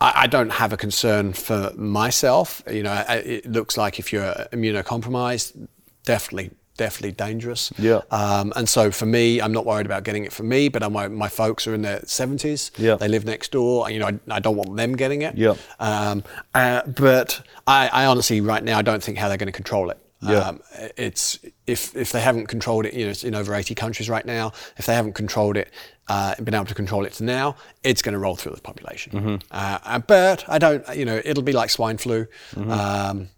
I, 0.00 0.12
I 0.22 0.26
don't 0.26 0.50
have 0.52 0.72
a 0.72 0.76
concern 0.76 1.32
for 1.32 1.72
myself. 1.76 2.62
You 2.70 2.82
know, 2.82 2.92
I- 2.92 3.16
it 3.16 3.46
looks 3.50 3.76
like 3.76 3.98
if 3.98 4.12
you're 4.12 4.34
immunocompromised, 4.52 5.68
definitely. 6.04 6.50
Definitely 6.76 7.12
dangerous. 7.12 7.72
Yeah. 7.78 8.00
Um, 8.10 8.52
and 8.56 8.68
so 8.68 8.90
for 8.90 9.06
me, 9.06 9.40
I'm 9.40 9.52
not 9.52 9.64
worried 9.64 9.86
about 9.86 10.02
getting 10.02 10.24
it 10.24 10.32
for 10.32 10.42
me, 10.42 10.68
but 10.68 10.90
my, 10.90 11.06
my 11.06 11.28
folks 11.28 11.66
are 11.66 11.74
in 11.74 11.82
their 11.82 12.00
70s. 12.00 12.76
Yeah. 12.76 12.96
They 12.96 13.06
live 13.06 13.24
next 13.24 13.52
door. 13.52 13.88
You 13.90 14.00
know, 14.00 14.06
I, 14.08 14.18
I 14.28 14.40
don't 14.40 14.56
want 14.56 14.76
them 14.76 14.96
getting 14.96 15.22
it. 15.22 15.36
Yeah. 15.36 15.54
Um, 15.78 16.24
uh, 16.52 16.82
but 16.86 17.40
I, 17.66 17.88
I 17.88 18.06
honestly, 18.06 18.40
right 18.40 18.62
now, 18.62 18.78
I 18.78 18.82
don't 18.82 19.02
think 19.02 19.18
how 19.18 19.28
they're 19.28 19.36
going 19.36 19.46
to 19.46 19.52
control 19.52 19.90
it. 19.90 19.98
Yeah. 20.20 20.38
Um, 20.38 20.62
it's 20.96 21.38
if 21.66 21.94
if 21.94 22.12
they 22.12 22.20
haven't 22.20 22.46
controlled 22.46 22.86
it, 22.86 22.94
you 22.94 23.04
know, 23.04 23.10
it's 23.10 23.24
in 23.24 23.34
over 23.34 23.54
80 23.54 23.74
countries 23.74 24.08
right 24.08 24.24
now. 24.24 24.52
If 24.76 24.86
they 24.86 24.94
haven't 24.94 25.12
controlled 25.12 25.56
it, 25.56 25.70
uh, 26.08 26.34
been 26.42 26.54
able 26.54 26.64
to 26.66 26.74
control 26.74 27.04
it 27.04 27.12
to 27.14 27.24
now, 27.24 27.56
it's 27.82 28.02
going 28.02 28.14
to 28.14 28.18
roll 28.18 28.36
through 28.36 28.54
the 28.54 28.60
population. 28.60 29.12
Mm-hmm. 29.12 29.34
Uh, 29.50 29.78
uh, 29.84 29.98
but 29.98 30.44
I 30.48 30.58
don't, 30.58 30.96
you 30.96 31.04
know, 31.04 31.20
it'll 31.24 31.42
be 31.42 31.52
like 31.52 31.70
swine 31.70 31.98
flu. 31.98 32.26
Mm-hmm. 32.54 32.70
Um, 32.70 33.28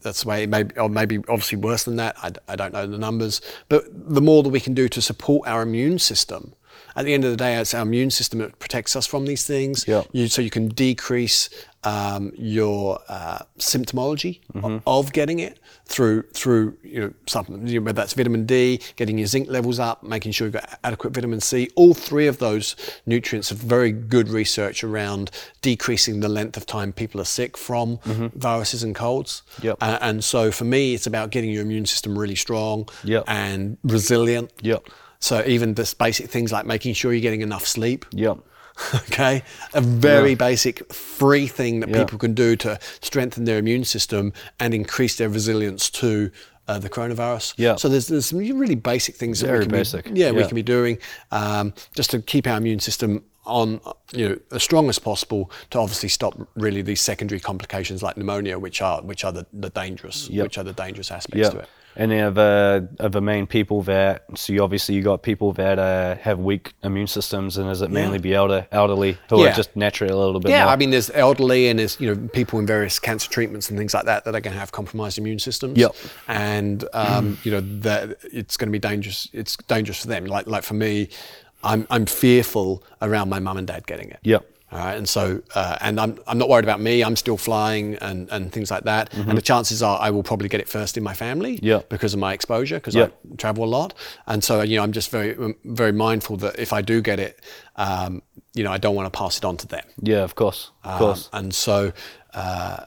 that's 0.00 0.22
the 0.22 0.28
way, 0.28 0.44
it 0.44 0.48
may, 0.48 0.64
or 0.76 0.88
maybe 0.88 1.18
obviously 1.28 1.58
worse 1.58 1.84
than 1.84 1.96
that. 1.96 2.16
I 2.48 2.56
don't 2.56 2.72
know 2.72 2.86
the 2.86 2.98
numbers, 2.98 3.40
but 3.68 3.84
the 3.92 4.20
more 4.20 4.42
that 4.42 4.50
we 4.50 4.60
can 4.60 4.74
do 4.74 4.88
to 4.88 5.02
support 5.02 5.48
our 5.48 5.62
immune 5.62 5.98
system. 5.98 6.54
At 6.94 7.06
the 7.06 7.14
end 7.14 7.24
of 7.24 7.30
the 7.30 7.36
day, 7.36 7.56
it's 7.56 7.72
our 7.74 7.82
immune 7.82 8.10
system 8.10 8.40
that 8.40 8.58
protects 8.58 8.94
us 8.96 9.06
from 9.06 9.24
these 9.26 9.46
things. 9.46 9.86
Yeah. 9.88 10.02
You, 10.12 10.28
so 10.28 10.42
you 10.42 10.50
can 10.50 10.68
decrease 10.68 11.48
um, 11.84 12.32
your 12.36 13.00
uh, 13.08 13.38
symptomology 13.58 14.40
o- 14.62 14.80
of 14.86 15.12
getting 15.12 15.40
it 15.40 15.58
through 15.86 16.22
through 16.32 16.76
you 16.84 17.00
know 17.00 17.12
supplements, 17.26 17.72
you 17.72 17.80
know, 17.80 17.84
whether 17.84 17.96
that's 18.00 18.12
vitamin 18.14 18.46
D, 18.46 18.80
getting 18.96 19.18
your 19.18 19.26
zinc 19.26 19.48
levels 19.48 19.78
up, 19.78 20.02
making 20.02 20.32
sure 20.32 20.46
you've 20.46 20.54
got 20.54 20.78
adequate 20.84 21.12
vitamin 21.12 21.40
C. 21.40 21.68
All 21.74 21.92
three 21.94 22.26
of 22.26 22.38
those 22.38 22.76
nutrients 23.06 23.48
have 23.50 23.58
very 23.58 23.90
good 23.92 24.28
research 24.28 24.84
around 24.84 25.30
decreasing 25.60 26.20
the 26.20 26.28
length 26.28 26.56
of 26.56 26.66
time 26.66 26.92
people 26.92 27.20
are 27.20 27.24
sick 27.24 27.56
from 27.56 27.98
viruses 28.34 28.82
and 28.82 28.94
colds. 28.94 29.42
Yep. 29.62 29.78
Uh, 29.80 29.98
and 30.00 30.22
so 30.24 30.50
for 30.52 30.64
me, 30.64 30.94
it's 30.94 31.06
about 31.06 31.30
getting 31.30 31.50
your 31.50 31.62
immune 31.62 31.86
system 31.86 32.18
really 32.18 32.36
strong 32.36 32.88
Yep. 33.04 33.24
and 33.26 33.76
resilient. 33.82 34.52
Yep. 34.62 34.88
So 35.18 35.44
even 35.46 35.74
just 35.74 35.98
basic 35.98 36.30
things 36.30 36.50
like 36.52 36.66
making 36.66 36.94
sure 36.94 37.12
you're 37.12 37.20
getting 37.22 37.42
enough 37.42 37.66
sleep. 37.66 38.04
Yep. 38.12 38.38
okay, 38.94 39.42
a 39.74 39.80
very 39.80 40.34
basic 40.34 40.92
free 40.92 41.46
thing 41.46 41.80
that 41.80 41.88
Yeah. 41.90 41.98
people 42.04 42.18
can 42.18 42.34
do 42.34 42.56
to 42.56 42.78
strengthen 43.00 43.44
their 43.44 43.58
immune 43.58 43.84
system 43.84 44.32
and 44.60 44.74
increase 44.74 45.16
their 45.16 45.28
resilience 45.28 45.90
to. 45.90 46.30
Uh, 46.68 46.78
the 46.78 46.88
coronavirus. 46.88 47.54
Yeah. 47.56 47.74
So 47.74 47.88
there's 47.88 48.06
there's 48.06 48.26
some 48.26 48.38
really 48.38 48.76
basic 48.76 49.16
things 49.16 49.40
that 49.40 49.48
Very 49.48 49.58
we 49.58 49.64
can 49.64 49.72
basic. 49.72 50.04
Be, 50.14 50.20
yeah, 50.20 50.30
we 50.30 50.44
can 50.46 50.54
be 50.54 50.62
doing 50.62 50.96
um, 51.32 51.74
just 51.92 52.10
to 52.12 52.22
keep 52.22 52.46
our 52.46 52.56
immune 52.56 52.78
system 52.78 53.24
on 53.44 53.80
you 54.12 54.28
know 54.28 54.38
as 54.52 54.62
strong 54.62 54.88
as 54.88 54.96
possible 55.00 55.50
to 55.70 55.80
obviously 55.80 56.08
stop 56.08 56.34
really 56.54 56.80
these 56.80 57.00
secondary 57.00 57.40
complications 57.40 58.00
like 58.00 58.16
pneumonia, 58.16 58.60
which 58.60 58.80
are 58.80 59.02
which 59.02 59.24
are 59.24 59.32
the, 59.32 59.44
the 59.52 59.70
dangerous 59.70 60.30
Yep. 60.30 60.42
which 60.44 60.56
are 60.56 60.62
the 60.62 60.72
dangerous 60.72 61.10
aspects 61.10 61.48
to 61.50 61.58
it. 61.58 61.68
And 61.94 62.10
then 62.10 62.24
of 62.24 62.34
the 62.34 62.88
of 63.00 63.12
the 63.12 63.20
main 63.20 63.46
people 63.46 63.82
that 63.82 64.24
so 64.34 64.52
you 64.52 64.62
obviously 64.62 64.94
you 64.94 65.02
got 65.02 65.22
people 65.22 65.52
that 65.52 65.78
uh, 65.78 66.16
have 66.16 66.38
weak 66.38 66.72
immune 66.82 67.06
systems, 67.06 67.58
and 67.58 67.70
is 67.70 67.82
it 67.82 67.90
mainly 67.90 68.18
be 68.18 68.34
elder 68.34 68.66
elderly 68.72 69.18
who 69.28 69.42
Yeah. 69.42 69.50
are 69.50 69.54
just 69.54 69.76
naturally 69.76 70.12
a 70.12 70.16
little 70.16 70.40
bit 70.40 70.50
Yeah, 70.50 70.64
more? 70.64 70.72
I 70.72 70.76
mean, 70.76 70.90
there's 70.90 71.10
elderly 71.10 71.68
and 71.68 71.78
there's 71.78 72.00
you 72.00 72.14
know 72.14 72.28
people 72.32 72.58
in 72.58 72.66
various 72.66 72.98
cancer 72.98 73.28
treatments 73.30 73.68
and 73.68 73.78
things 73.78 73.92
like 73.92 74.06
that 74.06 74.24
that 74.24 74.34
are 74.34 74.40
going 74.40 74.54
to 74.54 74.60
have 74.60 74.72
compromised 74.72 75.18
immune 75.18 75.38
systems. 75.38 75.76
Yep. 75.76 75.94
And 76.28 76.84
um, 76.94 77.38
you 77.44 77.50
know 77.52 77.60
that 77.80 78.16
it's 78.32 78.56
going 78.56 78.68
to 78.68 78.72
be 78.72 78.78
dangerous. 78.78 79.28
It's 79.32 79.56
dangerous 79.68 80.00
for 80.00 80.08
them. 80.08 80.24
Like 80.24 80.46
like 80.46 80.62
for 80.64 80.74
me, 80.74 81.08
I'm 81.62 81.86
I'm 81.90 82.06
fearful 82.06 82.82
around 83.02 83.28
my 83.28 83.38
mum 83.38 83.58
and 83.58 83.66
dad 83.66 83.86
getting 83.86 84.08
it. 84.10 84.18
Yep. 84.22 84.46
All 84.72 84.78
right, 84.78 84.96
and 84.96 85.06
so 85.08 85.42
uh, 85.54 85.76
and 85.82 86.00
I'm 86.00 86.18
I'm 86.26 86.38
not 86.38 86.48
worried 86.48 86.64
about 86.64 86.80
me. 86.80 87.04
I'm 87.04 87.14
still 87.16 87.36
flying 87.36 87.96
and, 87.96 88.28
and 88.30 88.50
things 88.50 88.70
like 88.70 88.84
that. 88.84 89.12
And 89.12 89.36
the 89.36 89.42
chances 89.42 89.82
are 89.82 90.00
I 90.00 90.08
will 90.10 90.22
probably 90.22 90.48
get 90.48 90.60
it 90.60 90.68
first 90.68 90.96
in 90.96 91.02
my 91.02 91.12
family. 91.14 91.58
Mm-hmm. 91.58 91.86
Because 91.90 92.14
of 92.14 92.20
my 92.20 92.32
exposure, 92.32 92.76
because 92.76 92.94
Yep. 92.94 93.14
I 93.32 93.36
travel 93.36 93.64
a 93.64 93.70
lot, 93.78 93.92
and 94.26 94.42
so 94.42 94.62
you 94.62 94.76
know 94.76 94.82
I'm 94.82 94.92
just 94.92 95.10
very 95.10 95.36
um, 95.36 95.54
very 95.64 95.92
mindful 95.92 96.38
that 96.38 96.58
if 96.58 96.72
I 96.72 96.80
do 96.80 97.02
get 97.02 97.20
it, 97.20 97.40
um, 97.76 98.22
you 98.54 98.64
know 98.64 98.72
I 98.72 98.78
don't 98.78 98.94
want 98.94 99.12
to 99.12 99.18
pass 99.18 99.36
it 99.36 99.44
on 99.44 99.56
to 99.58 99.66
them. 99.66 99.84
yeah, 100.00 100.22
of 100.24 100.34
course, 100.34 100.70
of 100.84 100.92
Um, 100.92 100.98
course. 100.98 101.28
and 101.34 101.54
so, 101.54 101.92
uh, 102.32 102.86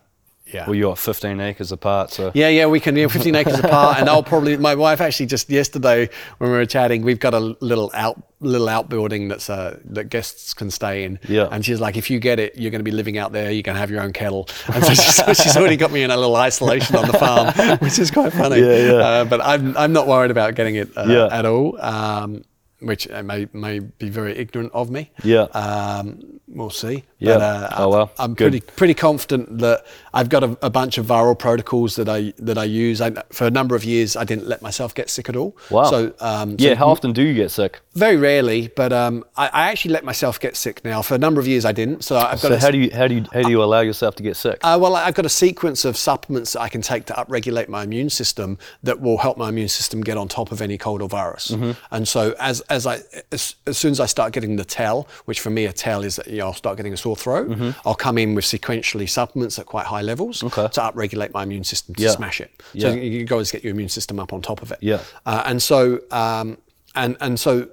yeah. 0.56 0.66
Well, 0.66 0.76
you're 0.76 0.96
15 0.96 1.40
acres 1.40 1.72
apart, 1.72 2.12
so 2.12 2.32
yeah, 2.34 2.50
yeah, 2.50 2.66
we 2.66 2.80
can, 2.80 2.96
know, 2.96 3.10
15 3.10 3.36
acres 3.36 3.60
apart. 3.60 4.00
And 4.00 4.10
I'll 4.10 4.24
probably, 4.24 4.58
my 4.58 4.76
wife 4.76 5.02
actually 5.02 5.28
just 5.28 5.50
yesterday 5.50 6.10
when 6.38 6.50
we 6.52 6.56
were 6.58 6.66
chatting, 6.66 7.02
we've 7.04 7.20
got 7.20 7.34
a 7.34 7.40
little 7.60 7.92
out, 7.94 8.22
little 8.40 8.70
outbuilding 8.70 9.28
that's, 9.28 9.50
uh, 9.50 9.80
that 9.86 10.06
guests 10.10 10.54
can 10.54 10.72
stay 10.72 11.04
in. 11.04 11.20
Yeah. 11.28 11.48
And 11.52 11.66
she's 11.66 11.80
like, 11.80 11.98
if 11.98 12.10
you 12.10 12.20
get 12.20 12.40
it, 12.40 12.58
you're 12.58 12.72
going 12.72 12.80
to 12.80 12.92
be 12.92 12.92
living 12.92 13.18
out 13.18 13.32
there. 13.32 13.52
You're 13.52 13.64
going 13.64 13.76
to 13.76 13.80
have 13.80 13.92
your 13.92 14.02
own 14.02 14.14
kettle. 14.14 14.48
And 14.74 14.84
so 14.84 14.94
she's, 14.94 15.16
she's 15.44 15.58
already 15.58 15.78
got 15.78 15.92
me 15.92 16.04
in 16.04 16.12
a 16.12 16.18
little 16.18 16.36
isolation 16.36 16.96
on 16.96 17.08
the 17.08 17.18
farm, 17.18 17.78
which 17.80 18.00
is 18.00 18.10
quite 18.12 18.34
funny. 18.34 18.60
Yeah, 18.62 18.78
yeah. 18.78 18.94
Uh, 18.94 19.26
but 19.26 19.42
I'm, 19.42 19.76
I'm 19.78 19.94
not 19.94 20.08
worried 20.08 20.32
about 20.32 20.56
getting 20.56 20.76
it 20.76 20.90
uh, 20.98 21.06
Yeah. 21.08 21.28
at 21.38 21.46
all. 21.46 21.80
Um, 21.82 22.44
which 22.82 23.10
uh, 23.10 23.24
may 23.24 23.48
may 23.54 23.80
be 23.80 24.10
very 24.10 24.38
ignorant 24.38 24.72
of 24.74 24.92
me. 24.92 25.10
Yeah. 25.24 25.44
Um, 25.54 26.40
we'll 26.48 26.70
see. 26.70 27.04
Yeah. 27.26 27.38
But, 27.38 27.42
uh, 27.42 27.70
Oh, 27.78 27.90
well. 27.90 28.12
I'm 28.20 28.34
Good. 28.34 28.52
pretty 28.52 28.62
pretty 28.62 28.94
confident 28.94 29.58
that 29.60 29.86
I've 30.14 30.30
got 30.30 30.44
a, 30.44 30.58
a 30.62 30.70
bunch 30.70 30.98
of 30.98 31.06
viral 31.06 31.38
protocols 31.38 31.96
that 31.96 32.08
I 32.10 32.34
that 32.40 32.58
I 32.58 32.64
use. 32.64 33.02
I, 33.02 33.12
for 33.32 33.46
a 33.48 33.52
number 33.52 33.76
of 33.76 33.84
years, 33.84 34.16
I 34.16 34.24
didn't 34.24 34.48
let 34.48 34.62
myself 34.62 34.94
get 34.96 35.10
sick 35.10 35.30
at 35.30 35.36
all. 35.36 35.56
wow. 35.70 35.84
So, 35.86 36.14
um, 36.20 36.58
so 36.58 36.66
yeah, 36.66 36.76
how 36.76 36.88
often 36.88 37.12
do 37.14 37.22
you 37.22 37.34
get 37.34 37.52
sick? 37.52 37.80
very 37.96 38.18
rarely, 38.18 38.68
but 38.76 38.92
um, 38.92 39.24
I, 39.38 39.48
I 39.48 39.72
actually 39.72 39.94
let 39.94 40.04
myself 40.04 40.38
get 40.38 40.58
sick 40.58 40.84
now. 40.84 41.02
For 41.02 41.16
a 41.16 41.18
number 41.18 41.40
of 41.40 41.48
years, 41.48 41.64
I 41.64 41.72
didn't. 41.72 42.04
So 42.04 42.18
I've 42.18 42.42
got 42.42 42.50
So 42.50 42.54
a, 42.56 42.60
how 42.60 42.70
do 42.72 42.78
you 42.78 42.90
how 42.94 43.08
do 43.08 43.16
you 43.16 43.26
how 43.34 43.42
do 43.42 43.50
you 43.50 43.64
allow 43.64 43.80
yourself 43.82 44.16
to 44.16 44.24
get 44.24 44.36
sick? 44.36 44.60
uh, 44.64 44.78
well, 44.82 44.96
I've 44.96 45.14
got 45.16 45.26
a 45.26 45.30
sequence 45.30 45.86
of 45.86 45.96
supplements 45.96 46.54
that 46.54 46.62
I 46.62 46.70
can 46.70 46.82
take 46.82 47.06
to 47.06 47.14
upregulate 47.14 47.70
my 47.70 47.84
immune 47.84 48.10
system 48.10 48.58
that 48.84 49.00
will 49.00 49.18
help 49.20 49.38
my 49.38 49.48
immune 49.50 49.70
system 49.70 50.02
get 50.02 50.18
on 50.18 50.28
top 50.28 50.52
of 50.52 50.62
any 50.62 50.78
cold 50.78 51.02
or 51.02 51.08
virus. 51.10 51.52
Mm-hmm. 51.52 51.72
And 51.92 52.06
so, 52.08 52.36
as 52.40 52.60
as 52.70 52.86
I 52.86 53.00
as, 53.32 53.56
as 53.66 53.78
soon 53.78 53.92
as 53.92 54.00
I 54.02 54.08
start 54.08 54.34
getting 54.34 54.58
the 54.58 54.66
tell, 54.66 55.08
which 55.26 55.40
for 55.40 55.50
me 55.50 55.66
a 55.66 55.72
tell 55.74 56.04
is 56.04 56.18
that 56.18 56.28
you 56.28 56.40
know, 56.40 56.48
I'll 56.48 56.54
start 56.54 56.76
getting 56.78 56.94
a 56.94 56.98
sore 56.98 57.15
throat, 57.16 57.74
I'll 57.86 57.96
come 57.96 58.18
in 58.18 58.36
with 58.36 58.46
sequentially 58.46 59.10
supplements 59.10 59.58
at 59.60 59.66
quite 59.66 59.86
high 59.86 60.02
levels 60.02 60.38
Mm-hmm. 60.42 60.48
Okay. 60.60 60.68
to 60.74 60.82
upregulate 60.82 61.34
my 61.34 61.44
immune 61.44 61.64
system 61.64 61.96
to 61.96 62.04
Yeah. 62.04 62.10
smash 62.12 62.42
it. 62.42 62.52
So 62.78 62.90
Yeah. 62.90 62.94
you, 62.94 63.26
and 63.26 63.52
get 63.52 63.64
your 63.64 63.72
immune 63.72 63.90
system 63.90 64.20
up 64.20 64.34
on 64.34 64.42
top 64.42 64.62
of 64.62 64.72
it. 64.72 64.80
Yeah. 64.82 65.00
Uh, 65.26 65.44
and 65.46 65.62
so 65.62 66.00
um, 66.12 66.58
and 66.96 67.18
and 67.22 67.40
so 67.40 67.68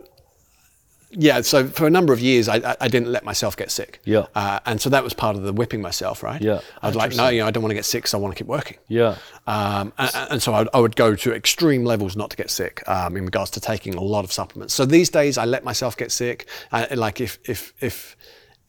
yeah, 1.14 1.43
so 1.43 1.66
for 1.66 1.86
a 1.86 1.90
number 1.90 2.14
of 2.14 2.20
years, 2.20 2.49
I, 2.49 2.57
I- 2.57 2.76
I 2.80 2.88
didn't 2.88 3.12
let 3.12 3.22
myself 3.22 3.55
get 3.55 3.70
sick. 3.70 4.01
Yeah. 4.05 4.24
Uh, 4.34 4.61
and 4.64 4.80
so 4.80 4.88
that 4.88 5.05
was 5.05 5.12
part 5.12 5.36
of 5.36 5.43
the 5.43 5.53
whipping 5.53 5.82
myself, 5.82 6.22
right? 6.22 6.40
Yeah. 6.40 6.61
I'd 6.82 6.95
like, 6.95 7.14
no, 7.14 7.28
you 7.28 7.40
know, 7.43 7.47
I 7.47 7.51
don't 7.51 7.62
want 7.62 7.70
to 7.72 7.74
get 7.74 7.84
sick, 7.84 8.07
so 8.07 8.16
I 8.16 8.20
want 8.22 8.34
to 8.34 8.38
keep 8.43 8.49
working. 8.49 8.78
Yeah. 8.88 9.16
Um, 9.47 9.93
and, 9.99 10.11
and 10.30 10.43
so 10.43 10.55
I, 10.55 10.64
I 10.72 10.80
would 10.80 10.97
go 10.97 11.14
to 11.14 11.34
extreme 11.34 11.84
levels 11.84 12.16
not 12.16 12.30
to 12.30 12.36
get 12.38 12.49
sick 12.51 12.82
um, 12.88 13.14
in 13.18 13.26
regards 13.26 13.51
to 13.53 13.61
taking 13.61 13.95
a 13.95 14.01
lot 14.01 14.24
of 14.24 14.32
supplements. 14.32 14.72
So 14.72 14.86
these 14.86 15.11
days, 15.11 15.36
I 15.36 15.45
let 15.45 15.64
myself 15.64 15.99
get 15.99 16.12
sick. 16.12 16.47
Uh, 16.72 16.86
like 16.95 17.20
if 17.20 17.38
if 17.45 17.74
if 17.82 18.16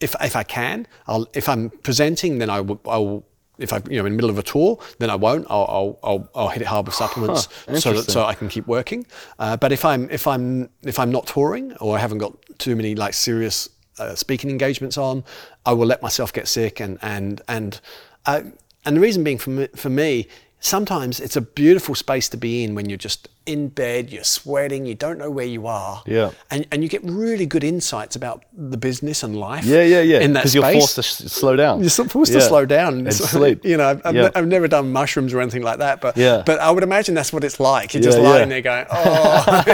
if 0.04 0.14
if 0.20 0.36
I 0.36 0.44
can, 0.44 0.86
I'll 1.06 1.26
if 1.34 1.48
I'm 1.48 1.70
presenting, 1.70 2.38
then 2.38 2.50
I 2.50 2.60
will. 2.60 2.80
I 2.86 2.98
will 2.98 3.24
if 3.56 3.72
I, 3.72 3.80
you 3.88 3.98
know, 4.00 4.06
in 4.06 4.12
the 4.12 4.16
middle 4.16 4.30
of 4.30 4.38
a 4.38 4.42
tour, 4.42 4.80
then 4.98 5.10
I 5.10 5.14
won't. 5.14 5.46
I'll, 5.48 5.66
I'll, 5.68 5.98
I'll, 6.02 6.30
I'll 6.34 6.48
hit 6.48 6.60
it 6.60 6.66
hard 6.66 6.86
with 6.86 6.94
supplements 6.96 7.46
so 7.78 7.92
that 7.92 8.10
so 8.10 8.24
I 8.24 8.34
can 8.34 8.48
keep 8.48 8.66
working. 8.66 9.06
Uh, 9.38 9.56
but 9.56 9.70
if 9.70 9.84
I'm 9.84 10.10
if 10.10 10.26
I'm 10.26 10.68
if 10.82 10.98
I'm 10.98 11.12
not 11.12 11.28
touring 11.28 11.72
or 11.76 11.96
I 11.96 12.00
haven't 12.00 12.18
got 12.18 12.32
too 12.58 12.74
many 12.74 12.96
like 12.96 13.14
serious 13.14 13.68
uh, 14.00 14.16
speaking 14.16 14.50
engagements 14.50 14.98
on, 14.98 15.22
I 15.64 15.72
will 15.72 15.86
let 15.86 16.02
myself 16.02 16.32
get 16.32 16.48
sick 16.48 16.80
and 16.80 16.98
and 17.00 17.42
and 17.46 17.80
uh, 18.26 18.40
and 18.84 18.96
the 18.96 19.00
reason 19.00 19.22
being 19.22 19.38
for 19.38 19.50
me, 19.50 19.68
for 19.76 19.90
me, 19.90 20.26
sometimes 20.58 21.20
it's 21.20 21.36
a 21.36 21.40
beautiful 21.40 21.94
space 21.94 22.28
to 22.30 22.36
be 22.36 22.64
in 22.64 22.74
when 22.74 22.88
you're 22.88 22.98
just 22.98 23.28
in 23.46 23.68
bed, 23.68 24.10
you're 24.10 24.24
sweating, 24.24 24.86
you 24.86 24.94
don't 24.94 25.18
know 25.18 25.30
where 25.30 25.44
you 25.46 25.66
are, 25.66 26.02
Yeah. 26.06 26.30
and 26.50 26.66
and 26.72 26.82
you 26.82 26.88
get 26.88 27.02
really 27.04 27.46
good 27.46 27.62
insights 27.64 28.16
about 28.16 28.42
the 28.56 28.76
business 28.76 29.22
and 29.22 29.36
life. 29.36 29.64
Yeah, 29.64 29.82
yeah, 29.82 30.00
yeah. 30.00 30.20
In 30.20 30.32
that 30.32 30.40
Because 30.40 30.54
you're 30.54 30.72
forced 30.72 30.94
to 30.96 31.00
s- 31.00 31.32
slow 31.32 31.56
down. 31.56 31.80
You're 31.80 31.90
supposed 31.90 32.32
Yeah. 32.32 32.40
to 32.40 32.44
slow 32.46 32.64
down 32.66 32.94
and 33.00 33.12
So, 33.14 33.24
sleep. 33.26 33.64
You 33.64 33.76
know, 33.76 33.88
I've, 33.90 34.00
I've, 34.04 34.14
Yeah. 34.14 34.22
ne- 34.22 34.30
I've 34.34 34.46
never 34.46 34.68
done 34.68 34.92
mushrooms 34.92 35.34
or 35.34 35.40
anything 35.40 35.62
like 35.62 35.78
that, 35.78 36.00
but 36.00 36.16
Yeah. 36.16 36.42
but 36.46 36.58
I 36.60 36.70
would 36.70 36.82
imagine 36.82 37.14
that's 37.14 37.32
what 37.32 37.44
it's 37.44 37.60
like. 37.60 37.92
You're 37.94 38.02
just 38.02 38.18
lying 38.18 38.50
yeah. 38.50 38.60
there 38.60 38.62
going, 38.62 38.86
oh, 38.90 39.64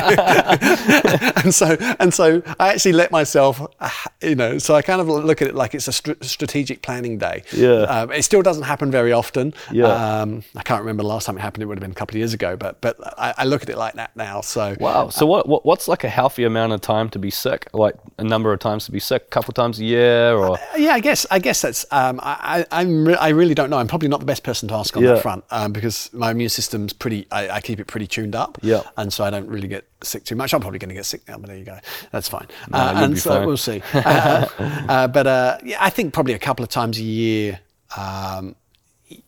and 1.45 1.55
so 1.55 1.77
and 1.99 2.13
so 2.13 2.43
I 2.59 2.69
actually 2.73 2.93
let 2.93 3.11
myself, 3.11 3.61
uh, 3.81 3.91
you 4.23 4.35
know, 4.35 4.59
so 4.59 4.75
I 4.75 4.83
kind 4.83 5.01
of 5.01 5.09
look 5.09 5.43
at 5.43 5.49
it 5.49 5.55
like 5.55 5.75
it's 5.75 5.89
a 5.89 5.93
str- 5.93 6.13
strategic 6.23 6.83
planning 6.83 7.19
day. 7.19 7.43
Yeah. 7.53 7.83
Um, 7.83 8.13
it 8.13 8.23
still 8.25 8.43
doesn't 8.43 8.65
happen 8.65 8.91
very 8.91 9.13
often. 9.13 9.55
Yeah. 9.73 9.87
Um, 9.87 10.43
I 10.57 10.63
can't 10.63 10.81
remember 10.81 11.03
the 11.03 11.09
last 11.09 11.27
time 11.27 11.37
it 11.37 11.41
happened. 11.41 11.63
It 11.63 11.67
would 11.67 11.79
have 11.79 11.83
been 11.83 11.91
a 11.93 11.95
couple 11.95 12.15
of 12.15 12.19
years 12.19 12.35
ago, 12.35 12.57
but 12.57 12.81
but 12.81 12.97
I, 13.19 13.35
I 13.39 13.45
look 13.45 13.60
at 13.63 13.69
it 13.71 13.77
like 13.79 13.95
that 13.95 14.15
now. 14.17 14.41
So 14.41 14.77
Wow. 14.81 15.09
So 15.09 15.27
what, 15.27 15.49
what 15.49 15.65
what's 15.67 15.89
like 15.89 16.05
a 16.05 16.09
healthy 16.09 16.45
amount 16.45 16.73
of 16.73 16.81
time 16.81 17.09
to 17.11 17.19
be 17.19 17.31
sick? 17.31 17.69
Like 17.73 17.95
a 18.19 18.25
number 18.25 18.53
of 18.53 18.61
times 18.61 18.85
to 18.87 18.93
be 18.93 19.01
sick, 19.01 19.23
a 19.23 19.31
couple 19.31 19.53
times 19.55 19.79
a 19.81 19.85
year, 19.85 20.35
or 20.35 20.59
Yeah, 20.77 20.93
I 20.95 21.01
guess 21.01 21.27
I 21.31 21.39
guess 21.39 21.63
that's 21.63 21.85
um, 21.91 22.21
I, 22.23 22.65
I 22.71 22.81
I'm 22.81 23.07
re- 23.09 23.15
I 23.17 23.29
really 23.31 23.55
don't 23.55 23.71
know. 23.71 23.79
I'm 23.79 23.89
probably 23.89 24.09
not 24.09 24.21
the 24.21 24.27
best 24.27 24.43
person 24.43 24.69
to 24.69 24.75
ask 24.75 24.97
on 24.97 25.03
Yeah. 25.03 25.15
that 25.15 25.23
front 25.23 25.45
um, 25.51 25.73
because 25.73 26.11
my 26.13 26.31
immune 26.31 26.49
system's 26.51 26.93
pretty. 26.93 27.27
I, 27.31 27.49
I 27.51 27.61
keep 27.61 27.81
it 27.81 27.87
pretty 27.87 28.07
tuned 28.07 28.35
up. 28.35 28.59
Yeah. 28.63 28.83
and 28.97 29.13
so 29.13 29.25
I 29.25 29.31
don't 29.31 29.49
really 29.49 29.69
get 29.69 29.85
sick 30.03 30.25
too 30.25 30.35
much. 30.37 30.55
I'm 30.55 30.61
probably 30.61 30.79
going 30.79 30.89
to 30.91 30.95
get 30.95 31.05
sick 31.07 31.23
now, 31.29 31.39
but 31.39 31.49
there 31.49 31.59
you 31.59 31.65
go. 31.65 31.79
That's 32.11 32.29
fine. 32.29 32.47
No, 32.71 32.79
uh, 32.79 32.93
and 32.97 33.19
so 33.19 33.31
fine. 33.31 33.47
we'll 33.47 33.57
see. 33.57 33.83
Uh, 33.95 34.47
uh, 34.89 35.09
but 35.09 35.27
uh, 35.27 35.59
yeah, 35.65 35.77
I 35.81 35.91
think 35.91 36.13
probably 36.15 36.35
a 36.35 36.39
couple 36.39 36.63
of 36.63 36.69
times 36.71 36.99
a 36.99 37.03
year. 37.03 37.61
Um, 37.97 38.57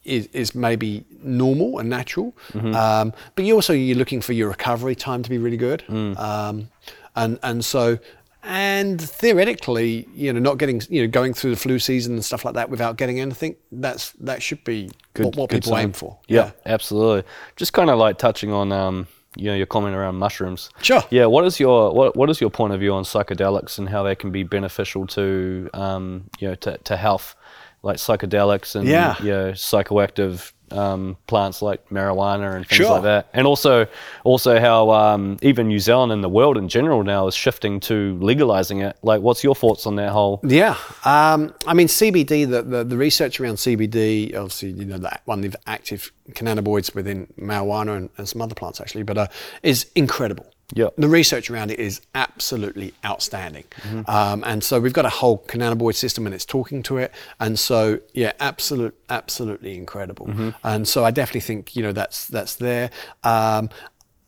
is, 0.04 0.26
is 0.32 0.54
maybe 0.54 1.04
normal 1.22 1.78
and 1.78 1.88
natural, 1.90 2.34
Mm-hmm. 2.52 2.74
um, 2.74 3.12
but 3.34 3.44
you 3.44 3.54
also 3.54 3.72
you're 3.72 3.96
looking 3.98 4.20
for 4.20 4.32
your 4.32 4.48
recovery 4.48 4.94
time 4.94 5.22
to 5.22 5.30
be 5.30 5.38
really 5.38 5.56
good, 5.56 5.84
Mm. 5.88 6.18
um, 6.18 6.68
and 7.16 7.38
and 7.42 7.64
so 7.64 7.98
and 8.44 9.00
theoretically, 9.00 10.08
you 10.14 10.32
know, 10.32 10.40
not 10.40 10.58
getting 10.58 10.82
you 10.90 11.02
know 11.02 11.08
going 11.08 11.32
through 11.34 11.50
the 11.50 11.56
flu 11.56 11.78
season 11.78 12.14
and 12.14 12.24
stuff 12.24 12.44
like 12.44 12.54
that 12.54 12.70
without 12.70 12.96
getting 12.96 13.20
anything, 13.20 13.56
that's 13.70 14.10
that 14.20 14.42
should 14.42 14.62
be 14.64 14.90
what, 15.16 15.36
what 15.36 15.50
good 15.50 15.62
people 15.62 15.72
sign. 15.72 15.84
aim 15.86 15.92
for. 15.92 16.18
Yeah, 16.28 16.50
absolutely. 16.66 17.22
Just 17.56 17.72
kind 17.72 17.90
of 17.90 17.98
like 17.98 18.18
touching 18.18 18.50
on 18.52 18.72
um, 18.72 19.06
you 19.36 19.46
know, 19.46 19.54
your 19.54 19.66
comment 19.66 19.94
around 19.94 20.16
mushrooms. 20.16 20.70
Sure. 20.82 21.02
Yeah. 21.10 21.26
What 21.26 21.44
is 21.44 21.60
your 21.60 21.92
what 21.94 22.16
What 22.16 22.30
is 22.30 22.40
your 22.40 22.50
point 22.50 22.72
of 22.72 22.80
view 22.80 22.92
on 22.94 23.04
psychedelics 23.04 23.78
and 23.78 23.88
how 23.88 24.02
they 24.02 24.14
can 24.16 24.30
be 24.32 24.42
beneficial 24.42 25.06
to 25.08 25.70
um, 25.72 26.24
you 26.40 26.48
know, 26.48 26.54
to, 26.56 26.78
to 26.78 26.96
health, 26.96 27.34
like 27.82 27.96
psychedelics 27.96 28.74
and 28.76 28.86
Yeah. 28.88 29.16
you 29.22 29.30
know, 29.30 29.52
psychoactive 29.52 30.52
um, 30.70 31.18
plants 31.26 31.60
like 31.60 31.86
marijuana 31.90 32.56
and 32.56 32.66
things 32.66 32.78
Sure. 32.78 32.92
like 32.92 33.02
that, 33.02 33.28
and 33.34 33.46
also 33.46 33.86
also 34.24 34.58
how 34.58 34.90
um, 34.90 35.36
even 35.42 35.68
New 35.68 35.78
Zealand 35.78 36.12
and 36.12 36.24
the 36.24 36.30
world 36.30 36.56
in 36.56 36.66
general 36.70 37.02
now 37.04 37.26
is 37.26 37.34
shifting 37.34 37.78
to 37.80 38.16
legalizing 38.22 38.80
it. 38.80 38.96
Like, 39.02 39.20
what's 39.20 39.44
your 39.44 39.54
thoughts 39.54 39.86
on 39.86 39.96
that 39.96 40.12
whole? 40.12 40.40
Yeah, 40.42 40.76
um, 41.04 41.52
I 41.66 41.74
mean 41.74 41.88
CBD. 41.88 42.48
The, 42.48 42.62
the 42.62 42.84
the 42.84 42.96
research 42.96 43.38
around 43.38 43.56
CBD, 43.56 44.34
obviously, 44.34 44.70
you 44.70 44.86
know 44.86 44.96
that 44.98 45.20
one 45.26 45.44
of 45.44 45.52
the 45.52 45.60
active 45.66 46.10
cannabinoids 46.30 46.94
within 46.94 47.26
marijuana 47.38 47.94
and, 47.98 48.08
and 48.16 48.26
some 48.26 48.40
other 48.40 48.54
plants 48.54 48.80
actually, 48.80 49.02
but 49.02 49.18
uh, 49.18 49.26
is 49.62 49.90
incredible. 49.94 50.46
Yeah. 50.74 50.88
The 50.96 51.08
research 51.08 51.50
around 51.50 51.70
it 51.70 51.78
is 51.78 52.00
absolutely 52.14 52.94
outstanding, 53.04 53.64
um, 54.06 54.42
and 54.46 54.64
so 54.64 54.80
we've 54.80 54.94
got 54.94 55.04
a 55.04 55.10
whole 55.10 55.44
cannabinoid 55.46 55.94
system, 55.94 56.24
and 56.26 56.34
it's 56.34 56.46
talking 56.46 56.82
to 56.84 56.96
it, 56.96 57.12
and 57.38 57.58
so 57.58 58.00
yeah, 58.14 58.32
absolute, 58.40 58.94
absolutely 59.10 59.76
incredible. 59.76 60.30
And 60.64 60.88
so 60.88 61.04
I 61.04 61.10
definitely 61.10 61.42
think 61.42 61.76
you 61.76 61.82
know 61.82 61.92
that's 61.92 62.26
that's 62.26 62.56
there. 62.56 62.90
Um, 63.22 63.68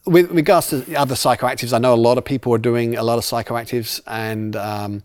with 0.07 0.30
regards 0.30 0.68
to 0.68 0.78
the 0.78 0.97
other 0.97 1.14
psychoactives, 1.14 1.72
I 1.72 1.78
know 1.78 1.95
a 1.95 1.97
lot 1.97 2.18
of 2.18 2.24
people 2.24 2.53
are 2.53 2.59
doing 2.59 2.97
a 2.97 3.03
lot 3.03 3.16
of 3.16 3.24
psychoactives, 3.24 4.03
and 4.07 4.55
um, 4.55 5.03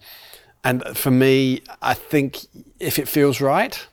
and 0.63 0.83
for 0.97 1.11
me, 1.11 1.61
I 1.81 1.93
think 1.93 2.39
if 2.79 2.99
it 2.99 3.07
feels 3.07 3.39
right, 3.39 3.87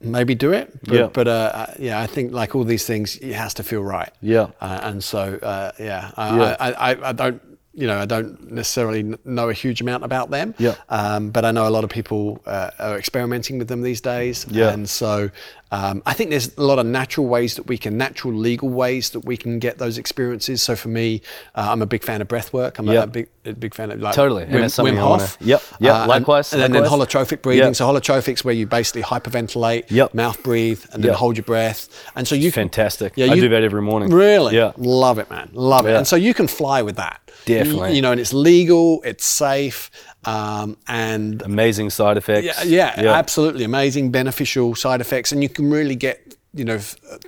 maybe 0.00 0.34
do 0.34 0.52
it. 0.52 0.72
But, 0.84 0.94
Yeah. 0.94 1.08
But 1.12 1.28
uh, 1.28 1.50
uh, 1.54 1.74
yeah, 1.78 2.00
I 2.00 2.06
think 2.06 2.32
like 2.32 2.54
all 2.54 2.64
these 2.64 2.86
things, 2.86 3.16
it 3.16 3.34
has 3.34 3.54
to 3.54 3.62
feel 3.62 3.82
right. 3.82 4.10
Yeah. 4.20 4.48
Uh, 4.60 4.80
and 4.82 5.02
so 5.04 5.38
uh, 5.42 5.72
yeah, 5.78 6.10
I, 6.16 6.36
Yeah. 6.38 6.56
I, 6.60 6.72
I, 6.92 7.08
I 7.10 7.12
don't. 7.12 7.40
You 7.76 7.88
know, 7.88 7.98
I 7.98 8.06
don't 8.06 8.52
necessarily 8.52 9.16
know 9.24 9.48
a 9.48 9.52
huge 9.52 9.80
amount 9.80 10.04
about 10.04 10.30
them, 10.30 10.54
Yeah. 10.58 10.76
um, 10.90 11.30
but 11.30 11.44
I 11.44 11.50
know 11.50 11.66
a 11.66 11.70
lot 11.74 11.82
of 11.82 11.90
people 11.90 12.40
uh, 12.46 12.70
are 12.78 12.96
experimenting 12.96 13.58
with 13.58 13.66
them 13.66 13.82
these 13.82 14.00
days. 14.00 14.46
Yeah. 14.48 14.70
And 14.72 14.88
so 14.88 15.28
um, 15.76 16.02
I 16.06 16.12
think 16.16 16.30
there's 16.30 16.48
a 16.56 16.62
lot 16.62 16.78
of 16.78 16.86
natural 16.86 17.26
ways 17.26 17.56
that 17.56 17.66
we 17.66 17.76
can, 17.84 17.92
natural 17.98 18.32
legal 18.32 18.68
ways 18.68 19.10
that 19.10 19.20
we 19.30 19.36
can 19.36 19.58
get 19.58 19.78
those 19.78 19.96
experiences. 19.98 20.62
So 20.62 20.76
for 20.76 20.88
me, 20.88 21.20
uh, 21.56 21.68
I'm 21.70 21.82
a 21.82 21.86
big 21.94 22.02
fan 22.04 22.20
of 22.22 22.28
breath 22.28 22.52
work. 22.52 22.78
I'm 22.78 22.88
a- 22.88 22.96
a, 23.02 23.06
big, 23.06 23.26
a 23.44 23.52
big 23.54 23.74
fan 23.74 23.90
of 23.90 24.00
like 24.00 24.14
Totally, 24.14 24.44
and 24.44 24.52
Wim, 24.54 24.84
Wim 24.86 24.98
I 24.98 25.02
wanna- 25.12 25.28
Yep, 25.40 25.62
yep, 25.80 25.94
and- 25.96 26.08
likewise, 26.08 26.52
And, 26.52 26.62
then 26.62 26.72
likewise. 26.72 26.92
holotropic 27.08 27.42
breathing. 27.42 27.64
Yep. 27.68 27.76
So 27.76 27.86
holotropic's 27.86 28.44
where 28.44 28.54
you 28.54 28.66
basically 28.66 29.02
hyperventilate, 29.02 29.84
Yep. 29.90 30.14
mouth 30.14 30.42
breathe, 30.42 30.82
and 30.92 31.02
then 31.02 31.10
Yep. 31.10 31.16
hold 31.18 31.36
your 31.38 31.44
breath. 31.44 31.88
And 32.14 32.28
so 32.28 32.34
you 32.34 32.52
can- 32.52 32.64
Fantastic. 32.64 33.12
Yeah, 33.16 33.32
I 33.32 33.34
do 33.34 33.48
that 33.48 33.62
every 33.64 33.82
morning. 33.82 34.10
Really? 34.10 34.54
Yeah. 34.56 34.72
Love 34.76 35.18
it, 35.18 35.28
man. 35.30 35.48
Love 35.52 35.86
it. 35.86 35.94
And 35.96 36.06
so 36.06 36.16
you 36.16 36.34
can 36.34 36.46
fly 36.46 36.82
with 36.82 36.96
that. 36.96 37.20
You- 37.46 37.56
Definitely. 37.56 37.96
You, 37.96 38.02
know, 38.02 38.12
and 38.12 38.20
it's 38.20 38.32
legal, 38.32 39.02
it's 39.04 39.26
safe, 39.26 39.90
um, 40.24 40.76
and 40.88 41.42
Amazing 41.42 41.90
side 41.90 42.16
effects. 42.16 42.64
yeah, 42.64 42.98
yeah, 43.02 43.12
absolutely 43.12 43.64
amazing, 43.64 44.10
beneficial 44.10 44.74
side 44.74 45.00
effects, 45.02 45.32
and 45.32 45.42
you 45.42 45.48
can 45.50 45.63
really 45.70 45.96
get 45.96 46.36
you 46.52 46.64
know 46.64 46.78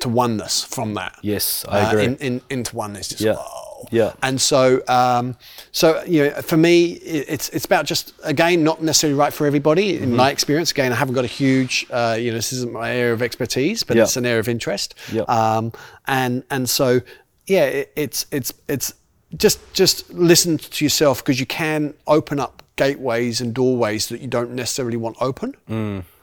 to 0.01 0.09
oneness 0.09 0.63
from 0.65 0.95
that. 0.95 1.19
Yes, 1.23 1.65
I 1.69 1.81
Uh, 1.81 1.91
agree. 1.91 2.05
in, 2.05 2.17
in, 2.17 2.41
into 2.51 2.77
oneness, 2.77 3.09
just 3.09 3.21
Yeah. 3.23 3.35
whoa. 3.35 3.89
Yeah. 3.91 4.13
And 4.23 4.41
so, 4.41 4.83
um, 4.89 5.37
so 5.73 6.03
you 6.07 6.25
know, 6.25 6.31
for 6.43 6.57
me, 6.57 6.93
it's 7.03 7.49
it's 7.51 7.65
about 7.67 7.85
just 7.87 8.13
again 8.23 8.63
not 8.65 8.83
necessarily 8.83 9.19
right 9.19 9.33
for 9.33 9.47
everybody. 9.47 9.97
In 9.97 10.03
Mm-hmm. 10.11 10.17
my 10.17 10.31
experience, 10.31 10.71
again, 10.71 10.93
I 10.93 10.97
haven't 10.97 11.15
got 11.15 11.25
a 11.25 11.35
huge, 11.45 11.87
uh, 11.91 12.17
you 12.19 12.31
know, 12.31 12.37
this 12.37 12.53
isn't 12.53 12.73
my 12.73 12.91
area 12.91 13.13
of 13.13 13.21
expertise, 13.23 13.83
but 13.85 13.97
Yeah. 13.97 14.05
it's 14.05 14.17
an 14.17 14.25
area 14.27 14.41
of 14.41 14.49
interest. 14.49 14.95
Yeah. 15.13 15.23
Um, 15.23 15.73
and 16.07 16.43
and 16.51 16.71
so, 16.71 17.01
yeah, 17.47 17.65
it, 17.65 17.93
it's 17.97 18.27
it's 18.31 18.53
it's 18.69 18.95
just 19.37 19.59
just 19.75 20.09
listen 20.15 20.57
to 20.59 20.85
yourself 20.85 21.23
because 21.23 21.39
you 21.41 21.47
can 21.47 21.95
open 22.07 22.39
up 22.41 22.63
gateways 22.77 23.41
and 23.41 23.53
doorways 23.55 24.07
that 24.09 24.21
you 24.21 24.29
don't 24.29 24.53
necessarily 24.55 24.97
want 24.97 25.17
open 25.21 25.55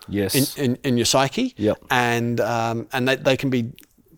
yes. 0.07 0.57
in, 0.57 0.63
in, 0.63 0.75
in 0.83 0.97
your 0.97 1.05
psyche. 1.05 1.53
Yep. 1.57 1.77
And 1.89 2.39
um, 2.39 2.87
and 2.93 3.07
they, 3.07 3.15
they 3.15 3.37
can 3.37 3.49
be 3.49 3.71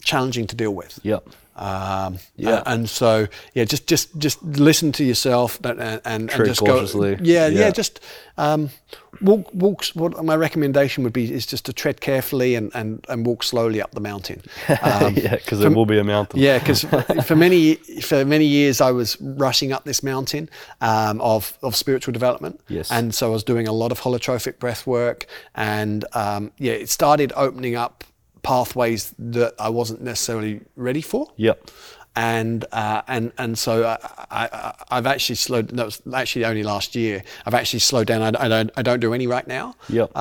challenging 0.03 0.47
to 0.47 0.55
deal 0.55 0.73
with. 0.73 0.99
Yep. 1.03 1.29
Um, 1.55 2.19
Yeah. 2.35 2.63
And 2.65 2.89
so 2.89 3.27
yeah, 3.53 3.63
just 3.65 3.87
just 3.87 4.17
just 4.17 4.43
listen 4.43 4.91
to 4.93 5.03
yourself 5.03 5.59
and 5.63 5.79
and, 5.79 6.01
and 6.05 6.29
just 6.45 6.59
cautiously. 6.59 7.15
go. 7.15 7.23
Yeah, 7.23 7.47
yeah. 7.47 7.59
Yeah. 7.59 7.71
Just 7.71 7.99
um, 8.37 8.69
walk 9.21 9.53
walks. 9.53 9.95
What 9.95 10.23
my 10.25 10.35
recommendation 10.35 11.03
would 11.05 11.13
be 11.13 11.31
is 11.33 11.45
just 11.45 11.65
to 11.65 11.73
tread 11.73 12.01
carefully 12.01 12.55
and, 12.55 12.71
and, 12.75 13.05
and 13.07 13.25
walk 13.25 13.43
slowly 13.43 13.81
up 13.81 13.91
the 13.91 14.01
mountain. 14.01 14.41
Um, 14.81 15.15
yeah, 15.15 15.35
because 15.35 15.61
it 15.61 15.73
will 15.73 15.85
be 15.85 15.97
a 15.99 16.03
mountain. 16.03 16.39
yeah, 16.39 16.59
because 16.59 16.83
for 17.25 17.35
many 17.35 17.75
for 18.01 18.25
many 18.25 18.45
years 18.45 18.81
I 18.81 18.91
was 18.91 19.19
rushing 19.21 19.71
up 19.71 19.85
this 19.85 20.03
mountain 20.03 20.49
um, 20.81 21.21
of 21.21 21.57
of 21.61 21.75
spiritual 21.75 22.11
development. 22.11 22.59
Yes. 22.67 22.91
and 22.91 23.15
so 23.15 23.27
I 23.27 23.33
was 23.33 23.43
doing 23.43 23.67
a 23.67 23.71
lot 23.71 23.91
of 23.91 24.01
holotropic 24.01 24.59
breath 24.59 24.85
work, 24.85 25.25
and 25.55 26.03
um, 26.13 26.51
yeah, 26.57 26.73
it 26.73 26.89
started 26.89 27.31
opening 27.35 27.75
up 27.75 28.03
pathways 28.45 29.13
that 29.17 29.53
I 29.59 29.69
wasn't 29.69 30.01
necessarily 30.01 30.61
ready 30.75 31.01
for. 31.01 31.27
Yep. 31.37 31.71
And 32.15 32.63
uh, 32.71 33.01
and 33.07 33.33
and 33.37 33.57
so 33.57 33.83
I, 33.83 33.97
I, 34.31 34.73
I've 34.89 35.05
actually 35.05 35.35
slowed. 35.35 35.67
That 35.69 35.85
was 35.85 36.01
actually 36.13 36.45
only 36.45 36.63
last 36.63 36.95
year. 36.95 37.23
I've 37.45 37.53
actually 37.53 37.79
slowed 37.79 38.07
down. 38.07 38.21
I, 38.21 38.45
I 38.45 38.47
don't 38.47 38.71
I 38.77 38.81
don't 38.83 39.01
do 39.01 39.13
any 39.13 39.27
right 39.27 39.45
now. 39.45 39.75
Yep. 39.89 40.15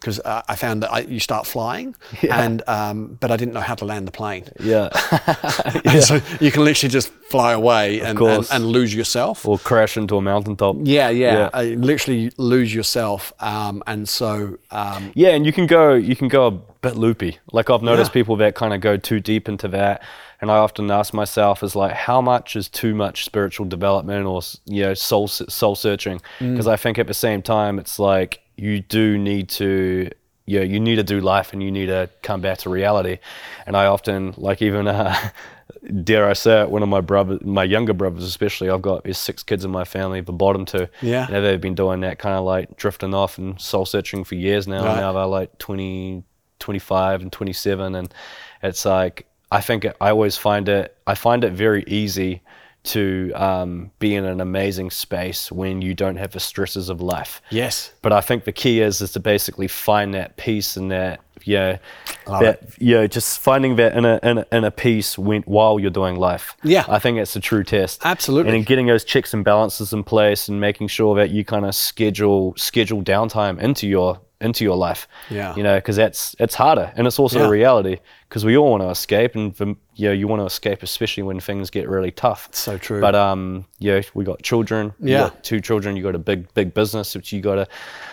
Because 0.00 0.20
uh, 0.20 0.42
I 0.46 0.56
found 0.56 0.82
that 0.82 0.92
I, 0.92 1.00
you 1.00 1.18
start 1.20 1.46
flying, 1.46 1.96
Yeah. 2.22 2.44
and 2.44 2.62
um, 2.68 3.16
but 3.20 3.30
I 3.30 3.36
didn't 3.36 3.54
know 3.54 3.60
how 3.60 3.74
to 3.76 3.84
land 3.86 4.06
the 4.06 4.12
plane. 4.12 4.44
Yeah. 4.60 4.90
And 5.84 6.02
so 6.02 6.20
you 6.40 6.50
can 6.52 6.64
literally 6.64 6.90
just 6.92 7.12
fly 7.30 7.52
away 7.52 8.00
and, 8.00 8.18
and, 8.20 8.46
and 8.52 8.66
lose 8.66 8.94
yourself. 8.94 9.46
or 9.48 9.58
crash 9.58 9.96
into 9.96 10.16
a 10.16 10.22
mountaintop. 10.22 10.76
Yeah, 10.84 11.08
yeah, 11.10 11.32
Yeah. 11.32 11.50
Uh, 11.52 11.62
literally 11.76 12.30
lose 12.36 12.74
yourself. 12.74 13.32
Um, 13.40 13.82
and 13.86 14.08
so, 14.08 14.58
um, 14.70 15.12
Yeah, 15.14 15.30
and 15.30 15.44
you 15.46 15.52
can 15.52 15.66
go 15.66 15.94
you 15.94 16.14
can 16.14 16.28
go 16.28 16.46
a 16.46 16.50
bit 16.50 16.96
loopy. 16.96 17.38
Like 17.52 17.70
I've 17.70 17.82
noticed 17.82 18.10
Yeah. 18.10 18.14
people 18.20 18.36
that 18.36 18.54
kind 18.54 18.74
of 18.74 18.80
go 18.80 18.96
too 18.96 19.18
deep 19.20 19.48
into 19.48 19.68
that, 19.68 20.02
and 20.40 20.50
I 20.50 20.56
often 20.58 20.90
ask 20.90 21.14
myself 21.14 21.62
is 21.62 21.74
like, 21.74 21.92
how 21.94 22.20
much 22.20 22.54
is 22.56 22.68
too 22.68 22.94
much 22.94 23.24
spiritual 23.24 23.66
development 23.66 24.26
or 24.26 24.40
you 24.66 24.82
know 24.82 24.94
soul 24.94 25.26
soul 25.28 25.74
searching? 25.74 26.20
Mm. 26.38 26.52
Because 26.52 26.66
I 26.68 26.76
think 26.76 26.98
at 26.98 27.06
the 27.06 27.14
same 27.14 27.40
time, 27.42 27.78
it's 27.78 27.98
like 27.98 28.40
you 28.56 28.80
do 28.80 29.18
need 29.18 29.48
to. 29.50 30.10
Yeah, 30.48 30.60
you 30.60 30.78
need 30.78 30.96
to 30.96 31.02
do 31.02 31.20
life 31.20 31.52
and 31.52 31.60
you 31.60 31.72
need 31.72 31.86
to 31.86 32.08
come 32.22 32.40
back 32.40 32.58
to 32.58 32.70
reality. 32.70 33.18
And 33.66 33.76
I 33.76 33.86
often, 33.86 34.32
like, 34.36 34.62
even, 34.62 34.86
uh, 34.86 35.30
dare 36.04 36.28
I 36.28 36.34
say 36.34 36.62
it, 36.62 36.70
one 36.70 36.84
of 36.84 36.88
my 36.88 37.00
brothers, 37.00 37.40
my 37.42 37.64
younger 37.64 37.92
brothers 37.92 38.22
especially, 38.22 38.70
I've 38.70 38.80
got 38.80 39.02
there's 39.02 39.18
six 39.18 39.42
kids 39.42 39.64
in 39.64 39.72
my 39.72 39.84
family, 39.84 40.20
the 40.20 40.32
bottom 40.32 40.64
two. 40.64 40.86
Yeah. 41.02 41.26
You 41.26 41.34
know, 41.34 41.42
they've 41.42 41.60
been 41.60 41.74
doing 41.74 42.00
that 42.00 42.20
kind 42.20 42.36
of 42.36 42.44
like 42.44 42.76
drifting 42.76 43.12
off 43.12 43.38
and 43.38 43.60
soul 43.60 43.86
searching 43.86 44.22
for 44.22 44.36
years 44.36 44.68
now. 44.68 44.84
Right. 44.84 45.00
Now 45.00 45.12
they're 45.12 45.26
like 45.26 45.58
20, 45.58 46.22
25 46.60 47.22
and 47.22 47.32
27. 47.32 47.94
And 47.96 48.14
it's 48.62 48.84
like, 48.84 49.26
I 49.50 49.60
think 49.60 49.84
it, 49.84 49.96
I 50.00 50.10
always 50.10 50.36
find 50.36 50.68
it, 50.68 50.96
I 51.08 51.16
find 51.16 51.42
it 51.42 51.54
very 51.54 51.82
easy 51.88 52.42
to 52.86 53.32
um, 53.34 53.90
be 53.98 54.14
in 54.14 54.24
an 54.24 54.40
amazing 54.40 54.90
space 54.90 55.50
when 55.52 55.82
you 55.82 55.94
don't 55.94 56.16
have 56.16 56.32
the 56.32 56.40
stresses 56.40 56.88
of 56.88 57.00
life. 57.00 57.42
yes, 57.50 57.92
But 58.02 58.12
I 58.12 58.20
think 58.20 58.44
the 58.44 58.52
key 58.52 58.80
is 58.80 59.00
is 59.00 59.12
to 59.12 59.20
basically 59.20 59.68
find 59.68 60.14
that 60.14 60.36
peace 60.36 60.76
and 60.76 60.90
that 60.90 61.20
yeah, 61.44 61.78
Love 62.26 62.40
that 62.40 62.62
yeah, 62.78 63.06
just 63.06 63.38
finding 63.38 63.76
that 63.76 63.96
in 63.96 64.04
a 64.04 64.46
in 64.50 64.64
a 64.64 64.70
peace 64.70 65.16
when 65.16 65.42
while 65.42 65.78
you're 65.78 65.90
doing 65.90 66.16
life. 66.16 66.56
Yeah. 66.64 66.84
I 66.88 66.98
think 66.98 67.18
that's 67.18 67.36
a 67.36 67.40
true 67.40 67.62
test. 67.62 68.02
Absolutely. 68.04 68.50
And 68.50 68.58
in 68.58 68.64
getting 68.64 68.86
those 68.86 69.04
checks 69.04 69.32
and 69.32 69.44
balances 69.44 69.92
in 69.92 70.02
place 70.02 70.48
and 70.48 70.60
making 70.60 70.88
sure 70.88 71.14
that 71.16 71.30
you 71.30 71.44
kind 71.44 71.64
of 71.64 71.74
schedule 71.74 72.54
schedule 72.56 73.02
downtime 73.02 73.60
into 73.60 73.86
your 73.86 74.20
into 74.40 74.64
your 74.64 74.76
life. 74.76 75.08
Yeah. 75.30 75.56
You 75.56 75.62
know, 75.62 75.76
because 75.76 75.96
that's 75.96 76.36
it's 76.38 76.54
harder 76.54 76.92
and 76.96 77.06
it's 77.06 77.18
also 77.18 77.40
Yeah. 77.40 77.46
a 77.46 77.50
reality 77.50 77.96
because 78.28 78.44
we 78.44 78.56
all 78.56 78.70
want 78.70 78.82
to 78.82 78.90
escape 78.90 79.34
and 79.34 79.54
you 79.94 80.08
know 80.08 80.12
you 80.12 80.28
want 80.28 80.40
to 80.42 80.46
escape 80.46 80.82
especially 80.82 81.22
when 81.22 81.40
things 81.40 81.70
get 81.70 81.88
really 81.88 82.10
tough. 82.10 82.48
So 82.52 82.76
true. 82.76 83.00
But 83.00 83.14
um, 83.14 83.64
yeah, 83.78 84.02
we 84.14 84.24
got 84.24 84.42
children. 84.42 84.92
you 85.00 85.12
Yeah. 85.12 85.18
got 85.18 85.42
two 85.42 85.60
children. 85.60 85.96
You 85.96 86.02
got 86.02 86.14
a 86.14 86.18
big 86.18 86.52
big 86.54 86.74
business 86.74 87.14
which 87.14 87.32
you 87.32 87.40
got 87.40 87.54
to 87.54 87.66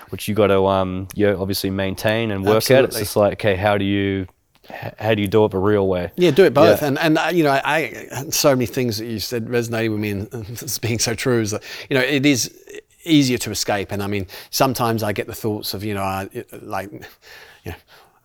which 0.10 0.28
you 0.28 0.36
got 0.36 0.48
to 0.48 0.66
um, 0.68 1.08
you 1.16 1.28
know, 1.28 1.42
obviously 1.42 1.70
maintain 1.70 2.32
and 2.32 2.46
work 2.46 2.70
at. 2.72 2.86
It's 2.86 2.98
just 3.00 3.16
like 3.16 3.34
okay, 3.34 3.56
how 3.56 3.78
do 3.78 3.84
you 3.86 4.28
how 4.98 5.14
do 5.14 5.22
you 5.22 5.28
do 5.28 5.44
it 5.44 5.52
the 5.52 5.58
real 5.58 5.90
way? 5.90 6.10
yeah, 6.16 6.32
do 6.32 6.46
it 6.46 6.54
both. 6.54 6.82
Yeah. 6.82 6.88
And 6.88 6.98
and 7.00 7.18
uh, 7.18 7.30
you 7.34 7.44
know, 7.44 7.60
I, 7.66 8.08
so 8.30 8.52
many 8.56 8.66
things 8.66 8.98
that 9.00 9.08
you 9.08 9.20
said 9.20 9.48
resonated 9.48 9.90
with 9.92 10.00
me, 10.00 10.12
and 10.12 10.30
it's 10.50 10.80
being 10.80 11.00
so 11.00 11.14
true 11.16 11.42
is 11.42 11.52
that 11.52 11.64
you 11.90 11.98
know 11.98 12.02
it 12.04 12.26
is 12.26 12.50
easier 13.04 13.38
to 13.40 13.52
escape. 13.52 13.92
And 13.92 14.02
I 14.04 14.08
mean, 14.08 14.28
sometimes 14.50 15.04
I 15.04 15.14
get 15.14 15.28
the 15.28 15.36
thoughts 15.36 15.74
of 15.74 15.84
you 15.84 15.94
know, 15.94 16.02
I, 16.04 16.30
like 16.62 16.92
you 16.92 17.72
know. 17.72 17.76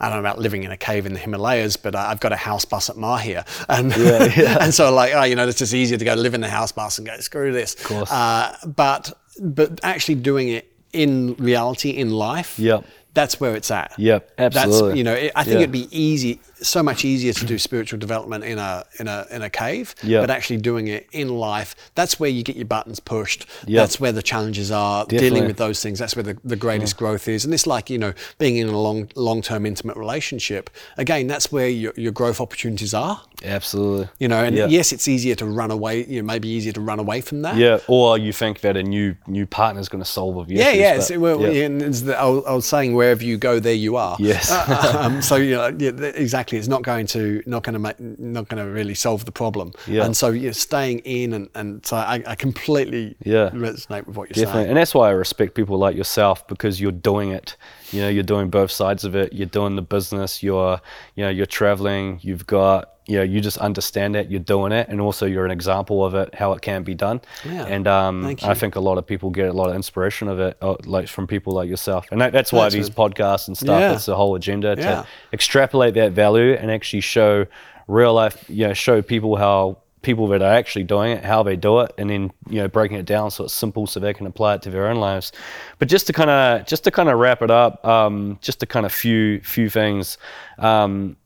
I 0.01 0.09
don't 0.09 0.23
know 0.23 0.29
about 0.31 0.39
living 0.39 0.63
in 0.63 0.71
a 0.71 0.77
cave 0.77 1.07
in 1.07 1.13
the 1.13 1.19
Himalayas, 1.19 1.77
but 1.77 1.97
I've 1.97 2.21
got 2.21 2.31
a 2.31 2.37
house 2.37 2.65
bus 2.65 2.89
at 2.89 2.95
Mahia, 2.95 3.45
and 3.69 3.93
and 4.63 4.73
so 4.73 4.95
like, 4.95 5.13
oh, 5.13 5.25
you 5.25 5.35
know, 5.35 5.49
it's 5.49 5.59
just 5.59 5.75
easier 5.75 5.99
to 5.99 6.05
go 6.05 6.15
live 6.15 6.35
in 6.35 6.41
the 6.41 6.49
house 6.49 6.71
bus 6.71 6.99
and 6.99 7.07
go 7.09 7.19
screw 7.19 7.53
this. 7.53 7.75
Of 7.75 7.83
course. 7.83 8.13
Uh, 8.13 8.57
but 8.65 9.13
but 9.43 9.81
actually 9.83 10.15
doing 10.15 10.51
it 10.51 10.73
in 10.93 11.35
reality 11.35 11.91
in 11.91 12.11
life, 12.11 12.61
Yep. 12.61 12.85
that's 13.15 13.41
where 13.41 13.57
it's 13.57 13.73
at. 13.73 13.93
Yep, 13.99 14.37
That's 14.37 14.57
absolutely. 14.57 14.99
you 14.99 15.05
know, 15.05 15.15
it, 15.15 15.33
I 15.35 15.43
think 15.43 15.55
Yeah. 15.55 15.61
it'd 15.63 15.73
be 15.73 15.89
easy, 15.91 16.41
so 16.61 16.83
much 16.83 17.05
easier 17.05 17.33
to 17.33 17.45
do 17.45 17.59
spiritual 17.59 17.99
development 17.99 18.45
in 18.45 18.59
a 18.59 18.85
in 18.99 19.09
a 19.09 19.27
in 19.31 19.43
a 19.43 19.51
cave, 19.51 19.95
Yep. 20.03 20.23
but 20.23 20.31
actually 20.31 20.59
doing 20.59 20.89
it 20.89 21.07
in 21.13 21.29
life. 21.29 21.75
That's 21.95 22.19
where 22.21 22.31
you 22.31 22.43
get 22.43 22.57
your 22.57 22.65
buttons 22.67 23.01
pushed. 23.01 23.47
Yep. 23.67 23.77
That's 23.77 24.01
where 24.01 24.13
the 24.13 24.23
challenges 24.23 24.71
are. 24.71 25.05
Definitely. 25.05 25.29
Dealing 25.29 25.47
with 25.47 25.57
those 25.57 25.83
things. 25.83 25.99
That's 25.99 26.17
where 26.17 26.23
the, 26.23 26.37
the 26.45 26.57
greatest 26.57 26.97
growth 26.97 27.29
is. 27.29 27.45
And 27.45 27.53
it's 27.55 27.67
like 27.67 27.91
you 27.91 27.99
know, 27.99 28.13
being 28.39 28.57
in 28.57 28.69
a 28.69 28.79
long 28.81 29.09
long 29.15 29.43
term 29.43 29.67
intimate 29.67 29.97
relationship. 29.97 30.71
Again, 30.97 31.27
that's 31.27 31.51
where 31.53 31.69
your, 31.69 31.93
your 31.97 32.13
growth 32.13 32.41
opportunities 32.41 32.95
are. 32.95 33.23
Absolutely. 33.45 34.09
You 34.19 34.29
know, 34.29 34.43
and 34.45 34.57
Yeah. 34.57 34.67
yes, 34.67 34.93
it's 34.93 35.07
easier 35.09 35.35
to 35.37 35.47
run 35.47 35.71
away. 35.71 36.05
You 36.05 36.23
know, 36.23 36.27
maybe 36.27 36.49
easier 36.49 36.73
to 36.73 36.81
run 36.81 36.99
away 36.99 37.21
from 37.21 37.43
that. 37.43 37.57
Yeah, 37.57 37.79
or 37.87 38.19
you 38.19 38.33
think 38.33 38.61
that 38.61 38.77
a 38.77 38.83
new 38.83 39.15
new 39.27 39.47
partner 39.47 39.81
is 39.81 39.89
going 39.89 40.03
to 40.03 40.09
solve 40.11 40.37
all 40.37 40.43
of 40.43 40.51
your 40.51 40.61
Yeah, 40.61 40.69
issues, 40.71 40.81
yeah. 40.81 40.95
It's, 40.95 41.11
well, 41.23 41.41
yeah. 41.43 41.65
and 41.67 41.83
it's 41.83 42.01
the, 42.03 42.19
I, 42.19 42.25
was, 42.29 42.67
saying 42.67 42.95
wherever 42.95 43.23
you 43.25 43.37
go, 43.39 43.59
there 43.61 43.73
you 43.75 43.97
are. 43.97 44.17
Yes. 44.19 44.51
Uh, 44.51 44.99
um, 45.01 45.23
so 45.23 45.37
you 45.37 45.55
know, 45.55 45.69
yeah, 45.79 45.93
th- 45.93 46.17
exactly. 46.53 46.59
It's 46.59 46.69
not 46.69 46.83
going 46.83 47.07
to 47.09 47.43
not 47.47 47.63
going 47.63 47.75
to 47.75 47.79
make 47.79 48.01
not 48.01 48.49
going 48.49 48.65
to 48.65 48.71
really 48.71 48.95
solve 48.95 49.25
the 49.25 49.33
problem. 49.33 49.73
Yeah. 49.87 50.05
And 50.05 50.17
so 50.17 50.31
you're 50.31 50.53
staying 50.53 51.01
in, 51.01 51.33
and, 51.33 51.49
and 51.55 51.85
so 51.85 51.97
I, 51.97 52.23
I 52.27 52.35
completely 52.35 53.17
Yeah. 53.25 53.51
resonate 53.51 54.07
with 54.07 54.17
what 54.17 54.29
you're 54.29 54.45
Definitely, 54.45 54.61
saying. 54.63 54.69
and 54.69 54.77
that's 54.77 54.95
why 54.95 55.09
I 55.09 55.13
respect 55.13 55.55
people 55.55 55.79
like 55.79 55.97
yourself 55.97 56.47
because 56.49 56.81
you're 56.81 56.93
doing 56.93 57.31
it. 57.31 57.57
You 57.93 58.01
know, 58.03 58.09
you're 58.09 58.23
doing 58.23 58.51
both 58.51 58.71
sides 58.71 59.05
of 59.05 59.15
it. 59.17 59.33
You're 59.33 59.47
doing 59.47 59.77
the 59.77 59.83
business. 59.83 60.43
You're, 60.43 60.81
you 61.15 61.25
know, 61.25 61.31
you're 61.31 61.47
traveling. 61.47 62.19
You've 62.23 62.47
got, 62.47 62.93
you 63.09 63.17
know 63.17 63.23
you 63.23 63.41
just 63.41 63.59
understand 63.59 64.15
it, 64.17 64.31
you're 64.31 64.39
doing 64.39 64.71
it, 64.71 64.89
and 64.89 65.01
also 65.01 65.27
you're 65.27 65.45
an 65.45 65.51
example 65.51 66.05
of 66.05 66.15
it, 66.15 66.35
how 66.35 66.53
it 66.53 66.63
can 66.63 66.83
be 66.83 66.95
done. 66.95 67.21
Yeah. 67.45 67.65
And 67.65 67.89
um, 67.89 68.37
I 68.43 68.55
think 68.55 68.77
a 68.77 68.81
lot 68.81 68.99
of 68.99 69.07
people 69.07 69.31
get 69.31 69.49
a 69.49 69.53
lot 69.53 69.71
of 69.71 69.75
inspiration 69.75 70.29
of 70.29 70.39
it, 70.39 70.57
uh, 70.61 70.77
like 70.85 71.09
from 71.09 71.27
people 71.27 71.55
like 71.55 71.69
yourself, 71.69 72.07
and 72.13 72.21
that, 72.21 72.33
that's 72.33 72.53
why 72.53 72.65
That's 72.65 72.75
these 72.75 72.89
it. 72.89 72.95
podcasts 72.95 73.49
and 73.49 73.57
stuff. 73.57 73.81
Yeah. 73.81 73.89
That's 73.93 74.07
the 74.07 74.15
whole 74.17 74.35
agenda 74.37 74.75
Yeah. 74.79 74.85
to 75.03 75.07
extrapolate 75.33 75.95
that 75.95 76.13
value 76.13 76.53
and 76.53 76.71
actually 76.71 77.01
show 77.01 77.47
real 77.89 78.13
life, 78.13 78.45
you 78.49 78.69
know, 78.69 78.75
show 78.75 79.01
people 79.03 79.37
how 79.37 79.79
people 80.03 80.29
that 80.29 80.41
are 80.43 80.53
actually 80.53 80.85
doing 80.85 81.11
it, 81.11 81.25
how 81.25 81.43
they 81.43 81.57
do 81.57 81.81
it, 81.81 81.93
and 81.99 82.09
then 82.11 82.31
you 82.49 82.61
know 82.61 82.69
breaking 82.69 82.99
it 82.99 83.05
down 83.07 83.31
so 83.31 83.45
it's 83.45 83.55
simple 83.55 83.87
so 83.87 83.99
they 83.99 84.15
can 84.15 84.27
apply 84.27 84.55
it 84.55 84.63
to 84.63 84.71
their 84.71 84.87
own 84.87 84.97
lives. 84.97 85.33
But 85.79 85.89
just 85.89 86.07
to 86.09 86.13
kind 86.13 86.31
of 86.31 86.67
just 86.67 86.85
to 86.85 86.91
kind 86.91 87.09
of 87.09 87.19
wrap 87.19 87.41
it 87.43 87.51
up, 87.51 87.85
um, 87.87 88.39
just 88.43 88.63
a 88.63 88.67
kind 88.67 88.85
of 88.87 88.93
few 88.93 89.41
few 89.41 89.69
things. 89.71 90.19
Um, 90.59 91.17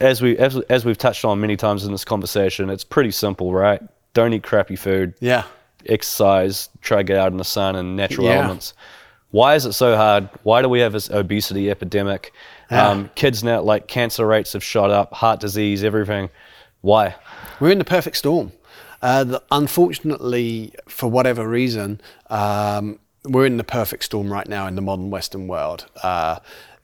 as 0.00 0.22
we 0.22 0.36
as, 0.38 0.56
as 0.68 0.84
we've 0.84 0.98
touched 0.98 1.24
on 1.24 1.40
many 1.40 1.56
times 1.56 1.84
in 1.84 1.92
this 1.92 2.04
conversation, 2.04 2.70
it's 2.70 2.84
pretty 2.84 3.10
simple, 3.10 3.52
right? 3.52 3.80
Don't 4.14 4.32
eat 4.32 4.42
crappy 4.42 4.76
food. 4.76 5.14
Yeah. 5.20 5.44
Exercise. 5.86 6.68
Try 6.80 6.98
to 6.98 7.04
get 7.04 7.16
out 7.18 7.32
in 7.32 7.38
the 7.38 7.44
sun 7.44 7.76
and 7.76 7.96
natural 7.96 8.26
Yeah. 8.26 8.38
elements. 8.38 8.74
Why 9.30 9.54
is 9.54 9.66
it 9.66 9.72
so 9.74 9.94
hard? 9.96 10.28
Why 10.42 10.62
do 10.62 10.68
we 10.68 10.80
have 10.80 10.92
this 10.92 11.10
obesity 11.10 11.70
epidemic? 11.70 12.32
Yeah. 12.70 12.88
Um, 12.88 13.10
kids 13.14 13.44
now, 13.44 13.60
like 13.60 13.86
cancer 13.86 14.26
rates 14.26 14.54
have 14.54 14.64
shot 14.64 14.90
up, 14.90 15.12
heart 15.12 15.40
disease, 15.40 15.84
everything. 15.84 16.30
Why? 16.80 17.14
We're 17.60 17.70
in 17.70 17.78
the 17.78 17.84
perfect 17.84 18.16
storm. 18.16 18.52
Uh, 19.02 19.24
the, 19.24 19.42
unfortunately, 19.50 20.72
for 20.88 21.10
whatever 21.10 21.46
reason, 21.46 22.00
um, 22.30 22.98
we're 23.24 23.46
in 23.46 23.56
the 23.58 23.64
perfect 23.64 24.04
storm 24.04 24.32
right 24.32 24.48
now 24.48 24.66
in 24.66 24.74
the 24.76 24.82
modern 24.82 25.10
Western 25.10 25.46
world. 25.46 25.86
Uh, 26.02 26.38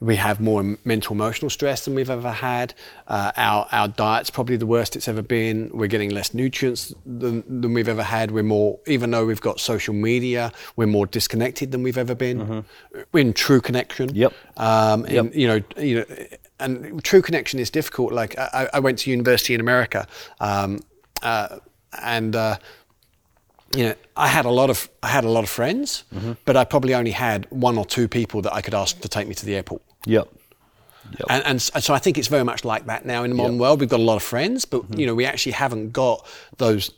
we 0.05 0.17
have 0.17 0.39
more 0.41 0.77
mental 0.85 1.15
emotional 1.15 1.49
stress 1.51 1.85
than 1.85 1.95
we've 1.95 2.11
ever 2.11 2.31
had. 2.31 2.75
Uh, 3.09 3.33
our, 3.37 3.67
our 3.73 3.89
diet's 3.89 4.31
probably 4.31 4.57
the 4.57 4.67
worst 4.67 4.97
it's 4.97 5.09
ever 5.09 5.23
been. 5.23 5.71
We're 5.73 5.87
getting 5.89 6.11
less 6.11 6.35
nutrients 6.35 6.93
than, 7.07 7.43
than 7.61 7.73
we've 7.73 7.89
ever 7.89 8.03
had. 8.03 8.31
We're 8.31 8.43
more, 8.43 8.79
even 8.87 9.11
though 9.11 9.25
we've 9.25 9.41
got 9.41 9.61
social 9.61 9.95
media, 9.95 10.53
we're 10.77 10.87
more 10.87 11.07
disconnected 11.07 11.71
than 11.73 11.83
we've 11.83 11.99
ever 11.99 12.15
been. 12.15 12.65
We're 13.13 13.21
in 13.21 13.33
true 13.33 13.61
connection. 13.61 14.15
Yep. 14.15 14.33
Um, 14.57 15.07
in, 15.07 15.15
Yep. 15.27 15.35
you 15.35 15.47
know, 15.49 15.61
you 15.79 15.95
know, 15.97 16.05
and 16.61 17.03
true 17.03 17.23
connection 17.23 17.59
is 17.59 17.71
difficult. 17.71 18.13
Like 18.13 18.39
I, 18.39 18.69
I 18.75 18.81
went 18.81 18.99
to 19.01 19.11
university 19.11 19.55
in 19.55 19.61
America, 19.61 20.07
um, 20.41 20.81
uh, 21.23 21.59
and 22.03 22.37
uh, 22.37 22.57
you 23.75 23.85
know, 23.85 23.95
I 24.17 24.29
had 24.29 24.45
a 24.45 24.51
lot 24.51 24.71
of 24.71 24.89
I 25.03 25.09
had 25.09 25.25
a 25.25 25.31
lot 25.31 25.45
of 25.45 25.51
friends, 25.51 26.05
but 26.45 26.57
I 26.57 26.65
probably 26.65 26.95
only 26.95 27.11
had 27.11 27.47
one 27.51 27.77
or 27.79 27.85
two 27.85 28.07
people 28.09 28.43
that 28.43 28.53
I 28.55 28.61
could 28.61 28.75
ask 28.75 29.01
to 29.01 29.09
take 29.09 29.27
me 29.29 29.35
to 29.35 29.47
the 29.47 29.55
airport. 29.57 29.83
Yep. 30.07 30.29
And, 31.29 31.45
and 31.45 31.63
so 31.63 31.95
I 31.95 31.99
think 31.99 32.19
it's 32.19 32.29
very 32.29 32.45
much 32.45 32.65
like 32.65 32.87
that 32.87 33.05
now 33.05 33.25
in 33.25 33.31
the 33.31 33.37
modern 33.37 33.59
world. 33.59 33.81
We've 33.81 33.89
got 33.89 34.01
a 34.01 34.03
lot 34.03 34.17
of 34.17 34.23
friends, 34.23 34.65
but 34.65 34.83
Mm-hmm. 34.83 35.01
you 35.01 35.07
know, 35.07 35.15
we 35.15 35.27
actually 35.27 35.53
haven't 35.53 35.93
got 35.93 36.27
those 36.59 36.91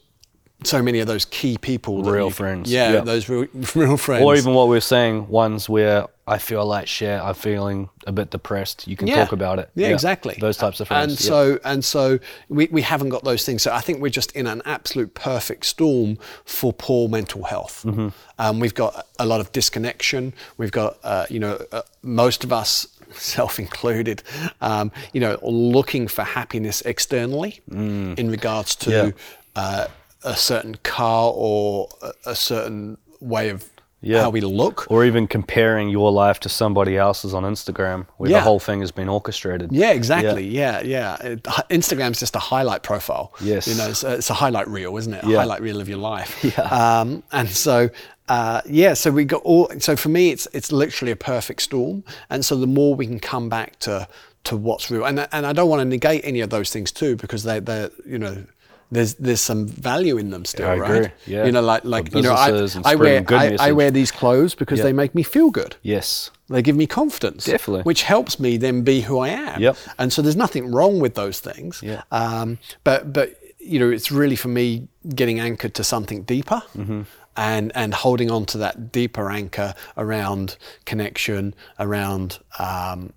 so 0.65 0.83
many 0.83 1.01
of 1.01 1.07
those 1.07 1.27
key 1.27 1.59
people. 1.59 2.03
that 2.03 2.11
Real 2.11 2.31
friends, 2.31 2.73
Yeah, 2.73 2.93
yeah. 2.93 3.01
those 3.01 3.29
real, 3.29 3.47
real 3.75 3.97
friends. 3.99 4.25
Or 4.25 4.35
even 4.35 4.55
what 4.55 4.69
we're 4.69 4.81
saying, 4.81 5.29
ones 5.29 5.69
where 5.69 6.07
I 6.27 6.39
feel 6.39 6.65
like 6.65 6.89
shit, 6.89 7.21
I'm 7.21 7.35
feeling 7.35 7.89
a 8.07 8.11
bit 8.13 8.31
depressed. 8.31 8.89
You 8.89 8.97
can 8.97 9.07
talk 9.07 9.33
about 9.33 9.59
it. 9.59 9.71
Yeah, 9.75 9.89
exactly. 9.89 10.37
Those 10.41 10.57
types 10.57 10.81
of 10.81 10.89
friends. 10.89 11.13
And 11.13 11.21
yeah. 11.21 11.27
so 11.29 11.61
and 11.63 11.85
so 11.85 12.19
we, 12.49 12.69
we 12.73 12.83
haven't 12.83 13.11
got 13.11 13.23
those 13.23 13.45
things. 13.45 13.63
So 13.63 13.73
I 13.73 13.81
think 13.81 14.01
we're 14.01 14.09
just 14.09 14.33
in 14.33 14.47
an 14.47 14.63
absolute 14.65 15.15
perfect 15.15 15.67
storm 15.67 16.17
for 16.45 16.73
poor 16.73 17.09
mental 17.09 17.45
health. 17.45 17.85
Mm-hmm. 17.87 18.09
Um, 18.39 18.59
we've 18.59 18.75
got 18.75 19.07
a 19.19 19.27
lot 19.27 19.41
of 19.41 19.53
disconnection. 19.53 20.33
We've 20.57 20.73
got 20.73 20.99
uh, 21.05 21.27
you 21.29 21.39
know 21.39 21.61
uh, 21.71 21.83
most 22.03 22.45
of 22.45 22.53
us. 22.53 22.89
Self 23.15 23.59
included, 23.59 24.23
um, 24.61 24.91
you 25.13 25.21
know, 25.21 25.39
looking 25.43 26.09
for 26.09 26.23
happiness 26.23 26.81
externally 26.83 27.61
in 27.71 28.31
regards 28.31 28.75
to 28.77 28.91
Mm. 28.91 29.15
Yeah. 29.57 29.63
uh, 29.63 29.87
a 30.25 30.37
certain 30.37 30.77
car 30.83 31.33
or 31.35 31.89
a, 32.25 32.35
certain 32.35 32.99
way 33.21 33.49
of 33.51 33.65
Yeah. 34.01 34.23
how 34.23 34.31
we 34.31 34.41
look. 34.41 34.87
or 34.91 35.05
even 35.05 35.27
comparing 35.27 35.89
your 35.89 36.11
life 36.13 36.41
to 36.41 36.49
somebody 36.49 36.97
else's 36.97 37.33
on 37.33 37.45
Instagram, 37.45 38.07
where 38.17 38.31
Yeah. 38.31 38.39
the 38.39 38.43
whole 38.45 38.59
thing 38.61 38.81
has 38.81 38.91
been 38.93 39.09
orchestrated. 39.09 39.71
Yeah, 39.73 39.93
exactly. 39.93 40.45
Yeah, 40.47 40.81
yeah. 40.83 41.17
It, 41.23 41.43
Instagram's 41.71 42.19
just 42.21 42.35
a 42.37 42.39
highlight 42.41 42.83
profile. 42.83 43.33
Yes. 43.41 43.67
You 43.69 43.75
know, 43.77 43.89
it's 43.89 44.03
a, 44.05 44.15
it's 44.15 44.31
a 44.31 44.35
highlight 44.35 44.69
reel, 44.69 44.97
isn't 44.97 45.13
it? 45.15 45.25
A 45.25 45.29
Yeah. 45.29 45.39
highlight 45.39 45.63
reel 45.63 45.81
of 45.81 45.89
your 45.89 45.99
life. 45.99 46.33
Yeah. 46.45 46.63
Um, 47.01 47.23
and 47.33 47.49
so, 47.49 47.89
uh, 48.29 48.61
yeah. 48.69 48.95
So 48.95 49.11
we 49.11 49.25
got 49.25 49.43
all. 49.43 49.71
So 49.79 49.97
for 49.97 50.09
me, 50.09 50.31
it's 50.31 50.47
it's 50.53 50.73
literally 50.73 51.13
a 51.13 51.17
perfect 51.17 51.63
storm. 51.63 52.05
And 52.31 52.45
so 52.45 52.57
the 52.57 52.67
more 52.67 52.95
we 52.95 53.07
can 53.07 53.21
come 53.21 53.49
back 53.49 53.79
to 53.81 54.09
to 54.45 54.57
what's 54.57 54.91
real, 54.91 55.05
and 55.05 55.27
and 55.33 55.47
I 55.47 55.53
don't 55.53 55.69
want 55.69 55.81
to 55.81 55.85
negate 55.85 56.23
any 56.25 56.41
of 56.41 56.51
those 56.51 56.71
things 56.71 56.93
too, 56.93 57.17
because 57.17 57.43
they 57.45 57.61
they 57.61 57.89
you 58.07 58.19
know. 58.19 58.45
There's 58.93 59.15
there's 59.15 59.41
some 59.41 59.67
value 59.67 60.17
in 60.17 60.31
them 60.31 60.45
still, 60.45 60.69
I 60.69 60.77
right? 60.77 60.91
agree, 60.97 61.11
yeah. 61.27 61.45
You 61.45 61.51
know, 61.51 61.61
like 61.61 61.85
like 61.85 62.15
you 62.15 62.23
know, 62.23 62.35
I, 62.35 62.69
I 62.85 62.95
wear 62.95 63.25
I, 63.31 63.57
I 63.59 63.73
wear 63.73 63.91
these 63.91 64.13
clothes 64.13 64.55
because 64.55 64.79
Yeah. 64.79 64.85
they 64.85 64.93
make 64.93 65.13
me 65.13 65.25
feel 65.25 65.51
good. 65.51 65.75
Yes. 65.83 66.31
They 66.49 66.63
give 66.63 66.77
me 66.77 66.87
confidence, 66.87 67.47
Definitely. 67.47 67.83
which 67.83 68.03
helps 68.05 68.39
me 68.39 68.57
then 68.59 68.83
be 68.83 69.01
who 69.01 69.19
I 69.19 69.31
am. 69.31 69.61
Yep. 69.61 69.77
And 69.99 70.13
so 70.13 70.23
there's 70.23 70.37
nothing 70.37 70.71
wrong 70.71 71.01
with 71.01 71.15
those 71.17 71.41
things. 71.41 71.81
Yeah. 71.83 72.03
Um, 72.13 72.59
but 72.85 73.13
but 73.13 73.35
you 73.59 73.81
know, 73.81 73.91
it's 73.91 74.13
really 74.13 74.37
for 74.37 74.47
me 74.49 74.87
getting 75.17 75.41
anchored 75.41 75.75
to 75.75 75.83
something 75.83 76.23
deeper. 76.23 76.63
Mm-hmm. 76.77 77.03
And, 77.39 77.71
and 77.75 77.93
holding 77.93 78.31
on 78.31 78.47
to 78.47 78.59
that 78.59 78.91
deeper 78.93 79.31
anchor 79.31 79.75
around 79.97 80.57
connection, 80.87 81.55
around 81.79 82.39
um, 82.59 83.13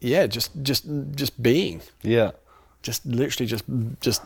yeah, 0.00 0.26
just 0.26 0.50
just 0.62 0.84
just 1.14 1.42
being, 1.42 1.80
Yeah. 2.02 2.32
just 2.82 3.06
literally 3.06 3.46
just 3.46 3.64
just 4.00 4.20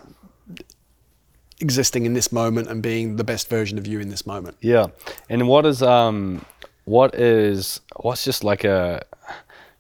existing 1.61 2.07
in 2.07 2.15
this 2.15 2.33
moment 2.33 2.69
and 2.69 2.83
being 2.83 3.17
the 3.17 3.25
best 3.25 3.49
version 3.49 3.79
of 3.79 3.87
you 3.87 4.01
in 4.01 4.09
this 4.09 4.27
moment. 4.27 4.57
Yeah. 4.61 4.87
And 5.29 5.47
what 5.49 5.65
is 5.67 5.83
um 5.83 6.45
what 6.85 7.15
is 7.15 7.81
what's 7.97 8.25
just 8.25 8.43
like 8.45 8.65
a 8.65 9.05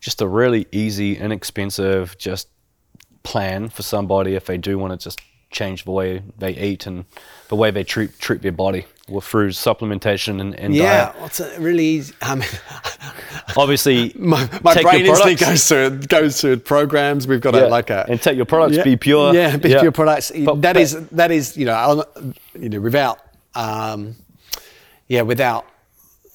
just 0.00 0.22
a 0.22 0.28
really 0.28 0.66
easy, 0.70 1.16
inexpensive 1.16 2.16
just 2.18 2.48
plan 3.24 3.68
for 3.68 3.82
somebody 3.82 4.34
if 4.34 4.46
they 4.46 4.56
do 4.56 4.78
want 4.78 4.92
to 4.98 5.04
just 5.04 5.20
change 5.50 5.84
the 5.84 5.90
way 5.90 6.22
they 6.38 6.50
eat 6.54 6.86
and 6.86 7.04
the 7.48 7.56
way 7.56 7.70
they 7.70 7.82
treat 7.84 8.18
treat 8.18 8.42
their 8.42 8.52
body 8.52 8.84
or 9.08 9.22
through 9.22 9.48
supplementation 9.48 10.40
and, 10.40 10.54
and 10.56 10.74
Yeah, 10.74 11.06
diet. 11.06 11.16
well, 11.16 11.26
it's 11.26 11.40
a 11.40 11.58
really 11.60 11.84
easy. 11.84 12.14
I 12.20 12.34
mean, 12.34 12.48
Obviously 13.56 14.12
my, 14.16 14.46
my 14.62 14.80
brain 14.82 15.06
instantly 15.06 15.34
goes 15.36 15.66
to 15.68 15.90
goes 16.08 16.38
to 16.40 16.56
programs. 16.58 17.26
We've 17.26 17.40
got 17.40 17.54
Yeah, 17.54 17.66
a 17.66 17.68
like 17.68 17.88
a 17.90 18.04
and 18.08 18.20
take 18.20 18.36
your 18.36 18.44
products, 18.44 18.76
yeah, 18.76 18.84
be 18.84 18.96
pure. 18.96 19.32
Yeah, 19.34 19.56
be 19.56 19.70
Yeah. 19.70 19.80
pure 19.80 19.92
products. 19.92 20.30
But- 20.30 20.60
that 20.62 20.74
but- 20.74 20.82
is 20.82 20.92
that 21.08 21.30
is 21.30 21.56
you 21.56 21.64
know 21.66 22.04
you 22.58 22.68
know 22.68 22.80
without 22.80 23.18
um, 23.54 24.16
yeah 25.08 25.22
without 25.22 25.64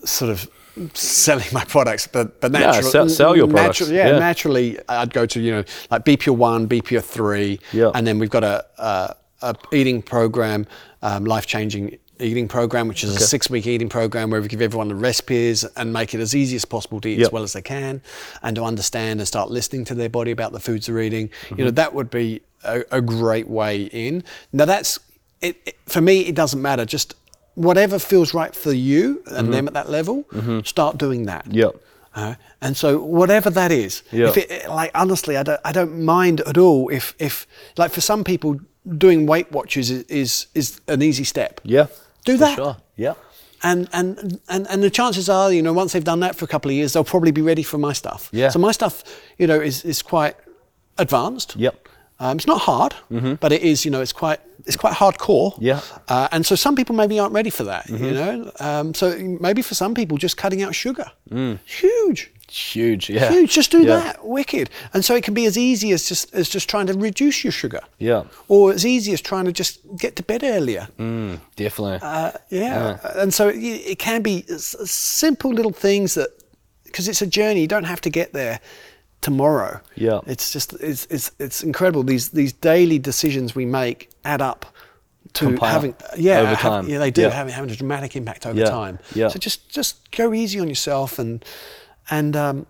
sort 0.06 0.32
of 0.32 0.50
selling 0.94 1.46
my 1.52 1.64
products, 1.66 2.08
but 2.08 2.40
but 2.42 2.52
Yeah, 2.52 2.82
sell- 2.82 3.10
sell 3.10 3.36
your 3.36 3.48
products, 3.48 3.82
yeah, 3.90 4.10
yeah. 4.10 4.20
naturally 4.20 4.78
I'd 4.90 5.14
go 5.14 5.26
to 5.26 5.40
you 5.40 5.52
know 5.52 5.64
like 5.92 6.06
Pure 6.06 6.36
One, 6.36 6.68
Pure 6.68 7.02
Three, 7.02 7.60
Yeah. 7.72 7.92
and 7.94 8.06
then 8.08 8.20
we've 8.20 8.30
got 8.30 8.44
a, 8.44 8.66
a, 8.78 9.16
a 9.42 9.56
eating 9.72 10.02
program, 10.02 10.66
um, 11.02 11.26
life 11.26 11.46
changing 11.46 11.98
eating 12.20 12.48
program, 12.48 12.88
which 12.88 13.04
is 13.04 13.16
a 13.16 13.20
six 13.20 13.50
week 13.50 13.68
eating 13.68 13.90
program 13.90 14.30
where 14.30 14.42
we 14.42 14.48
give 14.48 14.62
everyone 14.62 14.88
the 14.88 14.96
recipes 14.96 15.64
and 15.76 15.92
make 15.92 16.14
it 16.14 16.20
as 16.22 16.34
easy 16.36 16.56
as 16.56 16.64
possible 16.66 17.02
to 17.02 17.10
eat 17.10 17.18
Yep. 17.20 17.28
as 17.28 17.32
well 17.34 17.44
as 17.44 17.54
they 17.54 17.62
can, 17.62 18.02
and 18.44 18.56
to 18.56 18.64
understand 18.64 19.20
and 19.20 19.28
start 19.28 19.52
listening 19.52 19.84
to 19.86 19.96
their 19.96 20.10
body 20.10 20.32
about 20.32 20.52
the 20.54 20.60
foods 20.60 20.86
they're 20.88 21.00
eating. 21.02 21.30
You 21.50 21.56
Mm-hmm. 21.56 21.64
know 21.66 21.72
that 21.72 21.94
would 21.94 22.10
be 22.10 22.42
a, 22.64 22.84
a 22.92 23.02
great 23.02 23.48
way 23.48 23.84
in. 23.84 24.24
Now 24.54 24.66
that's 24.66 25.00
it, 25.42 25.58
it- 25.66 25.76
for 25.86 26.02
me. 26.02 26.22
It 26.22 26.36
doesn't 26.36 26.62
matter. 26.62 26.86
Just 26.86 27.16
whatever 27.56 28.00
feels 28.00 28.34
right 28.34 28.56
for 28.56 28.74
you 28.74 29.22
and 29.28 29.36
Mm-hmm. 29.48 29.52
them 29.52 29.68
at 29.68 29.74
that 29.74 29.90
level, 29.90 30.26
start 30.64 30.98
doing 30.98 31.26
that. 31.26 31.46
Yep. 31.52 31.76
Uh, 32.16 32.36
and 32.62 32.78
so 32.78 33.02
whatever 33.02 33.50
that 33.50 33.72
is, 33.72 34.04
if 34.12 34.38
it, 34.38 34.70
like 34.70 34.92
honestly, 34.94 35.36
I 35.36 35.44
don't, 35.44 35.60
I 35.66 35.72
don't 35.72 36.04
mind 36.04 36.42
at 36.42 36.58
all 36.58 36.90
if, 36.90 37.16
if 37.20 37.48
like 37.78 37.92
for 37.92 38.02
some 38.02 38.24
people, 38.24 38.60
doing 38.98 39.26
Weight 39.26 39.50
Watchers 39.52 39.90
is 39.90 40.04
is, 40.10 40.48
is 40.54 40.82
an 40.88 41.02
easy 41.02 41.24
step. 41.24 41.62
Yeah. 41.64 41.88
Do 42.26 42.38
that. 42.38 42.56
Sure. 42.56 42.76
Yeah. 42.98 43.14
And, 43.64 43.88
and 43.94 44.40
and 44.50 44.68
and 44.70 44.84
the 44.84 44.90
chances 44.90 45.30
are, 45.30 45.52
you 45.54 45.62
know, 45.62 45.74
once 45.74 45.94
they've 45.94 46.04
done 46.04 46.20
that 46.20 46.36
for 46.36 46.46
a 46.46 46.48
couple 46.48 46.70
of 46.70 46.76
years, 46.76 46.92
they'll 46.94 47.04
probably 47.06 47.32
be 47.32 47.42
ready 47.42 47.64
for 47.64 47.78
my 47.78 47.94
stuff. 47.94 48.30
Yeah. 48.34 48.50
So 48.50 48.60
my 48.60 48.74
stuff, 48.74 49.04
you 49.38 49.48
know, 49.48 49.60
is 49.62 49.84
is 49.86 50.02
quite 50.02 50.36
advanced. 50.98 51.56
Yep. 51.56 51.88
Um, 52.20 52.38
it's 52.38 52.48
not 52.48 52.62
hard, 52.62 52.94
but 53.40 53.52
it 53.52 53.62
is, 53.64 53.86
you 53.86 53.92
know, 53.92 54.02
it's 54.02 54.14
quite 54.14 54.40
it's 54.66 54.78
quite 54.78 54.94
hardcore. 54.94 55.54
Mm-hmm. 55.54 55.64
Yeah. 55.66 55.80
Mm-hmm. 55.80 56.00
Uh, 56.08 56.28
and 56.32 56.46
so 56.46 56.56
some 56.56 56.76
people 56.76 56.96
maybe 56.96 57.20
aren't 57.20 57.34
ready 57.34 57.50
for 57.50 57.64
that. 57.66 57.90
You 57.90 58.12
know. 58.12 58.52
Um, 58.60 58.94
so 58.94 59.16
maybe 59.40 59.62
for 59.62 59.76
some 59.76 59.94
people, 59.94 60.18
just 60.18 60.38
cutting 60.38 60.62
out 60.64 60.74
sugar, 60.76 61.12
huge. 61.66 62.32
Huge. 62.50 63.08
Mm. 63.08 63.16
Yeah. 63.16 63.32
Huge. 63.32 63.52
Just 63.52 63.72
do 63.72 63.80
Yeah. 63.80 63.96
that. 64.00 64.28
Wicked. 64.28 64.70
And 64.94 65.04
so 65.04 65.16
it 65.16 65.24
can 65.24 65.34
be 65.34 65.46
as 65.48 65.58
easy 65.58 65.92
as 65.92 66.08
just 66.08 66.32
as 66.36 66.48
just 66.50 66.70
trying 66.70 66.86
to 66.88 66.94
reduce 66.94 67.44
your 67.44 67.52
sugar. 67.52 67.80
Yeah. 67.98 68.24
Or 68.48 68.72
as 68.72 68.86
easy 68.86 69.12
as 69.14 69.22
trying 69.22 69.46
to 69.46 69.52
just 69.52 69.80
get 69.98 70.16
to 70.18 70.24
bed 70.24 70.44
earlier. 70.44 70.88
Mm, 71.00 71.40
definitely. 71.56 72.00
Uh, 72.04 72.32
yeah. 72.50 73.00
And 73.16 73.34
so 73.34 73.48
it, 73.50 73.56
it 73.58 73.98
can 74.00 74.22
be 74.22 74.46
s- 74.50 74.76
simple 74.86 75.52
little 75.52 75.72
things 75.72 76.14
that, 76.14 76.30
because 76.84 77.08
it's 77.08 77.24
a 77.24 77.28
journey. 77.28 77.62
You 77.62 77.68
don't 77.68 77.86
have 77.86 78.02
to 78.02 78.12
get 78.12 78.34
there 78.34 78.60
tomorrow. 79.24 79.80
Yeah. 79.96 80.20
It's 80.28 80.52
just 80.54 80.74
it's 80.74 81.06
it's 81.10 81.32
it's 81.40 81.64
incredible. 81.64 82.04
These 82.04 82.30
these 82.30 82.54
daily 82.54 83.00
decisions 83.00 83.56
we 83.56 83.66
make 83.66 84.10
add 84.24 84.42
up 84.42 84.66
to 85.34 85.46
Compile 85.46 85.72
having 85.72 85.96
yeah 86.18 86.40
over 86.42 86.50
have- 86.56 86.60
time. 86.60 86.88
yeah 86.90 87.00
they 87.00 87.10
do 87.12 87.22
Yeah. 87.22 87.30
having 87.32 87.54
having 87.54 87.72
a 87.72 87.76
dramatic 87.76 88.16
impact 88.16 88.46
over 88.46 88.60
Yeah. 88.60 88.66
time. 88.70 89.00
Yeah. 89.16 89.30
So 89.30 89.40
just 89.40 89.70
just 89.70 90.12
go 90.12 90.34
easy 90.34 90.60
on 90.60 90.68
yourself 90.68 91.18
and 91.20 91.44
and 92.12 92.36
um, 92.36 92.66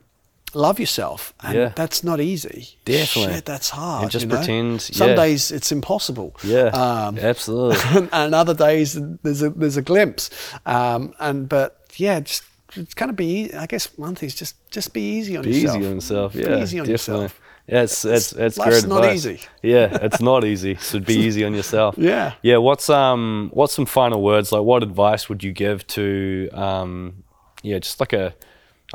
love 0.53 0.79
yourself. 0.79 1.33
And 1.41 1.55
Yeah. 1.57 1.71
that's 1.75 2.03
not 2.03 2.19
easy. 2.21 2.77
Definitely. 2.85 3.33
Shit, 3.33 3.45
that's 3.45 3.69
hard. 3.71 4.03
And 4.03 4.11
just 4.11 4.25
you 4.25 4.29
know? 4.29 4.37
pretend, 4.37 4.81
Some 4.81 5.09
yeah. 5.09 5.15
days 5.15 5.51
it's 5.51 5.71
impossible. 5.71 6.35
Yeah, 6.43 6.67
Um, 6.67 7.17
absolutely. 7.17 7.77
and, 7.97 8.09
and 8.19 8.35
other 8.35 8.53
days 8.53 8.97
there's 9.23 9.41
a 9.41 9.49
there's 9.49 9.77
a 9.77 9.81
glimpse. 9.81 10.29
Um, 10.65 11.13
and 11.19 11.49
but 11.49 11.69
yeah, 11.97 12.19
just 12.21 12.43
it's 12.75 12.93
kind 12.93 13.09
of 13.09 13.15
be. 13.15 13.53
I 13.53 13.65
guess 13.65 13.87
one 13.97 14.15
thing 14.15 14.27
is 14.27 14.35
just 14.35 14.55
just 14.71 14.93
be 14.93 15.01
easy 15.17 15.37
on 15.37 15.43
Be 15.43 15.51
yourself. 15.51 15.77
easy 15.77 15.87
on 15.89 15.95
yourself. 15.95 16.33
Be 16.33 16.39
Yeah, 16.41 16.61
easy 16.61 16.79
on 16.79 16.85
definitely. 16.87 16.91
yourself. 17.23 17.39
Yeah, 17.67 17.81
it's 17.83 18.03
it's 18.05 18.33
it's 18.33 18.57
life's 18.57 18.83
not 18.85 18.97
advice. 19.03 19.15
easy. 19.25 19.39
Yeah, 19.61 19.97
it's 20.01 20.19
not 20.21 20.43
easy. 20.43 20.75
So 20.75 20.99
be 20.99 21.15
easy 21.15 21.45
on 21.45 21.53
yourself. 21.53 21.95
Yeah. 21.97 22.33
Yeah. 22.41 22.57
What's 22.57 22.89
um 22.89 23.49
what's 23.53 23.73
some 23.73 23.85
final 23.85 24.21
words? 24.21 24.51
Like, 24.51 24.63
what 24.63 24.83
advice 24.83 25.29
would 25.29 25.43
you 25.43 25.53
give 25.53 25.85
to 25.87 26.49
um 26.53 27.23
yeah, 27.61 27.79
just 27.79 27.99
like 28.01 28.11
a 28.13 28.35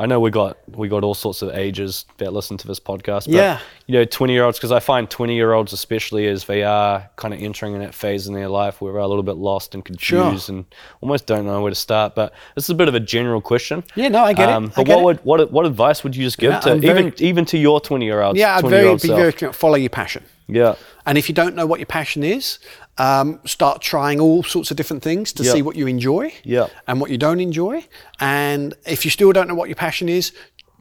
I 0.00 0.06
know 0.06 0.20
we 0.20 0.30
got 0.30 0.56
we 0.68 0.86
got 0.88 1.02
all 1.02 1.14
sorts 1.14 1.42
of 1.42 1.50
ages 1.56 2.04
that 2.18 2.32
listen 2.32 2.56
to 2.58 2.66
this 2.68 2.78
podcast. 2.78 3.24
But, 3.26 3.34
Yeah. 3.34 3.58
You 3.88 3.94
know, 3.94 4.04
twenty 4.04 4.32
year 4.32 4.44
olds 4.44 4.56
because 4.56 4.70
I 4.70 4.78
find 4.78 5.10
twenty 5.10 5.34
year 5.34 5.52
olds 5.52 5.72
especially 5.72 6.28
as 6.28 6.44
they 6.44 6.62
are 6.62 7.10
kind 7.16 7.34
of 7.34 7.40
entering 7.40 7.74
in 7.74 7.80
that 7.80 7.94
phase 7.94 8.28
in 8.28 8.34
their 8.34 8.48
life 8.48 8.80
where 8.80 8.92
they're 8.92 9.02
a 9.02 9.08
little 9.08 9.24
bit 9.24 9.36
lost 9.36 9.74
and 9.74 9.84
confused 9.84 10.48
and 10.50 10.66
almost 11.00 11.26
don't 11.26 11.46
know 11.46 11.60
where 11.62 11.70
to 11.70 11.74
start. 11.74 12.14
But 12.14 12.32
this 12.54 12.64
is 12.64 12.70
a 12.70 12.74
bit 12.76 12.86
of 12.88 12.94
a 12.94 13.00
general 13.00 13.40
question. 13.40 13.82
Yeah, 13.96 14.08
no, 14.08 14.22
I 14.22 14.34
get 14.34 14.48
it. 14.48 14.52
Um, 14.52 14.72
but 14.76 14.84
get 14.86 14.94
what 15.02 15.16
it. 15.16 15.24
would 15.26 15.40
what 15.40 15.52
what 15.52 15.66
advice 15.66 16.04
would 16.04 16.14
you 16.14 16.22
just 16.24 16.38
give 16.38 16.52
Yeah, 16.52 16.60
to 16.60 16.76
very- 16.76 17.00
even 17.00 17.14
even 17.18 17.44
to 17.46 17.58
your 17.58 17.80
twenty 17.80 18.06
year 18.06 18.22
olds? 18.22 18.38
Yeah, 18.38 18.56
I'd 18.56 18.66
very 18.68 18.92
be 18.92 18.98
self? 18.98 19.18
very 19.38 19.52
follow 19.52 19.74
your 19.76 19.90
passion. 19.90 20.22
Yeah. 20.48 20.74
And 21.06 21.18
if 21.18 21.28
you 21.28 21.34
don't 21.34 21.54
know 21.54 21.66
what 21.66 21.78
your 21.78 21.86
passion 21.86 22.22
is, 22.24 22.58
um, 22.96 23.38
start 23.44 23.80
trying 23.82 24.18
all 24.20 24.42
sorts 24.42 24.70
of 24.70 24.76
different 24.76 25.02
things 25.02 25.32
to 25.34 25.42
Yeah. 25.42 25.52
see 25.52 25.62
what 25.62 25.76
you 25.76 25.86
enjoy 25.86 26.32
Yeah. 26.42 26.66
and 26.86 27.00
what 27.00 27.10
you 27.10 27.18
don't 27.18 27.40
enjoy. 27.40 27.84
And 28.18 28.74
if 28.86 29.04
you 29.04 29.10
still 29.10 29.32
don't 29.32 29.46
know 29.48 29.54
what 29.54 29.68
your 29.68 29.76
passion 29.76 30.08
is, 30.08 30.32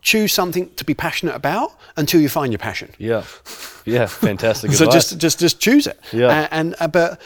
choose 0.01 0.31
something 0.33 0.69
to 0.75 0.85
be 0.85 0.93
passionate 0.93 1.35
about 1.35 1.71
until 1.97 2.21
you 2.21 2.29
find 2.29 2.51
your 2.53 2.59
passion. 2.59 2.89
Yeah. 2.97 3.23
Yeah. 3.85 4.05
Fantastic 4.07 4.71
So 4.79 4.85
advice. 4.85 5.09
just 5.09 5.17
just 5.21 5.39
just 5.39 5.59
choose 5.59 5.85
it. 5.87 5.99
Yeah. 6.13 6.29
And, 6.29 6.47
and 6.51 6.75
uh, 6.79 6.87
but 6.87 7.19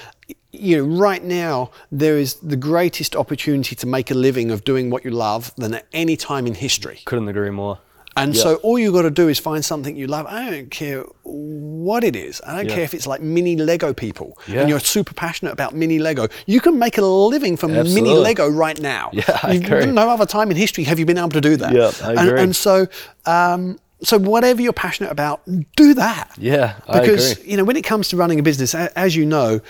you 0.51 0.77
know, 0.77 0.83
right 1.07 1.23
now 1.23 1.69
there 1.91 2.17
is 2.17 2.35
the 2.35 2.57
greatest 2.57 3.15
opportunity 3.15 3.75
to 3.75 3.87
make 3.87 4.11
a 4.11 4.13
living 4.15 4.51
of 4.51 4.63
doing 4.63 4.89
what 4.89 5.05
you 5.05 5.11
love 5.11 5.53
than 5.57 5.73
at 5.73 5.85
any 5.93 6.17
time 6.17 6.45
in 6.47 6.55
history. 6.55 6.99
couldn't 7.05 7.29
agree 7.29 7.51
more. 7.51 7.77
And 8.17 8.35
Yeah. 8.35 8.41
so 8.43 8.55
all 8.55 8.77
you've 8.77 8.93
got 8.93 9.03
to 9.03 9.09
do 9.11 9.29
is 9.29 9.39
find 9.39 9.63
something 9.63 9.95
you 9.95 10.05
love. 10.07 10.25
I 10.27 10.49
don't 10.51 10.69
care 10.69 11.03
what 11.23 12.03
it 12.03 12.15
is. 12.15 12.41
I 12.45 12.55
don't 12.57 12.67
Yeah. 12.67 12.75
care 12.75 12.83
if 12.83 12.93
it's 12.93 13.07
like 13.07 13.21
mini 13.21 13.55
Lego 13.55 13.93
people 13.93 14.37
Yeah. 14.47 14.61
and 14.61 14.69
you're 14.69 14.81
super 14.81 15.13
passionate 15.13 15.53
about 15.53 15.73
mini 15.73 15.97
Lego. 15.97 16.27
You 16.45 16.59
can 16.59 16.77
make 16.77 16.97
a 16.97 17.01
living 17.05 17.55
from 17.55 17.71
mini 17.71 18.13
Lego 18.13 18.49
right 18.49 18.79
now. 18.81 19.09
Yeah, 19.13 19.39
I 19.43 19.53
You've- 19.53 19.65
agree. 19.65 19.85
No 19.85 20.09
other 20.09 20.25
time 20.25 20.51
in 20.51 20.57
history 20.57 20.83
have 20.83 20.99
you 20.99 21.05
been 21.05 21.17
able 21.17 21.29
to 21.29 21.41
do 21.41 21.55
that. 21.57 21.73
Yeah, 21.73 21.91
I 22.03 22.11
and, 22.11 22.27
agree. 22.29 22.41
and 22.41 22.55
so, 22.55 22.87
um, 23.25 23.79
so 24.03 24.17
whatever 24.19 24.61
you're 24.61 24.73
passionate 24.73 25.11
about, 25.11 25.41
do 25.77 25.93
that. 25.93 26.31
Yeah, 26.37 26.73
I 26.89 26.99
because 26.99 27.39
you 27.45 27.55
know 27.55 27.63
when 27.63 27.77
it 27.77 27.83
comes 27.83 28.09
to 28.09 28.17
running 28.17 28.39
a 28.39 28.43
business, 28.43 28.75
as 28.75 29.15
you 29.15 29.25
know. 29.25 29.61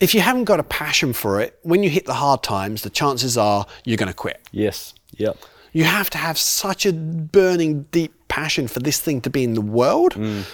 If 0.00 0.14
you 0.14 0.22
haven't 0.22 0.44
got 0.44 0.58
a 0.58 0.62
passion 0.62 1.12
for 1.12 1.42
it, 1.42 1.58
when 1.62 1.82
you 1.82 1.90
hit 1.90 2.06
the 2.06 2.14
hard 2.14 2.42
times, 2.42 2.80
the 2.80 2.88
chances 2.88 3.36
are 3.36 3.66
you're 3.84 3.98
going 3.98 4.08
to 4.08 4.14
quit. 4.14 4.40
Yes. 4.50 4.94
Yep. 5.18 5.36
You 5.72 5.84
have 5.84 6.10
to 6.10 6.18
have 6.18 6.38
such 6.38 6.86
a 6.86 6.92
burning, 6.92 7.86
deep 7.92 8.12
passion 8.28 8.68
for 8.68 8.80
this 8.80 9.00
thing 9.00 9.20
to 9.22 9.30
be 9.30 9.44
in 9.44 9.54
the 9.54 9.60
world. 9.60 10.14
Mm. 10.14 10.44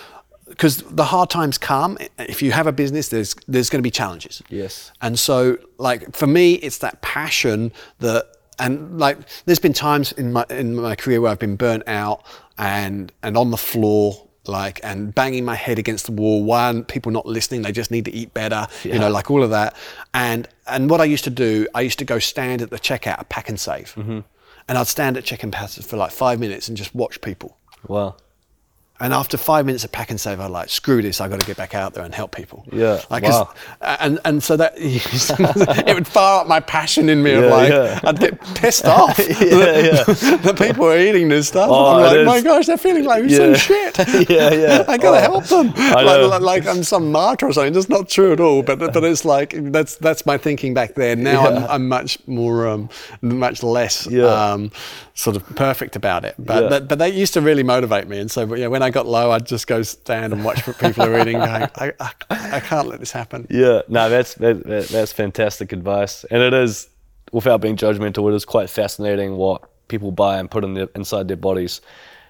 Because 0.48 0.76
the 0.82 1.04
hard 1.04 1.28
times 1.28 1.58
come. 1.58 1.98
If 2.18 2.40
you 2.40 2.52
have 2.52 2.68
a 2.68 2.72
business, 2.72 3.08
there's 3.08 3.34
there's 3.48 3.68
going 3.68 3.80
to 3.80 3.86
be 3.86 3.90
challenges. 3.90 4.42
Yes. 4.48 4.92
And 5.02 5.18
so, 5.18 5.58
like 5.78 6.14
for 6.14 6.28
me, 6.28 6.54
it's 6.54 6.78
that 6.78 7.02
passion 7.02 7.72
that, 7.98 8.28
and 8.60 8.98
like, 8.98 9.18
there's 9.46 9.58
been 9.58 9.72
times 9.72 10.12
in 10.12 10.32
my 10.32 10.46
in 10.48 10.76
my 10.76 10.94
career 10.94 11.20
where 11.20 11.32
I've 11.32 11.40
been 11.40 11.56
burnt 11.56 11.82
out 11.88 12.24
and 12.58 13.12
and 13.24 13.36
on 13.36 13.50
the 13.50 13.56
floor, 13.56 14.28
like, 14.46 14.78
and 14.84 15.12
banging 15.12 15.44
my 15.44 15.56
head 15.56 15.80
against 15.80 16.06
the 16.06 16.12
wall. 16.12 16.44
One, 16.44 16.84
people 16.84 17.10
not 17.10 17.26
listening. 17.26 17.62
They 17.62 17.72
just 17.72 17.90
need 17.90 18.04
to 18.04 18.12
eat 18.12 18.32
better. 18.32 18.68
You 18.84 19.00
know, 19.00 19.10
like 19.10 19.32
all 19.32 19.42
of 19.42 19.50
that. 19.50 19.74
And 20.14 20.48
and 20.68 20.88
what 20.88 21.00
I 21.00 21.04
used 21.04 21.24
to 21.24 21.30
do, 21.30 21.66
I 21.74 21.80
used 21.80 21.98
to 21.98 22.04
go 22.04 22.20
stand 22.20 22.62
at 22.62 22.70
the 22.70 22.78
checkout 22.78 23.28
Pak'nSave, 23.28 23.94
Mm-hmm. 23.94 24.20
And 24.68 24.76
I'd 24.78 24.86
stand 24.86 25.16
at 25.16 25.24
check 25.24 25.42
and 25.42 25.52
pass 25.52 25.78
for 25.84 25.96
like 25.96 26.10
five 26.10 26.40
minutes 26.40 26.68
and 26.68 26.76
just 26.76 26.94
watch 26.94 27.20
people. 27.20 27.56
Wow. 27.86 28.16
And 28.98 29.12
after 29.12 29.36
five 29.36 29.66
minutes 29.66 29.84
of 29.84 29.92
Pak'nSave, 29.92 30.40
I 30.40 30.46
like 30.46 30.70
screw 30.70 31.02
this. 31.02 31.20
I 31.20 31.28
got 31.28 31.38
to 31.40 31.46
get 31.46 31.58
back 31.58 31.74
out 31.74 31.92
there 31.92 32.02
and 32.02 32.14
help 32.14 32.34
people. 32.34 32.64
Yeah, 32.72 33.00
Like, 33.10 33.24
wow. 33.24 33.52
and 33.82 34.18
and 34.24 34.42
so 34.42 34.56
that 34.56 34.72
it 34.76 35.94
would 35.94 36.06
fire 36.08 36.40
up 36.40 36.46
my 36.48 36.60
passion 36.60 37.08
in 37.10 37.22
me. 37.22 37.32
of 37.34 37.44
Yeah, 37.44 37.50
like 37.50 37.70
yeah. 37.70 38.00
I'd 38.04 38.18
get 38.18 38.40
pissed 38.54 38.86
off. 38.86 39.18
Yeah, 39.28 39.78
yeah. 39.78 40.04
the 40.04 40.54
people 40.56 40.86
are 40.86 40.98
eating 40.98 41.28
this 41.28 41.48
stuff. 41.48 41.68
Oh, 41.70 41.96
I'm 41.96 42.16
like, 42.16 42.26
my 42.26 42.40
gosh, 42.40 42.66
they're 42.66 42.78
feeling 42.78 43.04
like 43.04 43.28
some 43.30 43.54
shit. 43.54 43.98
Yeah, 44.30 44.52
yeah. 44.54 44.84
I 44.88 44.96
gotta 44.96 45.18
Oh. 45.18 45.20
help 45.20 45.44
them. 45.44 45.66
Like, 45.74 46.06
like, 46.30 46.40
like 46.42 46.66
I'm 46.66 46.82
some 46.82 47.12
martyr 47.12 47.46
or 47.48 47.52
something. 47.52 47.72
That's 47.74 47.88
not 47.88 48.08
true 48.08 48.32
at 48.32 48.40
all. 48.40 48.62
But 48.62 48.78
but 48.78 49.04
it's 49.04 49.24
like 49.24 49.54
that's 49.72 49.96
that's 49.96 50.24
my 50.26 50.38
thinking 50.38 50.72
back 50.74 50.94
then. 50.94 51.22
Now 51.22 51.46
I'm, 51.46 51.64
I'm 51.64 51.88
much 51.88 52.18
more 52.26 52.66
um, 52.66 52.88
much 53.20 53.62
less 53.62 54.06
Yeah. 54.06 54.24
um, 54.24 54.70
sort 55.16 55.34
of 55.34 55.56
perfect 55.56 55.96
about 55.96 56.24
it. 56.24 56.34
But, 56.38 56.62
Yeah. 56.62 56.68
but 56.68 56.88
but 56.88 56.98
they 56.98 57.08
used 57.08 57.32
to 57.34 57.40
really 57.40 57.62
motivate 57.62 58.06
me. 58.06 58.18
And 58.20 58.30
so 58.30 58.46
but 58.46 58.58
yeah, 58.58 58.68
when 58.68 58.82
I 58.82 58.90
got 58.90 59.06
low, 59.06 59.30
I'd 59.32 59.46
just 59.46 59.66
go 59.66 59.82
stand 59.82 60.32
and 60.32 60.44
watch 60.44 60.66
what 60.66 60.78
people 60.78 61.02
are 61.04 61.18
eating. 61.18 61.38
Going, 61.38 61.68
I, 61.74 61.92
I, 61.98 62.10
I 62.30 62.60
can't 62.60 62.86
let 62.86 63.00
this 63.00 63.12
happen. 63.12 63.46
Yeah, 63.50 63.80
no, 63.88 64.08
that's 64.10 64.34
that, 64.34 64.62
that, 64.64 64.88
that's 64.88 65.12
fantastic 65.12 65.72
advice, 65.72 66.24
and 66.30 66.42
it 66.42 66.54
is, 66.54 66.88
without 67.32 67.60
being 67.60 67.76
judgmental, 67.76 68.30
it 68.30 68.34
is 68.36 68.44
quite 68.44 68.68
fascinating 68.70 69.36
what 69.36 69.62
people 69.88 70.12
buy 70.12 70.38
and 70.38 70.50
put 70.50 70.64
in 70.64 70.74
their, 70.74 70.88
inside 70.94 71.28
their 71.28 71.36
bodies, 71.36 71.80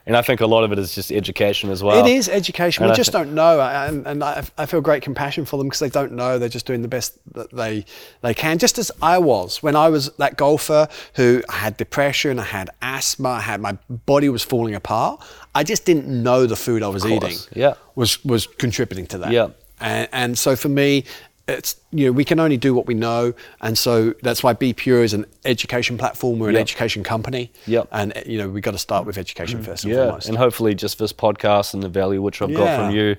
and 0.07 0.17
I 0.17 0.23
think 0.23 0.41
a 0.41 0.47
lot 0.47 0.63
of 0.65 0.71
it 0.73 0.79
is 0.79 0.95
just 0.95 1.11
education 1.11 1.71
as 1.71 1.83
well. 1.83 2.05
It 2.07 2.11
is 2.11 2.29
education. 2.29 2.85
And 2.85 2.91
We 2.91 2.93
I 2.93 2.97
just 2.97 3.11
thi- 3.13 3.19
don't 3.19 3.35
know, 3.35 3.61
uh, 3.61 3.87
and, 3.89 4.07
and 4.07 4.23
I, 4.23 4.45
I 4.57 4.67
feel 4.67 4.81
great 4.81 5.03
compassion 5.03 5.45
for 5.45 5.59
them 5.59 5.67
because 5.67 5.81
they 5.81 5.89
don't 5.89 6.13
know. 6.13 6.39
They're 6.39 6.49
just 6.49 6.67
doing 6.67 6.83
the 6.83 6.89
best 6.89 7.19
that 7.35 7.51
they 7.53 7.85
they 8.23 8.33
can. 8.35 8.59
Just 8.59 8.79
as 8.79 8.91
I 9.03 9.19
was 9.19 9.63
when 9.63 9.75
I 9.75 9.89
was 9.89 10.11
that 10.17 10.37
golfer 10.37 10.89
who 11.15 11.43
I 11.49 11.55
had 11.55 11.77
depression, 11.77 12.39
I 12.39 12.45
had 12.45 12.71
asthma, 12.81 13.31
I 13.31 13.41
had 13.41 13.61
my 13.61 13.77
body 13.89 14.29
was 14.29 14.43
falling 14.43 14.75
apart. 14.75 15.21
I 15.55 15.65
just 15.65 15.85
didn't 15.85 16.07
know 16.09 16.47
the 16.47 16.57
food 16.57 16.83
I 16.83 16.89
was 16.89 17.05
eating. 17.05 17.37
yeah. 17.55 17.75
was 17.95 18.25
was 18.25 18.47
contributing 18.47 19.07
to 19.09 19.19
that. 19.19 19.33
Yeah. 19.33 19.49
and, 19.81 20.09
and 20.13 20.39
so 20.39 20.55
for 20.57 20.69
me. 20.69 21.05
It's 21.49 21.77
you 21.93 22.07
know 22.07 22.13
we 22.13 22.25
can 22.25 22.41
only 22.41 22.57
do 22.57 22.75
what 22.75 22.87
we 22.87 22.95
know, 22.95 23.33
and 23.61 23.79
so 23.79 24.15
that's 24.23 24.43
why 24.43 24.53
Be 24.53 24.73
Pure 24.73 25.05
is 25.05 25.15
an 25.15 25.27
education 25.45 25.97
platform. 25.97 26.41
We're 26.41 26.49
an 26.49 26.55
Yep. 26.55 26.63
education 26.63 27.05
company, 27.05 27.53
Yep. 27.67 27.89
and 27.93 28.13
you 28.27 28.39
know 28.39 28.49
we 28.49 28.61
got 28.61 28.73
to 28.73 28.79
start 28.79 29.07
with 29.07 29.17
education 29.17 29.61
mm. 29.61 29.65
first 29.65 29.85
and 29.85 29.93
yeah, 29.93 30.07
foremost. 30.07 30.29
and 30.29 30.37
hopefully 30.39 30.75
just 30.75 30.99
this 30.99 31.13
podcast 31.13 31.73
and 31.73 31.85
the 31.85 31.89
value 31.89 32.21
which 32.21 32.43
I've 32.43 32.53
got 32.53 32.77
from 32.77 32.91
you 32.97 33.17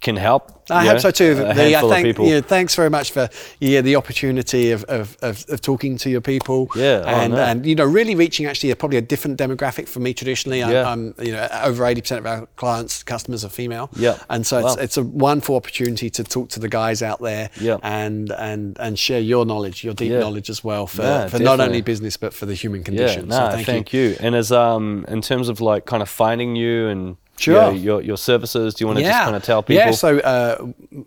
can 0.00 0.16
help. 0.16 0.52
I 0.70 0.84
hope 0.84 0.92
know, 0.94 0.98
so 0.98 1.10
too. 1.10 1.32
A 1.32 1.54
The- 1.54 1.74
I 1.76 1.80
of 1.80 2.02
people. 2.04 2.26
you 2.26 2.34
know, 2.34 2.40
thanks 2.42 2.74
very 2.74 2.90
much 2.90 3.10
for 3.10 3.28
yeah, 3.58 3.80
the 3.80 3.96
opportunity 3.96 4.70
of, 4.70 4.84
of, 4.84 5.16
of, 5.22 5.44
of 5.48 5.60
talking 5.60 5.96
to 5.98 6.10
your 6.10 6.20
people. 6.20 6.68
Yeah, 6.76 7.02
and 7.06 7.32
no. 7.32 7.38
and 7.42 7.66
you 7.66 7.74
know 7.74 7.84
really 7.86 8.14
reaching 8.14 8.46
actually 8.46 8.70
a, 8.70 8.76
probably 8.76 8.98
a 8.98 9.02
different 9.02 9.38
demographic 9.40 9.88
for 9.88 10.00
me 10.00 10.14
traditionally. 10.14 10.62
I, 10.62 10.70
Yeah. 10.72 10.90
I'm 10.90 11.14
you 11.20 11.32
know 11.32 11.48
over 11.64 11.84
eighty 11.86 12.00
percent 12.02 12.20
of 12.20 12.26
our 12.26 12.46
clients 12.56 13.02
customers 13.02 13.44
are 13.44 13.48
female. 13.48 13.90
Yeah. 13.96 14.18
and 14.30 14.46
so 14.46 14.58
it's, 14.58 14.76
Wow. 14.76 14.82
it's 14.84 14.96
a 14.98 15.02
wonderful 15.02 15.56
opportunity 15.56 16.10
to 16.10 16.22
talk 16.22 16.50
to 16.50 16.60
the 16.60 16.68
guys 16.68 17.02
out 17.02 17.20
there. 17.20 17.50
Yeah. 17.60 17.78
and 17.82 18.30
and 18.32 18.76
and 18.78 18.98
share 18.98 19.20
your 19.20 19.44
knowledge, 19.46 19.82
your 19.84 19.94
deep 19.94 20.12
Yeah. 20.12 20.20
knowledge 20.20 20.48
as 20.50 20.62
well 20.62 20.86
for, 20.86 21.02
No, 21.02 21.28
for 21.28 21.38
not 21.38 21.60
only 21.60 21.80
business 21.80 22.16
but 22.16 22.32
for 22.34 22.46
the 22.46 22.54
human 22.54 22.80
yeah, 22.80 22.84
condition. 22.84 23.28
no, 23.28 23.36
so 23.36 23.50
thank, 23.50 23.66
thank, 23.66 23.92
you. 23.92 24.02
you. 24.10 24.16
And 24.20 24.34
as 24.36 24.52
um 24.52 25.04
in 25.08 25.22
terms 25.22 25.48
of 25.48 25.60
like 25.60 25.86
kind 25.86 26.02
of 26.02 26.08
finding 26.10 26.54
you 26.56 26.88
and 26.88 27.16
Sure. 27.38 27.54
yeah, 27.54 27.70
your 27.70 28.02
your 28.02 28.16
services, 28.16 28.74
do 28.74 28.82
you 28.82 28.86
want 28.86 28.98
to 28.98 29.04
just 29.04 29.18
kind 29.24 29.36
of 29.36 29.42
tell 29.42 29.62
people? 29.62 29.84
Yeah, 29.84 29.90
so 29.92 30.18
uh, 30.18 30.64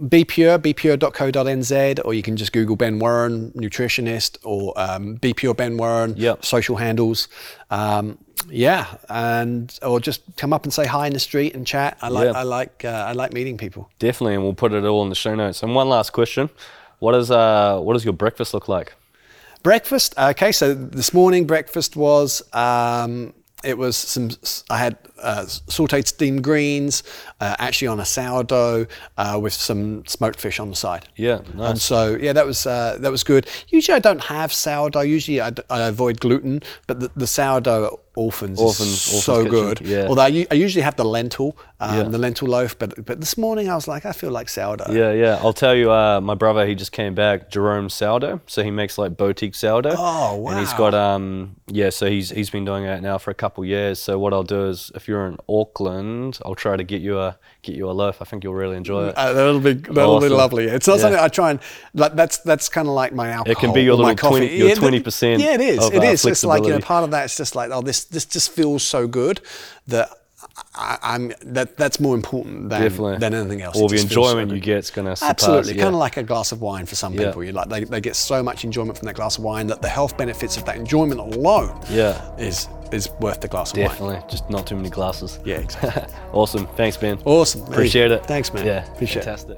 Be 0.08 0.24
Pure, 0.24 0.60
bepure.co.nz, 0.60 2.00
or 2.06 2.14
you 2.14 2.22
can 2.24 2.38
just 2.38 2.54
Google 2.54 2.76
Ben 2.76 3.00
Warren, 3.00 3.52
nutritionist, 3.52 4.38
or 4.44 4.74
um, 4.78 5.16
Be 5.16 5.34
Pure 5.34 5.56
Ben 5.56 5.78
Warren, 5.78 6.16
Yep. 6.18 6.46
social 6.46 6.78
handles. 6.78 7.28
Um, 7.70 8.18
yeah, 8.50 8.88
and 9.10 9.78
or 9.84 10.00
just 10.00 10.22
come 10.38 10.52
up 10.54 10.64
and 10.64 10.74
say 10.74 10.86
hi 10.86 11.06
in 11.08 11.14
the 11.14 11.20
street 11.20 11.54
and 11.56 11.66
chat. 11.68 11.98
I 12.02 12.08
like, 12.10 12.26
Yeah. 12.26 12.40
I 12.40 12.44
like, 12.44 12.86
uh, 12.86 13.06
I 13.10 13.12
like 13.12 13.34
meeting 13.34 13.58
people. 13.58 13.90
Definitely, 14.00 14.36
and 14.36 14.44
we'll 14.44 14.54
put 14.56 14.74
it 14.74 14.84
all 14.84 15.04
in 15.04 15.10
the 15.10 15.16
show 15.16 15.36
notes. 15.36 15.62
And 15.64 15.76
one 15.76 15.90
last 15.90 16.12
question: 16.12 16.50
What 17.00 17.14
is 17.16 17.30
uh 17.30 17.80
what 17.80 17.94
does 17.94 18.04
your 18.04 18.14
breakfast 18.14 18.54
look 18.54 18.68
like? 18.68 18.94
Breakfast. 19.64 20.16
Okay, 20.18 20.52
so 20.52 20.74
this 20.74 21.14
morning 21.14 21.46
breakfast 21.46 21.96
was 21.96 22.42
um, 22.54 23.34
it 23.64 23.78
was 23.78 23.96
some. 23.96 24.30
I 24.72 24.78
had 24.80 24.98
uh, 25.22 25.46
sauteed 25.46 26.08
steamed 26.08 26.44
greens, 26.44 27.04
uh, 27.40 27.56
actually 27.60 27.88
on 27.88 28.00
a 28.00 28.06
sourdough 28.06 28.86
uh, 29.18 29.40
with 29.42 29.54
some 29.54 30.06
smoked 30.06 30.40
fish 30.40 30.60
on 30.60 30.70
the 30.70 30.76
side. 30.76 31.08
Yeah, 31.16 31.42
nice. 31.56 31.70
And 31.72 31.82
so 31.82 32.18
yeah, 32.20 32.34
that 32.34 32.46
was 32.46 32.66
uh, 32.66 32.98
that 33.00 33.12
was 33.12 33.24
good. 33.24 33.48
Usually 33.70 33.96
I 33.96 34.00
don't 34.00 34.24
have 34.26 34.52
sourdough. 34.54 35.02
Usually 35.02 35.42
I, 35.42 35.50
d- 35.52 35.64
I 35.70 35.82
avoid 35.88 36.20
gluten, 36.20 36.62
but 36.88 37.00
the, 37.00 37.12
the 37.16 37.28
sourdough 37.28 38.00
orphans, 38.16 38.60
Orphans- 38.60 38.90
is 39.08 39.24
so 39.24 39.46
good. 39.46 39.80
Yeah. 39.82 40.08
Although 40.08 40.24
I 40.24 40.54
usually 40.54 40.82
have 40.84 40.98
the 40.98 41.06
lentil, 41.06 41.56
um, 41.80 41.96
Yeah. 41.98 42.04
the 42.04 42.18
lentil 42.18 42.50
loaf, 42.50 42.78
but 42.78 43.06
but 43.06 43.20
this 43.22 43.38
morning 43.38 43.70
I 43.70 43.76
was 43.76 43.88
like, 43.88 44.06
I 44.06 44.12
feel 44.12 44.32
like 44.32 44.50
sourdough. 44.50 44.92
Yeah, 44.92 45.14
yeah. 45.14 45.40
I'll 45.42 45.54
tell 45.54 45.74
you, 45.74 45.92
uh, 45.92 46.20
my 46.20 46.36
brother, 46.36 46.66
he 46.68 46.76
just 46.76 46.92
came 46.92 47.16
back, 47.16 47.50
Jerome 47.50 47.90
Sourdough. 47.90 48.42
So 48.48 48.64
he 48.64 48.72
makes 48.72 48.98
like 48.98 49.16
boutique 49.16 49.56
sourdough. 49.56 49.96
Oh, 49.98 50.36
wow. 50.36 50.52
And 50.52 50.60
he's 50.60 50.74
got, 50.74 50.94
um, 50.94 51.56
yeah, 51.68 51.90
so 51.90 52.08
he's 52.10 52.30
he's 52.32 52.50
been 52.50 52.66
doing 52.66 52.84
that 52.84 53.02
now 53.02 53.18
for 53.18 53.32
a 53.32 53.34
couple 53.36 53.64
years. 53.64 54.00
So 54.00 54.20
what 54.20 54.34
I'll 54.34 54.44
do 54.44 54.66
is, 54.68 54.92
if 54.94 55.08
you're 55.12 55.28
in 55.28 55.38
Auckland, 55.48 56.40
I'll 56.46 56.56
try 56.56 56.76
to 56.76 56.84
get 56.84 57.02
you 57.02 57.20
a 57.20 57.38
get 57.62 57.76
you 57.76 57.90
a 57.90 57.94
loaf. 58.02 58.22
I 58.22 58.26
think 58.26 58.44
you'll 58.44 58.56
really 58.56 58.78
enjoy 58.78 59.10
it. 59.10 59.18
Uh, 59.18 59.34
that'll 59.34 59.60
be 59.60 59.74
that'll 59.74 60.20
be 60.20 60.30
lovely. 60.30 60.66
It's 60.66 60.88
not 60.88 60.96
Yeah. 60.96 61.02
something 61.02 61.20
I 61.20 61.28
try 61.28 61.52
and 61.52 61.60
like. 61.94 62.16
That's 62.16 62.38
that's 62.40 62.70
kind 62.70 62.88
of 62.88 62.94
like 62.96 63.14
my 63.14 63.30
alcohol. 63.30 63.52
It 63.52 63.60
can 63.60 63.74
be 63.74 63.84
your 63.84 63.94
or 63.94 63.98
little 63.98 64.16
20 64.16 64.48
coffee. 64.48 64.56
your 64.58 64.68
Yeah, 64.70 64.76
th- 64.76 65.04
20% 65.06 65.40
Yeah, 65.40 65.54
it 65.54 65.62
is. 65.62 65.86
of, 65.86 65.94
it 65.94 66.00
uh. 66.00 66.30
It's 66.32 66.44
like 66.44 66.64
you 66.64 66.70
know, 66.70 66.80
part 66.80 67.04
of 67.04 67.12
that. 67.12 67.26
It's 67.26 67.38
just 67.38 67.56
like 67.56 67.70
oh, 67.72 67.82
this 67.82 68.06
this 68.06 68.26
just 68.26 68.52
feels 68.52 68.82
so 68.84 69.08
good 69.08 69.42
that 69.88 70.10
I, 70.76 70.98
I'm 71.02 71.34
that 71.44 71.78
that's 71.78 72.00
more 72.00 72.16
important 72.16 72.70
than 72.70 72.82
Definitely. 72.82 73.18
than 73.20 73.34
anything 73.34 73.62
else. 73.62 73.76
All 73.78 73.88
the 73.88 73.98
feels 73.98 74.12
so 74.12 74.22
enjoyment 74.28 74.52
you 74.52 74.60
get 74.60 74.78
is 74.78 74.90
going 74.90 75.14
to. 75.14 75.24
Absolutely, 75.24 75.76
yeah. 75.76 75.84
kind 75.84 75.94
of 75.96 76.00
like 76.00 76.18
a 76.18 76.24
glass 76.24 76.52
of 76.52 76.62
wine 76.62 76.86
for 76.86 76.96
some 76.96 77.14
Yeah. 77.14 77.28
people. 77.28 77.44
You 77.44 77.52
like 77.52 77.70
they, 77.70 77.84
they 77.84 78.02
get 78.02 78.16
so 78.16 78.42
much 78.42 78.64
enjoyment 78.64 78.98
from 78.98 79.06
that 79.08 79.16
glass 79.16 79.38
of 79.38 79.44
wine 79.44 79.68
that 79.68 79.82
the 79.82 79.90
health 79.90 80.18
benefits 80.18 80.58
of 80.58 80.66
that 80.66 80.78
enjoyment 80.78 81.20
alone 81.20 81.80
Yeah. 81.90 82.36
is 82.38 82.68
is 82.94 83.10
worth 83.20 83.42
the 83.42 83.48
glass 83.48 83.72
of 83.72 83.78
wine. 83.80 83.88
Definitely. 83.88 84.22
Just 84.30 84.50
not 84.50 84.68
too 84.68 84.76
many 84.76 84.90
glasses. 84.90 85.40
Yeah, 85.46 85.58
exactly. 85.58 86.14
awesome. 86.34 86.68
Thanks, 86.68 86.98
Ben. 86.98 87.20
Awesome. 87.26 87.62
Hey, 87.66 87.72
Appreciate 87.72 88.12
it. 88.12 88.26
Thanks, 88.26 88.54
man. 88.54 88.66
Yeah. 88.66 88.92
Appreciate 88.94 89.22
it. 89.22 89.26
fantastic. 89.26 89.58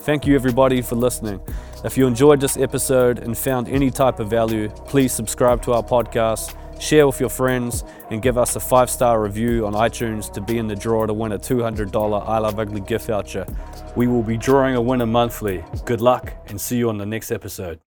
Thank 0.00 0.26
you, 0.26 0.34
everybody, 0.34 0.82
for 0.82 0.96
listening. 0.96 1.40
If 1.84 1.96
you 1.96 2.06
enjoyed 2.06 2.40
this 2.40 2.56
episode 2.56 3.18
and 3.20 3.36
found 3.36 3.68
any 3.68 3.90
type 3.90 4.18
of 4.20 4.28
value, 4.28 4.68
please 4.68 5.12
subscribe 5.12 5.62
to 5.62 5.72
our 5.72 5.82
podcast, 5.82 6.56
share 6.80 7.06
with 7.06 7.20
your 7.20 7.28
friends, 7.28 7.84
and 8.10 8.20
give 8.20 8.36
us 8.36 8.56
a 8.56 8.60
five 8.60 8.90
star 8.90 9.22
review 9.22 9.64
on 9.66 9.74
iTunes 9.74 10.32
to 10.32 10.40
be 10.40 10.58
in 10.58 10.66
the 10.66 10.74
draw 10.76 11.06
to 11.06 11.12
win 11.12 11.32
a 11.32 11.38
$200 11.38 12.28
I 12.28 12.38
Love 12.38 12.58
Ugly 12.58 12.80
gift 12.82 13.06
voucher. 13.06 13.46
We 13.94 14.06
will 14.08 14.22
be 14.22 14.36
drawing 14.36 14.74
a 14.74 14.80
winner 14.80 15.06
monthly. 15.06 15.64
Good 15.84 16.00
luck 16.00 16.32
and 16.48 16.60
see 16.60 16.76
you 16.78 16.88
on 16.88 16.98
the 16.98 17.06
next 17.06 17.30
episode. 17.30 17.78